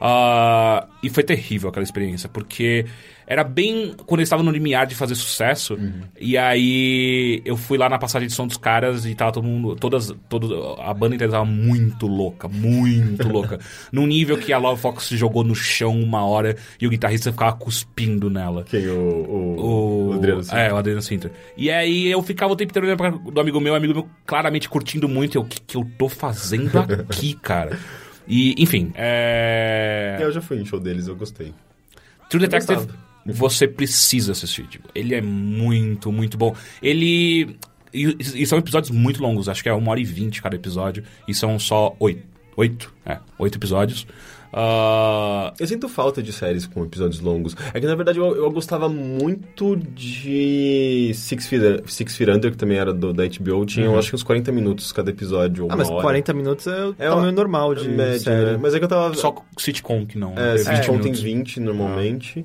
Ah, 0.00 0.86
e 1.02 1.08
foi 1.10 1.22
terrível 1.22 1.68
aquela 1.68 1.84
experiência, 1.84 2.28
porque 2.28 2.86
era 3.26 3.42
bem 3.42 3.94
quando 4.06 4.20
eles 4.20 4.28
estavam 4.28 4.44
no 4.44 4.52
limiar 4.52 4.86
de 4.86 4.94
fazer 4.94 5.16
sucesso. 5.16 5.74
Uhum. 5.74 6.02
E 6.20 6.38
aí 6.38 7.42
eu 7.44 7.56
fui 7.56 7.76
lá 7.76 7.88
na 7.88 7.98
passagem 7.98 8.28
de 8.28 8.34
som 8.34 8.46
dos 8.46 8.56
caras 8.56 9.04
e 9.04 9.14
tava 9.14 9.32
todo 9.32 9.44
mundo, 9.44 9.74
todas, 9.74 10.14
todo, 10.28 10.76
a 10.80 10.94
banda 10.94 11.16
inteira 11.16 11.32
tava 11.32 11.44
muito 11.44 12.06
louca, 12.06 12.46
muito 12.46 13.28
louca. 13.28 13.58
Num 13.90 14.06
nível 14.06 14.38
que 14.38 14.52
a 14.52 14.58
Love 14.58 14.80
Fox 14.80 15.04
se 15.06 15.16
jogou 15.16 15.42
no 15.42 15.56
chão 15.56 15.98
uma 16.00 16.24
hora 16.24 16.56
e 16.80 16.86
o 16.86 16.90
guitarrista 16.90 17.32
ficava 17.32 17.56
cuspindo 17.56 18.30
nela. 18.30 18.62
Quem? 18.62 18.86
O, 18.88 18.94
o, 18.96 20.10
O, 20.10 20.12
Adriano 20.12 20.42
Sintra. 20.44 20.60
É, 20.60 20.72
o 20.72 20.76
Adriano 20.76 21.02
Sintra. 21.02 21.32
E 21.56 21.70
aí 21.70 22.06
eu 22.06 22.22
ficava 22.22 22.52
o 22.52 22.56
tempo 22.56 22.70
inteiro 22.70 22.86
olhando 22.86 22.98
pra 22.98 23.10
do 23.10 23.40
amigo 23.40 23.60
meu, 23.60 23.74
amigo 23.74 23.92
meu 23.92 24.08
claramente 24.24 24.68
curtindo 24.68 25.08
muito. 25.08 25.36
Eu, 25.36 25.42
o 25.42 25.44
que, 25.44 25.60
que 25.60 25.76
eu 25.76 25.84
tô 25.98 26.08
fazendo 26.08 26.78
aqui, 26.78 27.34
cara? 27.42 27.76
E, 28.28 28.54
enfim, 28.62 28.92
é... 28.94 30.18
Eu 30.20 30.30
já 30.32 30.40
fui 30.40 30.60
em 30.60 30.64
show 30.64 30.80
deles, 30.80 31.06
eu 31.06 31.16
gostei. 31.16 31.52
True 32.28 32.40
Detective. 32.40 32.88
Você 33.32 33.66
precisa 33.68 34.32
assistir. 34.32 34.66
Tipo, 34.66 34.88
ele 34.94 35.14
é 35.14 35.20
muito, 35.20 36.10
muito 36.12 36.36
bom. 36.38 36.54
Ele... 36.82 37.56
E, 37.94 38.16
e 38.42 38.46
são 38.46 38.58
episódios 38.58 38.90
muito 38.90 39.22
longos, 39.22 39.48
acho 39.48 39.62
que 39.62 39.68
é 39.68 39.72
uma 39.72 39.90
hora 39.90 40.00
e 40.00 40.04
vinte 40.04 40.42
cada 40.42 40.54
episódio. 40.56 41.02
E 41.26 41.32
são 41.34 41.58
só 41.58 41.96
oito. 41.98 42.22
Oito? 42.56 42.92
É, 43.04 43.18
oito 43.38 43.56
episódios. 43.58 44.06
Ah, 44.52 45.52
Eu 45.60 45.66
sinto 45.66 45.86
falta 45.88 46.22
de 46.22 46.32
séries 46.32 46.66
com 46.66 46.82
episódios 46.84 47.20
longos. 47.20 47.54
É 47.74 47.80
que, 47.80 47.86
na 47.86 47.94
verdade, 47.94 48.18
eu, 48.18 48.34
eu 48.36 48.50
gostava 48.50 48.88
muito 48.88 49.76
de 49.76 51.10
Six 51.14 51.46
Feet, 51.46 51.62
Six 51.86 52.16
Feet 52.16 52.30
Under, 52.30 52.50
que 52.50 52.56
também 52.56 52.78
era 52.78 52.92
do, 52.94 53.12
da 53.12 53.24
HBO. 53.26 53.66
Tinha, 53.66 53.84
eu 53.86 53.98
acho 53.98 54.08
que 54.08 54.14
uns 54.16 54.22
40 54.22 54.50
minutos 54.52 54.92
cada 54.92 55.10
episódio, 55.10 55.64
ou 55.64 55.70
Ah, 55.70 55.74
uma 55.74 55.78
mas 55.78 55.90
hora. 55.90 56.02
40 56.02 56.32
minutos 56.32 56.66
é 56.66 56.84
o 56.86 56.90
É 56.98 57.08
tamanho 57.08 57.24
uma- 57.26 57.32
normal 57.32 57.74
de 57.74 57.88
média, 57.88 58.18
série. 58.18 58.52
né? 58.52 58.58
Mas 58.60 58.74
é 58.74 58.78
que 58.78 58.84
eu 58.84 58.88
tava... 58.88 59.14
só 59.14 59.34
sitcom 59.58 60.06
que 60.06 60.16
não. 60.18 60.32
É, 60.38 60.54
é, 60.54 60.56
20 60.56 60.64
sitcom 60.76 60.92
tem 60.94 61.02
minutos. 61.02 61.20
20 61.22 61.60
normalmente. 61.60 62.44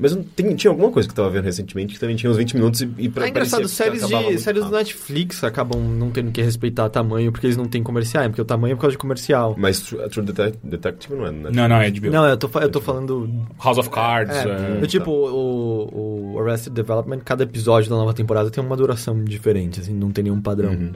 Mas 0.00 0.16
tem- 0.36 0.54
tinha 0.54 0.70
alguma 0.70 0.92
coisa 0.92 1.08
que 1.08 1.12
eu 1.12 1.16
tava 1.16 1.28
vendo 1.30 1.44
recentemente 1.44 1.94
que 1.94 1.98
também 1.98 2.14
tinha 2.14 2.30
uns 2.30 2.36
20 2.36 2.54
minutos 2.54 2.80
e, 2.82 2.88
e 2.98 3.08
pra, 3.08 3.26
É 3.26 3.30
engraçado, 3.30 3.66
séries, 3.66 4.06
de, 4.06 4.38
séries 4.38 4.64
do. 4.64 4.70
Netflix 4.70 5.42
acabam 5.42 5.80
não 5.82 6.10
tendo 6.12 6.30
que 6.30 6.40
respeitar 6.40 6.88
tamanho 6.88 7.32
porque 7.32 7.48
eles 7.48 7.56
não 7.56 7.66
têm 7.66 7.82
comerciais, 7.82 8.28
porque 8.28 8.40
o 8.40 8.44
tamanho 8.44 8.72
é 8.72 8.74
por 8.76 8.82
causa 8.82 8.92
de 8.92 8.98
comercial. 8.98 9.56
Mas 9.58 9.80
True, 9.80 10.24
Detective 10.62 11.16
não 11.16 11.26
é, 11.26 11.32
né? 11.32 11.50
Não, 11.52 11.68
não, 11.68 11.76
é 11.82 11.90
HBO. 11.90 12.10
Não, 12.12 12.28
eu 12.28 12.36
tô, 12.36 12.48
eu 12.60 12.70
tô 12.70 12.80
falando. 12.80 13.28
House 13.62 13.78
of 13.78 13.90
Cards. 13.90 14.36
É, 14.36 14.48
é. 14.48 14.78
eu, 14.80 14.86
tipo, 14.86 15.10
o, 15.10 16.34
o 16.34 16.40
Arrested 16.40 16.72
Development, 16.72 17.18
cada 17.24 17.42
episódio 17.42 17.90
da 17.90 17.96
nova 17.96 18.14
temporada 18.14 18.50
tem 18.50 18.62
uma 18.62 18.76
duração 18.76 19.24
diferente, 19.24 19.80
assim, 19.80 19.92
não 19.92 20.12
tem 20.12 20.22
nenhum 20.22 20.40
padrão. 20.40 20.70
Uhum. 20.70 20.92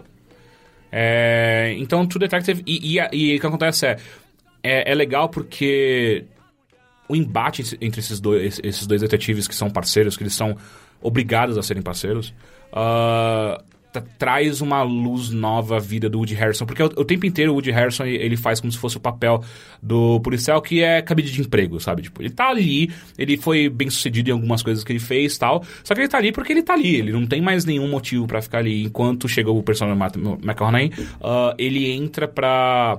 É, 0.90 1.74
então, 1.78 2.06
True 2.06 2.20
Detective. 2.20 2.62
E, 2.66 2.92
e, 2.94 3.00
a- 3.00 3.10
e 3.12 3.36
o 3.36 3.40
que 3.40 3.46
acontece 3.46 3.86
é, 3.86 3.96
é. 4.62 4.92
é 4.92 4.94
legal 4.94 5.28
porque 5.28 6.24
o 7.12 7.16
embate 7.16 7.76
entre 7.80 8.00
esses 8.00 8.18
dois, 8.20 8.58
esses 8.64 8.86
dois 8.86 9.00
detetives 9.02 9.46
que 9.46 9.54
são 9.54 9.68
parceiros, 9.70 10.16
que 10.16 10.22
eles 10.22 10.34
são 10.34 10.56
obrigados 11.00 11.58
a 11.58 11.62
serem 11.62 11.82
parceiros, 11.82 12.32
tra- 13.92 14.04
traz 14.18 14.60
uma 14.62 14.82
luz 14.82 15.30
nova 15.30 15.76
à 15.76 15.78
vida 15.78 16.08
do 16.08 16.18
Woody 16.18 16.34
Harrison. 16.34 16.64
Porque 16.64 16.82
o, 16.82 16.86
o 16.86 17.04
tempo 17.04 17.26
inteiro 17.26 17.52
o 17.52 17.54
Woody 17.54 17.70
Harrison 17.70 18.04
ele 18.06 18.36
faz 18.36 18.60
como 18.60 18.72
se 18.72 18.78
fosse 18.78 18.96
o 18.96 19.00
papel 19.00 19.42
do 19.82 20.18
policial 20.20 20.62
que 20.62 20.82
é 20.82 21.02
cabide 21.02 21.30
de 21.30 21.40
emprego, 21.40 21.78
sabe? 21.80 22.02
Tipo, 22.02 22.22
ele 22.22 22.30
tá 22.30 22.48
ali, 22.48 22.90
ele 23.18 23.36
foi 23.36 23.68
bem 23.68 23.90
sucedido 23.90 24.30
em 24.30 24.32
algumas 24.32 24.62
coisas 24.62 24.82
que 24.82 24.92
ele 24.92 25.00
fez 25.00 25.36
tal. 25.36 25.62
Só 25.84 25.94
que 25.94 26.00
ele 26.00 26.08
tá 26.08 26.18
ali 26.18 26.32
porque 26.32 26.52
ele 26.52 26.62
tá 26.62 26.72
ali, 26.72 26.96
ele 26.96 27.12
não 27.12 27.26
tem 27.26 27.42
mais 27.42 27.64
nenhum 27.64 27.88
motivo 27.88 28.26
pra 28.26 28.40
ficar 28.40 28.58
ali. 28.58 28.84
Enquanto 28.84 29.28
chega 29.28 29.50
o 29.50 29.62
personagem 29.62 30.00
McConaughey, 30.42 30.92
ah, 31.20 31.54
ele 31.58 31.90
entra 31.90 32.26
pra 32.26 32.98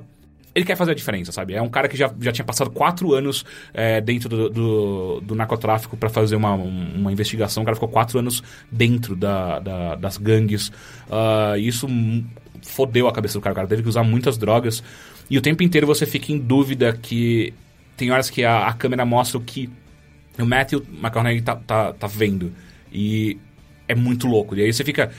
ele 0.55 0.65
quer 0.65 0.75
fazer 0.75 0.91
a 0.91 0.93
diferença, 0.95 1.31
sabe? 1.31 1.53
É 1.53 1.61
um 1.61 1.69
cara 1.69 1.87
que 1.87 1.97
já, 1.97 2.13
já 2.21 2.31
tinha 2.31 2.45
passado 2.45 2.69
quatro 2.69 3.13
anos 3.13 3.43
é, 3.73 3.99
dentro 3.99 4.29
do, 4.29 4.49
do, 4.49 5.21
do 5.21 5.35
narcotráfico 5.35 5.97
pra 5.97 6.09
fazer 6.09 6.35
uma, 6.35 6.53
um- 6.53 6.93
uma 6.95 7.11
investigação. 7.11 7.63
O 7.63 7.65
cara 7.65 7.75
ficou 7.75 7.89
quatro 7.89 8.19
anos 8.19 8.43
dentro 8.71 9.15
da, 9.15 9.59
da- 9.59 9.95
das 9.95 10.17
gangues. 10.17 10.71
E 11.57 11.67
isso 11.67 11.87
fodeu 12.61 13.07
a 13.07 13.11
cabeça 13.13 13.37
do 13.37 13.41
cara. 13.41 13.53
O 13.53 13.55
cara 13.55 13.67
teve 13.67 13.81
que 13.83 13.89
usar 13.89 14.03
muitas 14.03 14.37
drogas. 14.37 14.83
E 15.29 15.37
o 15.37 15.41
tempo 15.41 15.63
inteiro 15.63 15.87
você 15.87 16.05
fica 16.05 16.31
em 16.31 16.37
dúvida 16.37 16.93
que... 17.01 17.53
Tem 17.97 18.11
horas 18.11 18.29
que 18.29 18.43
a, 18.43 18.67
a 18.67 18.73
câmera 18.73 19.05
mostra 19.05 19.37
o 19.37 19.41
que 19.41 19.69
o 20.39 20.45
Matthew 20.45 20.83
McConaughey 20.91 21.41
tá, 21.41 21.55
tá, 21.55 21.93
tá 21.93 22.07
vendo. 22.07 22.51
E 22.91 23.37
é 23.87 23.95
muito 23.95 24.27
louco. 24.27 24.55
E 24.55 24.61
aí 24.61 24.71
você 24.73 24.83
fica... 24.83 25.11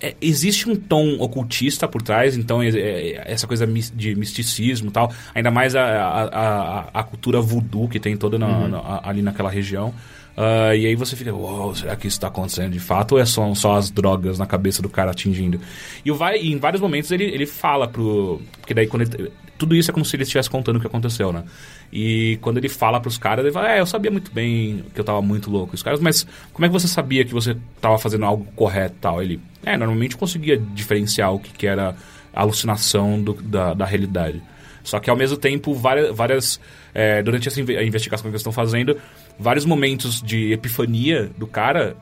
é, 0.00 0.14
existe 0.20 0.68
um 0.68 0.76
tom 0.76 1.16
ocultista 1.20 1.86
por 1.88 2.02
trás, 2.02 2.36
então 2.36 2.62
é, 2.62 2.68
é, 2.68 3.22
essa 3.32 3.46
coisa 3.46 3.66
de 3.66 4.14
misticismo 4.14 4.88
e 4.88 4.92
tal, 4.92 5.12
ainda 5.34 5.50
mais 5.50 5.74
a, 5.74 5.82
a, 5.84 6.24
a, 6.24 7.00
a 7.00 7.02
cultura 7.02 7.40
voodoo 7.40 7.88
que 7.88 7.98
tem 8.00 8.16
toda 8.16 8.38
na- 8.38 8.68
na- 8.68 9.00
ali 9.02 9.22
naquela 9.22 9.50
região. 9.50 9.92
Ah, 10.36 10.74
e 10.76 10.84
aí 10.86 10.94
você 10.94 11.16
fica, 11.16 11.34
uau, 11.34 11.74
será 11.74 11.96
que 11.96 12.06
isso 12.06 12.16
está 12.16 12.28
acontecendo 12.28 12.70
de 12.72 12.78
fato 12.80 13.12
ou 13.12 13.18
é 13.18 13.24
só, 13.24 13.54
só 13.54 13.76
as 13.76 13.90
drogas 13.90 14.38
na 14.38 14.44
cabeça 14.46 14.82
do 14.82 14.88
cara 14.88 15.10
atingindo? 15.12 15.58
E, 16.04 16.10
vai, 16.10 16.38
e 16.38 16.52
em 16.52 16.58
vários 16.58 16.80
momentos 16.82 17.10
ele, 17.10 17.24
ele 17.24 17.46
fala 17.46 17.88
pro. 17.88 18.42
Porque 18.60 18.74
daí 18.74 18.86
quando 18.86 19.02
ele, 19.02 19.32
tudo 19.56 19.74
isso 19.74 19.90
é 19.90 19.94
como 19.94 20.04
se 20.04 20.14
ele 20.14 20.24
estivesse 20.24 20.50
contando 20.50 20.76
o 20.76 20.80
que 20.80 20.86
aconteceu, 20.86 21.32
né? 21.32 21.44
E 21.90 22.36
quando 22.42 22.58
ele 22.58 22.68
fala 22.68 23.00
pros 23.00 23.16
caras, 23.16 23.44
ele 23.46 23.52
fala, 23.52 23.72
é, 23.72 23.80
eu 23.80 23.86
sabia 23.86 24.10
muito 24.10 24.30
bem 24.30 24.84
que 24.94 25.00
eu 25.00 25.04
tava 25.04 25.22
muito 25.22 25.50
louco. 25.50 25.74
Os 25.74 25.82
caras, 25.82 26.00
mas 26.00 26.26
como 26.52 26.66
é 26.66 26.68
que 26.68 26.72
você 26.74 26.86
sabia 26.88 27.24
que 27.24 27.32
você 27.32 27.56
tava 27.80 27.96
fazendo 27.96 28.26
algo 28.26 28.44
correto 28.54 28.94
e 28.98 29.00
tal? 29.00 29.22
Ele, 29.22 29.40
é, 29.64 29.74
normalmente 29.78 30.16
conseguia 30.18 30.58
diferenciar 30.58 31.32
o 31.32 31.38
que, 31.38 31.50
que 31.52 31.66
era 31.66 31.96
alucinação 32.34 33.22
do- 33.22 33.34
da, 33.40 33.72
da 33.72 33.84
realidade. 33.86 34.42
Só 34.84 35.00
que 35.00 35.08
ao 35.10 35.16
mesmo 35.16 35.36
tempo, 35.36 35.74
várias. 35.74 36.14
várias 36.14 36.60
é, 36.94 37.22
durante 37.22 37.48
essa 37.48 37.60
investigação 37.60 38.24
que 38.24 38.28
eles 38.28 38.40
estão 38.40 38.52
fazendo, 38.52 38.96
vários 39.38 39.64
momentos 39.64 40.20
de 40.22 40.52
epifania 40.52 41.30
do 41.36 41.46
cara 41.46 41.96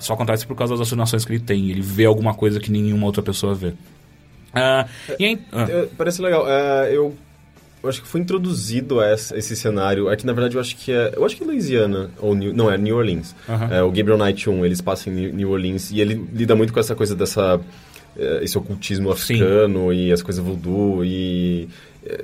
só 0.00 0.14
acontece 0.14 0.46
por 0.46 0.56
causa 0.56 0.72
das 0.74 0.80
alucinações 0.80 1.24
que 1.24 1.32
ele 1.32 1.40
tem. 1.40 1.70
Ele 1.70 1.80
vê 1.80 2.04
alguma 2.04 2.34
coisa 2.34 2.58
que 2.60 2.70
nenhuma 2.70 3.06
outra 3.06 3.22
pessoa 3.22 3.54
vê. 3.54 3.72
Ah, 4.54 4.86
e 5.18 5.24
aí, 5.24 5.38
É, 5.52 5.86
parece 5.96 6.20
legal. 6.20 6.44
É, 6.48 6.90
eu, 6.94 7.14
eu 7.82 7.88
acho 7.88 8.02
que 8.02 8.08
foi 8.08 8.20
introduzido 8.20 9.00
essa- 9.00 9.36
esse 9.36 9.56
cenário. 9.56 10.10
É 10.10 10.16
que 10.16 10.26
na 10.26 10.32
verdade 10.32 10.56
eu 10.56 10.60
acho 10.60 10.76
que 10.76 10.92
é. 10.92 11.12
Eu 11.16 11.24
acho 11.24 11.36
que 11.36 11.42
é 11.42 11.46
Louisiana. 11.46 12.10
Ou 12.18 12.34
New, 12.34 12.52
não, 12.52 12.70
é 12.70 12.76
New 12.76 12.96
Orleans. 12.96 13.34
Aham. 13.48 13.68
É, 13.74 13.82
o 13.82 13.90
Gabriel 13.90 14.18
Knight 14.18 14.50
1, 14.50 14.64
eles 14.66 14.80
passam 14.80 15.12
em 15.12 15.32
New- 15.32 15.50
Orleans 15.50 15.90
e 15.90 16.00
ele 16.00 16.22
lida 16.34 16.54
muito 16.54 16.72
com 16.72 16.80
essa 16.80 16.94
coisa 16.94 17.14
dessa. 17.16 17.60
é, 18.14 18.40
esse 18.44 18.58
ocultismo 18.58 19.10
africano 19.10 19.90
e 19.92 20.12
as 20.12 20.20
coisas 20.22 20.44
voodoo 20.44 21.02
e. 21.04 21.66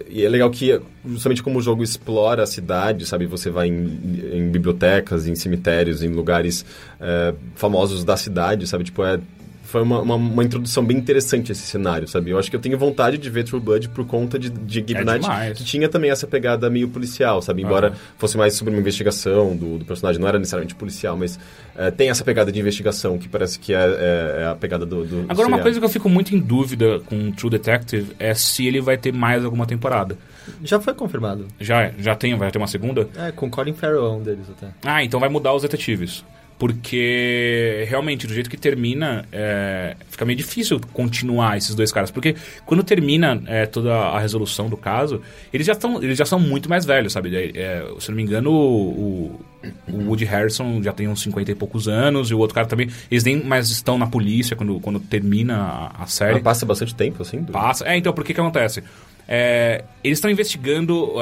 E 0.09 0.25
é 0.25 0.29
legal 0.29 0.51
que, 0.51 0.81
justamente 1.07 1.43
como 1.43 1.59
o 1.59 1.63
jogo 1.63 1.85
explora 1.85 2.43
a 2.43 2.47
cidade, 2.47 3.07
sabe? 3.07 3.27
Você 3.27 3.49
vai 3.49 3.69
em, 3.69 4.01
em 4.33 4.51
bibliotecas, 4.51 5.27
em 5.27 5.37
cemitérios, 5.37 6.03
em 6.03 6.09
lugares 6.09 6.65
é, 7.01 7.33
famosos 7.55 8.03
da 8.05 8.17
cidade, 8.17 8.67
sabe? 8.67 8.85
Tipo, 8.85 9.05
é, 9.05 9.21
foi 9.69 9.83
uma, 9.83 10.01
uma, 10.01 10.15
uma 10.15 10.43
introdução 10.43 10.85
bem 10.85 10.97
interessante 10.97 11.51
a 11.51 11.53
esse 11.53 11.63
cenário, 11.63 12.09
sabe? 12.09 12.31
Eu 12.31 12.39
acho 12.39 12.49
que 12.51 12.57
eu 12.57 12.61
tenho 12.61 12.79
vontade 12.79 13.19
de 13.19 13.29
ver 13.29 13.45
True 13.45 13.61
Blood 13.61 13.91
por 13.91 14.07
conta 14.07 14.39
de, 14.39 14.49
de 14.49 14.81
Gabe 14.81 15.01
É 15.03 15.05
Knight, 15.05 15.21
demais. 15.21 15.59
que 15.59 15.65
tinha 15.65 15.89
também 15.89 16.11
essa 16.11 16.27
pegada 16.27 16.71
meio 16.71 16.89
policial, 16.89 17.43
sabe? 17.43 17.63
Embora 17.63 17.89
Aham. 17.89 17.97
fosse 18.17 18.37
mais 18.39 18.55
sobre 18.55 18.73
uma 18.73 18.81
investigação 18.81 19.55
do, 19.55 19.79
do 19.79 19.85
personagem, 19.85 20.21
não 20.21 20.27
era 20.27 20.39
necessariamente 20.39 20.75
policial, 20.75 21.17
mas 21.17 21.39
é, 21.77 21.91
tem 21.91 22.09
essa 22.09 22.25
pegada 22.25 22.51
de 22.51 22.59
investigação 22.59 23.19
que 23.19 23.29
parece 23.29 23.59
que 23.59 23.75
é, 23.75 23.77
é- 23.79 24.43
é 24.43 24.47
a 24.47 24.55
pegada 24.55 24.87
do, 24.87 25.05
do 25.05 25.27
Agora, 25.29 25.47
uma 25.49 25.59
coisa 25.61 25.79
que 25.79 25.85
eu 25.85 25.91
fico 25.91 26.09
muito 26.09 26.35
em 26.35 26.39
dúvida 26.41 27.01
com 27.01 27.31
True 27.33 27.51
Detective 27.51 28.13
é 28.19 28.33
se 28.35 28.67
ele 28.67 28.81
vai 28.81 28.97
ter 28.97 29.13
mais 29.13 29.45
alguma 29.45 29.67
temporada. 29.67 30.17
Já 30.65 30.81
foi 30.81 30.95
confirmado. 30.95 31.47
Já, 31.61 31.91
já 31.99 32.15
tem, 32.15 32.35
vai 32.37 32.51
ter 32.51 32.57
uma 32.57 32.67
segunda? 32.67 33.07
É, 33.17 33.31
com 33.33 33.51
Colin 33.51 33.75
Farrell 33.75 34.07
é 34.07 34.11
um 34.13 34.23
deles 34.23 34.47
até. 34.57 34.73
Ah, 34.83 35.05
então 35.05 35.21
vai 35.21 35.29
mudar 35.29 35.53
os 35.53 35.61
detetives. 35.63 36.25
Porque 36.59 37.85
realmente, 37.89 38.27
do 38.27 38.35
jeito 38.35 38.51
que 38.51 38.57
termina, 38.57 39.25
é, 39.33 39.97
fica 40.11 40.25
meio 40.25 40.37
difícil 40.37 40.81
continuar 40.93 41.57
esses 41.57 41.75
dois 41.75 41.93
caras. 41.93 42.11
Porque 42.11 42.35
quando 42.67 42.83
termina 42.83 43.41
é, 43.47 43.65
toda 43.67 43.95
a 43.95 44.19
resolução 44.19 44.69
do 44.69 44.77
caso, 44.77 45.23
eles 45.53 45.67
já, 45.67 45.75
tão, 45.75 46.03
eles 46.03 46.19
já 46.19 46.25
são 46.25 46.39
muito 46.41 46.69
mais 46.69 46.85
velhos, 46.85 47.13
sabe? 47.13 47.35
É, 47.35 47.53
é, 47.57 47.87
se 48.01 48.09
não 48.11 48.17
me 48.17 48.23
engano, 48.23 48.51
o, 48.53 49.41
o 49.89 50.05
Woody 50.09 50.25
Harrison 50.25 50.83
já 50.83 50.93
tem 50.93 51.07
uns 51.09 51.23
50 51.23 51.53
e 51.53 51.55
poucos 51.55 51.87
anos, 51.89 52.31
e 52.31 52.35
o 52.35 52.39
outro 52.39 52.55
cara 52.55 52.67
também. 52.67 52.89
Eles 53.11 53.23
nem 53.25 53.43
mais 53.43 53.71
estão 53.71 53.97
na 53.97 54.07
polícia 54.07 54.57
quando, 54.57 54.81
quando 54.81 54.99
termina 55.01 55.57
a, 55.97 56.03
a 56.03 56.07
série. 56.07 56.39
Ah, 56.39 56.43
passa 56.43 56.67
bastante 56.67 56.95
tempo, 56.95 57.23
assim? 57.23 57.41
do- 57.43 57.53
Passa. 57.53 57.87
É, 57.87 57.97
então, 57.97 58.13
por 58.13 58.25
que 58.25 58.35
que 58.35 58.41
acontece? 58.41 58.83
É, 59.29 59.85
eles 60.03 60.19
estão 60.19 60.31
investigando. 60.31 61.13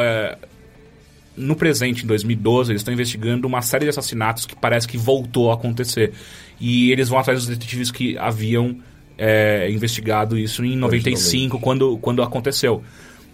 No 1.36 1.54
presente, 1.54 2.04
em 2.04 2.06
2012, 2.06 2.72
eles 2.72 2.80
estão 2.80 2.92
investigando 2.92 3.46
uma 3.46 3.62
série 3.62 3.84
de 3.84 3.90
assassinatos 3.90 4.46
que 4.46 4.56
parece 4.56 4.86
que 4.88 4.96
voltou 4.96 5.50
a 5.50 5.54
acontecer. 5.54 6.12
E 6.60 6.90
eles 6.90 7.08
vão 7.08 7.18
atrás 7.18 7.40
dos 7.40 7.48
detetives 7.48 7.90
que 7.90 8.16
haviam 8.18 8.78
é, 9.18 9.70
investigado 9.70 10.38
isso 10.38 10.64
em 10.64 10.76
95, 10.76 11.58
quando, 11.58 11.98
quando 11.98 12.22
aconteceu. 12.22 12.82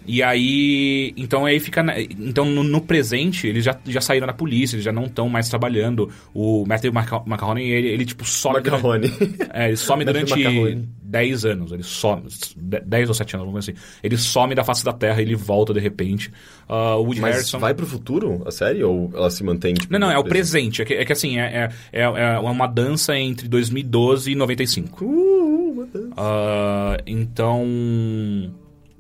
E 0.07 0.23
aí, 0.23 1.13
então 1.17 1.45
aí 1.47 1.61
fica, 1.61 1.83
na- 1.83 2.01
então 2.01 2.45
no, 2.45 2.63
no 2.65 2.81
presente 2.81 3.47
eles 3.47 3.65
já, 3.65 3.79
já 3.87 4.01
saíram 4.01 4.27
da 4.27 4.33
polícia, 4.33 4.75
eles 4.77 4.85
já 4.85 4.93
não 4.93 5.05
estão 5.05 5.29
mais 5.29 5.49
trabalhando. 5.49 6.11
O 6.35 6.65
Matthew 6.67 6.93
Maca- 6.93 7.23
McConaughey, 7.27 7.71
ele, 7.71 7.89
ele 7.89 8.05
tipo 8.05 8.25
some 8.25 8.61
durante- 8.61 8.71
Macarrone. 8.83 9.13
é, 9.53 9.69
ele 9.69 9.77
some 9.77 10.05
durante 10.05 10.33
McConaughey. 10.33 10.89
10 11.03 11.45
anos. 11.45 11.73
Ele 11.73 11.83
some. 11.83 12.23
de- 12.57 12.81
10 12.81 13.09
ou 13.09 13.15
7 13.15 13.35
anos, 13.37 13.47
vamos 13.47 13.65
dizer 13.67 13.73
assim. 13.79 13.99
Ele 14.03 14.17
some 14.17 14.55
da 14.55 14.65
face 14.65 14.83
da 14.85 14.93
Terra 14.95 15.21
e 15.21 15.25
ele 15.25 15.35
volta 15.37 15.75
de 15.75 15.81
repente. 15.81 16.33
O 16.69 17.03
Woody 17.03 17.21
Mas 17.21 17.35
Harrison. 17.35 17.59
vai 17.59 17.75
pro 17.75 17.87
futuro, 17.87 18.43
a 18.47 18.51
série? 18.51 18.83
Ou 18.83 19.11
ela 19.15 19.29
se 19.31 19.45
mantém, 19.45 19.75
tipo... 19.75 19.93
Não, 19.93 19.99
não, 20.01 20.11
é 20.11 20.19
o 20.19 20.25
presente. 20.25 20.81
É 20.81 20.85
que, 20.87 20.95
é 20.95 21.05
que 21.05 21.13
assim, 21.13 21.39
é, 21.39 21.69
é, 21.93 22.01
é, 22.01 22.03
é 22.03 22.39
uma 22.39 22.67
dança 22.67 23.15
entre 23.19 23.47
2012 23.47 24.33
e 24.33 24.35
95. 24.35 25.05
Uh, 25.05 25.75
meu 25.77 25.87
Deus. 25.87 26.11
Ah, 26.17 26.97
então. 27.07 27.63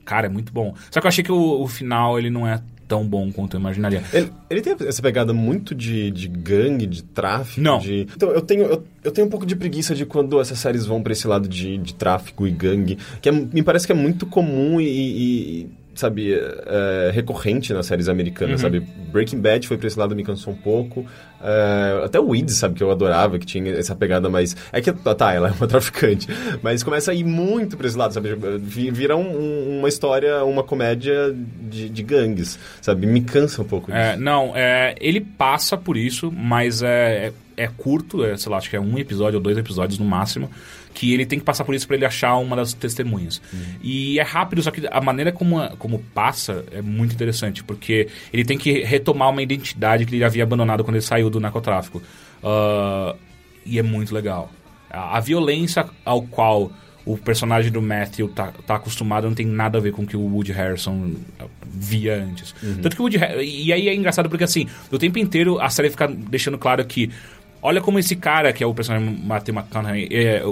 Cara, 0.05 0.27
é 0.27 0.31
muito 0.31 0.53
bom. 0.53 0.75
Só 0.91 1.01
que 1.01 1.07
eu 1.07 1.09
achei 1.09 1.23
que 1.25 1.33
o, 1.33 1.63
o 1.63 1.67
final 1.69 2.19
ele 2.19 2.31
não 2.31 2.47
é 2.47 2.61
tão 2.89 3.07
bom 3.07 3.33
quanto 3.33 3.57
eu 3.57 3.61
imaginaria. 3.61 4.03
Ele, 4.13 4.31
ele 4.51 4.61
tem 4.61 4.77
essa 4.87 5.01
pegada 5.01 5.33
muito 5.33 5.75
de, 5.75 6.11
de 6.11 6.29
gangue, 6.29 6.87
de 6.87 7.03
tráfico. 7.03 7.61
Não. 7.61 7.79
de- 7.79 8.07
Então, 8.15 8.31
eu 8.31 8.43
tenho, 8.43 8.65
eu, 8.65 8.85
eu 9.03 9.11
tenho 9.11 9.27
um 9.27 9.31
pouco 9.31 9.47
de 9.47 9.57
preguiça 9.57 9.95
de 9.95 10.05
quando 10.05 10.39
essas 10.41 10.59
séries 10.59 10.85
vão 10.85 11.03
pra 11.03 11.13
esse 11.13 11.27
lado 11.27 11.49
de, 11.49 11.79
de 11.79 11.95
tráfico 11.95 12.47
e 12.47 12.51
gangue, 12.51 12.99
que 13.23 13.29
é- 13.29 13.33
me 13.33 13.63
parece 13.63 13.87
que 13.87 13.93
é 13.93 13.95
muito 13.95 14.27
comum 14.27 14.79
e- 14.81 14.85
e, 14.87 15.71
sabe, 15.95 16.33
é, 16.35 17.11
recorrente 17.13 17.73
nas 17.73 17.87
séries 17.87 18.09
americanas, 18.09 18.63
Uhum. 18.63 18.71
sabe? 18.71 18.81
Breaking 19.13 19.41
Bad 19.41 19.67
foi 19.69 19.77
pra 19.77 19.87
esse 19.87 19.99
lado, 19.99 20.15
me 20.17 20.25
cansou 20.25 20.53
um 20.53 20.57
pouco. 20.57 21.07
É, 21.45 22.03
até 22.05 22.19
o 22.21 22.29
Weeds, 22.29 22.55
sabe, 22.57 22.75
que 22.77 22.83
eu 22.83 22.91
adorava, 22.91 23.39
que 23.39 23.45
tinha 23.47 23.73
essa 23.73 23.95
pegada 23.95 24.29
mais... 24.31 24.57
É 24.73 24.81
que, 24.81 24.93
tá, 24.93 25.33
ela 25.35 25.49
é 25.49 25.53
uma 25.53 25.67
traficante, 25.69 26.29
mas 26.63 26.83
começa 26.83 27.11
a 27.11 27.15
ir 27.15 27.25
muito 27.25 27.77
pra 27.77 27.87
esse 27.87 27.97
lado, 27.97 28.15
sabe? 28.15 28.31
Vi- 28.61 28.91
Vira 28.91 29.17
um- 29.17 29.37
um- 29.37 29.79
uma 29.81 29.89
história, 29.89 30.45
uma 30.45 30.63
comédia 30.63 31.35
de, 31.69 31.89
de 31.89 32.03
gangues, 32.03 32.59
sabe? 32.81 33.07
Me 33.07 33.21
cansa 33.21 33.61
um 33.63 33.65
pouco 33.65 33.91
disso. 33.91 33.99
É, 34.03 34.17
não, 34.17 34.53
é, 34.57 34.95
ele 35.01 35.21
passa 35.21 35.77
por 35.77 35.97
isso, 35.97 36.31
mas 36.33 36.81
é, 36.83 37.33
é, 37.57 37.65
é 37.65 37.69
curto, 37.77 38.25
é, 38.25 38.37
sei 38.37 38.51
lá, 38.51 38.59
acho 38.59 38.71
que 38.71 38.77
é 38.77 38.81
um 38.81 38.97
episódio 38.99 39.39
ou 39.39 39.43
dois 39.43 39.59
episódios 39.59 39.99
no 39.99 40.05
máximo, 40.05 40.49
que 40.95 41.13
ele 41.13 41.25
tem 41.25 41.39
que 41.39 41.45
passar 41.45 41.65
por 41.65 41.75
isso 41.75 41.87
pra 41.87 41.97
ele 41.97 42.05
achar 42.05 42.37
uma 42.37 42.57
das 42.57 42.73
testemunhas. 42.73 43.41
E 43.83 44.19
é 44.19 44.23
rápido, 44.23 44.63
só 44.63 44.71
que 44.71 44.87
a 44.91 45.01
maneira 45.01 45.33
como, 45.33 45.59
como 45.79 45.99
passa 46.15 46.65
é 46.73 46.83
muito 46.83 47.15
interessante, 47.15 47.65
porque 47.65 48.09
ele 48.33 48.45
tem 48.45 48.59
que 48.59 48.83
retomar 48.83 49.31
uma 49.31 49.43
identidade 49.43 50.05
que 50.05 50.15
ele 50.15 50.25
havia 50.25 50.43
abandonado 50.43 50.85
quando 50.85 50.97
ele 50.97 51.05
saiu 51.05 51.31
do 51.31 51.41
narcotráfico. 51.41 52.03
Ah, 52.43 53.15
e 53.65 53.79
é 53.79 53.83
muito 53.83 54.15
legal. 54.15 54.51
A, 54.91 55.17
a 55.17 55.21
violência 55.21 55.87
ao 56.05 56.23
qual 56.23 56.73
o 57.05 57.17
personagem 57.19 57.71
do 57.71 57.83
Matthew 57.83 58.29
tá, 58.29 58.53
tá 58.67 58.77
acostumado 58.77 59.27
não 59.27 59.35
tem 59.35 59.47
nada 59.47 59.79
a 59.79 59.81
ver 59.81 59.93
com 59.93 60.03
o 60.03 60.07
que 60.07 60.17
o 60.17 60.21
Woody 60.21 60.53
Harrison 60.53 61.15
via 61.67 62.23
antes. 62.23 62.55
Tanto 62.81 62.95
que 62.95 63.03
o 63.03 63.05
Woody 63.05 63.19
E 63.43 63.73
aí 63.73 63.89
é 63.89 63.95
engraçado 63.95 64.29
porque, 64.29 64.45
assim, 64.45 64.67
o 64.91 64.99
tempo 64.99 65.19
inteiro 65.19 65.61
a 65.61 65.69
série 65.69 65.91
fica 65.91 66.07
deixando 66.07 66.59
claro 66.59 66.85
que. 66.85 67.11
Olha 67.65 67.81
como 67.81 67.97
esse 67.97 68.17
cara, 68.17 68.53
que 68.53 68.63
é 68.63 68.67
o 68.67 68.75
personagem 68.75 69.09
Matthew 69.25 69.55
McConaughey, 69.55 70.09
é, 70.11 70.43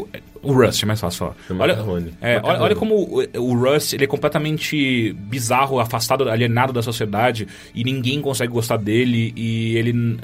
o, 0.43 0.53
Rust, 0.53 0.83
é 0.83 0.87
mais 0.87 1.01
fácil 1.01 1.19
falar. 1.19 1.37
É 1.51 1.53
Olha, 1.53 1.73
é, 2.21 2.41
olha, 2.43 2.61
olha 2.61 2.77
como 2.77 2.95
o, 2.95 3.23
o 3.39 3.55
Russ 3.55 3.93
ele 3.93 4.05
é 4.05 4.07
completamente 4.07 5.13
bizarro, 5.13 5.79
afastado, 5.79 6.29
alienado 6.29 6.73
da 6.73 6.83
sociedade 6.83 7.47
e 7.75 7.85
ninguém 7.85 8.21
consegue 8.21 8.53
gostar 8.53 8.77
dele 8.79 9.33
e 9.37 9.77
ele 9.77 10.19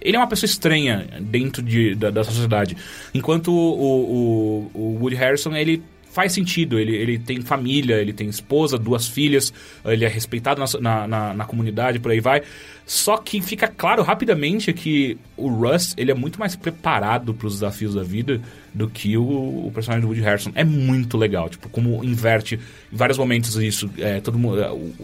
ele 0.00 0.16
é 0.16 0.20
uma 0.20 0.28
pessoa 0.28 0.46
estranha 0.46 1.04
dentro 1.20 1.60
de, 1.60 1.96
da, 1.96 2.10
da 2.10 2.22
sociedade. 2.22 2.76
Enquanto 3.12 3.48
o, 3.48 4.70
o, 4.72 4.80
o 4.80 4.98
Woody 5.00 5.16
Harrison 5.16 5.52
ele 5.54 5.82
faz 6.16 6.32
sentido, 6.32 6.78
ele, 6.78 6.96
ele 6.96 7.18
tem 7.18 7.42
família, 7.42 7.96
ele 7.96 8.10
tem 8.10 8.26
esposa, 8.26 8.78
duas 8.78 9.06
filhas, 9.06 9.52
ele 9.84 10.02
é 10.02 10.08
respeitado 10.08 10.62
na, 10.80 11.06
na, 11.06 11.34
na, 11.34 11.44
comunidade, 11.44 11.98
por 11.98 12.10
aí 12.10 12.20
vai. 12.20 12.40
Só 12.86 13.18
que 13.18 13.42
fica 13.42 13.68
claro 13.68 14.02
rapidamente 14.02 14.72
que 14.72 15.18
o 15.36 15.50
Russ 15.50 15.92
ele 15.94 16.10
é 16.10 16.14
muito 16.14 16.40
mais 16.40 16.56
preparado 16.56 17.34
para 17.34 17.46
os 17.46 17.52
desafios 17.52 17.94
da 17.94 18.02
vida 18.02 18.40
do 18.72 18.88
que 18.88 19.18
o, 19.18 19.66
o 19.66 19.70
personagem 19.74 20.00
do 20.00 20.06
Woody 20.06 20.22
Harrison. 20.22 20.52
É 20.54 20.64
muito 20.64 21.18
legal, 21.18 21.50
tipo, 21.50 21.68
como 21.68 22.02
inverte 22.02 22.58
em 22.90 22.96
vários 22.96 23.18
momentos 23.18 23.54
isso. 23.56 23.90
É, 23.98 24.18
todo 24.18 24.38
mundo, 24.38 24.58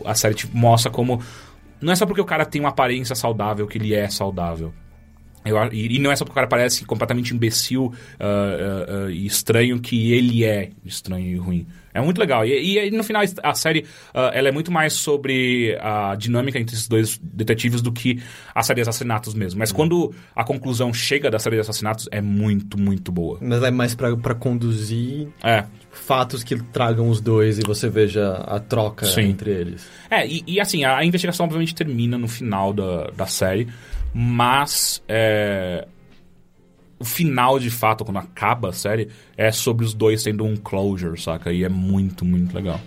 a 0.06 0.14
série 0.14 0.34
te 0.34 0.48
mostra 0.50 0.90
como. 0.90 1.22
Não 1.78 1.92
é 1.92 1.96
só 1.96 2.06
porque 2.06 2.22
o 2.22 2.24
cara 2.24 2.46
tem 2.46 2.58
uma 2.58 2.70
aparência 2.70 3.14
saudável 3.14 3.66
que 3.66 3.76
ele 3.76 3.92
é 3.92 4.08
saudável. 4.08 4.72
Eu, 5.44 5.56
e, 5.72 5.98
não 5.98 6.10
é 6.12 6.16
só 6.16 6.24
porque 6.24 6.32
o 6.32 6.34
cara 6.36 6.46
parece 6.46 6.84
completamente 6.84 7.34
imbecil 7.34 7.92
ah, 8.20 8.24
ah, 8.24 9.06
ah, 9.06 9.10
e 9.10 9.26
estranho 9.26 9.80
que 9.80 10.12
ele 10.12 10.44
é 10.44 10.70
estranho 10.84 11.26
e 11.26 11.36
ruim. 11.36 11.66
É 11.94 12.00
muito 12.00 12.18
legal. 12.18 12.46
E, 12.46 12.78
e 12.78 12.90
no 12.90 13.04
final, 13.04 13.22
a 13.42 13.54
série 13.54 13.84
ela 14.14 14.48
é 14.48 14.52
muito 14.52 14.72
mais 14.72 14.94
sobre 14.94 15.76
a 15.78 16.14
dinâmica 16.14 16.58
entre 16.58 16.74
esses 16.74 16.88
dois 16.88 17.20
detetives 17.22 17.82
do 17.82 17.92
que 17.92 18.22
a 18.54 18.62
série 18.62 18.78
de 18.82 18.88
assassinatos 18.88 19.34
mesmo. 19.34 19.58
Mas 19.58 19.72
quando 19.72 20.14
a 20.34 20.42
conclusão 20.42 20.94
chega 20.94 21.30
da 21.30 21.38
série 21.38 21.56
de 21.56 21.60
assassinatos, 21.60 22.08
é 22.10 22.22
muito, 22.22 22.78
muito 22.78 23.12
boa. 23.12 23.38
Mas 23.42 23.62
é 23.62 23.70
mais 23.70 23.94
pra, 23.94 24.16
pra 24.16 24.34
conduzir 24.34 25.28
É. 25.42 25.64
fatos 25.90 26.42
que 26.42 26.56
tragam 26.56 27.10
os 27.10 27.20
dois 27.20 27.58
e 27.58 27.62
você 27.62 27.90
veja 27.90 28.36
a 28.36 28.58
troca 28.58 29.04
Sim. 29.04 29.24
entre 29.28 29.50
eles. 29.50 29.86
É, 30.10 30.26
e, 30.26 30.42
e, 30.46 30.60
assim, 30.60 30.84
a, 30.84 30.96
a 30.96 31.04
investigação 31.04 31.44
obviamente 31.44 31.74
termina 31.74 32.16
no 32.16 32.28
final 32.28 32.72
da, 32.72 33.10
da 33.10 33.26
série, 33.26 33.68
mas 34.14 35.02
é, 35.08 35.86
o 36.98 37.04
final 37.04 37.58
de 37.58 37.70
fato, 37.70 38.04
quando 38.04 38.18
acaba 38.18 38.68
a 38.68 38.72
série, 38.72 39.08
é 39.36 39.50
sobre 39.50 39.84
os 39.84 39.92
dois 39.92 40.22
tendo 40.22 40.44
um 40.44 40.56
closure, 40.56 41.20
saca? 41.20 41.52
E 41.52 41.64
é 41.64 41.68
muito, 41.68 42.24
muito 42.24 42.54
legal. 42.54 42.80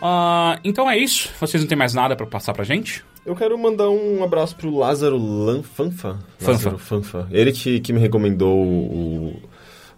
Ah, 0.00 0.58
então 0.64 0.90
é 0.90 0.98
isso. 0.98 1.30
Vocês 1.40 1.62
não 1.62 1.68
têm 1.68 1.76
mais 1.78 1.94
nada 1.94 2.14
pra 2.16 2.26
passar 2.26 2.52
pra 2.52 2.64
gente? 2.64 3.04
Eu 3.24 3.34
quero 3.34 3.58
mandar 3.58 3.88
um 3.90 4.22
abraço 4.22 4.54
pro 4.54 4.76
Lázaro 4.76 5.16
Lanfanfa. 5.16 6.18
Fanfa. 6.38 6.50
Lázaro 6.52 6.78
Fanfa. 6.78 7.28
Ele 7.30 7.50
que, 7.52 7.80
que 7.80 7.92
me 7.92 7.98
recomendou 8.00 8.56
o- 8.64 9.42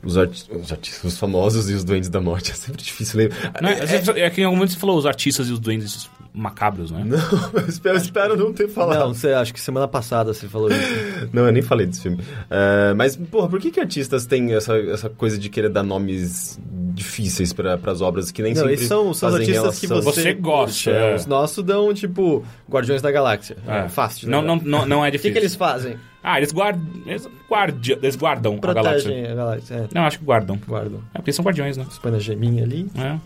os, 0.03 0.17
arti- 0.17 0.47
os 0.51 0.71
artistas, 0.73 1.13
os 1.13 1.19
famosos 1.19 1.69
e 1.69 1.75
os 1.75 1.85
doentes 1.85 2.09
da 2.09 2.21
morte. 2.21 2.53
É 2.53 2.55
sempre 2.55 2.83
difícil 2.83 3.19
lembrar. 3.19 3.53
Não, 3.61 3.69
é, 3.69 3.81
é, 3.81 4.21
é 4.27 4.31
que 4.31 4.41
em 4.41 4.45
algum 4.45 4.57
momento 4.57 4.73
você 4.73 4.79
falou 4.79 4.97
os 4.97 5.05
artistas 5.05 5.49
e 5.49 5.53
os 5.53 5.59
duendes 5.59 6.09
macabros, 6.33 6.91
né? 6.91 7.03
Não, 7.05 7.61
eu 7.61 7.69
espero, 7.69 7.97
eu 7.97 8.01
espero 8.01 8.37
não 8.37 8.53
ter 8.53 8.69
falado. 8.69 8.99
Não, 8.99 9.15
você, 9.15 9.33
acho 9.33 9.53
que 9.53 9.61
semana 9.61 9.89
passada 9.89 10.33
você 10.33 10.47
falou 10.49 10.71
isso. 10.71 10.79
Não, 11.33 11.47
eu 11.47 11.53
nem 11.53 11.63
falei 11.63 11.87
desse 11.87 12.03
filme. 12.03 12.19
É, 12.51 12.95
mas, 12.95 13.17
porra, 13.17 13.49
por 13.49 13.61
que, 13.61 13.71
que 13.71 13.81
artistas 13.81 14.27
têm 14.27 14.53
essa, 14.55 14.77
essa 14.79 15.09
coisa 15.11 15.39
de 15.39 15.49
querer 15.49 15.69
dar 15.69 15.83
nomes 15.83 16.59
difíceis 16.95 17.53
para 17.53 17.79
as 17.87 18.01
obras 18.01 18.31
que 18.31 18.43
nem 18.43 18.55
Não, 18.55 18.63
sempre 18.63 18.79
são, 18.79 19.03
são 19.03 19.11
os 19.11 19.21
fazem 19.21 19.39
artistas 19.41 19.79
que 19.81 19.87
relação? 19.87 20.13
você, 20.13 20.23
Você 20.23 20.35
gosta, 20.35 20.91
é. 20.91 21.15
Os 21.15 21.27
nossos 21.27 21.65
dão, 21.65 21.93
tipo, 21.95 22.45
Guardiões 22.69 23.01
da 23.03 23.11
Galáxia. 23.11 23.57
É, 23.67 23.89
fácil. 23.89 24.21
de 24.27 24.31
Não, 24.31 24.43
não, 24.43 24.57
não, 24.57 24.87
não 24.87 25.05
é 25.05 25.09
O 25.09 25.13
que, 25.13 25.17
difícil. 25.19 25.33
que 25.33 25.39
eles 25.39 25.55
fazem? 25.55 25.97
Ah, 26.23 26.37
eles 26.39 26.51
guardam. 26.53 26.83
Eles, 27.07 27.29
guardi- 27.49 27.93
eles 28.03 28.17
guardam 28.17 28.59
a 28.61 28.75
galáxia. 28.75 29.03
Protegem 29.11 29.27
a 29.31 29.35
galáxia. 29.35 29.75
É, 29.75 29.89
Não, 29.95 30.03
acho 30.05 30.19
que 30.19 30.25
guardam. 30.25 30.59
guardam. 30.67 31.01
É 31.15 31.19
porque 31.19 31.33
são 31.33 31.45
guardiões, 31.45 31.77
né? 31.77 31.87
Põe 32.03 32.11
na 32.13 32.19
geminha 32.19 32.65
ali. 32.65 32.87
É. 32.97 33.17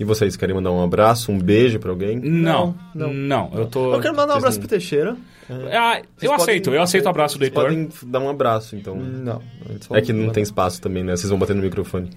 E 0.00 0.04
vocês 0.04 0.34
querem 0.34 0.54
mandar 0.54 0.72
um 0.72 0.82
abraço, 0.82 1.30
um 1.30 1.38
beijo 1.38 1.78
pra 1.78 1.90
alguém? 1.90 2.18
Não, 2.18 2.74
Não, 2.94 3.12
não, 3.12 3.50
Eu 3.54 3.66
tô. 3.66 3.92
Eu 3.94 4.00
quero 4.00 4.16
mandar 4.16 4.32
um 4.34 4.40
Vocês 4.40 4.44
abraço 4.44 4.58
não- 4.58 4.66
pro 4.66 4.78
Teixeira. 4.78 5.16
É, 5.68 5.76
Ah, 5.76 5.98
eu 5.98 6.04
Vocês 6.16 6.32
aceito, 6.32 6.64
podem- 6.64 6.78
eu 6.78 6.82
aceito 6.82 7.04
o 7.04 7.08
abraço 7.10 7.34
do 7.36 7.40
Vocês 7.44 7.48
Heitor. 7.50 7.64
podem 7.64 7.88
dar 8.10 8.20
um 8.20 8.30
abraço, 8.30 8.74
então. 8.76 8.96
Não. 8.96 9.42
eles 9.68 9.84
só- 9.84 9.94
É 9.94 10.00
que 10.00 10.10
não 10.12 10.30
tem 10.30 10.42
espaço 10.42 10.80
também, 10.80 11.04
né? 11.04 11.14
Vocês 11.16 11.28
vão 11.28 11.38
bater 11.38 11.54
no 11.54 11.60
microfone. 11.62 12.08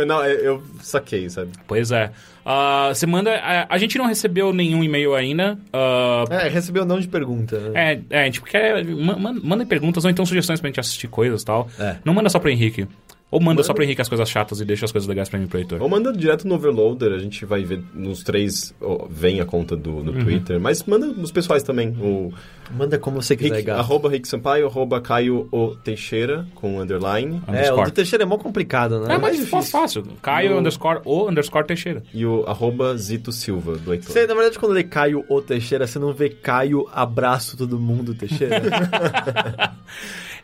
Eu 0.00 0.06
falei, 0.06 0.06
não, 0.06 0.22
é- 0.24 0.46
eu 0.48 0.62
saquei, 0.82 1.28
sabe? 1.30 1.50
Pois 1.66 1.90
é. 1.92 2.10
Ah, 2.44 2.90
você 2.94 3.06
manda. 3.06 3.34
A, 3.34 3.66
a 3.74 3.78
gente 3.78 3.98
não 3.98 4.06
recebeu 4.06 4.52
nenhum 4.52 4.82
e-mail 4.82 5.14
ainda. 5.14 5.58
ah, 5.72 6.24
É, 6.30 6.48
recebeu 6.48 6.84
não 6.84 6.98
de 6.98 7.06
pergunta. 7.08 7.58
né? 7.58 8.00
é, 8.10 8.18
é, 8.18 8.22
a 8.22 8.24
gente 8.24 8.40
quer. 8.42 8.84
ma- 8.84 9.16
ma- 9.18 9.32
Manda 9.42 9.66
perguntas 9.66 10.04
ou 10.04 10.10
então 10.10 10.24
sugestões 10.24 10.60
pra 10.60 10.68
gente 10.68 10.80
assistir 10.80 11.08
coisas 11.08 11.42
e 11.42 11.44
tal. 11.44 11.68
É. 11.78 11.96
Não 12.04 12.14
manda 12.14 12.28
só 12.28 12.38
pro 12.38 12.48
Henrique. 12.50 12.86
Ou 13.30 13.38
manda, 13.40 13.62
só 13.62 13.74
pro 13.74 13.84
Henrique 13.84 14.00
as 14.00 14.08
coisas 14.08 14.26
chatas 14.30 14.58
e 14.58 14.64
deixa 14.64 14.86
as 14.86 14.92
coisas 14.92 15.06
legais 15.06 15.28
pra 15.28 15.38
mim 15.38 15.46
pro 15.46 15.58
Heitor. 15.58 15.82
Ou 15.82 15.88
manda 15.88 16.10
direto 16.12 16.48
no 16.48 16.54
Overloader, 16.54 17.12
a 17.12 17.18
gente 17.18 17.44
vai 17.44 17.62
ver 17.62 17.82
nos 17.94 18.22
três, 18.22 18.74
ó, 18.80 19.06
vem 19.10 19.38
a 19.40 19.44
conta 19.44 19.76
do, 19.76 20.02
do 20.02 20.12
Twitter, 20.24 20.58
mas 20.58 20.82
manda 20.84 21.06
nos 21.08 21.30
pessoais 21.30 21.62
também, 21.62 21.88
o 22.00 22.32
Manda 22.74 22.98
como 22.98 23.20
você 23.22 23.36
quiser, 23.36 23.56
Rick, 23.56 23.66
gato. 23.66 23.80
arroba 23.80 24.08
Rick 24.10 24.26
Sampaio, 24.28 24.66
arroba 24.66 25.00
Caio 25.00 25.46
o 25.52 25.74
Teixeira, 25.76 26.46
com 26.54 26.80
underline, 26.80 27.42
É, 27.48 27.70
o 27.72 27.82
do 27.84 27.90
Teixeira 27.90 28.24
é 28.24 28.26
mó 28.26 28.38
complicado, 28.38 29.00
né? 29.00 29.14
É, 29.14 29.18
mas 29.18 29.36
mais 29.38 29.48
foi 29.48 29.62
fácil. 29.62 30.04
Caio 30.22 30.52
No- 30.52 30.58
underscore 30.60 31.00
o 31.04 31.28
underscore 31.28 31.66
Teixeira. 31.66 32.02
e 32.14 32.24
o 32.24 32.44
arroba 32.46 32.96
Zito 32.96 33.30
Silva, 33.32 33.76
do 33.76 33.92
Heitor. 33.92 34.10
Você, 34.10 34.26
na 34.26 34.34
verdade, 34.34 34.58
quando 34.58 34.72
lê 34.72 34.84
Caio 34.84 35.22
ou 35.28 35.42
Teixeira, 35.42 35.86
você 35.86 35.98
não 35.98 36.12
vê 36.14 36.30
Caio, 36.30 36.86
abraço 36.92 37.56
todo 37.58 37.78
mundo, 37.78 38.14
Teixeira. 38.14 38.62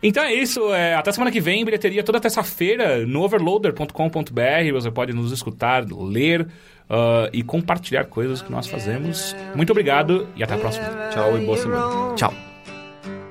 Então 0.06 0.22
é 0.22 0.34
isso. 0.34 0.72
é, 0.74 0.94
até 0.94 1.10
semana 1.10 1.30
que 1.30 1.40
vem, 1.40 1.64
bilheteria 1.64 2.04
toda 2.04 2.20
terça-feira 2.20 3.06
no 3.06 3.22
overloader.com.br. 3.22 4.72
Você 4.72 4.90
pode 4.90 5.14
nos 5.14 5.32
escutar, 5.32 5.84
ler 5.90 6.46
ah, 6.88 7.28
e 7.32 7.42
compartilhar 7.42 8.04
coisas 8.04 8.42
que 8.42 8.52
nós 8.52 8.66
fazemos. 8.66 9.34
Muito 9.56 9.70
obrigado 9.70 10.28
e 10.36 10.44
até 10.44 10.54
a 10.54 10.58
próxima. 10.58 10.86
Tchau 11.10 11.38
e 11.38 11.44
boa 11.46 11.56
semana. 11.56 12.14
Tchau. 12.14 12.34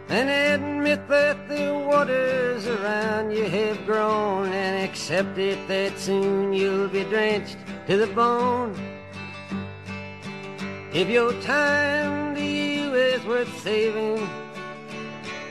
and 0.10 0.30
admit 0.30 1.08
that 1.08 1.36
the 1.48 1.74
waters 1.88 2.68
around 2.68 3.32
you 3.32 3.46
have 3.46 3.84
grown 3.84 4.46
and 4.54 4.84
accept 4.84 5.40
it 5.40 5.58
that 5.68 5.98
soon 5.98 6.54
you'll 6.54 6.88
be 6.88 7.04
drenched 7.06 7.58
to 7.88 7.98
the 7.98 8.06
bone. 8.14 8.76
If 10.94 11.10
your 11.10 11.34
time 11.42 12.36
to 12.36 12.44
you 12.44 12.94
is 12.94 13.26
worth 13.26 13.50
saving, 13.64 14.20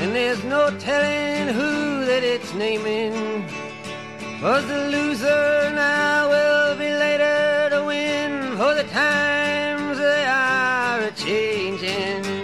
And 0.00 0.14
there's 0.14 0.44
no 0.44 0.70
telling 0.78 1.52
who 1.52 2.04
that 2.04 2.22
it's 2.22 2.54
naming. 2.54 3.48
for 4.40 4.60
the 4.60 4.88
loser 4.94 5.72
now 5.74 6.28
will 6.28 6.76
be 6.76 6.90
later 6.94 7.68
to 7.70 7.84
win. 7.84 8.56
For 8.56 8.74
the 8.74 8.84
times 8.84 9.98
they 9.98 10.24
are 10.24 11.00
a 11.00 11.10
changing. 11.10 12.37